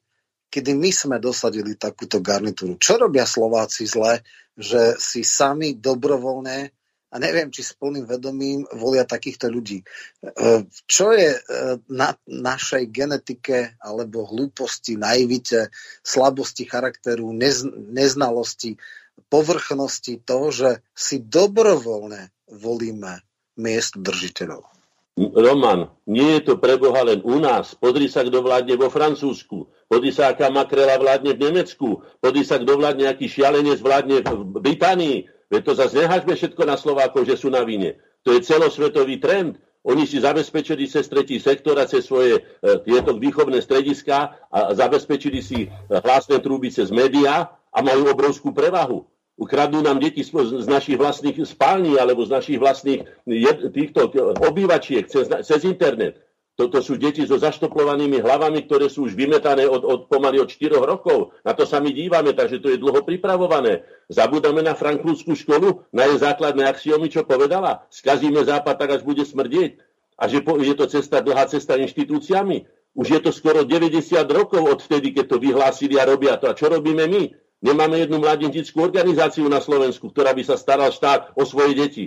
kedy 0.50 0.78
my 0.78 0.90
sme 0.94 1.16
dosadili 1.18 1.74
takúto 1.74 2.22
garnitúru. 2.22 2.78
Čo 2.78 3.02
robia 3.02 3.26
Slováci 3.26 3.86
zle, 3.86 4.22
že 4.56 4.96
si 4.96 5.26
sami 5.26 5.76
dobrovoľne 5.76 6.72
a 7.16 7.20
neviem, 7.20 7.48
či 7.48 7.64
s 7.64 7.72
plným 7.72 8.04
vedomím 8.04 8.68
volia 8.76 9.08
takýchto 9.08 9.48
ľudí. 9.48 9.80
E, 9.80 9.84
čo 10.84 11.16
je 11.16 11.32
e, 11.32 11.40
na 11.88 12.12
našej 12.28 12.92
genetike 12.92 13.80
alebo 13.80 14.28
hlúposti, 14.28 15.00
naivite, 15.00 15.72
slabosti 16.04 16.68
charakteru, 16.68 17.32
nez, 17.32 17.64
neznalosti, 17.72 18.76
povrchnosti 19.32 20.20
toho, 20.20 20.52
že 20.52 20.70
si 20.92 21.24
dobrovoľne 21.24 22.36
volíme 22.52 23.24
miest 23.56 23.96
držiteľov. 23.96 24.76
Roman, 25.16 25.88
nie 26.04 26.36
je 26.36 26.52
to 26.52 26.54
pre 26.60 26.76
Boha 26.76 27.00
len 27.00 27.24
u 27.24 27.40
nás. 27.40 27.72
Podri 27.72 28.04
sa, 28.12 28.20
kto 28.20 28.44
vládne 28.44 28.76
vo 28.76 28.92
Francúzsku. 28.92 29.64
Podri 29.88 30.12
sa, 30.12 30.28
aká 30.28 30.52
makrela 30.52 31.00
vládne 31.00 31.32
v 31.32 31.40
Nemecku. 31.40 32.04
Podri 32.20 32.44
sa, 32.44 32.60
kto 32.60 32.76
vládne, 32.76 33.08
aký 33.08 33.24
šialenec 33.24 33.80
vládne 33.80 34.20
v 34.20 34.60
Británii. 34.60 35.35
Veď 35.50 35.62
to 35.62 35.72
zase 35.78 35.94
nehažme 36.02 36.34
všetko 36.34 36.62
na 36.66 36.74
Slovákov, 36.74 37.26
že 37.26 37.38
sú 37.38 37.48
na 37.50 37.62
vine. 37.62 37.98
To 38.26 38.34
je 38.34 38.42
celosvetový 38.42 39.22
trend. 39.22 39.58
Oni 39.86 40.02
si 40.02 40.18
zabezpečili 40.18 40.90
cez 40.90 41.06
tretí 41.06 41.38
sektor 41.38 41.78
a 41.78 41.86
cez 41.86 42.10
svoje 42.10 42.42
e, 42.42 42.42
tieto 42.82 43.14
výchovné 43.14 43.62
strediska 43.62 44.34
a 44.50 44.74
zabezpečili 44.74 45.38
si 45.38 45.70
hlasné 45.86 46.42
trúby 46.42 46.74
cez 46.74 46.90
médiá 46.90 47.54
a 47.70 47.78
majú 47.86 48.10
obrovskú 48.10 48.50
prevahu 48.50 49.06
ukradnú 49.36 49.84
nám 49.84 50.00
deti 50.00 50.24
z 50.24 50.66
našich 50.66 50.96
vlastných 50.96 51.36
spální 51.44 52.00
alebo 52.00 52.24
z 52.24 52.30
našich 52.40 52.58
vlastných 52.58 53.04
týchto 53.70 54.08
obývačiek 54.40 55.04
cez, 55.06 55.28
cez 55.44 55.60
internet. 55.68 56.16
Toto 56.56 56.80
sú 56.80 56.96
deti 56.96 57.20
so 57.28 57.36
zaštoplovanými 57.36 58.24
hlavami, 58.24 58.64
ktoré 58.64 58.88
sú 58.88 59.04
už 59.04 59.12
vymetané 59.12 59.68
od, 59.68 59.84
od 59.84 60.00
pomaly 60.08 60.40
od 60.40 60.48
4 60.48 60.72
rokov. 60.80 61.36
Na 61.44 61.52
to 61.52 61.68
sa 61.68 61.84
my 61.84 61.92
dívame, 61.92 62.32
takže 62.32 62.64
to 62.64 62.72
je 62.72 62.80
dlho 62.80 63.04
pripravované. 63.04 63.84
Zabúdame 64.08 64.64
na 64.64 64.72
frankfurtskú 64.72 65.36
školu, 65.36 65.84
na 65.92 66.08
jej 66.08 66.16
základné 66.16 66.64
axiomy, 66.64 67.12
čo 67.12 67.28
povedala. 67.28 67.84
Skazíme 67.92 68.40
západ 68.40 68.72
tak, 68.72 68.88
až 68.96 69.02
bude 69.04 69.20
smrdieť. 69.28 69.84
A 70.16 70.32
že 70.32 70.40
je 70.40 70.74
to 70.80 70.88
cesta, 70.88 71.20
dlhá 71.20 71.44
cesta 71.52 71.76
inštitúciami. 71.76 72.64
Už 72.96 73.06
je 73.12 73.20
to 73.20 73.36
skoro 73.36 73.60
90 73.60 74.16
rokov 74.32 74.64
od 74.64 74.80
vtedy, 74.80 75.12
keď 75.12 75.36
to 75.36 75.36
vyhlásili 75.36 76.00
a 76.00 76.08
robia 76.08 76.40
to. 76.40 76.48
A 76.48 76.56
čo 76.56 76.72
robíme 76.72 77.04
my? 77.04 77.36
Nemáme 77.60 78.00
jednu 78.00 78.16
mladintickú 78.16 78.80
organizáciu 78.80 79.44
na 79.52 79.60
Slovensku, 79.60 80.08
ktorá 80.08 80.32
by 80.32 80.40
sa 80.40 80.56
staral 80.56 80.88
štát 80.88 81.36
o 81.36 81.44
svoje 81.44 81.76
deti, 81.76 82.04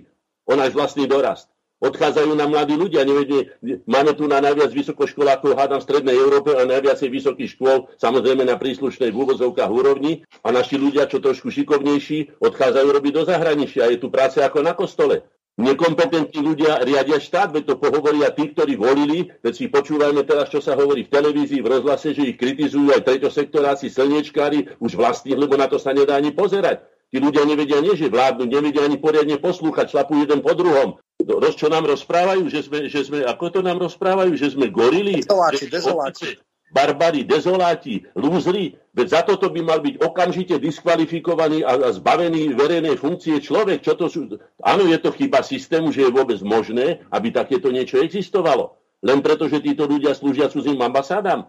o 0.49 0.57
náš 0.57 0.73
vlastný 0.73 1.05
dorast. 1.05 1.53
Odchádzajú 1.79 2.35
nám 2.35 2.51
mladí 2.51 2.75
ľudia. 2.75 3.07
Nevedie, 3.07 3.55
máme 3.87 4.11
tu 4.11 4.27
na 4.27 4.43
najviac 4.43 4.75
vysokoškolákov, 4.75 5.55
hádam 5.55 5.79
v 5.79 5.87
Strednej 5.87 6.19
Európe 6.19 6.51
a 6.51 6.67
najviacej 6.67 7.07
vysokých 7.07 7.55
škôl, 7.55 7.87
samozrejme 7.95 8.43
na 8.43 8.59
príslušnej 8.59 9.15
v 9.15 9.19
úvozovkách 9.23 9.71
úrovni. 9.71 10.27
A 10.43 10.51
naši 10.51 10.75
ľudia, 10.75 11.07
čo 11.07 11.23
trošku 11.23 11.47
šikovnejší, 11.47 12.43
odchádzajú 12.43 12.87
robiť 12.91 13.13
do 13.15 13.23
zahraničia. 13.23 13.87
Je 13.95 14.03
tu 14.03 14.11
práce 14.11 14.43
ako 14.43 14.59
na 14.59 14.75
kostole. 14.75 15.23
Nekompetentní 15.59 16.39
ľudia 16.39 16.83
riadia 16.87 17.19
štát, 17.19 17.51
veď 17.51 17.63
to 17.67 17.75
pohovoria 17.75 18.31
tí, 18.31 18.47
ktorí 18.51 18.79
volili, 18.79 19.27
veď 19.43 19.53
si 19.55 19.65
počúvajme 19.67 20.23
teraz, 20.23 20.47
čo 20.47 20.63
sa 20.63 20.71
hovorí 20.71 21.03
v 21.03 21.11
televízii, 21.11 21.59
v 21.59 21.79
rozhlase, 21.79 22.15
že 22.15 22.31
ich 22.31 22.39
kritizujú 22.39 22.95
aj 22.95 23.03
treťosektoráci, 23.03 23.91
slniečkári, 23.91 24.79
už 24.79 24.95
vlastných, 24.95 25.35
lebo 25.35 25.59
na 25.59 25.67
to 25.67 25.75
sa 25.75 25.91
nedá 25.91 26.15
ani 26.15 26.31
pozerať. 26.31 26.79
Tí 27.09 27.17
ľudia 27.17 27.41
nevedia 27.45 27.81
nie, 27.81 27.97
že 27.97 28.09
vládnu, 28.09 28.45
nevedia 28.45 28.85
ani 28.85 29.01
poriadne 29.01 29.41
poslúchať, 29.41 29.89
šlapu 29.89 30.21
jeden 30.21 30.45
po 30.45 30.53
druhom. 30.53 31.01
Roz, 31.19 31.57
čo 31.57 31.67
nám 31.67 31.89
rozprávajú, 31.89 32.47
že 32.47 32.63
sme, 32.63 32.85
že 32.85 33.01
sme, 33.05 33.25
ako 33.25 33.45
to 33.49 33.59
nám 33.65 33.81
rozprávajú, 33.81 34.37
že 34.37 34.53
sme 34.53 34.69
gorili? 34.69 35.25
Dezoláči, 35.25 35.65
dezoláči 35.67 36.29
barbari, 36.69 37.25
dezoláti, 37.25 38.05
lúzri, 38.13 38.77
veď 38.93 39.07
za 39.09 39.21
toto 39.25 39.49
by 39.49 39.61
mal 39.61 39.79
byť 39.81 40.05
okamžite 40.05 40.55
diskvalifikovaný 40.61 41.65
a, 41.65 41.73
a 41.75 41.89
zbavený 41.89 42.53
verejnej 42.53 42.95
funkcie 42.95 43.41
človek. 43.41 43.81
Čo 43.81 43.93
to 43.97 44.05
sú? 44.07 44.21
Áno, 44.61 44.85
je 44.85 44.97
to 45.01 45.09
chyba 45.13 45.41
systému, 45.41 45.89
že 45.89 46.05
je 46.05 46.13
vôbec 46.13 46.37
možné, 46.45 47.01
aby 47.09 47.33
takéto 47.33 47.73
niečo 47.73 47.99
existovalo. 47.99 48.77
Len 49.01 49.23
preto, 49.23 49.47
že 49.47 49.63
títo 49.63 49.87
ľudia 49.87 50.13
slúžia 50.13 50.51
cudzím 50.51 50.79
ambasádám. 50.83 51.47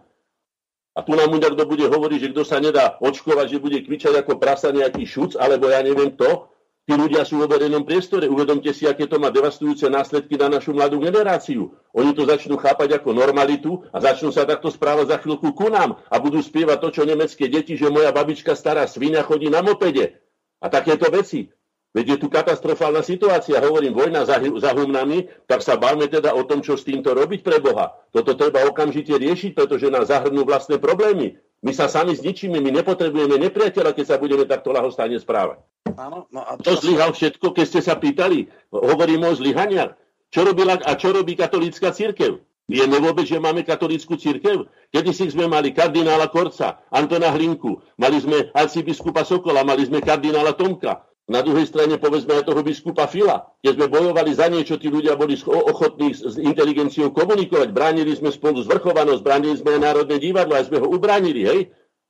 A 0.91 0.99
tu 1.07 1.15
nám 1.15 1.31
kto 1.31 1.63
bude 1.63 1.87
hovoriť, 1.87 2.19
že 2.19 2.31
kto 2.35 2.43
sa 2.43 2.59
nedá 2.59 2.99
očkovať, 2.99 3.47
že 3.47 3.63
bude 3.63 3.79
kvičať 3.79 4.23
ako 4.23 4.35
prasa 4.35 4.75
nejaký 4.75 5.07
šuc, 5.07 5.39
alebo 5.39 5.71
ja 5.71 5.79
neviem 5.79 6.11
to, 6.11 6.51
Tí 6.81 6.97
ľudia 6.97 7.21
sú 7.21 7.37
vo 7.37 7.45
verejnom 7.45 7.85
priestore. 7.85 8.25
Uvedomte 8.25 8.73
si, 8.73 8.89
aké 8.89 9.05
to 9.05 9.21
má 9.21 9.29
devastujúce 9.29 9.85
následky 9.85 10.33
na 10.33 10.49
našu 10.49 10.73
mladú 10.73 10.97
generáciu. 10.97 11.77
Oni 11.93 12.11
to 12.17 12.25
začnú 12.25 12.57
chápať 12.57 12.97
ako 12.97 13.13
normalitu 13.13 13.85
a 13.93 14.01
začnú 14.01 14.33
sa 14.33 14.49
takto 14.49 14.73
správať 14.73 15.13
za 15.13 15.17
chvíľku 15.21 15.53
ku 15.53 15.69
nám 15.69 16.01
a 16.09 16.17
budú 16.17 16.41
spievať 16.41 16.81
to, 16.81 16.89
čo 16.89 17.01
nemecké 17.05 17.47
deti, 17.53 17.77
že 17.77 17.93
moja 17.93 18.09
babička 18.09 18.57
stará 18.57 18.89
svinia 18.89 19.21
chodí 19.21 19.47
na 19.53 19.61
mopede. 19.61 20.25
A 20.57 20.73
takéto 20.73 21.05
veci. 21.13 21.53
Veď 21.91 22.15
je 22.15 22.17
tu 22.23 22.27
katastrofálna 22.31 23.03
situácia, 23.03 23.59
hovorím, 23.59 23.91
vojna 23.91 24.23
za, 24.23 24.39
za 24.39 24.71
humnami, 24.71 25.27
tak 25.43 25.59
sa 25.59 25.75
báme 25.75 26.07
teda 26.07 26.31
o 26.31 26.47
tom, 26.47 26.63
čo 26.63 26.79
s 26.79 26.87
týmto 26.87 27.11
robiť 27.11 27.43
pre 27.43 27.59
Boha. 27.59 27.91
Toto 28.15 28.31
treba 28.39 28.63
okamžite 28.63 29.11
riešiť, 29.11 29.51
pretože 29.51 29.91
nás 29.91 30.07
zahrnú 30.07 30.47
vlastné 30.47 30.79
problémy. 30.79 31.35
My 31.61 31.75
sa 31.75 31.91
sami 31.91 32.15
zničíme, 32.15 32.63
my 32.63 32.71
nepotrebujeme 32.79 33.35
nepriateľa, 33.37 33.91
keď 33.91 34.05
sa 34.07 34.17
budeme 34.17 34.47
takto 34.47 34.71
lahostajne 34.71 35.19
správať. 35.19 35.59
Áno, 35.99 36.31
no 36.31 36.41
a 36.47 36.55
to 36.55 36.79
zlyhal 36.79 37.11
všetko, 37.11 37.51
keď 37.51 37.65
ste 37.67 37.81
sa 37.83 37.99
pýtali. 37.99 38.47
Hovoríme 38.71 39.27
o 39.27 39.35
zlyhaniach. 39.35 39.93
Čo 40.31 40.47
robila 40.47 40.79
a 40.79 40.95
čo 40.95 41.11
robí 41.11 41.35
katolícka 41.35 41.91
církev? 41.91 42.39
Vieme 42.71 43.03
vôbec, 43.03 43.27
že 43.27 43.35
máme 43.35 43.67
katolícku 43.67 44.15
církev? 44.15 44.63
Kedy 44.95 45.11
si 45.11 45.27
sme 45.27 45.43
mali 45.51 45.75
kardinála 45.75 46.31
Korca, 46.31 46.79
Antona 46.87 47.27
Hlinku, 47.35 47.83
mali 47.99 48.23
sme 48.23 48.47
arcibiskupa 48.55 49.27
Sokola, 49.27 49.67
mali 49.67 49.83
sme 49.83 49.99
kardinála 49.99 50.55
Tomka, 50.55 51.03
na 51.29 51.45
druhej 51.45 51.69
strane 51.69 52.01
povedzme 52.01 52.41
aj 52.41 52.49
toho 52.49 52.65
biskupa 52.65 53.05
Fila. 53.05 53.45
Keď 53.61 53.73
sme 53.77 53.87
bojovali 53.87 54.31
za 54.33 54.49
niečo, 54.49 54.81
tí 54.81 54.89
ľudia 54.89 55.13
boli 55.13 55.37
ochotní 55.45 56.17
s 56.17 56.35
inteligenciou 56.35 57.13
komunikovať. 57.13 57.69
Bránili 57.69 58.17
sme 58.17 58.33
spolu 58.33 58.65
zvrchovanosť, 58.65 59.21
bránili 59.21 59.55
sme 59.55 59.77
aj 59.77 59.81
Národné 59.85 60.17
divadlo, 60.17 60.57
aj 60.57 60.67
sme 60.73 60.81
ho 60.81 60.87
ubránili. 60.89 61.41
Hej? 61.45 61.59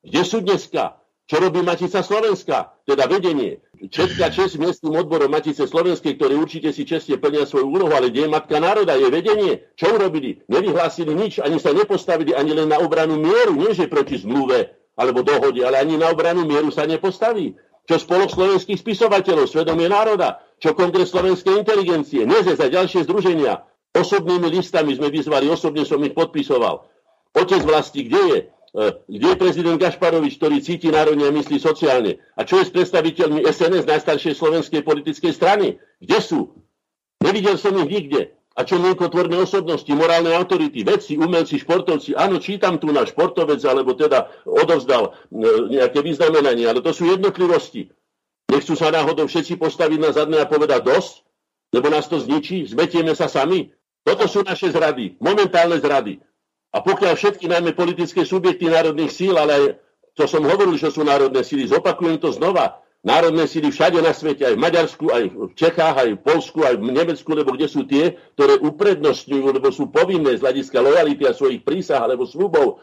Kde 0.02 0.22
sú 0.24 0.40
dneska? 0.42 0.98
Čo 1.30 1.38
robí 1.38 1.64
Matica 1.64 2.02
Slovenska? 2.04 2.76
Teda 2.84 3.08
vedenie. 3.08 3.64
Česká 3.88 4.30
čest 4.30 4.62
miestnym 4.62 4.94
odborom 4.94 5.32
Matice 5.32 5.66
Slovenskej, 5.66 6.20
ktorí 6.20 6.38
určite 6.38 6.70
si 6.70 6.86
čestne 6.86 7.18
plnia 7.18 7.50
svoju 7.50 7.66
úlohu, 7.66 7.90
ale 7.98 8.14
kde 8.14 8.28
je 8.28 8.34
Matka 8.34 8.62
národa, 8.62 8.94
je 8.94 9.10
vedenie. 9.10 9.66
Čo 9.74 9.98
urobili? 9.98 10.44
Nevyhlásili 10.46 11.16
nič, 11.18 11.42
ani 11.42 11.58
sa 11.58 11.74
nepostavili 11.74 12.36
ani 12.36 12.54
len 12.54 12.70
na 12.70 12.78
obranu 12.78 13.18
mieru, 13.18 13.58
nie 13.58 13.74
že 13.74 13.90
proti 13.90 14.22
zmluve 14.22 14.70
alebo 14.94 15.26
dohode, 15.26 15.66
ale 15.66 15.82
ani 15.82 15.98
na 15.98 16.14
obranu 16.14 16.46
mieru 16.46 16.70
sa 16.70 16.86
nepostaví 16.86 17.58
čo 17.92 18.08
Spolok 18.08 18.32
slovenských 18.32 18.80
spisovateľov, 18.80 19.52
Svedomie 19.52 19.92
národa, 19.92 20.40
čo 20.64 20.72
Kongres 20.72 21.12
slovenskej 21.12 21.60
inteligencie, 21.60 22.24
NEZE 22.24 22.56
a 22.56 22.72
ďalšie 22.72 23.04
združenia. 23.04 23.68
Osobnými 23.92 24.48
listami 24.48 24.96
sme 24.96 25.12
vyzvali, 25.12 25.52
osobne 25.52 25.84
som 25.84 26.00
ich 26.00 26.16
podpisoval. 26.16 26.88
Otec 27.36 27.60
vlasti, 27.68 28.08
kde 28.08 28.22
je? 28.24 28.40
E, 28.72 28.84
kde 29.12 29.28
je 29.36 29.42
prezident 29.44 29.76
Gašparovič, 29.76 30.40
ktorý 30.40 30.64
cíti 30.64 30.88
národne 30.88 31.28
a 31.28 31.36
myslí 31.36 31.60
sociálne? 31.60 32.24
A 32.40 32.48
čo 32.48 32.64
je 32.64 32.72
s 32.72 32.72
predstaviteľmi 32.72 33.44
SNS, 33.44 33.84
najstaršej 33.84 34.40
slovenskej 34.40 34.88
politickej 34.88 35.36
strany? 35.36 35.76
Kde 36.00 36.20
sú? 36.24 36.56
Nevidel 37.20 37.60
som 37.60 37.76
ich 37.84 37.92
nikde. 37.92 38.32
A 38.52 38.68
čo 38.68 38.76
mienkotvorné 38.84 39.40
osobnosti, 39.40 39.88
morálne 39.96 40.36
autority, 40.36 40.84
vedci, 40.84 41.16
umelci, 41.16 41.56
športovci. 41.56 42.20
Áno, 42.20 42.36
čítam 42.44 42.76
tu 42.84 42.92
na 42.92 43.08
športovec, 43.08 43.64
alebo 43.64 43.96
teda 43.96 44.28
odovzdal 44.44 45.16
e, 45.32 45.80
nejaké 45.80 46.04
vyznamenanie, 46.04 46.68
ale 46.68 46.84
to 46.84 46.92
sú 46.92 47.08
jednotlivosti. 47.08 47.96
Nechcú 48.52 48.76
sa 48.76 48.92
náhodou 48.92 49.32
všetci 49.32 49.56
postaviť 49.56 50.00
na 50.04 50.12
zadné 50.12 50.44
a 50.44 50.52
povedať 50.52 50.84
dosť, 50.84 51.24
lebo 51.72 51.88
nás 51.88 52.12
to 52.12 52.20
zničí, 52.20 52.68
zmetieme 52.68 53.16
sa 53.16 53.32
sami. 53.32 53.72
Toto 54.04 54.28
sú 54.28 54.44
naše 54.44 54.68
zrady, 54.76 55.16
momentálne 55.24 55.80
zrady. 55.80 56.20
A 56.76 56.84
pokiaľ 56.84 57.16
všetky 57.16 57.48
najmä 57.48 57.72
politické 57.72 58.28
subjekty 58.28 58.68
národných 58.68 59.12
síl, 59.12 59.40
ale 59.40 59.52
aj 59.56 59.64
to 60.12 60.28
som 60.28 60.44
hovoril, 60.44 60.76
že 60.76 60.92
sú 60.92 61.08
národné 61.08 61.40
síly, 61.48 61.72
zopakujem 61.72 62.20
to 62.20 62.36
znova, 62.36 62.81
národné 63.02 63.50
síly 63.50 63.74
všade 63.74 63.98
na 64.02 64.14
svete, 64.14 64.46
aj 64.46 64.56
v 64.58 64.64
Maďarsku, 64.64 65.06
aj 65.10 65.24
v 65.34 65.54
Čechách, 65.58 65.96
aj 65.98 66.10
v 66.18 66.22
Polsku, 66.22 66.60
aj 66.62 66.78
v 66.78 66.94
Nemecku, 66.94 67.30
lebo 67.34 67.58
kde 67.58 67.68
sú 67.68 67.86
tie, 67.90 68.18
ktoré 68.38 68.62
uprednostňujú, 68.62 69.46
lebo 69.50 69.74
sú 69.74 69.90
povinné 69.90 70.38
z 70.38 70.44
hľadiska 70.46 70.78
lojality 70.78 71.26
a 71.26 71.34
svojich 71.34 71.66
prísah 71.66 72.02
alebo 72.02 72.30
slubov 72.30 72.82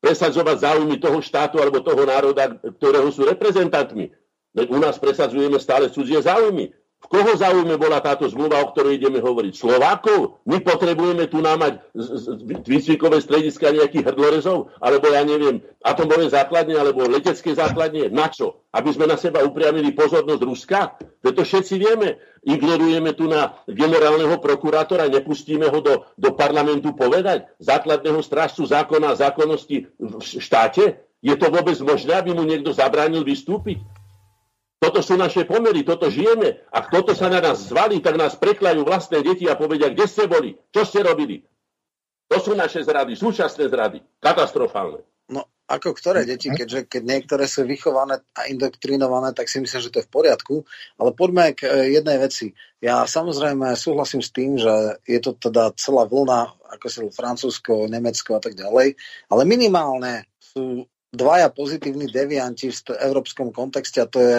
presadzovať 0.00 0.56
záujmy 0.64 0.96
toho 0.98 1.20
štátu 1.20 1.60
alebo 1.60 1.84
toho 1.84 2.02
národa, 2.08 2.56
ktorého 2.80 3.12
sú 3.12 3.28
reprezentantmi. 3.28 4.10
Veď 4.50 4.66
u 4.74 4.78
nás 4.82 4.98
presadzujeme 4.98 5.60
stále 5.62 5.92
cudzie 5.92 6.18
záujmy. 6.18 6.74
V 7.00 7.06
koho 7.08 7.32
záujme 7.32 7.80
bola 7.80 8.04
táto 8.04 8.28
zmluva, 8.28 8.60
o 8.60 8.70
ktorej 8.76 9.00
ideme 9.00 9.24
hovoriť? 9.24 9.56
Slovákov? 9.56 10.44
My 10.44 10.60
potrebujeme 10.60 11.32
tu 11.32 11.40
námať 11.40 11.80
výcvikové 12.68 13.24
strediska 13.24 13.72
nejakých 13.72 14.12
hrdlorezov? 14.12 14.68
Alebo 14.84 15.08
ja 15.08 15.24
neviem, 15.24 15.64
atomové 15.80 16.28
základne, 16.28 16.76
alebo 16.76 17.08
letecké 17.08 17.56
základne? 17.56 18.12
Na 18.12 18.28
čo? 18.28 18.68
Aby 18.68 18.92
sme 18.92 19.08
na 19.08 19.16
seba 19.16 19.40
upriamili 19.40 19.96
pozornosť 19.96 20.42
Ruska? 20.44 20.80
Preto 21.24 21.40
všetci 21.40 21.74
vieme, 21.80 22.20
ignorujeme 22.44 23.16
tu 23.16 23.32
na 23.32 23.56
generálneho 23.64 24.36
prokurátora, 24.36 25.08
nepustíme 25.08 25.72
ho 25.72 25.80
do, 25.80 26.04
do 26.20 26.36
parlamentu 26.36 26.92
povedať, 26.92 27.48
základného 27.64 28.20
strážcu 28.20 28.68
zákona 28.68 29.16
a 29.16 29.18
zákonnosti 29.18 29.88
v 29.96 30.20
štáte? 30.20 31.00
Je 31.24 31.32
to 31.36 31.48
vôbec 31.52 31.76
možné, 31.80 32.16
aby 32.16 32.36
mu 32.36 32.44
niekto 32.44 32.72
zabránil 32.76 33.24
vystúpiť? 33.24 33.80
Toto 34.80 35.04
sú 35.04 35.20
naše 35.20 35.44
pomery, 35.44 35.84
toto 35.84 36.08
žijeme. 36.08 36.64
Ak 36.72 36.88
toto 36.88 37.12
sa 37.12 37.28
na 37.28 37.44
nás 37.44 37.68
zvalí, 37.68 38.00
tak 38.00 38.16
nás 38.16 38.32
preklajú 38.32 38.80
vlastné 38.88 39.20
deti 39.20 39.44
a 39.44 39.52
povedia, 39.52 39.92
kde 39.92 40.08
ste 40.08 40.24
boli, 40.24 40.56
čo 40.72 40.88
ste 40.88 41.04
robili. 41.04 41.44
To 42.32 42.40
sú 42.40 42.56
naše 42.56 42.80
zrady, 42.80 43.12
súčasné 43.12 43.68
zrady, 43.68 44.00
katastrofálne. 44.24 45.04
No, 45.28 45.44
ako 45.68 45.92
ktoré 45.94 46.24
deti, 46.24 46.48
keďže 46.48 46.88
keď 46.88 47.02
niektoré 47.04 47.44
sú 47.44 47.68
vychované 47.68 48.24
a 48.32 48.48
indoktrinované, 48.48 49.36
tak 49.36 49.52
si 49.52 49.60
myslím, 49.62 49.80
že 49.84 49.92
to 49.92 50.00
je 50.00 50.08
v 50.08 50.14
poriadku. 50.14 50.54
Ale 50.96 51.12
poďme 51.12 51.54
k 51.54 51.68
e, 51.68 52.00
jednej 52.00 52.16
veci. 52.18 52.56
Ja 52.80 53.06
samozrejme 53.06 53.76
súhlasím 53.78 54.24
s 54.24 54.34
tým, 54.34 54.56
že 54.56 54.96
je 55.06 55.20
to 55.20 55.36
teda 55.36 55.76
celá 55.76 56.08
vlna, 56.08 56.56
ako 56.72 56.86
sa 56.88 57.00
Francúzsko, 57.12 57.86
Nemecko 57.86 58.38
a 58.38 58.42
tak 58.42 58.56
ďalej, 58.56 58.96
ale 59.28 59.42
minimálne 59.44 60.26
sú 60.40 60.88
dvaja 61.10 61.50
pozitívni 61.50 62.06
devianti 62.06 62.70
v 62.70 62.78
európskom 62.98 63.50
kontexte 63.50 64.02
a 64.02 64.10
to 64.10 64.18
je 64.22 64.36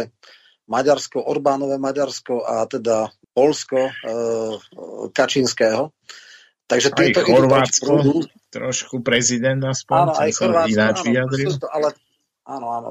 Maďarsko, 0.71 1.19
Orbánové 1.19 1.75
Maďarsko 1.75 2.47
a 2.47 2.63
teda 2.63 3.11
Polsko 3.35 3.91
e, 3.91 3.93
Kačinského. 5.11 5.91
Takže 6.71 6.95
aj 6.95 7.27
Chorvátsko, 7.27 7.91
trošku, 8.47 9.03
prezident 9.03 9.59
aspoň, 9.67 9.99
áno, 9.99 10.13
aj 10.15 10.29
Chorvátsko, 10.31 10.71
ináč 10.71 10.97
áno, 11.03 11.59
To, 11.59 11.67
ale, 11.67 11.89
áno, 12.47 12.67
áno. 12.71 12.89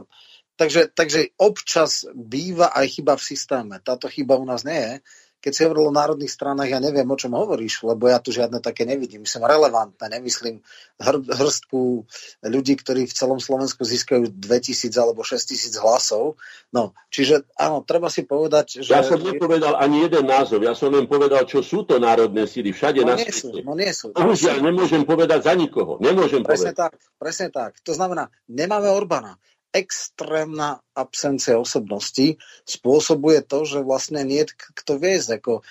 Takže, 0.61 0.93
takže 0.93 1.33
občas 1.41 2.05
býva 2.13 2.69
aj 2.77 3.01
chyba 3.01 3.17
v 3.17 3.25
systéme. 3.25 3.81
Táto 3.81 4.13
chyba 4.13 4.37
u 4.37 4.45
nás 4.45 4.61
nie 4.69 4.77
je 4.77 4.95
keď 5.41 5.53
si 5.57 5.65
hovoril 5.65 5.89
o 5.89 5.97
národných 5.97 6.29
stranách, 6.29 6.69
ja 6.69 6.79
neviem, 6.79 7.09
o 7.09 7.17
čom 7.17 7.33
hovoríš, 7.33 7.89
lebo 7.89 8.13
ja 8.13 8.21
tu 8.21 8.29
žiadne 8.29 8.61
také 8.61 8.85
nevidím. 8.85 9.25
Myslím 9.25 9.49
relevantné, 9.49 10.05
nemyslím 10.21 10.61
hr- 11.01 11.25
hrstku 11.25 12.05
ľudí, 12.45 12.77
ktorí 12.77 13.09
v 13.09 13.17
celom 13.17 13.41
Slovensku 13.41 13.81
získajú 13.81 14.29
2000 14.29 14.93
alebo 15.01 15.25
6000 15.25 15.81
hlasov. 15.81 16.37
No, 16.71 16.93
čiže 17.09 17.49
áno, 17.57 17.81
treba 17.81 18.13
si 18.13 18.29
povedať, 18.29 18.85
že... 18.85 18.93
Ja 18.93 19.01
som 19.01 19.19
nepovedal 19.25 19.81
ani 19.81 20.05
jeden 20.05 20.29
názov, 20.29 20.61
ja 20.61 20.77
som 20.77 20.93
len 20.93 21.09
povedal, 21.09 21.49
čo 21.49 21.65
sú 21.65 21.89
to 21.89 21.97
národné 21.97 22.45
síly 22.45 22.77
všade 22.77 23.01
no, 23.01 23.13
na 23.13 23.15
nie 23.17 23.33
sú, 23.33 23.49
no 23.65 23.73
nie 23.73 23.93
sú. 23.97 24.13
Už 24.13 24.39
ja 24.45 24.55
nemôžem 24.61 25.09
povedať 25.09 25.49
za 25.49 25.57
nikoho. 25.57 25.97
Nemôžem 26.05 26.45
presne 26.45 26.77
povedať. 26.77 26.85
tak, 26.85 26.93
presne 27.17 27.49
tak. 27.49 27.81
To 27.89 27.97
znamená, 27.97 28.29
nemáme 28.45 28.93
Orbána 28.93 29.41
extrémna 29.71 30.83
absencia 30.99 31.55
osobnosti 31.55 32.37
spôsobuje 32.67 33.47
to, 33.47 33.63
že 33.63 33.87
vlastne 33.87 34.27
nie 34.27 34.43
kto 34.51 34.99
viesť. 34.99 35.29
Ako, 35.39 35.53
e, 35.59 35.63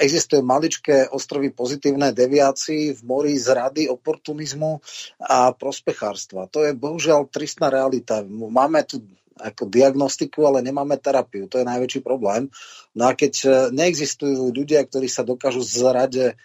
existuje 0.00 0.40
maličké 0.40 1.12
ostrovy 1.12 1.52
pozitívnej 1.52 2.16
deviácii 2.16 2.96
v 2.96 3.00
mori 3.04 3.36
zrady, 3.36 3.92
oportunizmu 3.92 4.80
a 5.20 5.52
prospechárstva. 5.52 6.48
To 6.48 6.64
je 6.64 6.72
bohužiaľ 6.72 7.28
tristná 7.28 7.68
realita. 7.68 8.24
Máme 8.26 8.80
tu 8.88 9.04
ako 9.36 9.68
diagnostiku, 9.68 10.44
ale 10.48 10.64
nemáme 10.64 11.00
terapiu. 11.00 11.48
To 11.48 11.60
je 11.60 11.68
najväčší 11.68 12.00
problém. 12.04 12.52
No 12.96 13.08
a 13.08 13.12
keď 13.12 13.34
e, 13.44 13.48
neexistujú 13.72 14.52
ľudia, 14.52 14.84
ktorí 14.84 15.08
sa 15.08 15.24
dokážu 15.24 15.60
zrade 15.64 16.36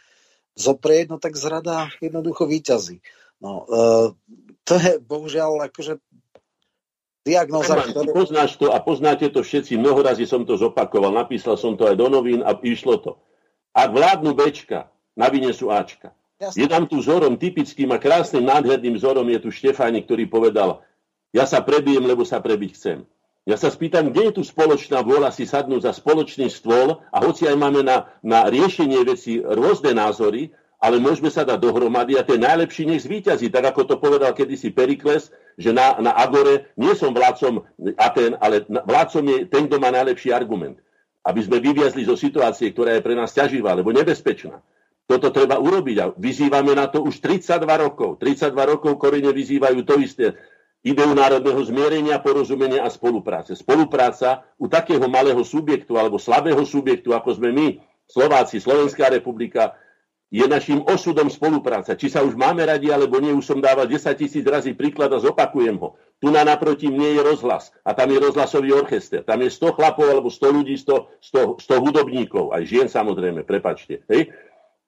zoprieť, 0.57 1.13
no 1.13 1.17
tak 1.21 1.37
zrada 1.37 1.91
jednoducho 2.03 2.49
výťazí. 2.49 2.99
No, 3.37 3.63
e, 3.63 3.75
to 4.67 4.73
je 4.75 4.99
bohužiaľ 4.99 5.69
akože 5.71 6.01
diagnóza, 7.27 7.75
ktoré... 7.83 8.15
Poznáš 8.15 8.55
to 8.55 8.71
a 8.71 8.79
poznáte 8.79 9.27
to 9.27 9.43
všetci, 9.43 9.75
mnohorazí 9.75 10.23
som 10.23 10.47
to 10.47 10.55
zopakoval, 10.55 11.11
napísal 11.11 11.59
som 11.59 11.75
to 11.75 11.83
aj 11.83 11.99
do 11.99 12.07
novín 12.07 12.39
a 12.39 12.55
išlo 12.63 12.95
to. 13.03 13.11
Ak 13.75 13.91
vládnu 13.91 14.31
Bčka, 14.31 14.87
na 15.19 15.27
vine 15.27 15.51
sú 15.51 15.67
Ačka. 15.67 16.15
Jasne. 16.37 16.57
Je 16.63 16.67
tam 16.69 16.85
tu 16.85 17.01
vzorom, 17.01 17.35
typickým 17.35 17.89
a 17.91 17.97
krásnym, 17.97 18.45
nádherným 18.45 18.95
vzorom 18.95 19.25
je 19.25 19.39
tu 19.41 19.49
Štefánik, 19.49 20.05
ktorý 20.05 20.29
povedal, 20.29 20.85
ja 21.33 21.49
sa 21.49 21.65
prebijem, 21.65 22.05
lebo 22.05 22.23
sa 22.23 22.39
prebiť 22.39 22.71
chcem. 22.77 22.97
Ja 23.47 23.55
sa 23.55 23.71
spýtam, 23.71 24.11
kde 24.11 24.29
je 24.29 24.33
tu 24.37 24.43
spoločná 24.43 25.01
vôľa 25.01 25.31
si 25.31 25.47
sadnúť 25.47 25.87
za 25.87 25.93
spoločný 25.95 26.51
stôl 26.51 26.99
a 27.09 27.17
hoci 27.23 27.47
aj 27.47 27.55
máme 27.55 27.79
na, 27.79 28.11
na 28.19 28.51
riešenie 28.51 29.01
veci 29.07 29.39
rôzne 29.39 29.95
názory, 29.95 30.51
ale 30.77 31.01
môžeme 31.01 31.33
sa 31.33 31.41
dať 31.41 31.57
dohromady 31.57 32.21
a 32.21 32.23
ten 32.23 32.37
najlepší 32.37 32.85
nech 32.85 33.01
zvýťazí. 33.01 33.49
Tak 33.49 33.73
ako 33.73 33.81
to 33.89 33.95
povedal 33.97 34.29
kedysi 34.37 34.69
Perikles, 34.69 35.33
že 35.57 35.73
na, 35.73 35.97
na 35.97 36.13
Agore 36.13 36.69
nie 36.77 36.93
som 36.93 37.09
vládcom 37.09 37.65
Aten, 37.97 38.37
ale 38.37 38.61
vládcom 38.69 39.23
je 39.25 39.37
ten, 39.49 39.65
kto 39.65 39.81
má 39.81 39.89
najlepší 39.89 40.29
argument. 40.29 40.77
Aby 41.25 41.43
sme 41.43 41.57
vyviazli 41.57 42.05
zo 42.05 42.13
situácie, 42.13 42.71
ktorá 42.71 42.93
je 42.95 43.03
pre 43.03 43.17
nás 43.17 43.33
ťaživá, 43.33 43.73
alebo 43.73 43.89
nebezpečná. 43.89 44.61
Toto 45.07 45.33
treba 45.33 45.57
urobiť 45.57 45.97
a 46.03 46.05
vyzývame 46.13 46.77
na 46.77 46.91
to 46.91 47.01
už 47.01 47.23
32 47.25 47.63
rokov. 47.79 48.21
32 48.21 48.53
rokov 48.53 48.93
korene 49.01 49.33
vyzývajú 49.33 49.81
to 49.81 49.97
isté. 49.97 50.37
Ideu 50.85 51.09
národného 51.11 51.57
zmierenia, 51.65 52.21
porozumenia 52.21 52.85
a 52.85 52.89
spolupráce. 52.93 53.57
Spolupráca 53.57 54.45
u 54.61 54.69
takého 54.69 55.03
malého 55.09 55.41
subjektu 55.41 55.97
alebo 55.97 56.21
slabého 56.21 56.61
subjektu, 56.63 57.17
ako 57.17 57.33
sme 57.33 57.49
my, 57.49 57.67
Slováci, 58.07 58.61
Slovenská 58.61 59.11
republika, 59.11 59.75
je 60.27 60.43
našim 60.43 60.83
osudom 60.83 61.31
spolupráca. 61.31 61.95
Či 61.95 62.11
sa 62.11 62.19
už 62.19 62.35
máme 62.35 62.67
radi, 62.67 62.91
alebo 62.91 63.15
nie, 63.23 63.31
už 63.31 63.47
som 63.47 63.59
dával 63.63 63.87
10 63.87 64.11
tisíc 64.19 64.43
razy 64.43 64.75
príklad 64.75 65.07
a 65.15 65.23
zopakujem 65.23 65.79
ho. 65.79 65.95
Tu 66.19 66.27
na 66.27 66.43
naproti 66.43 66.91
mne 66.91 67.15
je 67.15 67.21
rozhlas 67.23 67.71
a 67.87 67.95
tam 67.95 68.11
je 68.11 68.19
rozhlasový 68.19 68.75
orchester. 68.75 69.23
Tam 69.23 69.39
je 69.39 69.47
100 69.47 69.77
chlapov 69.77 70.07
alebo 70.09 70.27
100 70.27 70.51
ľudí, 70.51 70.75
100, 70.75 71.63
100, 71.63 71.63
100 71.63 71.83
hudobníkov, 71.85 72.51
aj 72.51 72.63
žien 72.67 72.87
samozrejme, 72.91 73.47
prepačte. 73.47 74.03
Hej? 74.11 74.33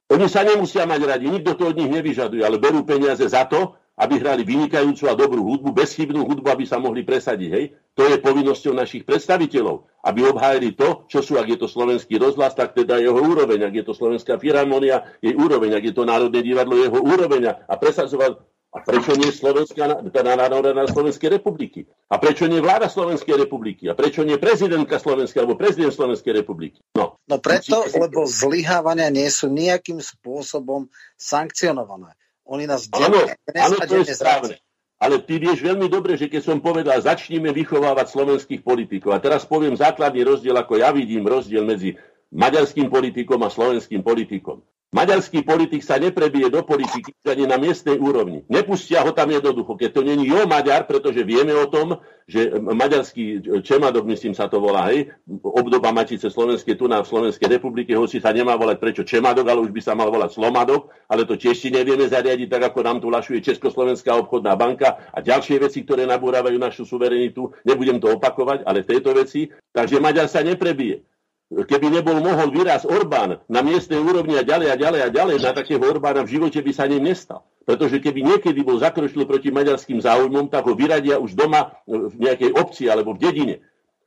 Oni 0.09 0.25
sa 0.25 0.41
nemusia 0.41 0.89
mať 0.89 1.01
radi, 1.05 1.29
nikto 1.29 1.53
to 1.53 1.69
od 1.69 1.77
nich 1.77 1.87
nevyžaduje, 1.87 2.41
ale 2.41 2.57
berú 2.57 2.81
peniaze 2.81 3.21
za 3.29 3.45
to, 3.45 3.77
aby 3.99 4.15
hrali 4.15 4.47
vynikajúcu 4.47 5.11
a 5.11 5.13
dobrú 5.19 5.43
hudbu, 5.43 5.75
bezchybnú 5.75 6.23
hudbu, 6.23 6.47
aby 6.47 6.63
sa 6.63 6.79
mohli 6.79 7.03
presadiť. 7.03 7.49
Hej? 7.51 7.65
To 7.99 8.07
je 8.07 8.15
povinnosťou 8.23 8.71
našich 8.71 9.03
predstaviteľov, 9.03 9.83
aby 10.07 10.23
obhájili 10.23 10.71
to, 10.71 11.03
čo 11.11 11.19
sú, 11.19 11.35
ak 11.35 11.51
je 11.51 11.59
to 11.59 11.67
slovenský 11.67 12.15
rozhlas, 12.15 12.55
tak 12.55 12.71
teda 12.71 12.95
jeho 13.03 13.19
úroveň, 13.19 13.67
ak 13.67 13.73
je 13.75 13.83
to 13.83 13.91
slovenská 13.91 14.39
filharmonia, 14.39 15.03
jej 15.19 15.35
úroveň, 15.35 15.75
ak 15.75 15.91
je 15.91 15.93
to 15.93 16.07
Národné 16.07 16.39
divadlo, 16.39 16.79
jeho 16.79 16.99
úroveň 17.03 17.59
a 17.59 17.73
presadzovať 17.75 18.39
a 18.69 18.85
prečo 18.85 19.17
nie 19.17 19.33
Slovenská, 19.33 20.05
teda 20.13 20.37
národa 20.37 20.77
na 20.77 20.85
Slovenskej 20.85 21.41
republiky? 21.41 21.89
A 22.05 22.21
prečo 22.21 22.45
nie 22.45 22.61
vláda 22.61 22.85
Slovenskej 22.85 23.33
republiky? 23.33 23.89
A 23.89 23.97
prečo 23.97 24.21
nie 24.21 24.37
prezidentka 24.37 25.01
Slovenskej 25.01 25.41
alebo 25.41 25.57
prezident 25.57 25.89
Slovenskej 25.89 26.45
republiky? 26.45 26.77
No, 26.93 27.17
no 27.25 27.35
preto, 27.41 27.81
lebo 27.97 28.29
zlyhávania 28.29 29.09
nie 29.09 29.25
sú 29.33 29.49
nejakým 29.49 29.97
spôsobom 29.97 30.85
sankcionované. 31.17 32.13
Oni 32.49 32.65
nás 32.65 32.89
áno, 32.89 33.29
áno, 33.53 33.75
to 33.85 34.01
je 34.01 34.17
správne. 34.17 34.57
Ale 34.99 35.23
ty 35.23 35.39
vieš 35.39 35.63
veľmi 35.63 35.87
dobre, 35.87 36.19
že 36.19 36.27
keď 36.27 36.41
som 36.43 36.57
povedal, 36.59 36.99
začníme 36.99 37.55
vychovávať 37.55 38.11
slovenských 38.11 38.65
politikov. 38.65 39.15
A 39.15 39.23
teraz 39.23 39.47
poviem 39.47 39.77
základný 39.77 40.27
rozdiel, 40.27 40.57
ako 40.59 40.75
ja 40.75 40.91
vidím 40.91 41.23
rozdiel 41.23 41.63
medzi 41.63 41.95
maďarským 42.35 42.91
politikom 42.91 43.39
a 43.45 43.53
slovenským 43.53 44.03
politikom. 44.03 44.59
Maďarský 44.89 45.45
politik 45.45 45.85
sa 45.85 46.01
neprebije 46.01 46.49
do 46.49 46.65
politiky 46.65 47.13
ani 47.21 47.45
na 47.45 47.61
miestnej 47.61 48.01
úrovni. 48.01 48.41
Nepustia 48.49 49.05
ho 49.05 49.13
tam 49.13 49.29
jednoducho, 49.29 49.77
keď 49.77 49.89
to 49.93 50.01
není 50.01 50.25
jo 50.25 50.49
Maďar, 50.49 50.89
pretože 50.89 51.21
vieme 51.21 51.53
o 51.53 51.69
tom, 51.69 52.01
že 52.25 52.57
maďarský 52.57 53.45
Čemadok, 53.61 54.09
myslím 54.09 54.33
sa 54.33 54.49
to 54.49 54.57
volá, 54.57 54.89
hej, 54.89 55.13
obdoba 55.45 55.93
Matice 55.93 56.33
Slovenskej 56.33 56.73
tu 56.73 56.89
na 56.89 57.05
Slovenskej 57.05 57.61
republike, 57.61 57.93
hoci 57.93 58.17
sa 58.17 58.33
nemá 58.33 58.57
volať 58.57 58.77
prečo 58.81 59.03
Čemadok, 59.05 59.45
ale 59.45 59.61
už 59.61 59.69
by 59.69 59.81
sa 59.81 59.93
mal 59.93 60.09
volať 60.09 60.33
Slomadok, 60.33 60.89
ale 61.05 61.21
to 61.29 61.37
tiež 61.37 61.53
si 61.53 61.69
nevieme 61.69 62.09
zariadiť, 62.09 62.49
tak 62.49 62.73
ako 62.73 62.79
nám 62.81 62.97
tu 62.97 63.13
lašuje 63.13 63.45
Československá 63.45 64.17
obchodná 64.17 64.57
banka 64.57 65.05
a 65.13 65.21
ďalšie 65.21 65.61
veci, 65.69 65.85
ktoré 65.85 66.09
nabúravajú 66.09 66.57
našu 66.57 66.89
suverenitu. 66.89 67.53
Nebudem 67.61 68.01
to 68.01 68.09
opakovať, 68.17 68.65
ale 68.65 68.81
v 68.81 68.89
tejto 68.89 69.13
veci. 69.13 69.53
Takže 69.69 70.01
Maďar 70.01 70.25
sa 70.25 70.41
neprebije 70.41 71.05
keby 71.49 71.89
nebol 71.89 72.21
mohol 72.21 72.53
vyraz 72.53 72.85
Orbán 72.85 73.41
na 73.49 73.61
miestnej 73.65 73.97
úrovni 73.97 74.37
a 74.37 74.45
ďalej 74.45 74.69
a 74.69 74.75
ďalej 74.77 75.01
a 75.01 75.09
ďalej, 75.09 75.37
na 75.41 75.51
takého 75.51 75.81
Orbána 75.81 76.21
v 76.21 76.37
živote 76.37 76.61
by 76.61 76.71
sa 76.71 76.85
ním 76.85 77.09
nestal. 77.09 77.41
Pretože 77.65 78.01
keby 78.01 78.25
niekedy 78.25 78.61
bol 78.61 78.77
zakročil 78.81 79.25
proti 79.25 79.53
maďarským 79.53 80.01
záujmom, 80.01 80.49
tak 80.49 80.65
ho 80.65 80.73
vyradia 80.73 81.17
už 81.21 81.33
doma 81.37 81.77
v 81.85 82.13
nejakej 82.17 82.53
obci 82.53 82.89
alebo 82.89 83.13
v 83.13 83.21
dedine. 83.21 83.55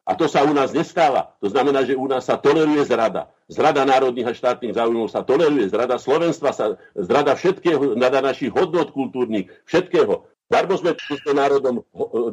A 0.02 0.18
to 0.18 0.26
sa 0.26 0.42
u 0.42 0.50
nás 0.50 0.74
nestáva. 0.74 1.38
To 1.38 1.46
znamená, 1.46 1.86
že 1.86 1.94
u 1.94 2.10
nás 2.10 2.26
sa 2.26 2.34
toleruje 2.34 2.82
zrada. 2.82 3.30
Zrada 3.46 3.86
národných 3.86 4.34
a 4.34 4.34
štátnych 4.34 4.74
záujmov 4.74 5.06
sa 5.06 5.22
toleruje, 5.22 5.70
zrada 5.70 5.94
Slovenstva 5.94 6.50
sa, 6.50 6.74
zrada 6.98 7.38
všetkého, 7.38 7.94
zrada 7.94 8.18
našich 8.18 8.50
hodnot 8.50 8.90
kultúrnych, 8.90 9.46
všetkého. 9.62 10.26
Darmo 10.52 10.76
sme 10.76 10.92
národom, 11.32 11.80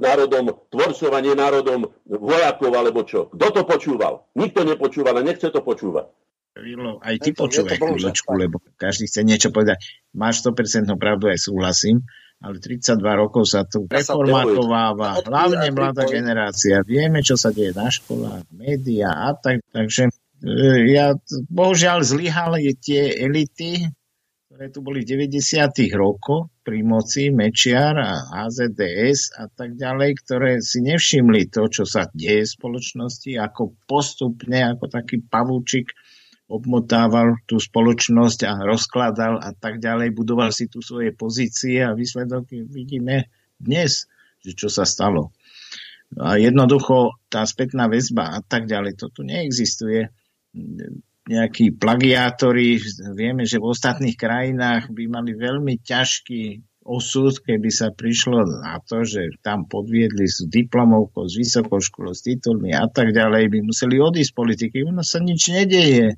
národom 0.03 0.51
tvorcov 0.67 1.09
a 1.15 1.19
nie 1.23 1.31
národom 1.31 1.87
vojakov 2.03 2.71
alebo 2.75 3.07
čo. 3.07 3.31
Kto 3.31 3.45
to 3.55 3.61
počúval? 3.63 4.27
Nikto 4.35 4.67
nepočúval 4.67 5.15
a 5.15 5.23
nechce 5.23 5.47
to 5.47 5.63
počúvať. 5.63 6.11
aj 6.99 7.15
ty 7.23 7.31
počúvaj 7.31 7.79
chvíľočku, 7.79 8.31
lebo 8.35 8.59
každý 8.75 9.07
chce 9.07 9.23
niečo 9.23 9.55
povedať. 9.55 9.79
Máš 10.11 10.43
100% 10.43 10.91
pravdu, 10.99 11.31
aj 11.31 11.39
súhlasím, 11.39 12.03
ale 12.43 12.59
32 12.59 12.99
rokov 12.99 13.47
sa 13.47 13.63
tu 13.63 13.87
reformatováva, 13.87 15.23
hlavne 15.23 15.71
mladá 15.71 16.03
generácia. 16.03 16.83
Vieme, 16.83 17.23
čo 17.23 17.39
sa 17.39 17.55
deje 17.55 17.71
na 17.71 17.87
školách, 17.87 18.43
médiá 18.51 19.31
a 19.31 19.35
tak. 19.35 19.63
Takže 19.71 20.11
e, 20.43 20.91
ja, 20.91 21.15
bohužiaľ 21.47 22.03
zlyhali 22.03 22.75
tie 22.75 23.15
elity, 23.23 23.87
ktoré 24.51 24.75
tu 24.75 24.83
boli 24.83 25.07
v 25.07 25.23
90. 25.23 25.71
rokoch 25.95 26.51
pri 26.69 26.85
moci, 26.85 27.33
Mečiar 27.33 27.97
a 27.97 28.45
AZDS 28.45 29.33
a 29.41 29.49
tak 29.49 29.73
ďalej, 29.73 30.21
ktoré 30.21 30.51
si 30.61 30.85
nevšimli 30.85 31.49
to, 31.49 31.65
čo 31.65 31.81
sa 31.81 32.05
deje 32.13 32.45
v 32.45 32.53
spoločnosti, 32.61 33.33
ako 33.41 33.73
postupne, 33.89 34.69
ako 34.69 34.85
taký 34.85 35.17
pavúčik 35.25 35.97
obmotával 36.45 37.41
tú 37.49 37.57
spoločnosť 37.57 38.45
a 38.45 38.53
rozkladal 38.69 39.41
a 39.41 39.49
tak 39.57 39.81
ďalej, 39.81 40.13
budoval 40.13 40.53
si 40.53 40.69
tu 40.69 40.85
svoje 40.85 41.09
pozície 41.09 41.81
a 41.81 41.97
výsledok 41.97 42.53
vidíme 42.53 43.33
dnes, 43.57 44.05
že 44.45 44.53
čo 44.53 44.69
sa 44.69 44.85
stalo. 44.85 45.33
A 46.21 46.37
jednoducho 46.37 47.17
tá 47.33 47.49
spätná 47.49 47.89
väzba 47.89 48.37
a 48.37 48.45
tak 48.45 48.69
ďalej, 48.69 48.93
to 48.93 49.09
tu 49.09 49.25
neexistuje. 49.25 50.05
Nejakí 51.29 51.77
plagiátori, 51.77 52.81
vieme, 53.13 53.45
že 53.45 53.61
v 53.61 53.69
ostatných 53.69 54.17
krajinách 54.17 54.89
by 54.89 55.03
mali 55.05 55.37
veľmi 55.37 55.77
ťažký 55.77 56.65
osud, 56.89 57.37
keby 57.45 57.69
sa 57.69 57.93
prišlo 57.93 58.65
na 58.65 58.81
to, 58.81 59.05
že 59.05 59.37
tam 59.45 59.69
podviedli 59.69 60.25
s 60.25 60.41
diplomovkou, 60.49 61.29
s 61.29 61.37
vysokou 61.37 61.77
školou, 61.77 62.17
s 62.17 62.25
titulmi 62.25 62.73
a 62.73 62.89
tak 62.89 63.13
ďalej, 63.13 63.45
by 63.53 63.59
museli 63.61 64.01
odísť 64.01 64.33
z 64.33 64.33
politiky. 64.33 64.75
Ono 64.89 65.05
sa 65.05 65.21
nič 65.21 65.53
nedeje 65.53 66.17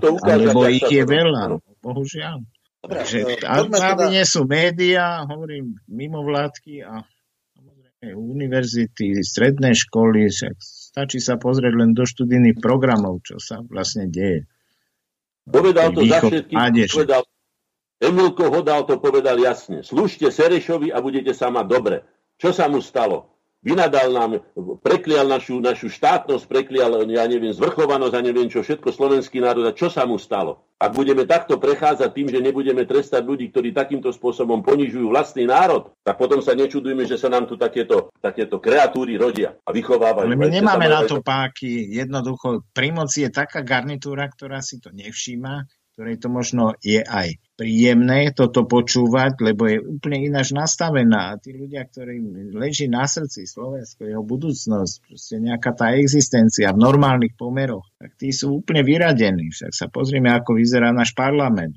to. 0.00 0.16
Lebo 0.28 0.68
ich 0.68 0.84
je 0.84 1.04
veľa, 1.04 1.56
bohužiaľ. 1.80 2.44
Dobre, 2.80 2.96
Takže 3.04 3.18
teda... 3.44 4.08
nie 4.08 4.24
sú 4.24 4.48
médiá, 4.48 5.28
hovorím, 5.28 5.76
mimovládky 5.84 6.80
a 6.80 7.04
samozrejme 7.52 8.16
univerzity, 8.16 9.20
stredné 9.20 9.76
školy, 9.76 10.32
však 10.32 10.56
stačí 10.90 11.22
sa 11.22 11.38
pozrieť 11.38 11.74
len 11.78 11.90
do 11.94 12.02
študijných 12.02 12.58
programov, 12.58 13.22
čo 13.22 13.38
sa 13.38 13.62
vlastne 13.62 14.10
deje. 14.10 14.50
Povedal 15.46 15.94
to 15.94 16.02
za 16.04 16.18
všetkých, 16.18 16.90
povedal, 16.90 17.22
Emilko 18.00 18.48
Hodal 18.48 18.88
to 18.88 18.96
povedal 18.96 19.36
jasne. 19.36 19.84
Slúžte 19.84 20.32
Serešovi 20.32 20.88
a 20.88 20.98
budete 21.04 21.36
sa 21.36 21.52
mať 21.52 21.66
dobre. 21.68 21.96
Čo 22.40 22.56
sa 22.56 22.66
mu 22.66 22.80
stalo? 22.80 23.28
Vynadal 23.60 24.08
nám, 24.12 24.30
preklial 24.80 25.28
našu, 25.28 25.60
našu 25.60 25.92
štátnosť, 25.92 26.44
preklial, 26.48 27.04
ja 27.08 27.24
neviem, 27.28 27.52
zvrchovanosť 27.52 28.14
a 28.16 28.20
neviem 28.24 28.48
čo, 28.48 28.64
všetko 28.64 28.88
slovenský 28.92 29.44
národ 29.44 29.68
a 29.68 29.76
čo 29.76 29.92
sa 29.92 30.08
mu 30.08 30.16
stalo. 30.16 30.64
Ak 30.80 30.96
budeme 30.96 31.28
takto 31.28 31.60
prechádzať 31.60 32.08
tým, 32.08 32.28
že 32.32 32.40
nebudeme 32.40 32.88
trestať 32.88 33.20
ľudí, 33.20 33.52
ktorí 33.52 33.76
takýmto 33.76 34.16
spôsobom 34.16 34.64
ponižujú 34.64 35.12
vlastný 35.12 35.44
národ, 35.44 35.92
tak 36.00 36.16
potom 36.16 36.40
sa 36.40 36.56
nečudujeme, 36.56 37.04
že 37.04 37.20
sa 37.20 37.28
nám 37.28 37.44
tu 37.44 37.60
takéto, 37.60 38.08
takéto 38.24 38.56
kreatúry 38.56 39.20
rodia 39.20 39.60
a 39.60 39.76
vychovávajú. 39.76 40.24
Ale 40.24 40.40
my 40.40 40.48
nemáme 40.48 40.88
na 40.88 41.04
to 41.04 41.20
páky. 41.20 41.84
Jednoducho, 41.84 42.64
pri 42.72 42.96
moci 42.96 43.28
je 43.28 43.30
taká 43.30 43.60
garnitúra, 43.60 44.24
ktorá 44.32 44.64
si 44.64 44.80
to 44.80 44.88
nevšíma, 44.88 45.68
ktorej 46.00 46.16
to 46.16 46.32
možno 46.32 46.72
je 46.80 47.04
aj 47.04 47.36
príjemné 47.60 48.32
toto 48.32 48.64
počúvať, 48.64 49.44
lebo 49.44 49.68
je 49.68 49.84
úplne 49.84 50.24
ináč 50.32 50.56
nastavená. 50.56 51.36
A 51.36 51.38
tí 51.38 51.52
ľudia, 51.52 51.84
ktorým 51.84 52.56
leží 52.56 52.88
na 52.88 53.04
srdci 53.04 53.44
Slovensko, 53.44 54.08
jeho 54.08 54.24
budúcnosť, 54.24 54.94
proste 55.04 55.36
nejaká 55.36 55.76
tá 55.76 55.92
existencia 55.92 56.72
v 56.72 56.80
normálnych 56.80 57.36
pomeroch, 57.36 57.84
tak 58.00 58.16
tí 58.16 58.32
sú 58.32 58.64
úplne 58.64 58.80
vyradení. 58.80 59.52
Však 59.52 59.76
sa 59.76 59.86
pozrieme, 59.92 60.32
ako 60.32 60.56
vyzerá 60.56 60.88
náš 60.88 61.12
parlament. 61.12 61.76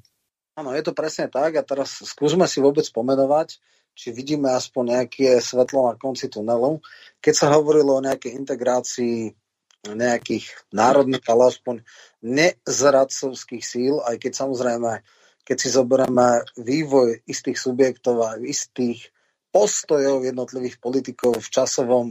Áno, 0.55 0.71
je 0.71 0.87
to 0.87 0.95
presne 0.95 1.27
tak 1.27 1.59
a 1.59 1.67
teraz 1.67 1.99
skúsme 1.99 2.47
si 2.47 2.63
vôbec 2.63 2.87
pomenovať, 2.87 3.59
či 3.91 4.15
vidíme 4.15 4.55
aspoň 4.55 4.83
nejaké 4.95 5.43
svetlo 5.43 5.91
na 5.91 5.99
konci 5.99 6.31
tunelu. 6.31 6.79
Keď 7.19 7.33
sa 7.35 7.51
hovorilo 7.59 7.99
o 7.99 8.05
nejakej 8.05 8.39
integrácii 8.39 9.35
nejakých 9.83 10.47
národných, 10.71 11.27
ale 11.27 11.51
aspoň 11.51 11.75
nezradcovských 12.23 13.63
síl, 13.67 13.99
aj 13.99 14.15
keď 14.15 14.31
samozrejme 14.31 15.03
keď 15.43 15.57
si 15.59 15.69
zoberieme 15.71 16.43
vývoj 16.55 17.27
istých 17.27 17.59
subjektov 17.59 18.15
a 18.23 18.39
istých 18.39 19.11
postojov 19.53 20.25
jednotlivých 20.25 20.81
politikov 20.81 21.37
v 21.37 21.51
časovom 21.53 22.07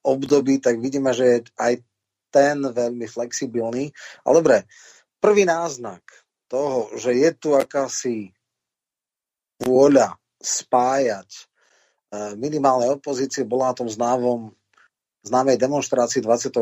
období, 0.00 0.62
tak 0.62 0.80
vidíme, 0.80 1.12
že 1.12 1.24
je 1.26 1.38
aj 1.60 1.72
ten 2.32 2.56
veľmi 2.62 3.04
flexibilný. 3.04 3.92
Ale 4.24 4.34
dobre, 4.40 4.56
prvý 5.20 5.44
náznak 5.44 6.00
toho, 6.48 6.88
že 6.96 7.12
je 7.12 7.30
tu 7.36 7.52
akási 7.52 8.32
vôľa 9.60 10.16
spájať 10.40 11.28
e, 11.28 11.42
minimálne 12.38 12.92
opozície, 12.92 13.44
bola 13.44 13.72
na 13.72 13.74
tom 13.76 13.88
známom 13.88 14.52
známej 15.26 15.58
demonstrácii 15.58 16.22
26. 16.22 16.54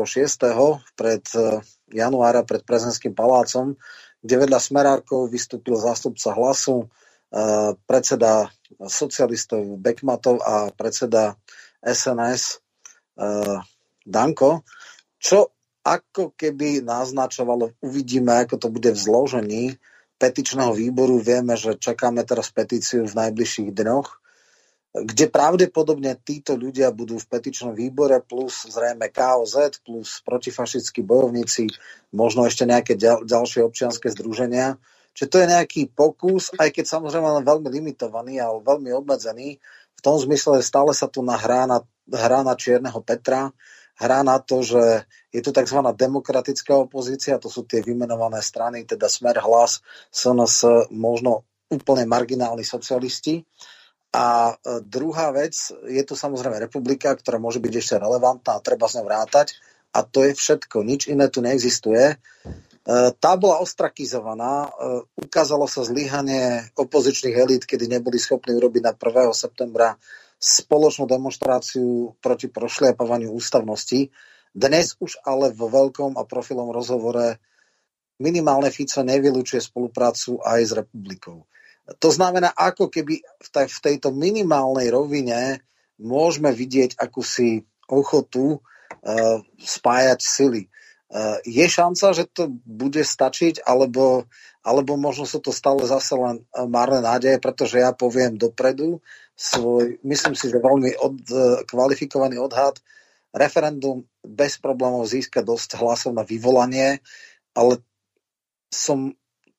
pred 0.97 1.23
e, 1.37 1.61
januára 1.93 2.41
pred 2.41 2.65
prezidentským 2.65 3.13
palácom, 3.13 3.77
kde 4.25 4.35
vedľa 4.41 4.57
Smerákov 4.57 5.29
vystúpil 5.29 5.77
zástupca 5.77 6.33
hlasu, 6.33 6.81
e, 6.81 6.87
predseda 7.85 8.49
socialistov 8.81 9.77
Bekmatov 9.77 10.41
a 10.41 10.73
predseda 10.73 11.37
SNS 11.85 12.57
e, 13.21 13.23
Danko, 14.01 14.65
čo 15.21 15.53
ako 15.85 16.33
keby 16.33 16.81
naznačovalo, 16.81 17.77
uvidíme, 17.85 18.33
ako 18.41 18.57
to 18.57 18.67
bude 18.73 18.89
v 18.89 18.97
zložení 18.97 19.63
petičného 20.17 20.73
výboru. 20.73 21.21
Vieme, 21.21 21.53
že 21.53 21.77
čakáme 21.77 22.25
teraz 22.25 22.49
petíciu 22.49 23.05
v 23.05 23.13
najbližších 23.13 23.69
dňoch 23.69 24.24
kde 24.95 25.27
pravdepodobne 25.27 26.15
títo 26.23 26.55
ľudia 26.55 26.87
budú 26.95 27.19
v 27.19 27.27
petičnom 27.27 27.75
výbore 27.75 28.23
plus 28.23 28.71
zrejme 28.71 29.11
KOZ 29.11 29.83
plus 29.83 30.23
protifašickí 30.23 31.03
bojovníci, 31.03 31.67
možno 32.15 32.47
ešte 32.47 32.63
nejaké 32.63 32.95
ďal, 32.95 33.27
ďalšie 33.27 33.59
občianske 33.67 34.07
združenia. 34.15 34.79
Čiže 35.11 35.27
to 35.27 35.37
je 35.43 35.51
nejaký 35.51 35.81
pokus, 35.91 36.55
aj 36.55 36.71
keď 36.71 36.85
samozrejme 36.87 37.27
len 37.27 37.43
veľmi 37.43 37.67
limitovaný, 37.67 38.39
ale 38.39 38.63
veľmi 38.63 38.95
obmedzený, 38.95 39.59
v 39.95 40.01
tom 40.03 40.15
zmysle, 40.15 40.63
stále 40.63 40.95
sa 40.95 41.11
tu 41.11 41.19
nahrá 41.23 41.67
na, 41.67 41.83
hrá 42.07 42.43
na 42.43 42.55
Čierneho 42.55 42.99
Petra, 43.03 43.51
hrá 43.99 44.23
na 44.23 44.39
to, 44.43 44.63
že 44.63 45.07
je 45.31 45.39
tu 45.39 45.55
tzv. 45.55 45.79
demokratická 45.95 46.75
opozícia, 46.75 47.39
to 47.39 47.47
sú 47.47 47.63
tie 47.67 47.79
vymenované 47.83 48.43
strany, 48.43 48.83
teda 48.83 49.07
Smer, 49.07 49.39
Hlas, 49.39 49.83
SNS, 50.11 50.87
možno 50.91 51.47
úplne 51.71 52.03
marginálni 52.07 52.63
socialisti 52.63 53.43
a 54.15 54.55
e, 54.55 54.79
druhá 54.79 55.35
vec, 55.35 55.75
je 55.83 56.03
tu 56.07 56.15
samozrejme 56.15 56.55
republika, 56.55 57.11
ktorá 57.11 57.35
môže 57.35 57.59
byť 57.59 57.73
ešte 57.75 57.95
relevantná 57.99 58.55
a 58.55 58.63
treba 58.63 58.87
s 58.87 58.95
ňou 58.95 59.11
vrátať. 59.11 59.59
A 59.91 60.07
to 60.07 60.23
je 60.23 60.31
všetko. 60.31 60.87
Nič 60.87 61.11
iné 61.11 61.27
tu 61.27 61.43
neexistuje. 61.43 62.15
E, 62.15 62.17
tá 63.11 63.31
bola 63.35 63.59
ostrakizovaná. 63.59 64.71
E, 64.71 65.03
ukázalo 65.19 65.67
sa 65.67 65.83
zlyhanie 65.83 66.71
opozičných 66.79 67.35
elít, 67.35 67.67
kedy 67.67 67.91
neboli 67.91 68.15
schopní 68.15 68.55
urobiť 68.55 68.81
na 68.87 68.95
1. 68.95 69.35
septembra 69.35 69.99
spoločnú 70.39 71.11
demonstráciu 71.11 72.15
proti 72.23 72.47
prošliapovaniu 72.47 73.35
ústavnosti. 73.35 74.15
Dnes 74.55 74.95
už 75.03 75.19
ale 75.27 75.51
vo 75.51 75.67
veľkom 75.67 76.15
a 76.15 76.23
profilom 76.23 76.71
rozhovore 76.71 77.43
minimálne 78.23 78.71
Fico 78.71 79.03
nevylučuje 79.03 79.59
spoluprácu 79.59 80.39
aj 80.39 80.59
s 80.63 80.71
republikou. 80.71 81.43
To 81.85 82.09
znamená, 82.09 82.49
ako 82.49 82.89
keby 82.89 83.21
v 83.21 83.79
tejto 83.81 84.09
minimálnej 84.09 84.89
rovine 84.89 85.61
môžeme 86.01 86.49
vidieť 86.49 86.97
akúsi 86.97 87.61
ochotu 87.85 88.57
uh, 88.57 89.37
spájať 89.61 90.19
sily. 90.19 90.63
Uh, 91.05 91.37
je 91.45 91.65
šanca, 91.69 92.17
že 92.17 92.25
to 92.25 92.49
bude 92.65 93.05
stačiť, 93.05 93.61
alebo, 93.61 94.25
alebo 94.65 94.97
možno 94.97 95.29
sú 95.29 95.37
to 95.37 95.53
stále 95.53 95.85
zase 95.85 96.17
len 96.17 96.41
e, 96.41 96.65
marné 96.65 96.97
nádeje, 97.05 97.37
pretože 97.37 97.77
ja 97.77 97.93
poviem 97.93 98.41
dopredu 98.41 99.05
svoj, 99.37 100.01
myslím 100.01 100.33
si, 100.33 100.49
že 100.49 100.57
veľmi 100.57 100.97
od, 100.97 101.15
uh, 101.29 101.61
kvalifikovaný 101.69 102.41
odhad, 102.41 102.81
referendum 103.29 104.07
bez 104.25 104.57
problémov 104.57 105.05
získa 105.05 105.45
dosť 105.45 105.77
hlasov 105.77 106.17
na 106.17 106.25
vyvolanie, 106.25 107.03
ale 107.53 107.83
som 108.73 109.13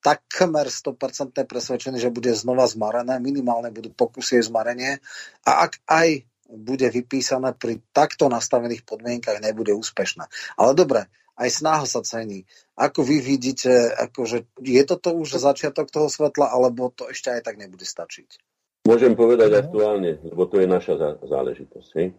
takmer 0.07 0.71
100% 0.71 1.35
presvedčený, 1.43 1.99
že 1.99 2.15
bude 2.15 2.31
znova 2.31 2.63
zmarené, 2.63 3.19
minimálne 3.19 3.75
budú 3.75 3.91
pokusy 3.91 4.39
zmarenie 4.39 5.03
a 5.43 5.67
ak 5.67 5.83
aj 5.83 6.23
bude 6.47 6.87
vypísané 6.87 7.51
pri 7.59 7.83
takto 7.91 8.31
nastavených 8.31 8.87
podmienkach, 8.87 9.43
nebude 9.43 9.75
úspešná. 9.75 10.31
Ale 10.55 10.71
dobre, 10.79 11.11
aj 11.35 11.49
snaha 11.51 11.83
sa 11.83 11.99
cení. 12.07 12.47
Ako 12.79 13.03
vy 13.03 13.19
vidíte, 13.19 13.91
akože 14.07 14.47
je 14.63 14.83
toto 14.87 15.11
už 15.11 15.43
začiatok 15.43 15.91
toho 15.91 16.07
svetla, 16.07 16.55
alebo 16.55 16.87
to 16.87 17.11
ešte 17.11 17.35
aj 17.35 17.43
tak 17.43 17.59
nebude 17.59 17.83
stačiť? 17.83 18.39
Môžem 18.87 19.19
povedať 19.19 19.67
aktuálne, 19.67 20.23
lebo 20.23 20.47
to 20.47 20.63
je 20.63 20.67
naša 20.71 21.19
záležitosť. 21.19 21.89
Hej? 21.99 22.15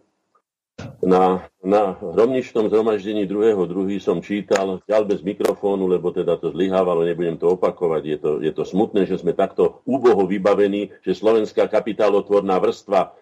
Na, 1.03 1.47
na 1.63 1.95
hromničnom 1.99 2.71
zhromaždení 2.71 3.27
druhého 3.27 3.63
druhý 3.67 3.99
som 3.99 4.23
čítal, 4.23 4.79
ďal 4.87 5.03
bez 5.07 5.23
mikrofónu, 5.23 5.87
lebo 5.87 6.11
teda 6.11 6.39
to 6.39 6.51
zlyhávalo, 6.51 7.03
nebudem 7.03 7.35
to 7.35 7.55
opakovať. 7.55 8.03
Je 8.03 8.17
to, 8.17 8.31
je 8.39 8.51
to 8.55 8.63
smutné, 8.63 9.03
že 9.07 9.19
sme 9.19 9.35
takto 9.35 9.83
úboho 9.83 10.27
vybavení, 10.27 10.91
že 11.03 11.15
slovenská 11.15 11.67
kapitálotvorná 11.67 12.59
vrstva 12.59 13.15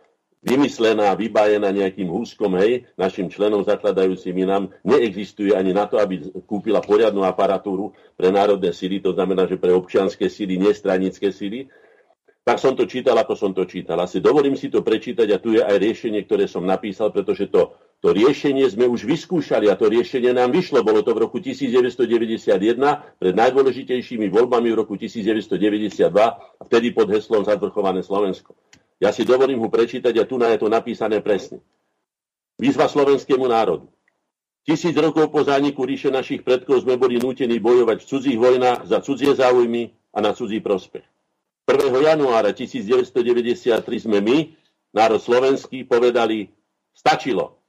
vymyslená, 0.45 1.17
vybajená 1.17 1.73
nejakým 1.73 2.07
húskom, 2.07 2.55
hej, 2.61 2.85
našim 2.93 3.27
členom 3.27 3.65
zakladajúcimi 3.65 4.45
nám, 4.45 4.69
neexistuje 4.85 5.51
ani 5.51 5.73
na 5.73 5.89
to, 5.89 5.97
aby 5.97 6.29
kúpila 6.45 6.79
poriadnu 6.79 7.25
aparatúru 7.25 7.91
pre 8.13 8.29
národné 8.29 8.69
síly, 8.71 9.01
to 9.01 9.11
znamená, 9.17 9.49
že 9.49 9.57
pre 9.57 9.73
občianské 9.73 10.29
síly, 10.29 10.61
nestranické 10.61 11.33
síly, 11.33 11.67
tak 12.47 12.63
som 12.63 12.79
to 12.79 12.87
čítal, 12.87 13.19
ako 13.19 13.35
som 13.35 13.51
to 13.51 13.67
čítal. 13.67 13.99
Asi 13.99 14.23
dovolím 14.23 14.55
si 14.55 14.71
to 14.71 14.79
prečítať 14.79 15.27
a 15.35 15.35
tu 15.35 15.59
je 15.59 15.59
aj 15.59 15.83
riešenie, 15.83 16.23
ktoré 16.23 16.47
som 16.47 16.63
napísal, 16.63 17.11
pretože 17.11 17.51
to, 17.51 17.75
to 17.99 18.15
riešenie 18.15 18.63
sme 18.71 18.87
už 18.87 19.03
vyskúšali 19.03 19.67
a 19.67 19.75
to 19.75 19.91
riešenie 19.91 20.31
nám 20.31 20.55
vyšlo. 20.55 20.79
Bolo 20.79 21.03
to 21.03 21.11
v 21.11 21.27
roku 21.27 21.43
1991 21.43 22.47
pred 23.19 23.33
najdôležitejšími 23.35 24.31
voľbami 24.31 24.71
v 24.71 24.79
roku 24.79 24.95
1992 24.95 26.07
a 26.07 26.61
vtedy 26.63 26.95
pod 26.95 27.11
heslom 27.11 27.43
Zadvrchované 27.43 27.99
Slovensko. 27.99 28.55
Ja 29.03 29.11
si 29.11 29.27
dovolím 29.27 29.59
ho 29.59 29.67
prečítať 29.67 30.15
a 30.15 30.23
tu 30.23 30.39
na 30.39 30.47
je 30.55 30.63
to 30.63 30.71
napísané 30.71 31.19
presne. 31.19 31.59
Výzva 32.55 32.87
slovenskému 32.87 33.43
národu. 33.43 33.91
Tisíc 34.63 34.95
rokov 34.95 35.35
po 35.35 35.43
zániku 35.43 35.83
ríše 35.83 36.15
našich 36.15 36.47
predkov 36.47 36.87
sme 36.87 36.95
boli 36.95 37.19
nútení 37.19 37.59
bojovať 37.59 38.07
v 38.07 38.07
cudzích 38.07 38.39
vojnách 38.39 38.87
za 38.87 39.03
cudzie 39.03 39.35
záujmy 39.35 39.91
a 40.15 40.23
na 40.23 40.31
cudzí 40.31 40.63
prospech. 40.63 41.16
1. 41.67 41.91
januára 41.99 42.55
1993 42.55 44.07
sme 44.07 44.23
my, 44.23 44.55
národ 44.95 45.19
slovenský, 45.19 45.83
povedali, 45.83 46.47
stačilo. 46.95 47.59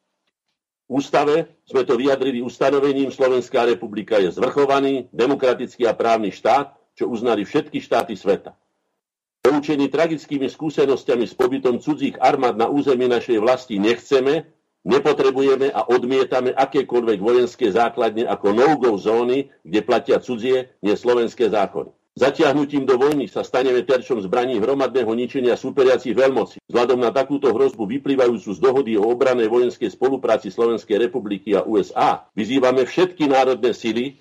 V 0.87 1.03
ústave 1.03 1.59
sme 1.66 1.83
to 1.83 1.99
vyjadrili 1.99 2.39
ustanovením, 2.39 3.11
Slovenská 3.11 3.66
republika 3.66 4.23
je 4.23 4.31
zvrchovaný, 4.31 5.11
demokratický 5.11 5.91
a 5.91 5.99
právny 5.99 6.31
štát, 6.31 6.79
čo 6.95 7.11
uznali 7.11 7.43
všetky 7.43 7.83
štáty 7.83 8.15
sveta. 8.15 8.55
Poučení 9.43 9.91
tragickými 9.91 10.47
skúsenostiami 10.47 11.27
s 11.27 11.35
pobytom 11.35 11.83
cudzích 11.83 12.23
armád 12.23 12.55
na 12.55 12.70
území 12.70 13.11
našej 13.11 13.43
vlasti 13.43 13.83
nechceme, 13.83 14.47
nepotrebujeme 14.87 15.75
a 15.75 15.91
odmietame 15.91 16.55
akékoľvek 16.55 17.19
vojenské 17.19 17.66
základne 17.75 18.31
ako 18.31 18.55
no-go 18.55 18.95
zóny, 18.95 19.51
kde 19.66 19.81
platia 19.83 20.23
cudzie, 20.23 20.70
nie 20.87 20.95
slovenské 20.95 21.51
zákony. 21.51 21.98
Zatiahnutím 22.19 22.82
do 22.82 22.99
vojny 22.99 23.31
sa 23.31 23.47
staneme 23.47 23.86
terčom 23.86 24.19
zbraní 24.19 24.59
hromadného 24.59 25.07
ničenia 25.15 25.55
superiacich 25.55 26.19
veľmocí. 26.19 26.59
Vzhľadom 26.66 26.99
na 26.99 27.15
takúto 27.15 27.55
hrozbu 27.55 27.86
vyplývajúcu 27.86 28.51
z 28.51 28.59
dohody 28.59 28.99
o 28.99 29.07
obranej 29.07 29.47
vojenskej 29.47 29.95
spolupráci 29.95 30.51
Slovenskej 30.51 30.99
republiky 30.99 31.55
a 31.55 31.62
USA 31.62 32.27
vyzývame 32.35 32.90
všetky 32.90 33.31
národné 33.31 33.70
sily, 33.70 34.19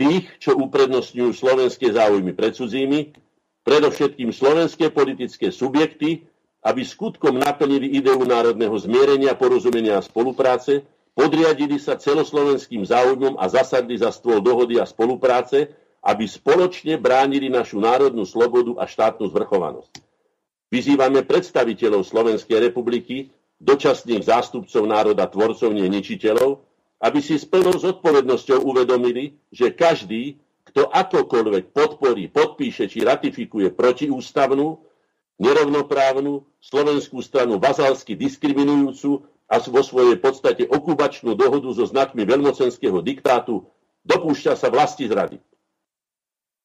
tých, 0.00 0.24
čo 0.40 0.56
uprednostňujú 0.56 1.36
slovenské 1.36 1.92
záujmy 1.92 2.32
pred 2.32 2.56
cudzími, 2.56 3.12
predovšetkým 3.60 4.32
slovenské 4.32 4.88
politické 4.88 5.52
subjekty, 5.52 6.24
aby 6.64 6.80
skutkom 6.80 7.44
naplnili 7.44 7.92
ideu 7.92 8.24
národného 8.24 8.72
zmierenia, 8.80 9.36
porozumenia 9.36 10.00
a 10.00 10.02
spolupráce, 10.02 10.80
podriadili 11.12 11.76
sa 11.76 12.00
celoslovenským 12.00 12.88
záujmom 12.88 13.36
a 13.36 13.44
zasadli 13.52 14.00
za 14.00 14.08
stôl 14.08 14.40
dohody 14.40 14.80
a 14.80 14.88
spolupráce, 14.88 15.83
aby 16.04 16.28
spoločne 16.28 17.00
bránili 17.00 17.48
našu 17.48 17.80
národnú 17.80 18.28
slobodu 18.28 18.76
a 18.76 18.84
štátnu 18.84 19.32
zvrchovanosť. 19.32 20.04
Vyzývame 20.68 21.24
predstaviteľov 21.24 22.04
Slovenskej 22.04 22.60
republiky, 22.60 23.32
dočasných 23.56 24.28
zástupcov 24.28 24.84
národa 24.84 25.24
tvorcov, 25.24 25.72
nie 25.72 25.88
ničiteľov, 25.88 26.60
aby 27.00 27.18
si 27.24 27.40
s 27.40 27.48
plnou 27.48 27.72
zodpovednosťou 27.80 28.60
uvedomili, 28.60 29.40
že 29.48 29.72
každý, 29.72 30.36
kto 30.68 30.92
akokoľvek 30.92 31.72
podporí, 31.72 32.28
podpíše 32.28 32.84
či 32.92 33.00
ratifikuje 33.00 33.72
protiústavnú, 33.72 34.76
nerovnoprávnu 35.40 36.44
slovenskú 36.60 37.18
stranu 37.24 37.58
vazalsky 37.58 38.14
diskriminujúcu 38.14 39.24
a 39.50 39.60
vo 39.60 39.82
svojej 39.82 40.16
podstate 40.20 40.64
okubačnú 40.68 41.36
dohodu 41.36 41.68
so 41.74 41.84
znakmi 41.84 42.24
veľmocenského 42.24 43.02
diktátu, 43.02 43.66
dopúšťa 44.06 44.52
sa 44.56 44.68
vlasti 44.70 45.08
zrady. 45.10 45.38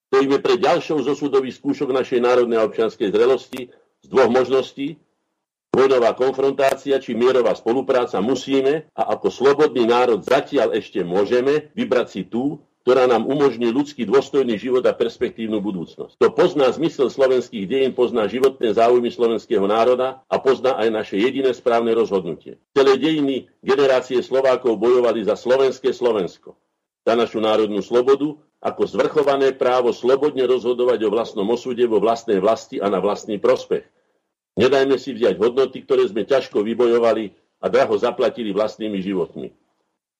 Stojíme 0.10 0.42
pre 0.42 0.58
ďalšou 0.58 1.06
zo 1.06 1.14
súdových 1.14 1.62
skúšok 1.62 1.94
našej 1.94 2.18
národnej 2.18 2.58
a 2.58 2.66
občianskej 2.66 3.14
zrelosti 3.14 3.70
z 4.02 4.08
dvoch 4.10 4.34
možností. 4.34 4.98
Vojnová 5.70 6.18
konfrontácia 6.18 6.98
či 6.98 7.14
mierová 7.14 7.54
spolupráca 7.54 8.18
musíme 8.18 8.90
a 8.98 9.14
ako 9.14 9.30
slobodný 9.30 9.86
národ 9.86 10.26
zatiaľ 10.26 10.74
ešte 10.74 11.06
môžeme 11.06 11.70
vybrať 11.78 12.08
si 12.10 12.22
tú, 12.26 12.58
ktorá 12.82 13.06
nám 13.06 13.30
umožní 13.30 13.70
ľudský 13.70 14.10
dôstojný 14.10 14.58
život 14.58 14.82
a 14.90 14.98
perspektívnu 14.98 15.62
budúcnosť. 15.62 16.18
To 16.18 16.34
pozná 16.34 16.74
zmysel 16.74 17.14
slovenských 17.14 17.70
dejín, 17.70 17.94
pozná 17.94 18.26
životné 18.26 18.74
záujmy 18.74 19.14
slovenského 19.14 19.70
národa 19.70 20.26
a 20.26 20.42
pozná 20.42 20.74
aj 20.74 20.90
naše 20.90 21.22
jediné 21.22 21.54
správne 21.54 21.94
rozhodnutie. 21.94 22.58
Celé 22.74 22.98
dejiny 22.98 23.46
generácie 23.62 24.26
Slovákov 24.26 24.82
bojovali 24.82 25.22
za 25.22 25.38
slovenské 25.38 25.94
Slovensko, 25.94 26.58
za 27.06 27.14
našu 27.14 27.38
národnú 27.38 27.86
slobodu 27.86 28.42
ako 28.60 28.84
zvrchované 28.88 29.56
právo 29.56 29.96
slobodne 29.96 30.44
rozhodovať 30.44 31.00
o 31.08 31.14
vlastnom 31.14 31.48
osude 31.48 31.84
vo 31.88 32.04
vlastnej 32.04 32.44
vlasti 32.44 32.84
a 32.84 32.92
na 32.92 33.00
vlastný 33.00 33.40
prospech. 33.40 33.88
Nedajme 34.60 35.00
si 35.00 35.16
vziať 35.16 35.40
hodnoty, 35.40 35.88
ktoré 35.88 36.04
sme 36.12 36.28
ťažko 36.28 36.68
vybojovali 36.68 37.32
a 37.64 37.66
draho 37.72 37.96
zaplatili 37.96 38.52
vlastnými 38.52 39.00
životmi. 39.00 39.56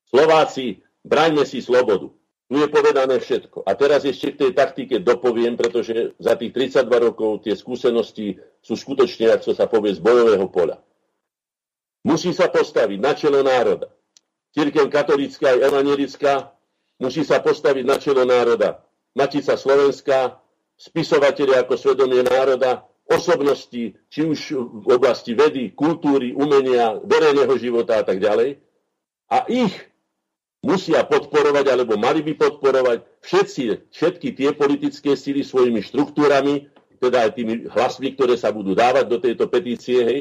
Slováci, 0.08 0.80
braňme 1.04 1.44
si 1.44 1.60
slobodu. 1.60 2.08
Tu 2.50 2.58
je 2.58 2.68
povedané 2.72 3.22
všetko. 3.22 3.62
A 3.62 3.78
teraz 3.78 4.08
ešte 4.08 4.34
k 4.34 4.40
tej 4.48 4.52
taktike 4.58 4.96
dopoviem, 4.98 5.54
pretože 5.54 6.18
za 6.18 6.34
tých 6.34 6.50
32 6.56 7.06
rokov 7.12 7.46
tie 7.46 7.54
skúsenosti 7.54 8.42
sú 8.64 8.74
skutočne, 8.74 9.30
ako 9.38 9.54
sa 9.54 9.70
povie, 9.70 9.94
z 9.94 10.02
bojového 10.02 10.50
poľa. 10.50 10.82
Musí 12.02 12.34
sa 12.34 12.50
postaviť 12.50 12.98
na 12.98 13.14
čelo 13.14 13.46
národa. 13.46 13.92
Církev 14.56 14.90
katolická 14.90 15.54
aj 15.54 15.60
evangelická 15.62 16.34
musí 17.00 17.24
sa 17.24 17.40
postaviť 17.40 17.84
na 17.88 17.98
čelo 17.98 18.28
národa. 18.28 18.84
Matica 19.16 19.56
Slovenská, 19.58 20.38
spisovateľe 20.78 21.66
ako 21.66 21.74
svedomie 21.80 22.22
národa, 22.22 22.86
osobnosti, 23.10 23.98
či 23.98 24.20
už 24.22 24.40
v 24.86 24.88
oblasti 24.94 25.34
vedy, 25.34 25.74
kultúry, 25.74 26.32
umenia, 26.38 27.02
verejného 27.02 27.56
života 27.58 27.98
a 27.98 28.04
tak 28.06 28.22
ďalej. 28.22 28.62
A 29.34 29.50
ich 29.50 29.74
musia 30.62 31.02
podporovať, 31.08 31.66
alebo 31.74 31.98
mali 31.98 32.22
by 32.22 32.38
podporovať 32.38 33.02
všetci, 33.26 33.64
všetky 33.90 34.28
tie 34.38 34.50
politické 34.54 35.18
síly 35.18 35.42
svojimi 35.42 35.82
štruktúrami, 35.82 36.70
teda 37.00 37.26
aj 37.26 37.32
tými 37.34 37.66
hlasmi, 37.72 38.14
ktoré 38.14 38.36
sa 38.36 38.52
budú 38.52 38.76
dávať 38.76 39.06
do 39.08 39.18
tejto 39.18 39.48
petície, 39.48 40.00
hej, 40.04 40.20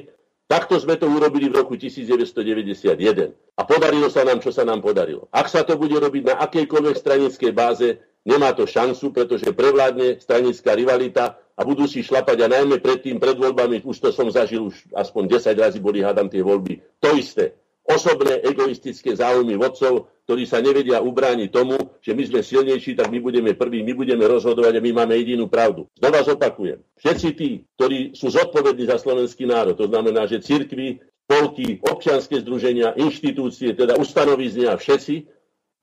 Takto 0.49 0.81
sme 0.81 0.97
to 0.97 1.05
urobili 1.05 1.53
v 1.53 1.61
roku 1.61 1.77
1991. 1.77 3.37
A 3.53 3.62
podarilo 3.69 4.09
sa 4.09 4.25
nám, 4.25 4.41
čo 4.41 4.49
sa 4.49 4.65
nám 4.65 4.81
podarilo. 4.81 5.29
Ak 5.29 5.53
sa 5.53 5.61
to 5.61 5.77
bude 5.77 5.93
robiť 5.93 6.25
na 6.25 6.35
akejkoľvek 6.41 6.97
stranickej 6.97 7.53
báze, 7.53 8.01
nemá 8.25 8.57
to 8.57 8.65
šancu, 8.65 9.12
pretože 9.12 9.45
prevládne 9.53 10.16
stranická 10.16 10.73
rivalita 10.73 11.37
a 11.53 11.61
budú 11.69 11.85
si 11.85 12.01
šlapať 12.01 12.49
a 12.49 12.53
najmä 12.57 12.81
predtým, 12.81 13.20
pred 13.20 13.37
voľbami, 13.37 13.85
už 13.85 14.01
to 14.01 14.09
som 14.09 14.33
zažil, 14.33 14.73
už 14.73 14.89
aspoň 14.97 15.37
10 15.37 15.53
razy 15.53 15.79
boli, 15.85 16.01
hádam, 16.01 16.33
tie 16.33 16.41
voľby. 16.41 16.81
To 17.05 17.12
isté 17.12 17.53
osobné 17.89 18.44
egoistické 18.44 19.16
záujmy 19.16 19.56
vodcov, 19.56 20.12
ktorí 20.28 20.44
sa 20.44 20.60
nevedia 20.60 21.01
ubrániť 21.01 21.48
tomu, 21.48 21.81
že 22.05 22.12
my 22.12 22.23
sme 22.28 22.40
silnejší, 22.44 22.93
tak 22.93 23.09
my 23.09 23.16
budeme 23.16 23.56
prví, 23.56 23.81
my 23.81 23.97
budeme 23.97 24.28
rozhodovať 24.28 24.77
a 24.77 24.85
my 24.85 24.93
máme 24.93 25.16
jedinú 25.16 25.48
pravdu. 25.48 25.89
Znova 25.97 26.20
zopakujem. 26.20 26.85
Všetci 27.01 27.28
tí, 27.32 27.65
ktorí 27.81 28.12
sú 28.12 28.28
zodpovední 28.28 28.85
za 28.85 29.01
slovenský 29.01 29.48
národ, 29.48 29.73
to 29.73 29.89
znamená, 29.89 30.28
že 30.28 30.44
cirkvy, 30.44 31.01
spolky, 31.28 31.81
občianske 31.81 32.40
združenia, 32.44 32.97
inštitúcie, 32.97 33.73
teda 33.73 33.97
ustanoviznia 34.01 34.77
všetci 34.77 35.28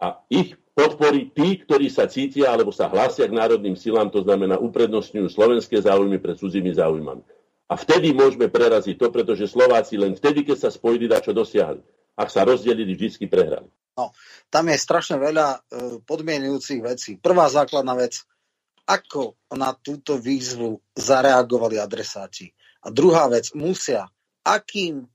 a 0.01 0.21
ich 0.29 0.57
podporí 0.73 1.29
tí, 1.33 1.61
ktorí 1.61 1.87
sa 1.87 2.09
cítia 2.09 2.49
alebo 2.49 2.73
sa 2.73 2.89
hlásia 2.89 3.29
k 3.29 3.37
národným 3.37 3.77
silám, 3.77 4.09
to 4.09 4.21
znamená 4.21 4.57
uprednostňujú 4.57 5.29
slovenské 5.29 5.81
záujmy 5.81 6.17
pred 6.17 6.37
cudzími 6.37 6.73
záujmami. 6.73 7.23
A 7.65 7.73
vtedy 7.73 8.13
môžeme 8.13 8.45
preraziť 8.45 8.95
to, 9.01 9.09
pretože 9.09 9.49
Slováci 9.49 9.97
len 9.97 10.13
vtedy, 10.13 10.45
keď 10.45 10.67
sa 10.67 10.69
spojili, 10.69 11.09
čo 11.09 11.33
dosiahli. 11.33 11.81
Ak 12.15 12.29
sa 12.29 12.45
rozdelili, 12.45 12.93
vždy 12.93 13.25
prehrali. 13.25 13.67
No, 13.95 14.11
tam 14.51 14.69
je 14.69 14.77
strašne 14.77 15.17
veľa 15.17 15.47
e, 15.55 15.59
podmienujúcich 16.03 16.81
vecí. 16.83 17.11
Prvá 17.17 17.47
základná 17.47 17.95
vec, 17.95 18.21
ako 18.85 19.39
na 19.55 19.73
túto 19.73 20.19
výzvu 20.21 20.77
zareagovali 20.93 21.81
adresáti. 21.81 22.51
A 22.85 22.93
druhá 22.93 23.25
vec, 23.31 23.49
musia, 23.57 24.05
akým 24.45 25.09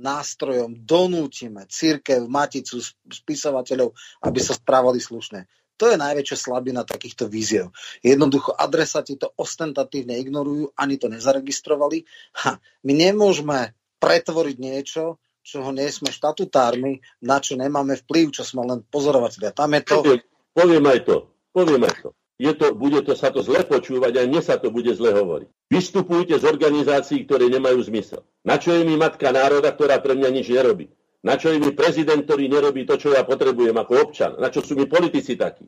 nástrojom 0.00 0.82
donútime 0.82 1.68
církev, 1.68 2.24
maticu, 2.26 2.82
spisovateľov, 3.06 3.94
aby 4.26 4.38
sa 4.42 4.56
správali 4.56 4.98
slušne. 4.98 5.46
To 5.82 5.90
je 5.90 5.98
najväčšia 5.98 6.38
slabina 6.38 6.86
takýchto 6.86 7.26
víziev. 7.26 7.74
Jednoducho 8.06 8.54
adresáti 8.54 9.18
to 9.18 9.34
ostentatívne 9.34 10.14
ignorujú, 10.14 10.70
ani 10.78 10.94
to 10.94 11.10
nezaregistrovali. 11.10 12.06
Ha, 12.46 12.62
my 12.86 12.92
nemôžeme 12.94 13.74
pretvoriť 13.98 14.56
niečo, 14.62 15.18
čo 15.42 15.66
ho 15.66 15.74
nie 15.74 15.90
sme 15.90 16.14
štatutármi, 16.14 17.02
na 17.26 17.42
čo 17.42 17.58
nemáme 17.58 17.98
vplyv, 17.98 18.30
čo 18.30 18.46
sme 18.46 18.62
len 18.62 18.86
pozorovateľia. 18.86 19.50
Tam 19.50 19.74
je 19.74 19.82
to... 19.82 20.22
Poviem, 20.54 20.86
aj 20.86 21.00
to. 21.02 21.16
Poviem 21.50 21.82
aj 21.90 21.96
to. 21.98 22.08
Je 22.38 22.52
to, 22.54 22.78
bude 22.78 23.02
to 23.02 23.18
sa 23.18 23.34
to 23.34 23.42
zle 23.42 23.66
počúvať 23.66 24.22
a 24.22 24.26
mne 24.30 24.38
sa 24.38 24.62
to 24.62 24.70
bude 24.70 24.90
zle 24.94 25.10
hovoriť. 25.10 25.50
Vystupujte 25.66 26.38
z 26.38 26.46
organizácií, 26.46 27.26
ktoré 27.26 27.50
nemajú 27.50 27.82
zmysel. 27.90 28.22
Na 28.46 28.54
čo 28.54 28.70
je 28.70 28.86
mi 28.86 28.94
matka 28.94 29.34
národa, 29.34 29.74
ktorá 29.74 29.98
pre 29.98 30.14
mňa 30.14 30.30
nič 30.30 30.46
nerobí? 30.46 30.94
Na 31.22 31.38
čo 31.38 31.54
je 31.54 31.62
mi 31.62 31.70
prezident, 31.70 32.18
ktorý 32.18 32.50
nerobí 32.50 32.82
to, 32.82 32.98
čo 32.98 33.14
ja 33.14 33.22
potrebujem 33.22 33.74
ako 33.78 33.92
občan? 34.10 34.34
Na 34.42 34.50
čo 34.50 34.58
sú 34.58 34.74
mi 34.74 34.90
politici 34.90 35.38
takí? 35.38 35.64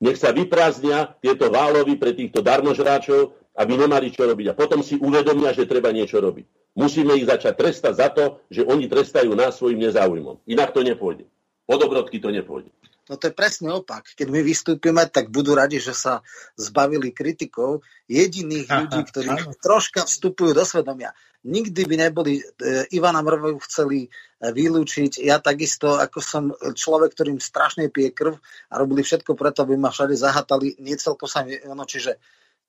Nech 0.00 0.16
sa 0.20 0.32
vyprázdnia 0.32 1.16
tieto 1.20 1.48
válovy 1.52 1.96
pre 1.96 2.12
týchto 2.16 2.40
darmožráčov, 2.40 3.36
aby 3.56 3.72
nemali 3.76 4.12
čo 4.12 4.28
robiť. 4.28 4.52
A 4.52 4.58
potom 4.58 4.84
si 4.84 5.00
uvedomia, 5.00 5.56
že 5.56 5.68
treba 5.68 5.88
niečo 5.92 6.20
robiť. 6.20 6.76
Musíme 6.76 7.16
ich 7.16 7.24
začať 7.24 7.56
trestať 7.56 7.94
za 7.96 8.08
to, 8.12 8.24
že 8.52 8.64
oni 8.64 8.84
trestajú 8.88 9.32
nás 9.32 9.56
svojim 9.56 9.80
nezáujmom. 9.80 10.44
Inak 10.44 10.76
to 10.76 10.84
nepôjde. 10.84 11.24
Po 11.64 11.80
dobrodky 11.80 12.20
to 12.20 12.28
nepôjde. 12.28 12.68
No 13.06 13.14
to 13.16 13.30
je 13.30 13.34
presne 13.38 13.70
opak. 13.70 14.12
Keď 14.18 14.28
my 14.28 14.40
vystúpime, 14.42 15.06
tak 15.06 15.30
budú 15.30 15.54
radi, 15.54 15.78
že 15.78 15.94
sa 15.94 16.26
zbavili 16.58 17.14
kritikov, 17.14 17.86
jediných 18.10 18.66
ľudí, 18.66 19.00
ktorí 19.08 19.28
troška 19.62 20.04
vstupujú 20.04 20.52
do 20.52 20.66
svedomia. 20.66 21.14
Nikdy 21.46 21.82
by 21.86 21.94
neboli, 21.96 22.42
e, 22.42 22.90
Ivana 22.98 23.22
Mrvoju 23.22 23.62
chceli 23.62 24.06
e, 24.06 24.08
vylúčiť. 24.50 25.22
Ja 25.22 25.38
takisto, 25.38 25.94
ako 25.94 26.18
som 26.18 26.50
človek, 26.58 27.14
ktorým 27.14 27.38
strašne 27.38 27.86
pije 27.86 28.10
krv 28.10 28.34
a 28.70 28.74
robili 28.82 29.06
všetko 29.06 29.38
preto, 29.38 29.62
aby 29.62 29.78
ma 29.78 29.94
všade 29.94 30.18
zahatali, 30.18 30.74
nie 30.82 30.98
celko 30.98 31.30
sa 31.30 31.46
mi, 31.46 31.54
ono, 31.62 31.86
čiže 31.86 32.18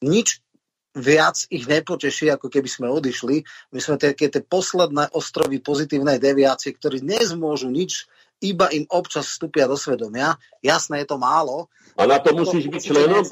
nič 0.05 0.45
viac 0.97 1.45
ich 1.53 1.65
nepoteší, 1.69 2.33
ako 2.33 2.49
keby 2.49 2.69
sme 2.69 2.87
odišli. 2.89 3.45
My 3.73 3.79
sme 3.81 4.01
také 4.01 4.29
tie 4.29 4.41
posledné 4.41 5.13
ostrovy 5.13 5.61
pozitívnej 5.61 6.17
deviácie, 6.17 6.73
ktorí 6.73 7.05
nezmôžu 7.05 7.69
nič 7.69 8.09
iba 8.41 8.69
im 8.69 8.85
občas 8.89 9.33
vstúpia 9.33 9.65
do 9.65 9.77
svedomia. 9.77 10.37
Jasné, 10.61 11.05
je 11.05 11.07
to 11.09 11.17
málo. 11.17 11.69
A 11.97 12.05
na 12.05 12.21
to 12.21 12.33
musíš 12.37 12.69
byť 12.69 12.81
členom? 12.81 13.25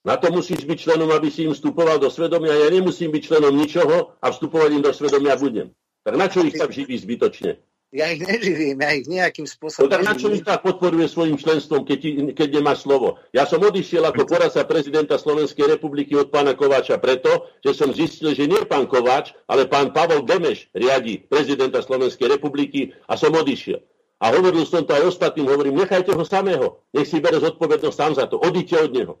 Na 0.00 0.16
to 0.16 0.32
musíš 0.32 0.64
byť 0.64 0.78
členom, 0.80 1.12
aby 1.12 1.28
si 1.28 1.44
im 1.44 1.52
vstupoval 1.52 2.00
do 2.00 2.08
svedomia. 2.08 2.56
Ja 2.56 2.72
nemusím 2.72 3.12
byť 3.12 3.22
členom 3.24 3.52
ničoho 3.52 4.16
a 4.16 4.26
vstupovať 4.32 4.70
im 4.80 4.82
do 4.82 4.92
svedomia 4.96 5.36
budem. 5.36 5.76
Tak 6.00 6.16
na 6.16 6.26
čo 6.32 6.40
ich 6.40 6.56
tak 6.56 6.72
živí 6.72 6.96
zbytočne? 6.96 7.60
Ja 7.90 8.06
ich 8.06 8.22
neživím, 8.22 8.78
ja 8.86 8.94
ich 8.94 9.10
nejakým 9.10 9.50
spôsobom... 9.50 9.90
No 9.90 9.90
tak 9.90 10.06
na 10.06 10.14
čo 10.14 10.30
ich 10.30 10.46
tak 10.46 10.62
podporuje 10.62 11.10
svojim 11.10 11.34
členstvom, 11.34 11.82
keď, 11.82 12.32
keď 12.38 12.48
nemá 12.62 12.78
slovo? 12.78 13.18
Ja 13.34 13.50
som 13.50 13.58
odišiel 13.58 14.06
ako 14.06 14.30
poradca 14.30 14.62
prezidenta 14.62 15.18
Slovenskej 15.18 15.66
republiky 15.66 16.14
od 16.14 16.30
pána 16.30 16.54
Kováča 16.54 17.02
preto, 17.02 17.50
že 17.66 17.74
som 17.74 17.90
zistil, 17.90 18.30
že 18.30 18.46
nie 18.46 18.62
pán 18.62 18.86
Kováč, 18.86 19.34
ale 19.50 19.66
pán 19.66 19.90
Pavol 19.90 20.22
Demeš 20.22 20.70
riadi 20.70 21.18
prezidenta 21.26 21.82
Slovenskej 21.82 22.30
republiky 22.30 22.94
a 23.10 23.18
som 23.18 23.34
odišiel. 23.34 23.82
A 24.22 24.38
hovoril 24.38 24.62
som 24.70 24.86
to 24.86 24.94
aj 24.94 25.10
ostatným, 25.10 25.50
hovorím, 25.50 25.82
nechajte 25.82 26.14
ho 26.14 26.22
samého, 26.22 26.78
nech 26.94 27.10
si 27.10 27.18
bere 27.18 27.42
zodpovednosť 27.42 27.96
sám 27.98 28.12
za 28.14 28.30
to, 28.30 28.38
odíďte 28.38 28.76
od 28.86 28.92
neho. 28.94 29.14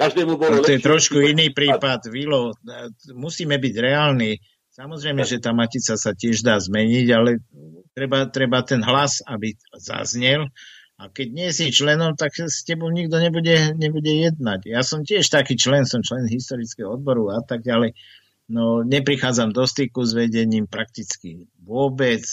Každému 0.00 0.40
bolo 0.40 0.64
to 0.64 0.72
je 0.72 0.80
trošku 0.80 1.20
iný 1.20 1.52
prípad, 1.52 2.08
Vilo, 2.08 2.56
musíme 3.12 3.60
byť 3.60 3.74
reálni. 3.76 4.40
Samozrejme, 4.72 5.28
že 5.28 5.44
tá 5.44 5.52
matica 5.52 5.92
sa 6.00 6.16
tiež 6.16 6.40
dá 6.40 6.56
zmeniť, 6.56 7.06
ale 7.12 7.44
treba, 7.92 8.24
treba 8.32 8.64
ten 8.64 8.80
hlas, 8.80 9.20
aby 9.28 9.52
zaznel. 9.76 10.48
A 11.00 11.08
keď 11.12 11.28
nie 11.32 11.48
si 11.52 11.72
členom, 11.72 12.16
tak 12.16 12.32
s 12.32 12.64
tebou 12.64 12.88
nikto 12.88 13.20
nebude, 13.20 13.76
nebude 13.76 14.08
jednať. 14.08 14.68
Ja 14.68 14.80
som 14.80 15.04
tiež 15.04 15.28
taký 15.28 15.56
člen, 15.60 15.84
som 15.84 16.00
člen 16.00 16.28
historického 16.28 16.96
odboru 16.96 17.32
a 17.32 17.44
tak 17.44 17.60
ďalej. 17.60 17.92
No, 18.50 18.82
neprichádzam 18.82 19.52
do 19.52 19.62
styku 19.68 20.04
s 20.04 20.16
vedením 20.16 20.68
prakticky 20.68 21.44
vôbec. 21.60 22.24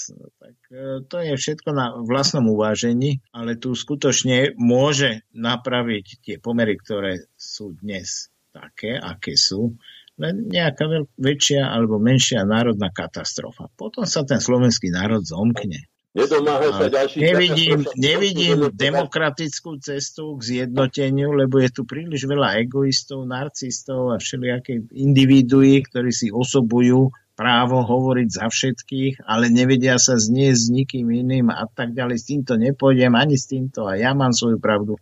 E, 0.68 1.04
to 1.08 1.18
je 1.24 1.34
všetko 1.40 1.70
na 1.72 1.96
vlastnom 2.04 2.52
uvážení, 2.52 3.24
ale 3.32 3.56
tu 3.56 3.72
skutočne 3.72 4.56
môže 4.60 5.24
napraviť 5.32 6.06
tie 6.20 6.36
pomery, 6.44 6.76
ktoré 6.76 7.24
sú 7.40 7.76
dnes 7.80 8.28
také, 8.52 9.00
aké 9.00 9.40
sú, 9.40 9.80
len 10.18 10.50
nejaká 10.50 10.90
väčšia 11.16 11.62
alebo 11.62 12.02
menšia 12.02 12.42
národná 12.44 12.90
katastrofa. 12.90 13.70
Potom 13.78 14.04
sa 14.04 14.26
ten 14.26 14.42
slovenský 14.42 14.90
národ 14.90 15.22
zomkne. 15.22 15.88
Nedomáha 16.18 16.74
sa 16.74 16.90
ďalší 16.90 17.22
nevidím, 17.22 17.86
nevidím 17.94 18.74
demokratickú 18.74 19.78
cestu 19.78 20.34
k 20.42 20.42
zjednoteniu, 20.42 21.30
lebo 21.30 21.62
je 21.62 21.70
tu 21.70 21.86
príliš 21.86 22.26
veľa 22.26 22.58
egoistov, 22.66 23.30
narcistov 23.30 24.10
a 24.10 24.18
všelijaké 24.18 24.82
individuí, 24.98 25.86
ktorí 25.86 26.10
si 26.10 26.34
osobujú 26.34 27.14
právo 27.38 27.86
hovoriť 27.86 28.30
za 28.34 28.50
všetkých, 28.50 29.22
ale 29.30 29.54
nevedia 29.54 30.02
sa 30.02 30.18
znieť 30.18 30.56
s 30.58 30.66
nikým 30.74 31.14
iným 31.14 31.54
a 31.54 31.70
tak 31.70 31.94
ďalej. 31.94 32.18
S 32.18 32.26
týmto 32.26 32.58
nepôjdem, 32.58 33.14
ani 33.14 33.38
s 33.38 33.46
týmto 33.46 33.86
a 33.86 33.94
ja 33.94 34.18
mám 34.18 34.34
svoju 34.34 34.58
pravdu. 34.58 34.98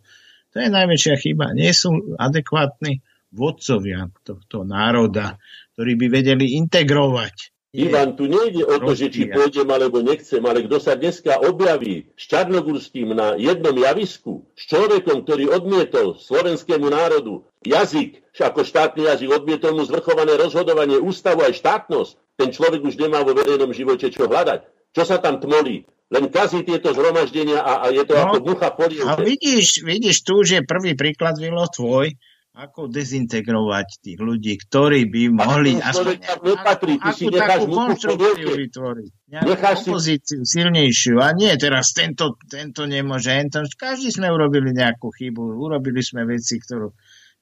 To 0.52 0.56
je 0.60 0.68
najväčšia 0.68 1.16
chyba. 1.16 1.56
Nie 1.56 1.72
sú 1.72 2.14
adekvátni 2.20 3.00
vodcovia 3.32 4.12
tohto 4.20 4.68
národa, 4.68 5.40
ktorí 5.74 5.96
by 5.96 6.06
vedeli 6.12 6.60
integrovať 6.60 7.56
Ivan, 7.76 8.16
tu 8.16 8.24
nejde 8.24 8.64
o 8.64 8.80
to, 8.80 8.96
že 8.96 9.12
či 9.12 9.28
pôjdem 9.28 9.68
alebo 9.68 10.00
nechcem, 10.00 10.40
ale 10.48 10.64
kto 10.64 10.80
sa 10.80 10.96
dneska 10.96 11.44
objaví 11.44 12.08
s 12.16 12.24
Čarnogurským 12.24 13.12
na 13.12 13.36
jednom 13.36 13.76
javisku, 13.76 14.48
s 14.56 14.64
človekom, 14.72 15.28
ktorý 15.28 15.52
odmietol 15.52 16.16
slovenskému 16.16 16.88
národu 16.88 17.44
jazyk, 17.68 18.24
ako 18.32 18.64
štátny 18.64 19.04
jazyk, 19.12 19.28
odmietol 19.28 19.76
mu 19.76 19.84
zvrchované 19.84 20.40
rozhodovanie, 20.40 20.96
ústavu 20.96 21.44
aj 21.44 21.52
štátnosť, 21.60 22.16
ten 22.36 22.52
človek 22.52 22.84
už 22.84 22.94
nemá 23.00 23.24
vo 23.24 23.32
verejnom 23.32 23.72
živote 23.72 24.12
čo 24.12 24.28
hľadať. 24.28 24.92
Čo 24.92 25.02
sa 25.04 25.16
tam 25.20 25.40
tmolí? 25.40 25.88
Len 26.06 26.30
kazí 26.30 26.62
tieto 26.62 26.94
zhromaždenia 26.94 27.58
a, 27.58 27.82
a 27.82 27.86
je 27.90 28.06
to 28.06 28.14
no, 28.14 28.30
ako 28.30 28.36
mucha 28.46 28.70
polievke. 28.70 29.10
A 29.10 29.18
vidíš, 29.18 29.82
vidíš, 29.82 30.22
tu 30.22 30.38
už 30.38 30.48
je 30.54 30.60
prvý 30.62 30.94
príklad, 30.94 31.34
Vilo, 31.34 31.66
tvoj, 31.66 32.14
ako 32.56 32.88
dezintegrovať 32.88 33.88
tých 34.00 34.20
ľudí, 34.22 34.56
ktorí 34.56 35.10
by 35.12 35.22
mohli 35.28 35.76
aspoň 35.76 36.16
nepatrí, 36.40 36.94
akú 36.96 37.26
takú 37.28 37.64
konštrukciu 37.68 38.48
vytvoriť. 38.54 39.10
Nejakú 39.28 39.52
opozíciu 39.90 40.40
silnejšiu. 40.46 41.20
A 41.20 41.34
nie 41.34 41.52
teraz 41.58 41.92
tento, 41.92 42.40
tento 42.48 42.86
nemôže. 42.88 43.34
Tento, 43.50 43.68
každý 43.76 44.08
sme 44.08 44.32
urobili 44.32 44.72
nejakú 44.72 45.12
chybu. 45.12 45.58
Urobili 45.58 46.00
sme 46.00 46.24
veci, 46.24 46.56
ktorú 46.56 46.94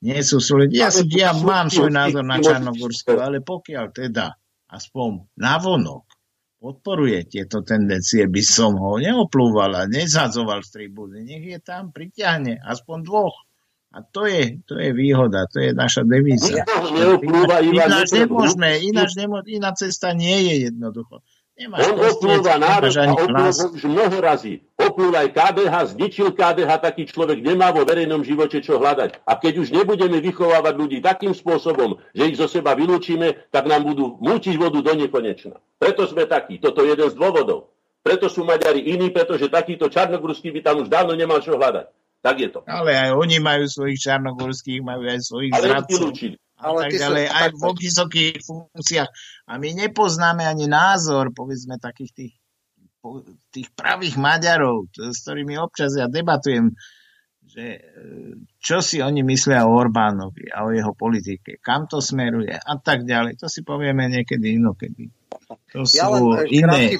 nie 0.02 0.18
sú 0.24 0.42
súľudí. 0.42 0.82
Ja, 0.82 0.90
si, 0.90 1.06
ja 1.14 1.30
mám 1.30 1.70
svoj 1.70 1.94
názor 1.94 2.26
na 2.26 2.42
Čarnogórsku, 2.42 3.14
ale 3.14 3.38
pokiaľ 3.44 3.84
teda 3.94 4.34
aspoň 4.74 5.30
navonok 5.38 6.04
podporuje 6.58 7.28
tieto 7.28 7.60
tendencie, 7.60 8.24
by 8.26 8.42
som 8.42 8.74
ho 8.80 8.96
neoplúval 8.96 9.78
a 9.78 9.82
nezadzoval 9.84 10.64
z 10.64 10.70
tribúny. 10.80 11.22
Nech 11.22 11.44
je 11.44 11.60
tam, 11.60 11.92
pritiahne 11.92 12.58
aspoň 12.58 12.98
dvoch 13.04 13.36
a 13.94 14.02
to 14.02 14.26
je, 14.26 14.58
to 14.66 14.74
je 14.74 14.90
výhoda, 14.90 15.46
to 15.46 15.62
je 15.62 15.70
naša 15.70 16.02
devíza. 16.02 16.66
Ináč 17.62 18.10
nemôžeme, 18.10 18.70
ináč 18.90 19.10
nemôžeme, 19.14 19.54
iná 19.54 19.70
cesta 19.70 20.10
nie 20.10 20.50
je 20.50 20.54
jednoducho. 20.66 21.22
Nemáš 21.54 21.86
On 21.86 22.02
oplúva 22.02 22.58
národ 22.58 22.90
a 22.98 23.14
oplúva 23.14 23.46
už 23.54 23.82
mnoho 23.86 24.18
razy. 24.18 24.66
Oplúva 24.74 25.22
aj 25.22 25.30
KDH, 25.38 25.74
zničil 25.94 26.34
KDH, 26.34 26.70
taký 26.82 27.06
človek 27.06 27.38
nemá 27.46 27.70
vo 27.70 27.86
verejnom 27.86 28.26
živote 28.26 28.58
čo 28.58 28.82
hľadať. 28.82 29.22
A 29.22 29.38
keď 29.38 29.62
už 29.62 29.70
nebudeme 29.70 30.18
vychovávať 30.18 30.74
ľudí 30.74 30.98
takým 30.98 31.30
spôsobom, 31.30 32.02
že 32.10 32.26
ich 32.26 32.34
zo 32.42 32.50
seba 32.50 32.74
vylúčime, 32.74 33.46
tak 33.54 33.70
nám 33.70 33.86
budú 33.86 34.18
mútiť 34.18 34.58
vodu 34.58 34.82
do 34.82 34.92
nekonečna. 34.98 35.62
Preto 35.78 36.10
sme 36.10 36.26
takí. 36.26 36.58
Toto 36.58 36.82
je 36.82 36.90
jeden 36.90 37.06
z 37.06 37.14
dôvodov. 37.14 37.70
Preto 38.02 38.26
sú 38.26 38.42
Maďari 38.42 38.82
iní, 38.90 39.14
pretože 39.14 39.46
takýto 39.46 39.86
čarnogurský 39.86 40.50
by 40.50 40.60
tam 40.60 40.82
už 40.82 40.90
dávno 40.90 41.14
nemal 41.14 41.38
čo 41.38 41.54
hľadať. 41.54 41.86
Tak 42.18 42.34
je 42.40 42.48
to. 42.50 42.60
Ale 42.66 42.98
aj 42.98 43.10
oni 43.14 43.38
majú 43.38 43.68
svojich 43.68 44.02
čarnogorských, 44.02 44.82
majú 44.82 45.06
aj 45.06 45.20
svojich 45.22 45.52
ale 45.54 45.66
zradcov. 45.70 46.34
Ale 46.64 46.88
tak 46.88 46.96
ďalej, 46.96 47.24
aj 47.28 47.48
vo 47.60 47.70
vysokých 47.76 48.40
funkciách. 48.40 49.10
A 49.48 49.52
my 49.60 49.68
nepoznáme 49.76 50.48
ani 50.48 50.64
názor, 50.64 51.36
povedzme, 51.36 51.76
takých 51.76 52.12
tých, 52.16 52.34
tých 53.52 53.68
pravých 53.76 54.16
Maďarov, 54.16 54.88
s 54.96 55.18
ktorými 55.22 55.60
občas 55.60 55.92
ja 56.00 56.08
debatujem, 56.08 56.72
že 57.44 57.66
e, 57.76 57.80
čo 58.56 58.80
si 58.80 59.04
oni 59.04 59.20
myslia 59.20 59.68
o 59.68 59.76
Orbánovi 59.76 60.48
a 60.48 60.64
o 60.64 60.72
jeho 60.72 60.96
politike, 60.96 61.60
kam 61.60 61.84
to 61.84 62.00
smeruje 62.00 62.56
a 62.56 62.74
tak 62.80 63.04
ďalej. 63.04 63.36
To 63.36 63.46
si 63.52 63.60
povieme 63.60 64.08
niekedy 64.08 64.56
inokedy. 64.56 65.12
To 65.76 65.84
sú 65.84 66.00
ja 66.00 66.08
iné. 66.48 66.96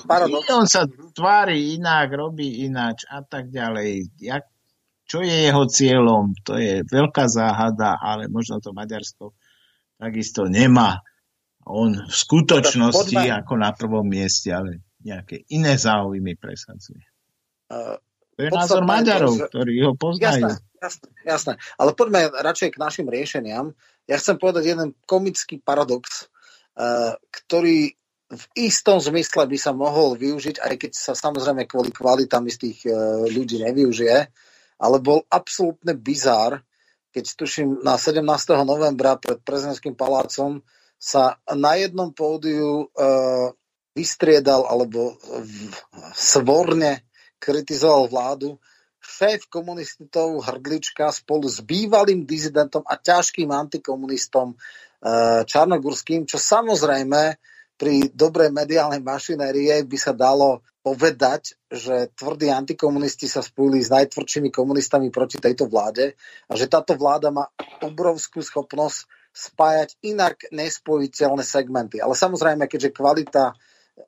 On 0.53 0.69
sa 0.69 0.85
tvári 1.17 1.81
inak, 1.81 2.13
robí 2.13 2.69
ináč 2.69 3.09
a 3.09 3.25
tak 3.25 3.49
ďalej. 3.49 4.21
Jak 4.21 4.45
čo 5.05 5.21
je 5.21 5.37
jeho 5.49 5.65
cieľom, 5.69 6.33
to 6.45 6.57
je 6.57 6.81
veľká 6.89 7.29
záhada, 7.29 8.01
ale 8.01 8.29
možno 8.33 8.61
to 8.61 8.73
Maďarsko 8.73 9.37
takisto 10.05 10.45
nemá. 10.45 11.01
On 11.65 11.89
v 11.97 12.13
skutočnosti 12.13 13.17
Podľa... 13.17 13.41
ako 13.41 13.55
na 13.57 13.71
prvom 13.73 14.05
mieste, 14.05 14.53
ale 14.53 14.85
nejaké 15.01 15.49
iné 15.49 15.81
záujmy 15.81 16.37
presadzuje. 16.37 17.01
Uh, 17.73 17.97
to 18.37 18.41
je 18.45 18.51
názor 18.53 18.85
Maďarov, 18.85 19.35
že... 19.41 19.49
ktorí 19.49 19.75
ho 19.81 19.97
poznajú. 19.97 20.45
Jasné, 20.45 20.53
jasné, 20.85 21.09
jasné. 21.25 21.53
Ale 21.81 21.97
poďme 21.97 22.29
radšej 22.37 22.77
k 22.77 22.81
našim 22.81 23.07
riešeniam. 23.09 23.73
Ja 24.05 24.21
chcem 24.21 24.37
povedať 24.37 24.77
jeden 24.77 24.93
komický 25.09 25.57
paradox, 25.65 26.29
uh, 26.77 27.17
ktorý 27.33 27.97
v 28.35 28.45
istom 28.57 28.99
zmysle 28.99 29.47
by 29.47 29.59
sa 29.61 29.73
mohol 29.77 30.17
využiť, 30.17 30.61
aj 30.61 30.75
keď 30.81 30.93
sa 30.97 31.13
samozrejme 31.13 31.69
kvôli 31.69 31.93
kvalitám 31.93 32.49
istých 32.49 32.89
e, 32.89 32.91
ľudí 33.31 33.63
nevyužije, 33.63 34.19
ale 34.81 34.97
bol 34.99 35.23
absolútne 35.29 35.95
bizár, 35.95 36.65
keď 37.15 37.25
tuším 37.39 37.87
na 37.87 37.95
17. 37.95 38.27
novembra 38.67 39.15
pred 39.15 39.39
prezidentským 39.47 39.95
palácom 39.95 40.59
sa 40.99 41.39
na 41.55 41.79
jednom 41.79 42.11
pódiu 42.11 42.91
e, 42.91 43.07
vystriedal 43.95 44.67
alebo 44.67 45.15
svorne 46.19 47.07
kritizoval 47.39 48.11
vládu 48.11 48.59
šéf 48.99 49.47
komunistov 49.47 50.43
Hrdlička 50.43 51.13
spolu 51.15 51.47
s 51.47 51.63
bývalým 51.63 52.27
dizidentom 52.27 52.83
a 52.89 52.99
ťažkým 52.99 53.47
antikomunistom 53.53 54.51
e, 54.51 54.57
Čarnogurským, 55.47 56.27
čo 56.27 56.41
samozrejme 56.41 57.39
pri 57.79 58.11
dobrej 58.11 58.51
mediálnej 58.51 59.05
mašinérie 59.05 59.87
by 59.87 59.99
sa 60.01 60.11
dalo 60.11 60.67
povedať, 60.85 61.57
že 61.73 62.13
tvrdí 62.13 62.53
antikomunisti 62.53 63.25
sa 63.25 63.41
spojili 63.41 63.81
s 63.81 63.89
najtvrdšími 63.89 64.53
komunistami 64.53 65.09
proti 65.09 65.41
tejto 65.41 65.65
vláde 65.65 66.13
a 66.45 66.53
že 66.61 66.69
táto 66.69 66.93
vláda 66.93 67.33
má 67.33 67.49
obrovskú 67.81 68.45
schopnosť 68.45 69.09
spájať 69.33 69.97
inak 70.05 70.45
nespojiteľné 70.53 71.41
segmenty. 71.41 72.05
Ale 72.05 72.13
samozrejme, 72.13 72.69
keďže 72.69 72.93
kvalita 72.93 73.57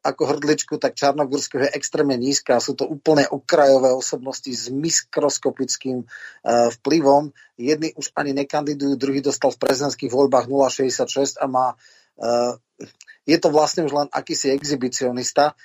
ako 0.05 0.23
hrdličku, 0.37 0.77
tak 0.77 0.99
Čarnogórsko 0.99 1.63
je 1.65 1.73
extrémne 1.73 2.19
nízka. 2.21 2.61
Sú 2.61 2.77
to 2.77 2.85
úplne 2.85 3.25
okrajové 3.25 3.95
osobnosti 3.95 4.51
s 4.51 4.69
mikroskopickým 4.69 6.05
uh, 6.05 6.69
vplyvom. 6.79 7.33
Jedni 7.57 7.95
už 7.97 8.13
ani 8.19 8.37
nekandidujú, 8.37 8.99
druhý 8.99 9.23
dostal 9.25 9.55
v 9.55 9.63
prezidentských 9.63 10.11
voľbách 10.11 10.51
0,66 10.51 11.39
a 11.39 11.47
má 11.49 11.67
uh, 12.19 12.59
je 13.27 13.37
to 13.43 13.49
vlastne 13.51 13.83
už 13.83 13.93
len 13.95 14.09
akýsi 14.15 14.55
exhibicionista. 14.55 15.59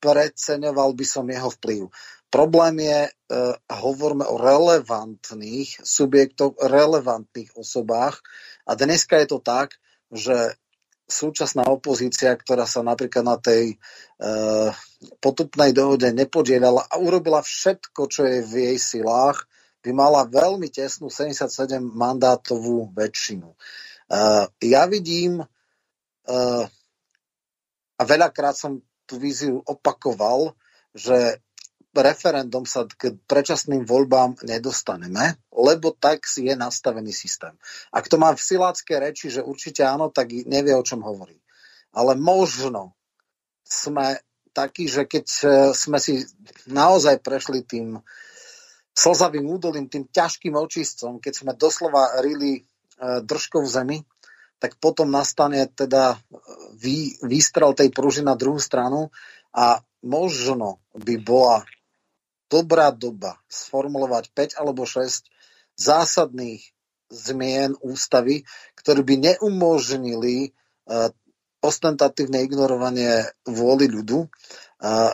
Nepreceňoval 0.00 0.96
by 0.96 1.04
som 1.04 1.28
jeho 1.28 1.52
vplyv. 1.60 1.92
Problém 2.32 2.80
je, 2.80 3.00
uh, 3.04 3.52
hovoríme 3.68 4.24
o 4.24 4.40
relevantných 4.40 5.84
subjektoch, 5.84 6.56
relevantných 6.56 7.52
osobách 7.52 8.24
a 8.64 8.72
dneska 8.80 9.20
je 9.20 9.28
to 9.28 9.44
tak, 9.44 9.76
že 10.08 10.56
súčasná 11.04 11.68
opozícia, 11.68 12.32
ktorá 12.32 12.64
sa 12.64 12.80
napríklad 12.80 13.24
na 13.28 13.36
tej 13.36 13.76
uh, 13.76 14.72
potupnej 15.20 15.76
dohode 15.76 16.08
nepodielala 16.16 16.88
a 16.88 16.96
urobila 16.96 17.44
všetko, 17.44 18.00
čo 18.08 18.24
je 18.24 18.40
v 18.40 18.52
jej 18.72 18.78
silách, 18.80 19.44
by 19.84 19.92
mala 19.92 20.24
veľmi 20.24 20.72
tesnú 20.72 21.12
77 21.12 21.76
mandátovú 21.76 22.88
väčšinu. 22.96 23.52
Uh, 24.08 24.48
ja 24.64 24.88
vidím 24.88 25.44
uh, 25.44 26.64
a 28.00 28.02
veľakrát 28.08 28.56
som 28.56 28.80
tú 29.10 29.18
víziu 29.18 29.58
opakoval, 29.66 30.54
že 30.94 31.42
referendum 31.90 32.62
sa 32.62 32.86
k 32.86 33.18
predčasným 33.26 33.82
voľbám 33.82 34.38
nedostaneme, 34.46 35.34
lebo 35.50 35.90
tak 35.90 36.22
si 36.22 36.46
je 36.46 36.54
nastavený 36.54 37.10
systém. 37.10 37.50
Ak 37.90 38.06
to 38.06 38.14
má 38.14 38.30
v 38.30 38.38
silácké 38.38 39.02
reči, 39.02 39.26
že 39.26 39.42
určite 39.42 39.82
áno, 39.82 40.14
tak 40.14 40.30
nevie, 40.30 40.70
o 40.78 40.86
čom 40.86 41.02
hovorí. 41.02 41.34
Ale 41.90 42.14
možno 42.14 42.94
sme 43.66 44.22
takí, 44.54 44.86
že 44.86 45.10
keď 45.10 45.26
e, 45.26 45.46
sme 45.74 45.98
si 45.98 46.22
naozaj 46.70 47.18
prešli 47.26 47.66
tým 47.66 47.98
slzavým 48.94 49.50
údolím, 49.50 49.90
tým 49.90 50.06
ťažkým 50.06 50.54
očistcom, 50.54 51.18
keď 51.18 51.32
sme 51.34 51.52
doslova 51.58 52.22
rili 52.22 52.62
e, 52.62 52.62
držkou 53.26 53.66
v 53.66 53.70
zemi, 53.70 53.98
tak 54.60 54.76
potom 54.76 55.08
nastane 55.08 55.64
teda 55.72 56.20
vý, 56.76 57.16
výstrel 57.24 57.72
tej 57.72 57.88
pružiny 57.90 58.28
na 58.28 58.36
druhú 58.36 58.60
stranu 58.60 59.08
a 59.56 59.80
možno 60.04 60.84
by 60.92 61.16
bola 61.16 61.64
dobrá 62.52 62.92
doba 62.92 63.40
sformulovať 63.48 64.30
5 64.56 64.60
alebo 64.60 64.84
6 64.84 65.26
zásadných 65.80 66.60
zmien 67.10 67.74
ústavy, 67.80 68.44
ktoré 68.76 69.00
by 69.02 69.34
neumožnili 69.34 70.50
uh, 70.50 71.10
ostentatívne 71.64 72.44
ignorovanie 72.44 73.26
vôly 73.48 73.90
ľudu, 73.90 74.28
uh, 74.28 75.12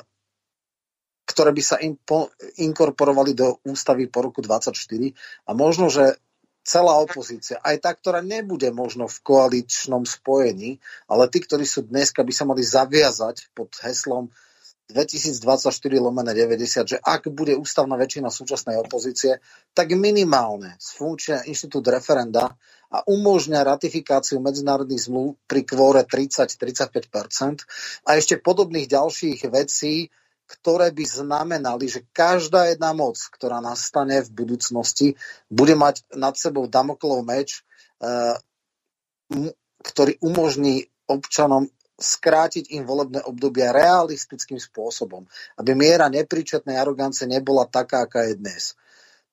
ktoré 1.27 1.51
by 1.52 1.62
sa 1.64 1.77
impo, 1.82 2.31
inkorporovali 2.60 3.32
do 3.35 3.59
ústavy 3.66 4.06
po 4.06 4.24
roku 4.24 4.40
24 4.40 4.73
a 5.47 5.51
možno, 5.52 5.90
že 5.90 6.16
celá 6.66 6.98
opozícia, 6.98 7.62
aj 7.62 7.78
tá, 7.78 7.94
ktorá 7.94 8.18
nebude 8.18 8.74
možno 8.74 9.06
v 9.06 9.22
koaličnom 9.22 10.02
spojení, 10.02 10.82
ale 11.06 11.30
tí, 11.30 11.38
ktorí 11.38 11.62
sú 11.62 11.86
dneska, 11.86 12.26
by 12.26 12.32
sa 12.34 12.43
mali 12.43 12.66
zaviazať 12.66 13.55
pod 13.55 13.70
heslom 13.86 14.34
2024 14.90 15.66
lomené 15.98 16.30
90, 16.30 16.86
že 16.86 16.97
ak 17.02 17.26
bude 17.34 17.59
ústavná 17.59 17.98
väčšina 17.98 18.30
súčasnej 18.30 18.78
opozície, 18.78 19.43
tak 19.74 19.90
minimálne 19.94 20.78
sfunkčia 20.78 21.43
inštitút 21.47 21.90
referenda 21.90 22.55
a 22.90 23.02
umožňa 23.02 23.66
ratifikáciu 23.66 24.38
medzinárodných 24.38 25.10
zmluv 25.10 25.34
pri 25.51 25.66
kvóre 25.66 26.06
30-35% 26.06 28.06
a 28.06 28.10
ešte 28.14 28.38
podobných 28.38 28.86
ďalších 28.86 29.51
vecí, 29.51 30.06
ktoré 30.47 30.94
by 30.94 31.05
znamenali, 31.05 31.90
že 31.90 32.06
každá 32.14 32.70
jedna 32.70 32.94
moc, 32.94 33.18
ktorá 33.18 33.59
nastane 33.59 34.23
v 34.23 34.31
budúcnosti, 34.31 35.18
bude 35.51 35.74
mať 35.74 36.06
nad 36.14 36.39
sebou 36.39 36.70
Damoklov 36.70 37.27
meč, 37.27 37.66
eh, 38.01 38.39
ktorý 39.82 40.18
umožní 40.23 40.86
občanom 41.10 41.70
skrátiť 41.97 42.77
im 42.77 42.85
volebné 42.85 43.24
obdobia 43.24 43.73
realistickým 43.73 44.60
spôsobom, 44.60 45.24
aby 45.56 45.73
miera 45.73 46.12
nepríčetnej 46.12 46.77
arogance 46.77 47.24
nebola 47.24 47.64
taká, 47.64 48.05
aká 48.05 48.28
je 48.28 48.36
dnes. 48.36 48.77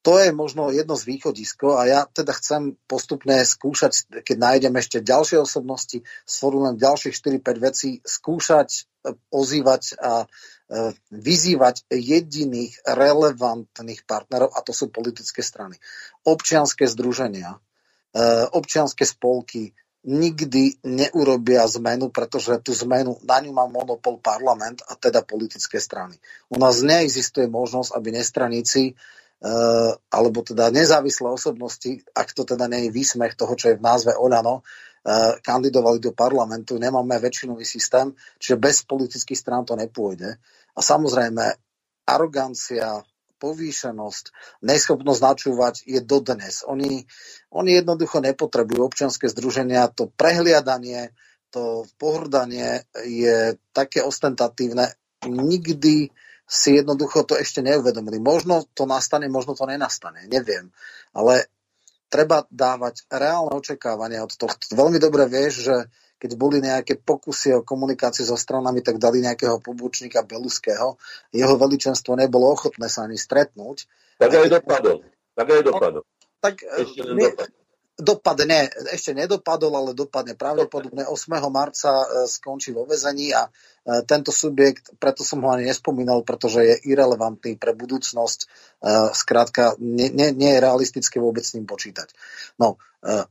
To 0.04 0.20
je 0.20 0.36
možno 0.36 0.68
jedno 0.72 1.00
z 1.00 1.08
východisko 1.08 1.80
a 1.80 1.88
ja 1.88 2.02
teda 2.04 2.36
chcem 2.36 2.76
postupne 2.92 3.40
skúšať, 3.40 4.24
keď 4.28 4.36
nájdem 4.36 4.76
ešte 4.76 5.00
ďalšie 5.00 5.40
osobnosti, 5.40 6.04
sformulujem 6.28 6.76
ďalších 6.76 7.16
4-5 7.16 7.68
vecí, 7.68 7.90
skúšať, 8.04 8.84
ozývať 9.32 10.00
a 10.00 10.26
E, 10.74 10.96
vyzývať 11.14 11.86
jediných 11.92 12.82
relevantných 12.88 14.08
partnerov, 14.10 14.58
a 14.58 14.64
to 14.66 14.74
sú 14.74 14.90
politické 14.90 15.46
strany. 15.46 15.78
Občianské 16.26 16.90
združenia, 16.90 17.60
e, 18.10 18.48
občianské 18.50 19.06
spolky 19.06 19.78
nikdy 20.02 20.82
neurobia 20.82 21.68
zmenu, 21.68 22.10
pretože 22.10 22.58
tú 22.66 22.74
zmenu, 22.74 23.22
na 23.22 23.44
ňu 23.44 23.54
má 23.54 23.70
monopol 23.70 24.18
parlament 24.18 24.82
a 24.90 24.98
teda 24.98 25.22
politické 25.22 25.78
strany. 25.78 26.18
U 26.50 26.58
nás 26.58 26.82
neexistuje 26.82 27.46
možnosť, 27.46 27.94
aby 27.94 28.18
nestraníci 28.18 28.84
e, 28.90 28.94
alebo 30.10 30.42
teda 30.42 30.74
nezávislé 30.74 31.28
osobnosti, 31.28 32.02
ak 32.18 32.34
to 32.34 32.50
teda 32.50 32.66
nie 32.66 32.90
je 32.90 32.96
výsmech 32.98 33.38
toho, 33.38 33.54
čo 33.54 33.76
je 33.76 33.78
v 33.78 33.86
názve 33.86 34.16
Oľano, 34.18 34.66
kandidovali 35.44 36.00
do 36.00 36.16
parlamentu, 36.16 36.80
nemáme 36.80 37.20
väčšinový 37.20 37.68
systém, 37.68 38.16
čiže 38.40 38.56
bez 38.56 38.88
politických 38.88 39.36
strán 39.36 39.68
to 39.68 39.76
nepôjde. 39.76 40.40
A 40.74 40.80
samozrejme, 40.80 41.44
arogancia, 42.08 43.04
povýšenosť, 43.44 44.26
neschopnosť 44.64 45.20
načúvať 45.20 45.76
je 45.84 46.00
dodnes. 46.00 46.64
Oni, 46.64 47.04
oni 47.52 47.72
jednoducho 47.76 48.24
nepotrebujú 48.24 48.88
občianske 48.88 49.28
združenia, 49.28 49.92
to 49.92 50.08
prehliadanie, 50.16 51.12
to 51.52 51.84
pohrdanie 52.00 52.88
je 53.04 53.60
také 53.76 54.00
ostentatívne. 54.00 54.96
Nikdy 55.28 56.10
si 56.48 56.70
jednoducho 56.76 57.28
to 57.28 57.36
ešte 57.36 57.60
neuvedomili. 57.60 58.24
Možno 58.24 58.64
to 58.72 58.88
nastane, 58.88 59.28
možno 59.28 59.56
to 59.56 59.68
nenastane, 59.68 60.24
neviem. 60.32 60.72
Ale 61.12 61.52
treba 62.14 62.46
dávať 62.54 63.10
reálne 63.10 63.58
očakávania 63.58 64.22
od 64.22 64.38
tohto. 64.38 64.70
Veľmi 64.78 65.02
dobre 65.02 65.26
vieš, 65.26 65.66
že 65.66 65.76
keď 66.22 66.32
boli 66.38 66.62
nejaké 66.62 67.02
pokusy 67.02 67.58
o 67.58 67.66
komunikáciu 67.66 68.24
so 68.24 68.38
stranami, 68.38 68.86
tak 68.86 69.02
dali 69.02 69.20
nejakého 69.20 69.58
pobočníka 69.60 70.22
Beluského. 70.22 71.02
Jeho 71.34 71.56
veličenstvo 71.58 72.14
nebolo 72.14 72.54
ochotné 72.54 72.88
sa 72.88 73.10
ani 73.10 73.18
stretnúť. 73.18 73.90
Tak 74.22 74.30
aj 74.30 74.50
dopadol. 74.62 74.98
Tak 75.34 75.48
aj 75.50 75.62
dopadol. 75.66 76.04
Tak 76.38 76.56
my, 77.18 77.26
dopadne, 77.94 78.74
ešte 78.90 79.14
nedopadol, 79.14 79.70
ale 79.78 79.92
dopadne 79.94 80.34
pravdepodobne 80.34 81.06
8. 81.06 81.30
marca 81.54 81.92
e, 82.02 82.06
skončí 82.26 82.74
vo 82.74 82.90
vezení 82.90 83.30
a 83.30 83.46
e, 83.46 83.50
tento 84.10 84.34
subjekt, 84.34 84.98
preto 84.98 85.22
som 85.22 85.46
ho 85.46 85.54
ani 85.54 85.70
nespomínal, 85.70 86.26
pretože 86.26 86.66
je 86.66 86.76
irrelevantný 86.90 87.54
pre 87.62 87.78
budúcnosť, 87.78 88.40
e, 88.42 88.46
skrátka 89.14 89.78
nie, 89.78 90.10
nie, 90.10 90.34
nie 90.34 90.58
je 90.58 90.64
realistické 90.66 91.22
vôbec 91.22 91.46
s 91.46 91.54
ním 91.54 91.70
počítať. 91.70 92.10
No, 92.58 92.82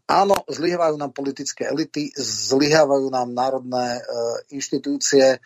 áno, 0.05 0.37
zlyhávajú 0.53 1.01
nám 1.01 1.17
politické 1.17 1.65
elity, 1.65 2.13
zlyhávajú 2.21 3.09
nám 3.09 3.33
národné 3.33 4.05
inštitúcie, 4.53 5.41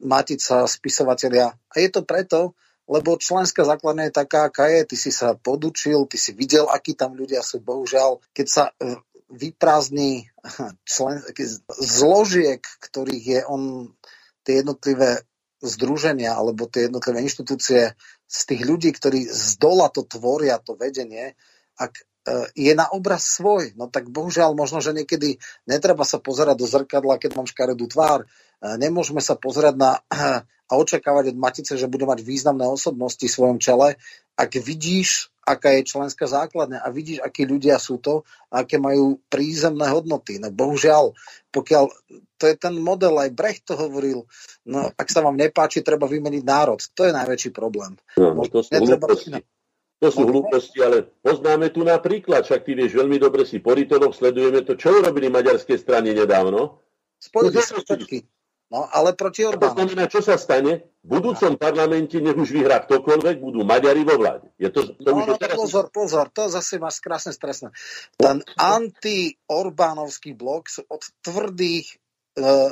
matica, 0.00 0.64
spisovatelia 0.64 1.52
a 1.52 1.74
je 1.76 1.88
to 1.92 2.08
preto, 2.08 2.56
lebo 2.84 3.16
členská 3.16 3.64
základňa 3.64 4.12
je 4.12 4.14
taká, 4.14 4.52
aká 4.52 4.68
je. 4.68 4.92
Ty 4.92 4.96
si 5.00 5.10
sa 5.12 5.32
podučil, 5.32 6.04
ty 6.04 6.20
si 6.20 6.36
videl, 6.36 6.68
akí 6.68 6.92
tam 6.92 7.16
ľudia 7.16 7.40
sú. 7.40 7.64
Bohužiaľ, 7.64 8.20
keď 8.36 8.46
sa 8.46 8.64
e, 8.76 9.00
vyprázdni 9.32 10.28
člen, 10.88 11.24
zložiek, 11.80 12.60
ktorých 12.60 13.24
je 13.24 13.40
on 13.48 13.92
tie 14.44 14.60
jednotlivé 14.60 15.24
združenia 15.64 16.36
alebo 16.36 16.68
tie 16.68 16.92
jednotlivé 16.92 17.24
inštitúcie 17.24 17.96
z 18.28 18.40
tých 18.44 18.62
ľudí, 18.68 18.92
ktorí 18.92 19.24
z 19.24 19.56
dola 19.56 19.88
to 19.88 20.04
tvoria, 20.04 20.60
to 20.60 20.76
vedenie, 20.76 21.32
ak 21.80 21.96
e, 21.96 22.02
je 22.52 22.72
na 22.76 22.84
obraz 22.92 23.24
svoj. 23.24 23.72
No 23.80 23.88
tak 23.88 24.12
bohužiaľ 24.12 24.52
možno, 24.52 24.84
že 24.84 24.92
niekedy 24.92 25.40
netreba 25.64 26.04
sa 26.04 26.20
pozerať 26.20 26.60
do 26.60 26.68
zrkadla, 26.68 27.16
keď 27.16 27.40
mám 27.40 27.48
škaredú 27.48 27.88
tvár. 27.88 28.28
E, 28.60 28.76
nemôžeme 28.76 29.24
sa 29.24 29.40
pozerať 29.40 29.74
na 29.80 30.04
a 30.68 30.72
očakávať 30.80 31.34
od 31.34 31.40
Matice, 31.40 31.76
že 31.76 31.90
bude 31.90 32.08
mať 32.08 32.24
významné 32.24 32.64
osobnosti 32.64 33.20
v 33.20 33.34
svojom 33.34 33.58
čele, 33.60 34.00
ak 34.34 34.58
vidíš, 34.58 35.30
aká 35.44 35.76
je 35.76 35.86
členská 35.86 36.24
základňa 36.24 36.80
a 36.80 36.88
vidíš, 36.88 37.20
akí 37.20 37.44
ľudia 37.44 37.76
sú 37.76 38.00
to 38.00 38.24
a 38.48 38.64
aké 38.64 38.80
majú 38.80 39.20
prízemné 39.28 39.86
hodnoty. 39.92 40.40
No 40.40 40.48
bohužiaľ, 40.50 41.12
pokiaľ 41.52 41.84
to 42.40 42.44
je 42.48 42.54
ten 42.56 42.74
model, 42.80 43.20
aj 43.20 43.30
Brecht 43.36 43.68
to 43.68 43.76
hovoril, 43.76 44.24
no 44.64 44.88
ak 44.96 45.08
sa 45.12 45.20
vám 45.20 45.36
nepáči, 45.36 45.84
treba 45.84 46.08
vymeniť 46.08 46.42
národ. 46.42 46.80
To 46.96 47.06
je 47.06 47.12
najväčší 47.12 47.50
problém. 47.52 47.94
No, 48.16 48.42
to 48.48 48.64
sú 48.64 48.72
hlúposti. 48.72 49.44
To 50.02 50.08
sú 50.10 50.26
hlúposti, 50.26 50.82
ale 50.84 51.06
poznáme 51.22 51.70
tu 51.70 51.86
napríklad, 51.86 52.44
však 52.44 52.66
ty 52.66 52.76
vieš 52.76 52.98
veľmi 52.98 53.16
dobre 53.16 53.46
si 53.46 53.62
politolog, 53.62 54.12
sledujeme 54.12 54.60
to, 54.66 54.74
čo 54.74 55.00
urobili 55.00 55.30
maďarské 55.30 55.78
strany 55.78 56.12
nedávno. 56.12 56.82
Spojili 57.22 57.62
sa 57.62 57.78
všetky. 57.80 58.26
No, 58.72 58.88
ale 58.88 59.12
proti 59.12 59.44
Orbánu. 59.44 59.60
To 59.60 59.76
znamená, 59.76 60.04
čo 60.08 60.24
sa 60.24 60.40
stane? 60.40 60.88
V 61.04 61.20
budúcom 61.20 61.60
parlamente, 61.60 62.16
nech 62.16 62.34
už 62.34 62.48
vyhrá 62.48 62.80
ktokoľvek, 62.80 63.44
budú 63.44 63.60
Maďari 63.60 64.02
vo 64.08 64.16
vláde. 64.16 64.48
Je 64.56 64.72
to, 64.72 64.96
to 64.96 65.10
no, 65.12 65.20
no, 65.20 65.36
teraz... 65.36 65.52
pozor, 65.52 65.92
pozor, 65.92 66.32
to 66.32 66.48
zase 66.48 66.80
máš 66.80 66.98
krásne 67.04 67.36
stresné. 67.36 67.76
Ten 68.16 68.40
anti-Orbánovský 68.56 70.32
blok 70.32 70.72
od 70.88 71.02
tvrdých 71.20 71.86
e, 71.92 71.96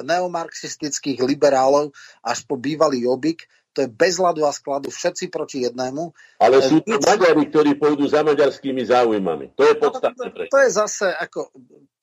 neomarxistických 0.01 1.21
liberálov 1.21 1.93
až 2.25 2.39
po 2.49 2.57
bývalý 2.57 3.05
Jobik, 3.05 3.45
to 3.73 3.85
je 3.85 3.89
bez 3.89 4.21
hladu 4.21 4.45
a 4.45 4.53
skladu, 4.53 4.93
všetci 4.93 5.33
proti 5.33 5.65
jednému. 5.65 6.13
Ale 6.39 6.61
e, 6.61 6.63
sú 6.63 6.77
to 6.85 7.01
Maďari, 7.01 7.49
ktorí 7.49 7.71
pôjdu 7.81 8.05
za 8.05 8.21
maďarskými 8.21 8.85
záujmami. 8.85 9.57
To 9.57 9.63
je 9.65 9.75
podstatné. 9.81 10.25
No, 10.29 10.37
to, 10.37 10.43
to 10.53 10.59
je 10.61 10.71
zase, 10.71 11.09
ako, 11.09 11.41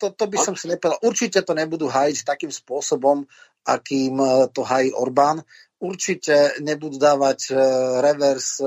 to, 0.02 0.08
to 0.18 0.26
by 0.26 0.38
som 0.42 0.54
si 0.58 0.66
nepovedal. 0.66 1.00
Určite 1.06 1.46
to 1.46 1.54
nebudú 1.54 1.86
hajiť 1.86 2.26
takým 2.26 2.50
spôsobom, 2.50 3.30
akým 3.64 4.18
e, 4.18 4.50
to 4.50 4.66
hají 4.66 4.90
Orbán. 4.92 5.46
Určite 5.80 6.60
nebudú 6.60 6.98
dávať 6.98 7.40
e, 7.50 7.54
revers 8.02 8.60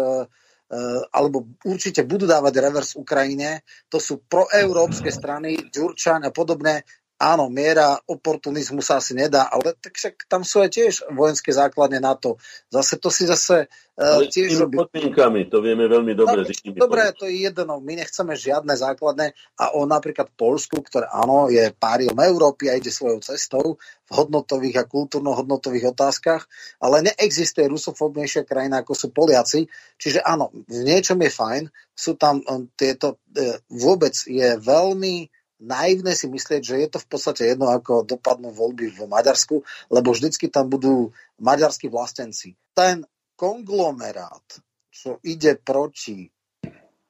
alebo 1.13 1.53
určite 1.69 2.01
budú 2.01 2.25
dávať 2.25 2.65
revers 2.65 2.97
Ukrajine. 2.97 3.61
To 3.93 4.01
sú 4.01 4.25
proeurópske 4.25 5.13
strany, 5.13 5.69
Ďurčan 5.69 6.25
a 6.25 6.33
podobné 6.33 6.89
áno, 7.23 7.47
miera 7.47 7.95
oportunizmu 8.11 8.83
sa 8.83 8.99
asi 8.99 9.15
nedá, 9.15 9.47
ale 9.47 9.79
tak 9.79 9.95
však 9.95 10.27
tam 10.27 10.43
sú 10.43 10.59
aj 10.59 10.71
tiež 10.75 10.93
vojenské 11.15 11.55
základne 11.55 12.03
na 12.03 12.19
to. 12.19 12.35
Zase 12.67 12.99
to 12.99 13.15
si 13.15 13.31
zase 13.31 13.71
uh, 13.71 14.27
tiež 14.27 14.59
robí. 14.59 14.83
podmienkami, 14.83 15.47
to 15.47 15.63
vieme 15.63 15.87
veľmi 15.87 16.19
dobre. 16.19 16.43
No, 16.43 16.83
dobre, 16.83 17.15
to 17.15 17.31
je 17.31 17.47
jedno, 17.47 17.79
my 17.79 18.03
nechceme 18.03 18.35
žiadne 18.35 18.75
základné 18.75 19.39
a 19.55 19.79
o 19.79 19.87
napríklad 19.87 20.35
Polsku, 20.35 20.83
ktoré 20.83 21.07
áno, 21.07 21.47
je 21.47 21.71
páriom 21.71 22.19
Európy 22.19 22.67
a 22.67 22.75
ide 22.75 22.91
svojou 22.91 23.23
cestou 23.23 23.79
v 23.79 24.11
hodnotových 24.11 24.83
a 24.83 24.85
kultúrno-hodnotových 24.91 25.95
otázkach, 25.95 26.51
ale 26.83 27.07
neexistuje 27.07 27.71
rusofobnejšia 27.71 28.43
krajina 28.43 28.83
ako 28.83 28.99
sú 28.99 29.15
Poliaci, 29.15 29.71
čiže 29.95 30.27
áno, 30.27 30.51
v 30.67 30.81
niečom 30.83 31.23
je 31.23 31.31
fajn, 31.31 31.63
sú 31.95 32.19
tam 32.19 32.43
um, 32.43 32.67
tieto, 32.75 33.23
uh, 33.39 33.57
vôbec 33.71 34.19
je 34.27 34.59
veľmi 34.59 35.31
naivné 35.63 36.19
si 36.19 36.27
myslieť, 36.27 36.63
že 36.63 36.77
je 36.83 36.89
to 36.91 36.99
v 36.99 37.09
podstate 37.09 37.43
jedno, 37.55 37.71
ako 37.71 38.03
dopadnú 38.03 38.51
voľby 38.51 38.91
v 38.91 39.07
Maďarsku, 39.07 39.63
lebo 39.95 40.11
vždycky 40.11 40.51
tam 40.51 40.67
budú 40.67 41.15
maďarskí 41.39 41.87
vlastenci. 41.87 42.59
Ten 42.75 43.07
konglomerát, 43.39 44.45
čo 44.91 45.23
ide 45.23 45.57
proti 45.57 46.27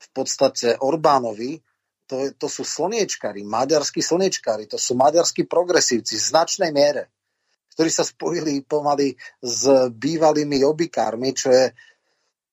v 0.02 0.08
podstate 0.12 0.76
Orbánovi, 0.76 1.58
to, 2.04 2.28
to 2.36 2.46
sú 2.50 2.62
slniečkári, 2.66 3.40
maďarskí 3.40 4.04
slniečkári, 4.04 4.68
to 4.68 4.76
sú 4.76 4.92
maďarskí 5.00 5.48
progresívci 5.48 6.20
v 6.20 6.28
značnej 6.28 6.68
miere, 6.68 7.08
ktorí 7.72 7.88
sa 7.88 8.04
spojili 8.04 8.60
pomaly 8.68 9.16
s 9.40 9.64
bývalými 9.88 10.60
obikármi, 10.60 11.32
čo 11.32 11.48
je 11.48 11.72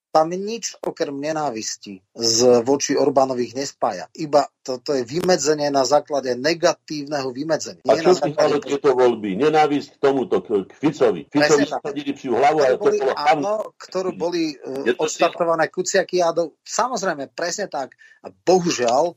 tam 0.10 0.34
nič 0.34 0.73
okrem 0.81 1.14
nenávisti 1.14 2.02
z 2.18 2.38
voči 2.65 2.98
Orbánových 2.98 3.53
nespája. 3.53 4.10
Iba 4.18 4.49
toto 4.65 4.98
je 4.98 5.06
vymedzenie 5.06 5.69
na 5.69 5.86
základe 5.86 6.34
negatívneho 6.34 7.30
vymedzenia. 7.30 7.86
A 7.86 7.94
čo 7.98 8.18
si 8.18 8.34
základe... 8.34 8.65
tieto 8.65 8.98
voľby? 8.98 9.38
Nenávisť 9.38 9.95
k 9.95 9.98
tomuto, 10.02 10.41
k 10.41 10.73
Ficovi. 10.73 11.30
Ficovi 11.30 11.65
sadili 11.69 12.11
psiu 12.18 12.34
hlavu, 12.34 12.57
ale 12.65 12.76
boli, 12.81 12.98
to 12.98 13.06
bolo 13.06 13.15
áno, 13.15 13.53
ktorú 13.77 14.10
boli 14.18 14.57
uh, 14.57 14.98
odštartované 14.98 15.69
kuciaky 15.69 16.26
jadov. 16.26 16.57
Samozrejme, 16.65 17.30
presne 17.30 17.69
tak. 17.69 17.94
A 18.26 18.34
bohužiaľ, 18.34 19.14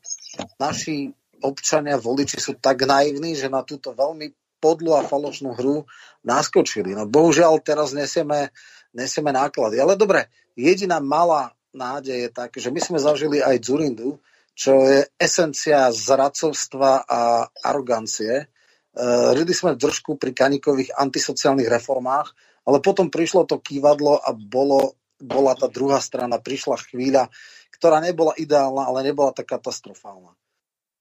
naši 0.60 1.08
občania, 1.40 1.96
voliči 1.96 2.36
sú 2.36 2.60
tak 2.60 2.84
naivní, 2.84 3.32
že 3.32 3.48
na 3.48 3.64
túto 3.64 3.96
veľmi 3.96 4.30
podlu 4.62 4.94
a 4.94 5.02
falošnú 5.02 5.58
hru 5.58 5.82
naskočili. 6.22 6.94
No 6.94 7.10
bohužiaľ 7.10 7.58
teraz 7.66 7.90
nesieme 7.90 8.54
nesieme 8.92 9.32
náklady. 9.32 9.80
Ale 9.80 9.96
dobre, 9.98 10.28
jediná 10.56 11.00
malá 11.00 11.52
nádej 11.72 12.28
je 12.28 12.30
tak, 12.30 12.50
že 12.56 12.68
my 12.68 12.80
sme 12.80 12.98
zažili 13.00 13.40
aj 13.40 13.64
Zurindu, 13.64 14.20
čo 14.52 14.84
je 14.84 15.08
esencia 15.16 15.88
zradcovstva 15.88 17.08
a 17.08 17.48
arogancie. 17.64 18.48
Uh, 18.92 19.32
Rili 19.32 19.56
sme 19.56 19.72
v 19.72 19.88
držku 19.88 20.20
pri 20.20 20.36
kanikových 20.36 20.92
antisociálnych 20.92 21.72
reformách, 21.72 22.36
ale 22.68 22.84
potom 22.84 23.08
prišlo 23.08 23.48
to 23.48 23.56
kývadlo 23.64 24.20
a 24.20 24.36
bolo, 24.36 25.00
bola 25.16 25.56
tá 25.56 25.72
druhá 25.72 25.96
strana, 26.04 26.36
prišla 26.36 26.76
chvíľa, 26.92 27.32
ktorá 27.72 28.04
nebola 28.04 28.36
ideálna, 28.36 28.92
ale 28.92 29.08
nebola 29.08 29.32
tak 29.32 29.48
katastrofálna. 29.48 30.36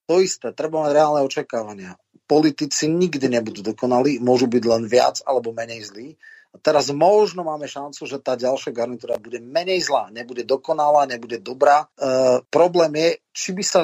To 0.07 0.23
isté, 0.23 0.55
treba 0.55 0.81
mať 0.87 0.91
reálne 0.95 1.21
očakávania. 1.27 1.99
Politici 2.31 2.87
nikdy 2.87 3.27
nebudú 3.27 3.59
dokonali, 3.59 4.23
môžu 4.23 4.47
byť 4.47 4.63
len 4.63 4.87
viac 4.87 5.19
alebo 5.27 5.51
menej 5.51 5.83
zlí, 5.83 6.15
a 6.51 6.59
teraz 6.59 6.91
možno 6.91 7.47
máme 7.47 7.63
šancu, 7.63 8.03
že 8.03 8.19
tá 8.19 8.35
ďalšia 8.35 8.75
garnitúra 8.75 9.15
bude 9.15 9.39
menej 9.39 9.87
zlá, 9.87 10.11
nebude 10.11 10.43
dokonalá, 10.43 11.07
nebude 11.07 11.39
dobrá. 11.39 11.87
E, 11.95 12.43
problém 12.51 12.91
je, 12.99 13.09
či 13.31 13.49
by 13.55 13.63
sa 13.63 13.81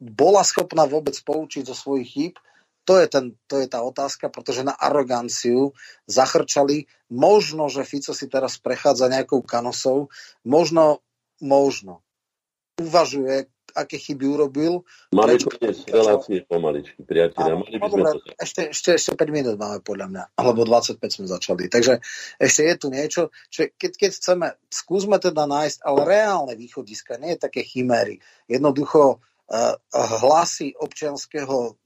bola 0.00 0.40
schopná 0.40 0.88
vôbec 0.88 1.12
poučiť 1.20 1.68
zo 1.68 1.76
svojich 1.76 2.08
chýb, 2.08 2.34
to 2.88 2.96
je, 2.96 3.04
ten, 3.12 3.36
to 3.44 3.60
je 3.60 3.68
tá 3.68 3.84
otázka, 3.84 4.32
pretože 4.32 4.64
na 4.64 4.72
aroganciu 4.72 5.76
zachrčali. 6.08 6.88
Možno, 7.12 7.68
že 7.68 7.84
Fico 7.84 8.16
si 8.16 8.24
teraz 8.32 8.56
prechádza 8.56 9.12
nejakou 9.12 9.44
kanosou, 9.44 10.08
možno, 10.40 11.04
možno 11.36 12.00
uvažuje, 12.80 13.52
aké 13.78 13.96
chyby 13.96 14.26
urobil. 14.26 14.82
Máme 15.14 15.38
koniec 15.38 15.86
relácie 15.86 16.42
pomaličky, 16.42 17.06
priatelia. 17.06 17.54
Mali 17.54 17.78
by 17.78 17.88
sme 17.88 18.02
to... 18.10 18.18
ešte, 18.34 18.60
ešte, 18.74 18.90
ešte 18.98 19.10
5 19.14 19.30
minút 19.30 19.56
máme 19.56 19.78
podľa 19.86 20.06
mňa, 20.10 20.22
alebo 20.34 20.66
25 20.66 20.98
sme 20.98 21.26
začali. 21.30 21.70
Takže 21.70 22.02
ešte 22.42 22.62
je 22.66 22.74
tu 22.74 22.86
niečo, 22.90 23.22
čo 23.46 23.70
keď, 23.78 23.92
keď 23.94 24.10
chceme, 24.18 24.46
skúsme 24.66 25.16
teda 25.22 25.46
nájsť, 25.46 25.78
ale 25.86 26.00
reálne 26.02 26.54
východiska, 26.58 27.22
nie 27.22 27.38
je 27.38 27.44
také 27.46 27.62
chiméry. 27.62 28.18
Jednoducho 28.50 29.22
uh, 29.22 29.74
hlasy 29.94 30.74
občianského 30.74 31.78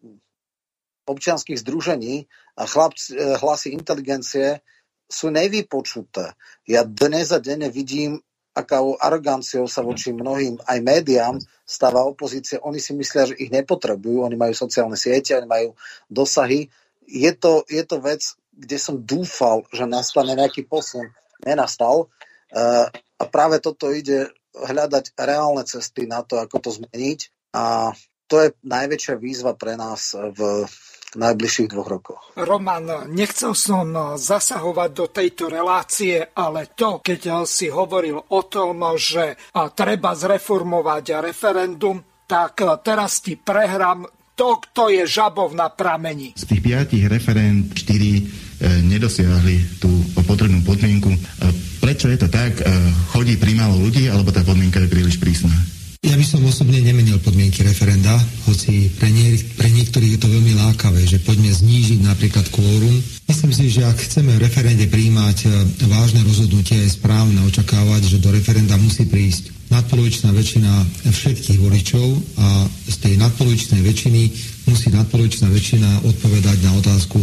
občianských 1.02 1.58
združení 1.60 2.30
a 2.56 2.64
chlapci, 2.64 3.18
uh, 3.18 3.36
hlasy 3.36 3.76
inteligencie 3.76 4.64
sú 5.12 5.28
nevypočuté. 5.28 6.32
Ja 6.64 6.88
dnes 6.88 7.36
a 7.36 7.38
denne 7.38 7.68
vidím 7.68 8.24
akou 8.52 9.00
aroganciou 9.00 9.64
sa 9.64 9.80
voči 9.80 10.12
mnohým 10.12 10.60
aj 10.68 10.78
médiám 10.84 11.36
stáva 11.64 12.04
opozícia. 12.04 12.60
Oni 12.60 12.76
si 12.76 12.92
myslia, 12.92 13.32
že 13.32 13.38
ich 13.40 13.48
nepotrebujú, 13.48 14.24
oni 14.28 14.36
majú 14.36 14.52
sociálne 14.52 14.96
siete, 14.96 15.32
oni 15.32 15.48
majú 15.48 15.68
dosahy. 16.12 16.68
Je 17.08 17.32
to, 17.32 17.64
je 17.68 17.80
to 17.84 17.96
vec, 18.04 18.20
kde 18.52 18.76
som 18.76 19.00
dúfal, 19.00 19.64
že 19.72 19.88
nastane 19.88 20.36
nejaký 20.36 20.68
posun. 20.68 21.08
Nenastal. 21.40 22.12
Uh, 22.52 22.86
a 23.16 23.24
práve 23.24 23.58
toto 23.64 23.88
ide 23.88 24.28
hľadať 24.52 25.16
reálne 25.16 25.64
cesty 25.64 26.04
na 26.04 26.20
to, 26.20 26.36
ako 26.36 26.60
to 26.60 26.70
zmeniť. 26.76 27.20
A 27.56 27.96
to 28.28 28.36
je 28.44 28.48
najväčšia 28.64 29.16
výzva 29.16 29.56
pre 29.56 29.80
nás 29.80 30.12
v 30.12 30.68
najbližších 31.16 31.68
dvoch 31.68 31.88
rokoch. 31.88 32.22
Roman, 32.40 33.08
nechcel 33.12 33.52
som 33.52 33.92
zasahovať 34.16 34.90
do 34.92 35.06
tejto 35.12 35.52
relácie, 35.52 36.32
ale 36.32 36.72
to, 36.72 37.04
keď 37.04 37.44
si 37.44 37.68
hovoril 37.68 38.16
o 38.16 38.40
tom, 38.48 38.80
že 38.96 39.36
treba 39.76 40.16
zreformovať 40.16 41.20
referendum, 41.20 42.00
tak 42.24 42.64
teraz 42.80 43.20
ti 43.20 43.36
prehrám 43.36 44.08
to, 44.32 44.56
kto 44.58 44.88
je 44.88 45.04
žabov 45.04 45.52
na 45.52 45.68
pramení. 45.68 46.32
Z 46.32 46.48
tých 46.48 46.64
piatich 46.64 47.04
referend 47.04 47.76
štyri 47.76 48.16
e, 48.16 48.22
nedosiahli 48.88 49.76
tú 49.76 49.92
potrebnú 50.24 50.64
podmienku. 50.64 51.12
E, 51.12 51.18
prečo 51.84 52.08
je 52.08 52.16
to 52.16 52.32
tak? 52.32 52.56
E, 52.56 52.64
chodí 53.12 53.36
primálo 53.36 53.76
ľudí, 53.76 54.08
alebo 54.08 54.32
tá 54.32 54.40
podmienka 54.40 54.80
je 54.80 54.88
príliš 54.88 55.20
prísna? 55.20 55.52
Ja 56.02 56.18
by 56.18 56.26
som 56.26 56.42
osobne 56.42 56.82
nemenil 56.82 57.22
podmienky 57.22 57.62
referenda, 57.62 58.10
hoci 58.50 58.90
pre, 58.98 59.06
nie, 59.14 59.38
pre 59.54 59.70
niektorých 59.70 60.18
je 60.18 60.20
to 60.26 60.34
veľmi 60.34 60.58
lákavé, 60.58 60.98
že 61.06 61.22
poďme 61.22 61.54
znížiť 61.54 62.02
napríklad 62.02 62.50
kvórum. 62.50 62.98
Myslím 63.30 63.54
si, 63.54 63.70
že 63.70 63.86
ak 63.86 64.02
chceme 64.10 64.34
v 64.34 64.42
referende 64.42 64.90
príjmať 64.90 65.38
e, 65.46 65.48
vážne 65.86 66.26
rozhodnutie, 66.26 66.74
je 66.74 66.98
správne 66.98 67.38
očakávať, 67.46 68.10
že 68.10 68.18
do 68.18 68.34
referenda 68.34 68.74
musí 68.82 69.06
prísť 69.06 69.54
nadpolovičná 69.70 70.34
väčšina 70.34 70.72
všetkých 71.06 71.62
voličov 71.62 72.06
a 72.34 72.66
z 72.90 72.96
tej 72.98 73.14
nadpolovičnej 73.22 73.86
väčšiny 73.86 74.22
musí 74.74 74.90
nadpolovičná 74.90 75.54
väčšina 75.54 76.02
odpovedať 76.02 76.66
na 76.66 76.82
otázku 76.82 77.22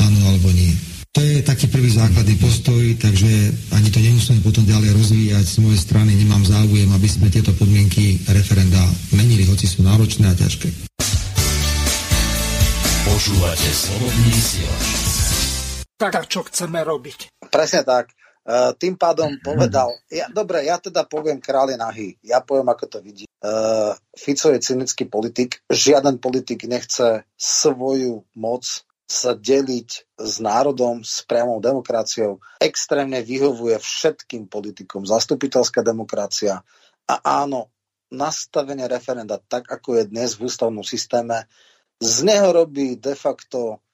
áno 0.00 0.20
alebo 0.32 0.48
nie. 0.48 0.72
To 1.14 1.22
je 1.22 1.46
taký 1.46 1.70
prvý 1.70 1.94
základný 1.94 2.34
postoj, 2.42 2.82
takže 2.98 3.30
ani 3.70 3.86
to 3.94 4.02
nemusíme 4.02 4.42
potom 4.42 4.66
ďalej 4.66 4.98
rozvíjať. 4.98 5.46
Z 5.46 5.58
mojej 5.62 5.78
strany 5.78 6.10
nemám 6.10 6.42
záujem, 6.42 6.90
aby 6.90 7.06
sme 7.06 7.30
tieto 7.30 7.54
podmienky 7.54 8.18
referenda 8.34 8.82
menili, 9.14 9.46
hoci 9.46 9.70
sú 9.70 9.86
náročné 9.86 10.26
a 10.26 10.34
ťažké. 10.34 10.74
Počúvate 13.06 13.70
slobodný. 13.70 14.34
Tak 15.94 16.12
a 16.18 16.22
čo 16.26 16.42
chceme 16.50 16.82
robiť? 16.82 17.46
Presne 17.46 17.86
tak. 17.86 18.10
Uh, 18.44 18.74
tým 18.76 18.98
pádom 18.98 19.38
povedal, 19.38 19.94
ja, 20.10 20.26
dobre, 20.28 20.66
ja 20.66 20.76
teda 20.76 21.06
poviem 21.08 21.40
kráľ 21.40 21.80
nahý, 21.80 22.18
ja 22.20 22.44
poviem, 22.44 22.68
ako 22.68 22.84
to 22.90 22.98
vidí. 23.00 23.24
Uh, 23.40 23.96
Fico 24.12 24.52
je 24.52 24.60
cynický 24.60 25.08
politik, 25.08 25.64
žiaden 25.70 26.20
politik 26.20 26.68
nechce 26.68 27.24
svoju 27.38 28.20
moc 28.36 28.83
sa 29.04 29.36
deliť 29.36 30.16
s 30.16 30.34
národom, 30.40 31.04
s 31.04 31.20
priamou 31.28 31.60
demokraciou. 31.60 32.40
Extrémne 32.56 33.20
vyhovuje 33.20 33.76
všetkým 33.76 34.48
politikom. 34.48 35.04
Zastupiteľská 35.04 35.84
demokracia. 35.84 36.64
A 37.04 37.14
áno, 37.44 37.68
nastavenie 38.08 38.88
referenda 38.88 39.36
tak, 39.36 39.68
ako 39.68 40.00
je 40.00 40.04
dnes 40.08 40.36
v 40.36 40.48
ústavnom 40.48 40.86
systéme, 40.86 41.44
z 42.00 42.26
neho 42.26 42.50
robí 42.50 42.96
de 42.96 43.12
facto 43.12 43.84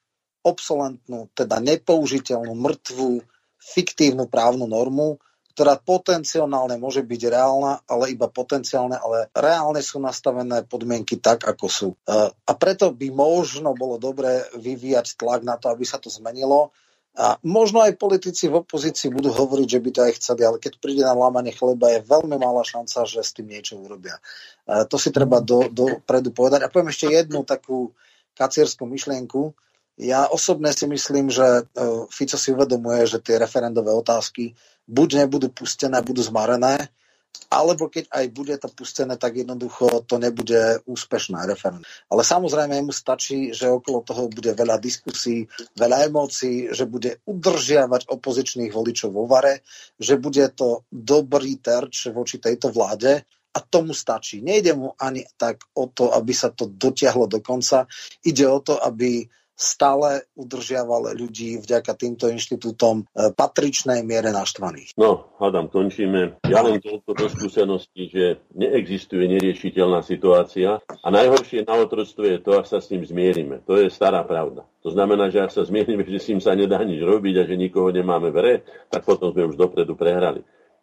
obsolentnú, 0.41 1.29
teda 1.37 1.61
nepoužiteľnú, 1.61 2.55
mŕtvú, 2.57 3.21
fiktívnu 3.61 4.25
právnu 4.25 4.65
normu, 4.65 5.21
ktorá 5.51 5.75
potenciálne 5.77 6.79
môže 6.79 7.03
byť 7.03 7.21
reálna, 7.27 7.83
ale 7.85 8.15
iba 8.15 8.31
potenciálne, 8.31 8.95
ale 8.95 9.27
reálne 9.35 9.83
sú 9.83 9.99
nastavené 9.99 10.63
podmienky 10.63 11.19
tak, 11.19 11.43
ako 11.43 11.65
sú. 11.67 11.89
E, 11.93 12.31
a 12.31 12.51
preto 12.55 12.95
by 12.95 13.11
možno 13.11 13.75
bolo 13.75 13.99
dobré 13.99 14.47
vyvíjať 14.55 15.19
tlak 15.19 15.43
na 15.43 15.59
to, 15.59 15.67
aby 15.67 15.83
sa 15.83 15.99
to 15.99 16.07
zmenilo. 16.07 16.71
A 17.11 17.35
možno 17.43 17.83
aj 17.83 17.99
politici 17.99 18.47
v 18.47 18.63
opozícii 18.63 19.11
budú 19.11 19.35
hovoriť, 19.35 19.67
že 19.67 19.83
by 19.83 19.89
to 19.91 20.01
aj 20.07 20.13
chceli, 20.15 20.41
ale 20.47 20.57
keď 20.63 20.79
príde 20.79 21.03
na 21.03 21.11
lámanie 21.11 21.51
chleba, 21.51 21.91
je 21.91 22.07
veľmi 22.07 22.39
malá 22.39 22.63
šanca, 22.63 23.03
že 23.03 23.19
s 23.19 23.35
tým 23.35 23.51
niečo 23.51 23.75
urobia. 23.75 24.15
E, 24.63 24.87
to 24.87 24.95
si 24.95 25.11
treba 25.11 25.43
do, 25.43 25.67
dopredu 25.67 26.31
povedať. 26.31 26.63
A 26.63 26.71
poviem 26.71 26.95
ešte 26.95 27.11
jednu 27.11 27.43
takú 27.43 27.91
kacierskú 28.39 28.87
myšlienku. 28.87 29.51
Ja 29.99 30.27
osobne 30.31 30.71
si 30.71 30.87
myslím, 30.87 31.27
že 31.27 31.43
e, 31.43 31.63
Fico 32.07 32.37
si 32.39 32.49
uvedomuje, 32.55 33.05
že 33.05 33.19
tie 33.19 33.35
referendové 33.37 33.91
otázky 33.91 34.55
buď 34.87 35.25
nebudú 35.25 35.51
pustené, 35.51 35.99
budú 36.01 36.23
zmarené, 36.23 36.89
alebo 37.51 37.87
keď 37.91 38.07
aj 38.11 38.25
bude 38.31 38.55
to 38.59 38.67
pustené, 38.71 39.15
tak 39.19 39.35
jednoducho 39.35 40.03
to 40.07 40.19
nebude 40.19 40.83
úspešné 40.87 41.47
referendum. 41.47 41.83
Ale 42.11 42.23
samozrejme 42.23 42.79
mu 42.83 42.95
stačí, 42.95 43.51
že 43.51 43.71
okolo 43.71 44.03
toho 44.03 44.27
bude 44.31 44.51
veľa 44.55 44.79
diskusí, 44.79 45.47
veľa 45.75 46.11
emócií, 46.11 46.71
že 46.71 46.87
bude 46.87 47.19
udržiavať 47.27 48.07
opozičných 48.07 48.71
voličov 48.71 49.11
vo 49.11 49.27
vare, 49.27 49.63
že 49.99 50.19
bude 50.19 50.47
to 50.55 50.87
dobrý 50.91 51.59
terč 51.59 52.11
voči 52.11 52.39
tejto 52.39 52.71
vláde 52.71 53.23
a 53.51 53.59
tomu 53.59 53.91
stačí. 53.91 54.39
Nejde 54.39 54.71
mu 54.71 54.95
ani 54.95 55.27
tak 55.35 55.67
o 55.75 55.91
to, 55.91 56.15
aby 56.15 56.31
sa 56.31 56.55
to 56.55 56.71
dotiahlo 56.71 57.27
do 57.27 57.43
konca. 57.43 57.83
Ide 58.23 58.47
o 58.47 58.59
to, 58.63 58.79
aby 58.79 59.27
stále 59.55 60.25
udržiaval 60.33 61.13
ľudí 61.13 61.61
vďaka 61.61 61.93
týmto 61.93 62.25
inštitútom 62.31 63.05
e, 63.05 63.29
patričnej 63.35 64.01
miere 64.01 64.33
naštvaných. 64.33 64.97
No, 64.97 65.31
hádam, 65.37 65.69
končíme. 65.69 66.41
Ja 66.49 66.65
len 66.65 66.81
toľko 66.81 67.11
do 67.13 67.27
skúsenosti, 67.29 68.09
že 68.09 68.25
neexistuje 68.57 69.29
neriešiteľná 69.37 70.01
situácia 70.01 70.81
a 70.81 71.07
najhoršie 71.13 71.69
na 71.69 71.77
otroctve 71.77 72.37
je 72.37 72.39
to, 72.41 72.51
ak 72.57 72.65
sa 72.65 72.81
s 72.81 72.89
ním 72.89 73.05
zmierime. 73.05 73.61
To 73.69 73.77
je 73.77 73.93
stará 73.93 74.25
pravda. 74.25 74.65
To 74.81 74.89
znamená, 74.89 75.29
že 75.29 75.45
ak 75.45 75.53
sa 75.53 75.61
zmierime, 75.61 76.01
že 76.09 76.19
s 76.19 76.29
ním 76.33 76.41
sa 76.41 76.57
nedá 76.57 76.81
nič 76.81 76.99
robiť 77.01 77.35
a 77.41 77.47
že 77.47 77.55
nikoho 77.59 77.93
nemáme 77.93 78.33
v 78.33 78.65
tak 78.89 79.05
potom 79.05 79.29
sme 79.31 79.45
už 79.45 79.55
dopredu 79.55 79.93
prehrali. 79.93 80.41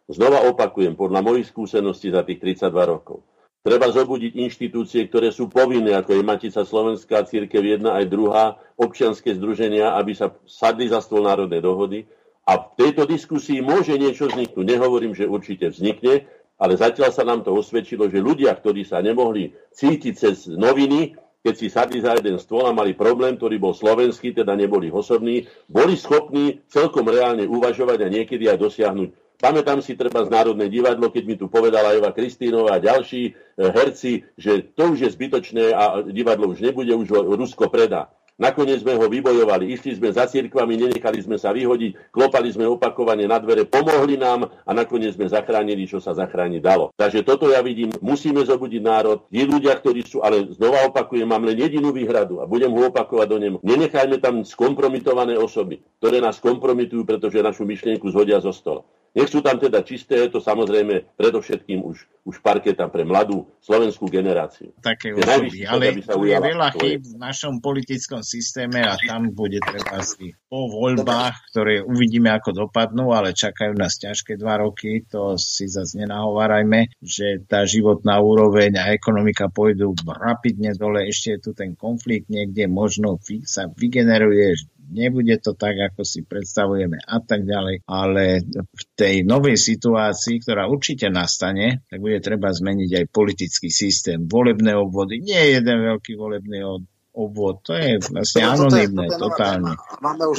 Znova 0.09 0.41
opakujem, 0.49 0.97
podľa 0.97 1.21
mojich 1.21 1.53
skúseností 1.53 2.09
za 2.09 2.25
tých 2.25 2.41
32 2.41 2.73
rokov 2.73 3.21
Treba 3.59 3.91
zobudiť 3.91 4.39
inštitúcie, 4.39 5.11
ktoré 5.11 5.35
sú 5.35 5.51
povinné, 5.51 5.91
ako 5.91 6.15
je 6.15 6.23
Matica 6.23 6.63
Slovenská, 6.63 7.27
Církev 7.27 7.59
1 7.59 7.83
aj 7.91 8.05
druhá, 8.07 8.55
občianske 8.79 9.35
združenia, 9.35 9.99
aby 9.99 10.15
sa 10.15 10.31
sadli 10.47 10.87
za 10.87 11.03
stôl 11.03 11.27
národnej 11.27 11.59
dohody. 11.59 12.07
A 12.47 12.55
v 12.55 12.65
tejto 12.79 13.03
diskusii 13.03 13.59
môže 13.59 13.99
niečo 13.99 14.31
vzniknúť. 14.31 14.63
Nehovorím, 14.63 15.11
že 15.11 15.27
určite 15.27 15.75
vznikne, 15.75 16.23
ale 16.55 16.79
zatiaľ 16.79 17.11
sa 17.11 17.27
nám 17.27 17.43
to 17.43 17.51
osvedčilo, 17.51 18.07
že 18.07 18.23
ľudia, 18.23 18.55
ktorí 18.55 18.87
sa 18.87 19.03
nemohli 19.03 19.51
cítiť 19.75 20.13
cez 20.15 20.47
noviny, 20.47 21.19
keď 21.43 21.53
si 21.55 21.67
sadli 21.67 21.99
za 21.99 22.15
jeden 22.15 22.39
stôl 22.39 22.63
a 22.63 22.75
mali 22.75 22.95
problém, 22.95 23.35
ktorý 23.35 23.59
bol 23.59 23.75
slovenský, 23.75 24.35
teda 24.35 24.55
neboli 24.55 24.87
osobní, 24.87 25.51
boli 25.67 25.99
schopní 25.99 26.63
celkom 26.71 27.07
reálne 27.07 27.43
uvažovať 27.43 28.07
a 28.07 28.11
niekedy 28.11 28.47
aj 28.47 28.57
dosiahnuť 28.59 29.09
Pamätám 29.39 29.79
si 29.79 29.95
treba 29.95 30.27
z 30.27 30.35
Národné 30.35 30.67
divadlo, 30.67 31.07
keď 31.07 31.23
mi 31.23 31.39
tu 31.39 31.47
povedala 31.47 31.95
Eva 31.95 32.11
Kristínová 32.11 32.75
a 32.75 32.83
ďalší 32.83 33.31
e, 33.31 33.31
herci, 33.71 34.27
že 34.35 34.75
to 34.75 34.91
už 34.91 35.07
je 35.07 35.09
zbytočné 35.15 35.71
a 35.71 36.03
divadlo 36.11 36.51
už 36.51 36.59
nebude, 36.59 36.91
už 36.91 37.07
ho 37.07 37.19
Rusko 37.39 37.71
predá. 37.71 38.11
Nakoniec 38.39 38.83
sme 38.83 38.95
ho 38.95 39.07
vybojovali, 39.07 39.67
išli 39.75 39.99
sme 39.99 40.15
za 40.15 40.23
cirkvami, 40.23 40.79
nenechali 40.79 41.19
sme 41.19 41.35
sa 41.35 41.51
vyhodiť, 41.51 42.11
klopali 42.11 42.47
sme 42.51 42.67
opakovane 42.71 43.27
na 43.27 43.35
dvere, 43.35 43.67
pomohli 43.67 44.15
nám 44.15 44.47
a 44.63 44.71
nakoniec 44.71 45.15
sme 45.15 45.27
zachránili, 45.27 45.83
čo 45.83 45.99
sa 45.99 46.15
zachrániť 46.15 46.63
dalo. 46.63 46.95
Takže 46.95 47.27
toto 47.27 47.51
ja 47.51 47.59
vidím, 47.59 47.91
musíme 47.99 48.39
zobudiť 48.43 48.79
národ. 48.79 49.27
Tí 49.27 49.43
ľudia, 49.43 49.75
ktorí 49.75 50.07
sú, 50.07 50.23
ale 50.23 50.51
znova 50.55 50.87
opakujem, 50.87 51.27
mám 51.27 51.43
len 51.47 51.59
jedinú 51.59 51.91
výhradu 51.91 52.39
a 52.39 52.47
budem 52.47 52.71
ho 52.71 52.87
opakovať 52.87 53.27
do 53.27 53.37
nemu. 53.43 53.57
Nenechajme 53.59 54.19
tam 54.23 54.47
skompromitované 54.47 55.35
osoby, 55.35 55.83
ktoré 55.99 56.23
nás 56.23 56.39
kompromitujú, 56.39 57.03
pretože 57.03 57.43
našu 57.43 57.67
myšlienku 57.67 58.07
zhodia 58.07 58.39
zo 58.39 58.55
stola. 58.55 58.87
Nech 59.17 59.29
sú 59.29 59.41
tam 59.41 59.57
teda 59.57 59.81
čisté, 59.81 60.21
je 60.25 60.37
to 60.37 60.39
samozrejme 60.39 61.17
predovšetkým 61.17 61.81
už, 61.81 61.97
už 62.29 62.35
parketa 62.45 62.85
pre 62.93 63.01
mladú 63.01 63.49
slovenskú 63.57 64.05
generáciu. 64.05 64.69
Také 64.85 65.17
osoby, 65.17 65.65
ale 65.65 65.97
tu 65.97 66.29
je 66.29 66.37
veľa 66.37 66.69
chýb 66.77 67.01
v 67.01 67.15
našom 67.17 67.57
politickom 67.57 68.21
systéme 68.21 68.85
a 68.85 68.93
tam 69.01 69.33
bude 69.33 69.57
treba 69.65 70.05
si 70.05 70.37
po 70.45 70.69
voľbách, 70.69 71.53
ktoré 71.53 71.81
uvidíme 71.81 72.29
ako 72.29 72.69
dopadnú, 72.69 73.09
ale 73.13 73.33
čakajú 73.33 73.73
nás 73.73 73.97
ťažké 73.97 74.37
dva 74.37 74.61
roky, 74.61 75.05
to 75.09 75.37
si 75.41 75.65
zase 75.65 75.97
nenahovárajme, 75.97 76.93
že 77.01 77.41
tá 77.49 77.65
životná 77.65 78.21
úroveň 78.21 78.77
a 78.77 78.93
ekonomika 78.93 79.49
pôjdu 79.49 79.97
rapidne 80.05 80.77
dole, 80.77 81.09
ešte 81.09 81.37
je 81.37 81.39
tu 81.41 81.51
ten 81.57 81.73
konflikt 81.73 82.29
niekde, 82.29 82.69
možno 82.69 83.17
sa 83.45 83.69
vygeneruje 83.73 84.78
nebude 84.89 85.37
to 85.39 85.53
tak, 85.53 85.77
ako 85.93 86.01
si 86.01 86.25
predstavujeme 86.25 86.97
a 86.99 87.17
tak 87.21 87.45
ďalej, 87.45 87.85
ale 87.85 88.43
v 88.53 88.83
tej 88.97 89.21
novej 89.23 89.55
situácii, 89.55 90.41
ktorá 90.41 90.65
určite 90.65 91.07
nastane, 91.13 91.85
tak 91.87 92.01
bude 92.01 92.19
treba 92.19 92.49
zmeniť 92.49 92.91
aj 92.99 93.05
politický 93.13 93.69
systém, 93.69 94.25
volebné 94.25 94.73
obvody, 94.73 95.21
nie 95.21 95.55
jeden 95.55 95.77
veľký 95.85 96.17
volebný 96.17 96.65
obvod, 97.13 97.65
to 97.65 97.73
je 97.75 97.99
vlastne 97.99 98.43
anonimné, 98.47 99.11
totálne. 99.17 99.75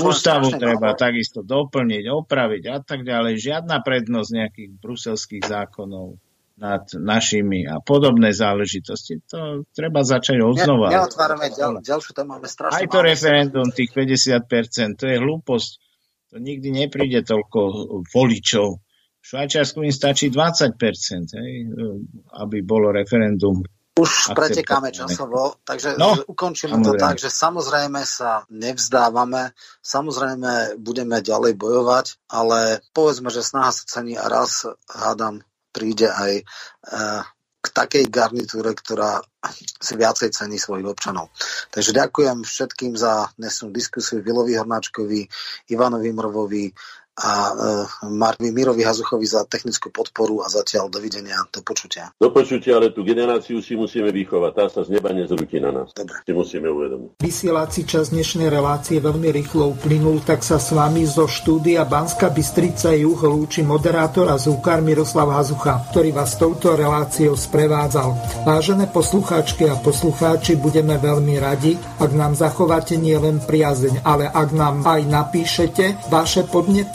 Ústavu 0.01 0.55
treba 0.55 0.95
takisto 0.95 1.43
doplniť, 1.43 2.05
opraviť 2.09 2.63
a 2.71 2.79
tak 2.81 3.03
ďalej. 3.05 3.43
Žiadna 3.43 3.83
prednosť 3.83 4.31
nejakých 4.31 4.71
bruselských 4.79 5.45
zákonov 5.45 6.17
nad 6.61 6.85
našimi 6.93 7.65
a 7.65 7.81
podobné 7.81 8.37
záležitosti. 8.37 9.25
To 9.33 9.65
treba 9.73 10.05
začať 10.05 10.45
odznova. 10.45 10.93
Ne, 10.93 11.01
neotvárame 11.01 11.49
ďal, 11.49 11.81
ďalšiu 11.81 12.13
tému, 12.13 12.37
máme 12.37 12.49
strašne 12.53 12.77
Aj 12.77 12.87
to 12.87 13.01
referendum, 13.01 13.73
tých 13.73 13.91
50%, 13.97 15.01
to 15.01 15.05
je 15.09 15.17
hlúposť. 15.17 15.71
To 16.31 16.37
nikdy 16.39 16.69
nepríde 16.85 17.25
toľko 17.25 17.61
voličov. 18.13 18.69
V 19.21 19.25
Švajčiarsku 19.25 19.83
im 19.83 19.93
stačí 19.93 20.29
20%, 20.29 20.77
hej, 21.41 21.53
aby 22.37 22.57
bolo 22.61 22.93
referendum 22.93 23.65
už 24.01 24.33
pretekáme 24.33 24.89
časovo, 24.97 25.61
takže 25.61 26.01
no, 26.01 26.17
ukončíme 26.25 26.81
to 26.81 26.97
tak, 26.97 27.21
že 27.21 27.29
samozrejme 27.29 28.01
sa 28.09 28.49
nevzdávame, 28.49 29.53
samozrejme 29.85 30.81
budeme 30.81 31.21
ďalej 31.21 31.53
bojovať, 31.61 32.07
ale 32.33 32.81
povedzme, 32.97 33.29
že 33.29 33.45
snaha 33.45 33.75
sa 33.75 33.85
cení 33.85 34.17
a 34.17 34.25
raz 34.25 34.65
hádam 34.89 35.45
príde 35.71 36.11
aj 36.11 36.33
e, 36.41 36.45
k 37.61 37.67
takej 37.77 38.05
garnitúre, 38.09 38.73
ktorá 38.73 39.21
si 39.81 39.93
viacej 39.97 40.33
cení 40.33 40.57
svojich 40.57 40.89
občanov. 40.89 41.29
Takže 41.69 41.93
ďakujem 41.93 42.45
všetkým 42.45 42.93
za 42.97 43.29
dnesnú 43.37 43.69
diskusiu 43.73 44.25
Vilovi 44.25 44.57
Hornáčkovi, 44.57 45.29
Ivanovi 45.69 46.11
Mrvovi, 46.13 46.67
a 47.19 47.53
Markovi 48.09 48.49
Mirovi 48.55 48.87
Hazuchovi 48.87 49.27
za 49.29 49.45
technickú 49.45 49.93
podporu 49.93 50.41
a 50.41 50.49
zatiaľ 50.49 50.89
dovidenia, 50.89 51.37
do 51.53 51.61
počutia. 51.61 52.09
Do 52.17 52.33
počutia, 52.33 52.81
ale 52.81 52.95
tú 52.97 53.05
generáciu 53.05 53.61
si 53.61 53.77
musíme 53.77 54.09
vychovať, 54.09 54.53
tá 54.57 54.65
sa 54.73 54.81
z 54.87 54.97
neba 54.97 55.13
nezrúti 55.13 55.61
na 55.61 55.69
nás. 55.75 55.93
Dobre. 55.93 56.25
Si 56.25 56.33
musíme 56.33 56.73
uvedomiť. 56.73 57.21
Vysielací 57.21 57.85
čas 57.85 58.09
dnešnej 58.15 58.49
relácie 58.49 59.03
veľmi 59.05 59.29
rýchlo 59.37 59.77
uplynul, 59.77 60.25
tak 60.25 60.41
sa 60.41 60.57
s 60.57 60.73
vami 60.73 61.05
zo 61.05 61.29
štúdia 61.29 61.85
Banska 61.85 62.33
Bystrica 62.33 62.97
Juh 62.97 63.21
lúči 63.21 63.61
moderátor 63.61 64.33
a 64.33 64.41
zúkar 64.41 64.81
Miroslav 64.81 65.29
Hazucha, 65.29 65.93
ktorý 65.93 66.17
vás 66.17 66.41
touto 66.41 66.73
reláciou 66.73 67.37
sprevádzal. 67.37 68.43
Vážené 68.49 68.89
poslucháčky 68.89 69.69
a 69.69 69.77
poslucháči, 69.77 70.57
budeme 70.57 70.97
veľmi 70.97 71.37
radi, 71.37 71.77
ak 72.01 72.11
nám 72.17 72.33
zachováte 72.33 72.97
nielen 72.97 73.45
priazeň, 73.45 74.09
ale 74.09 74.25
ak 74.25 74.49
nám 74.57 74.81
aj 74.89 75.01
napíšete 75.05 76.09
vaše 76.09 76.49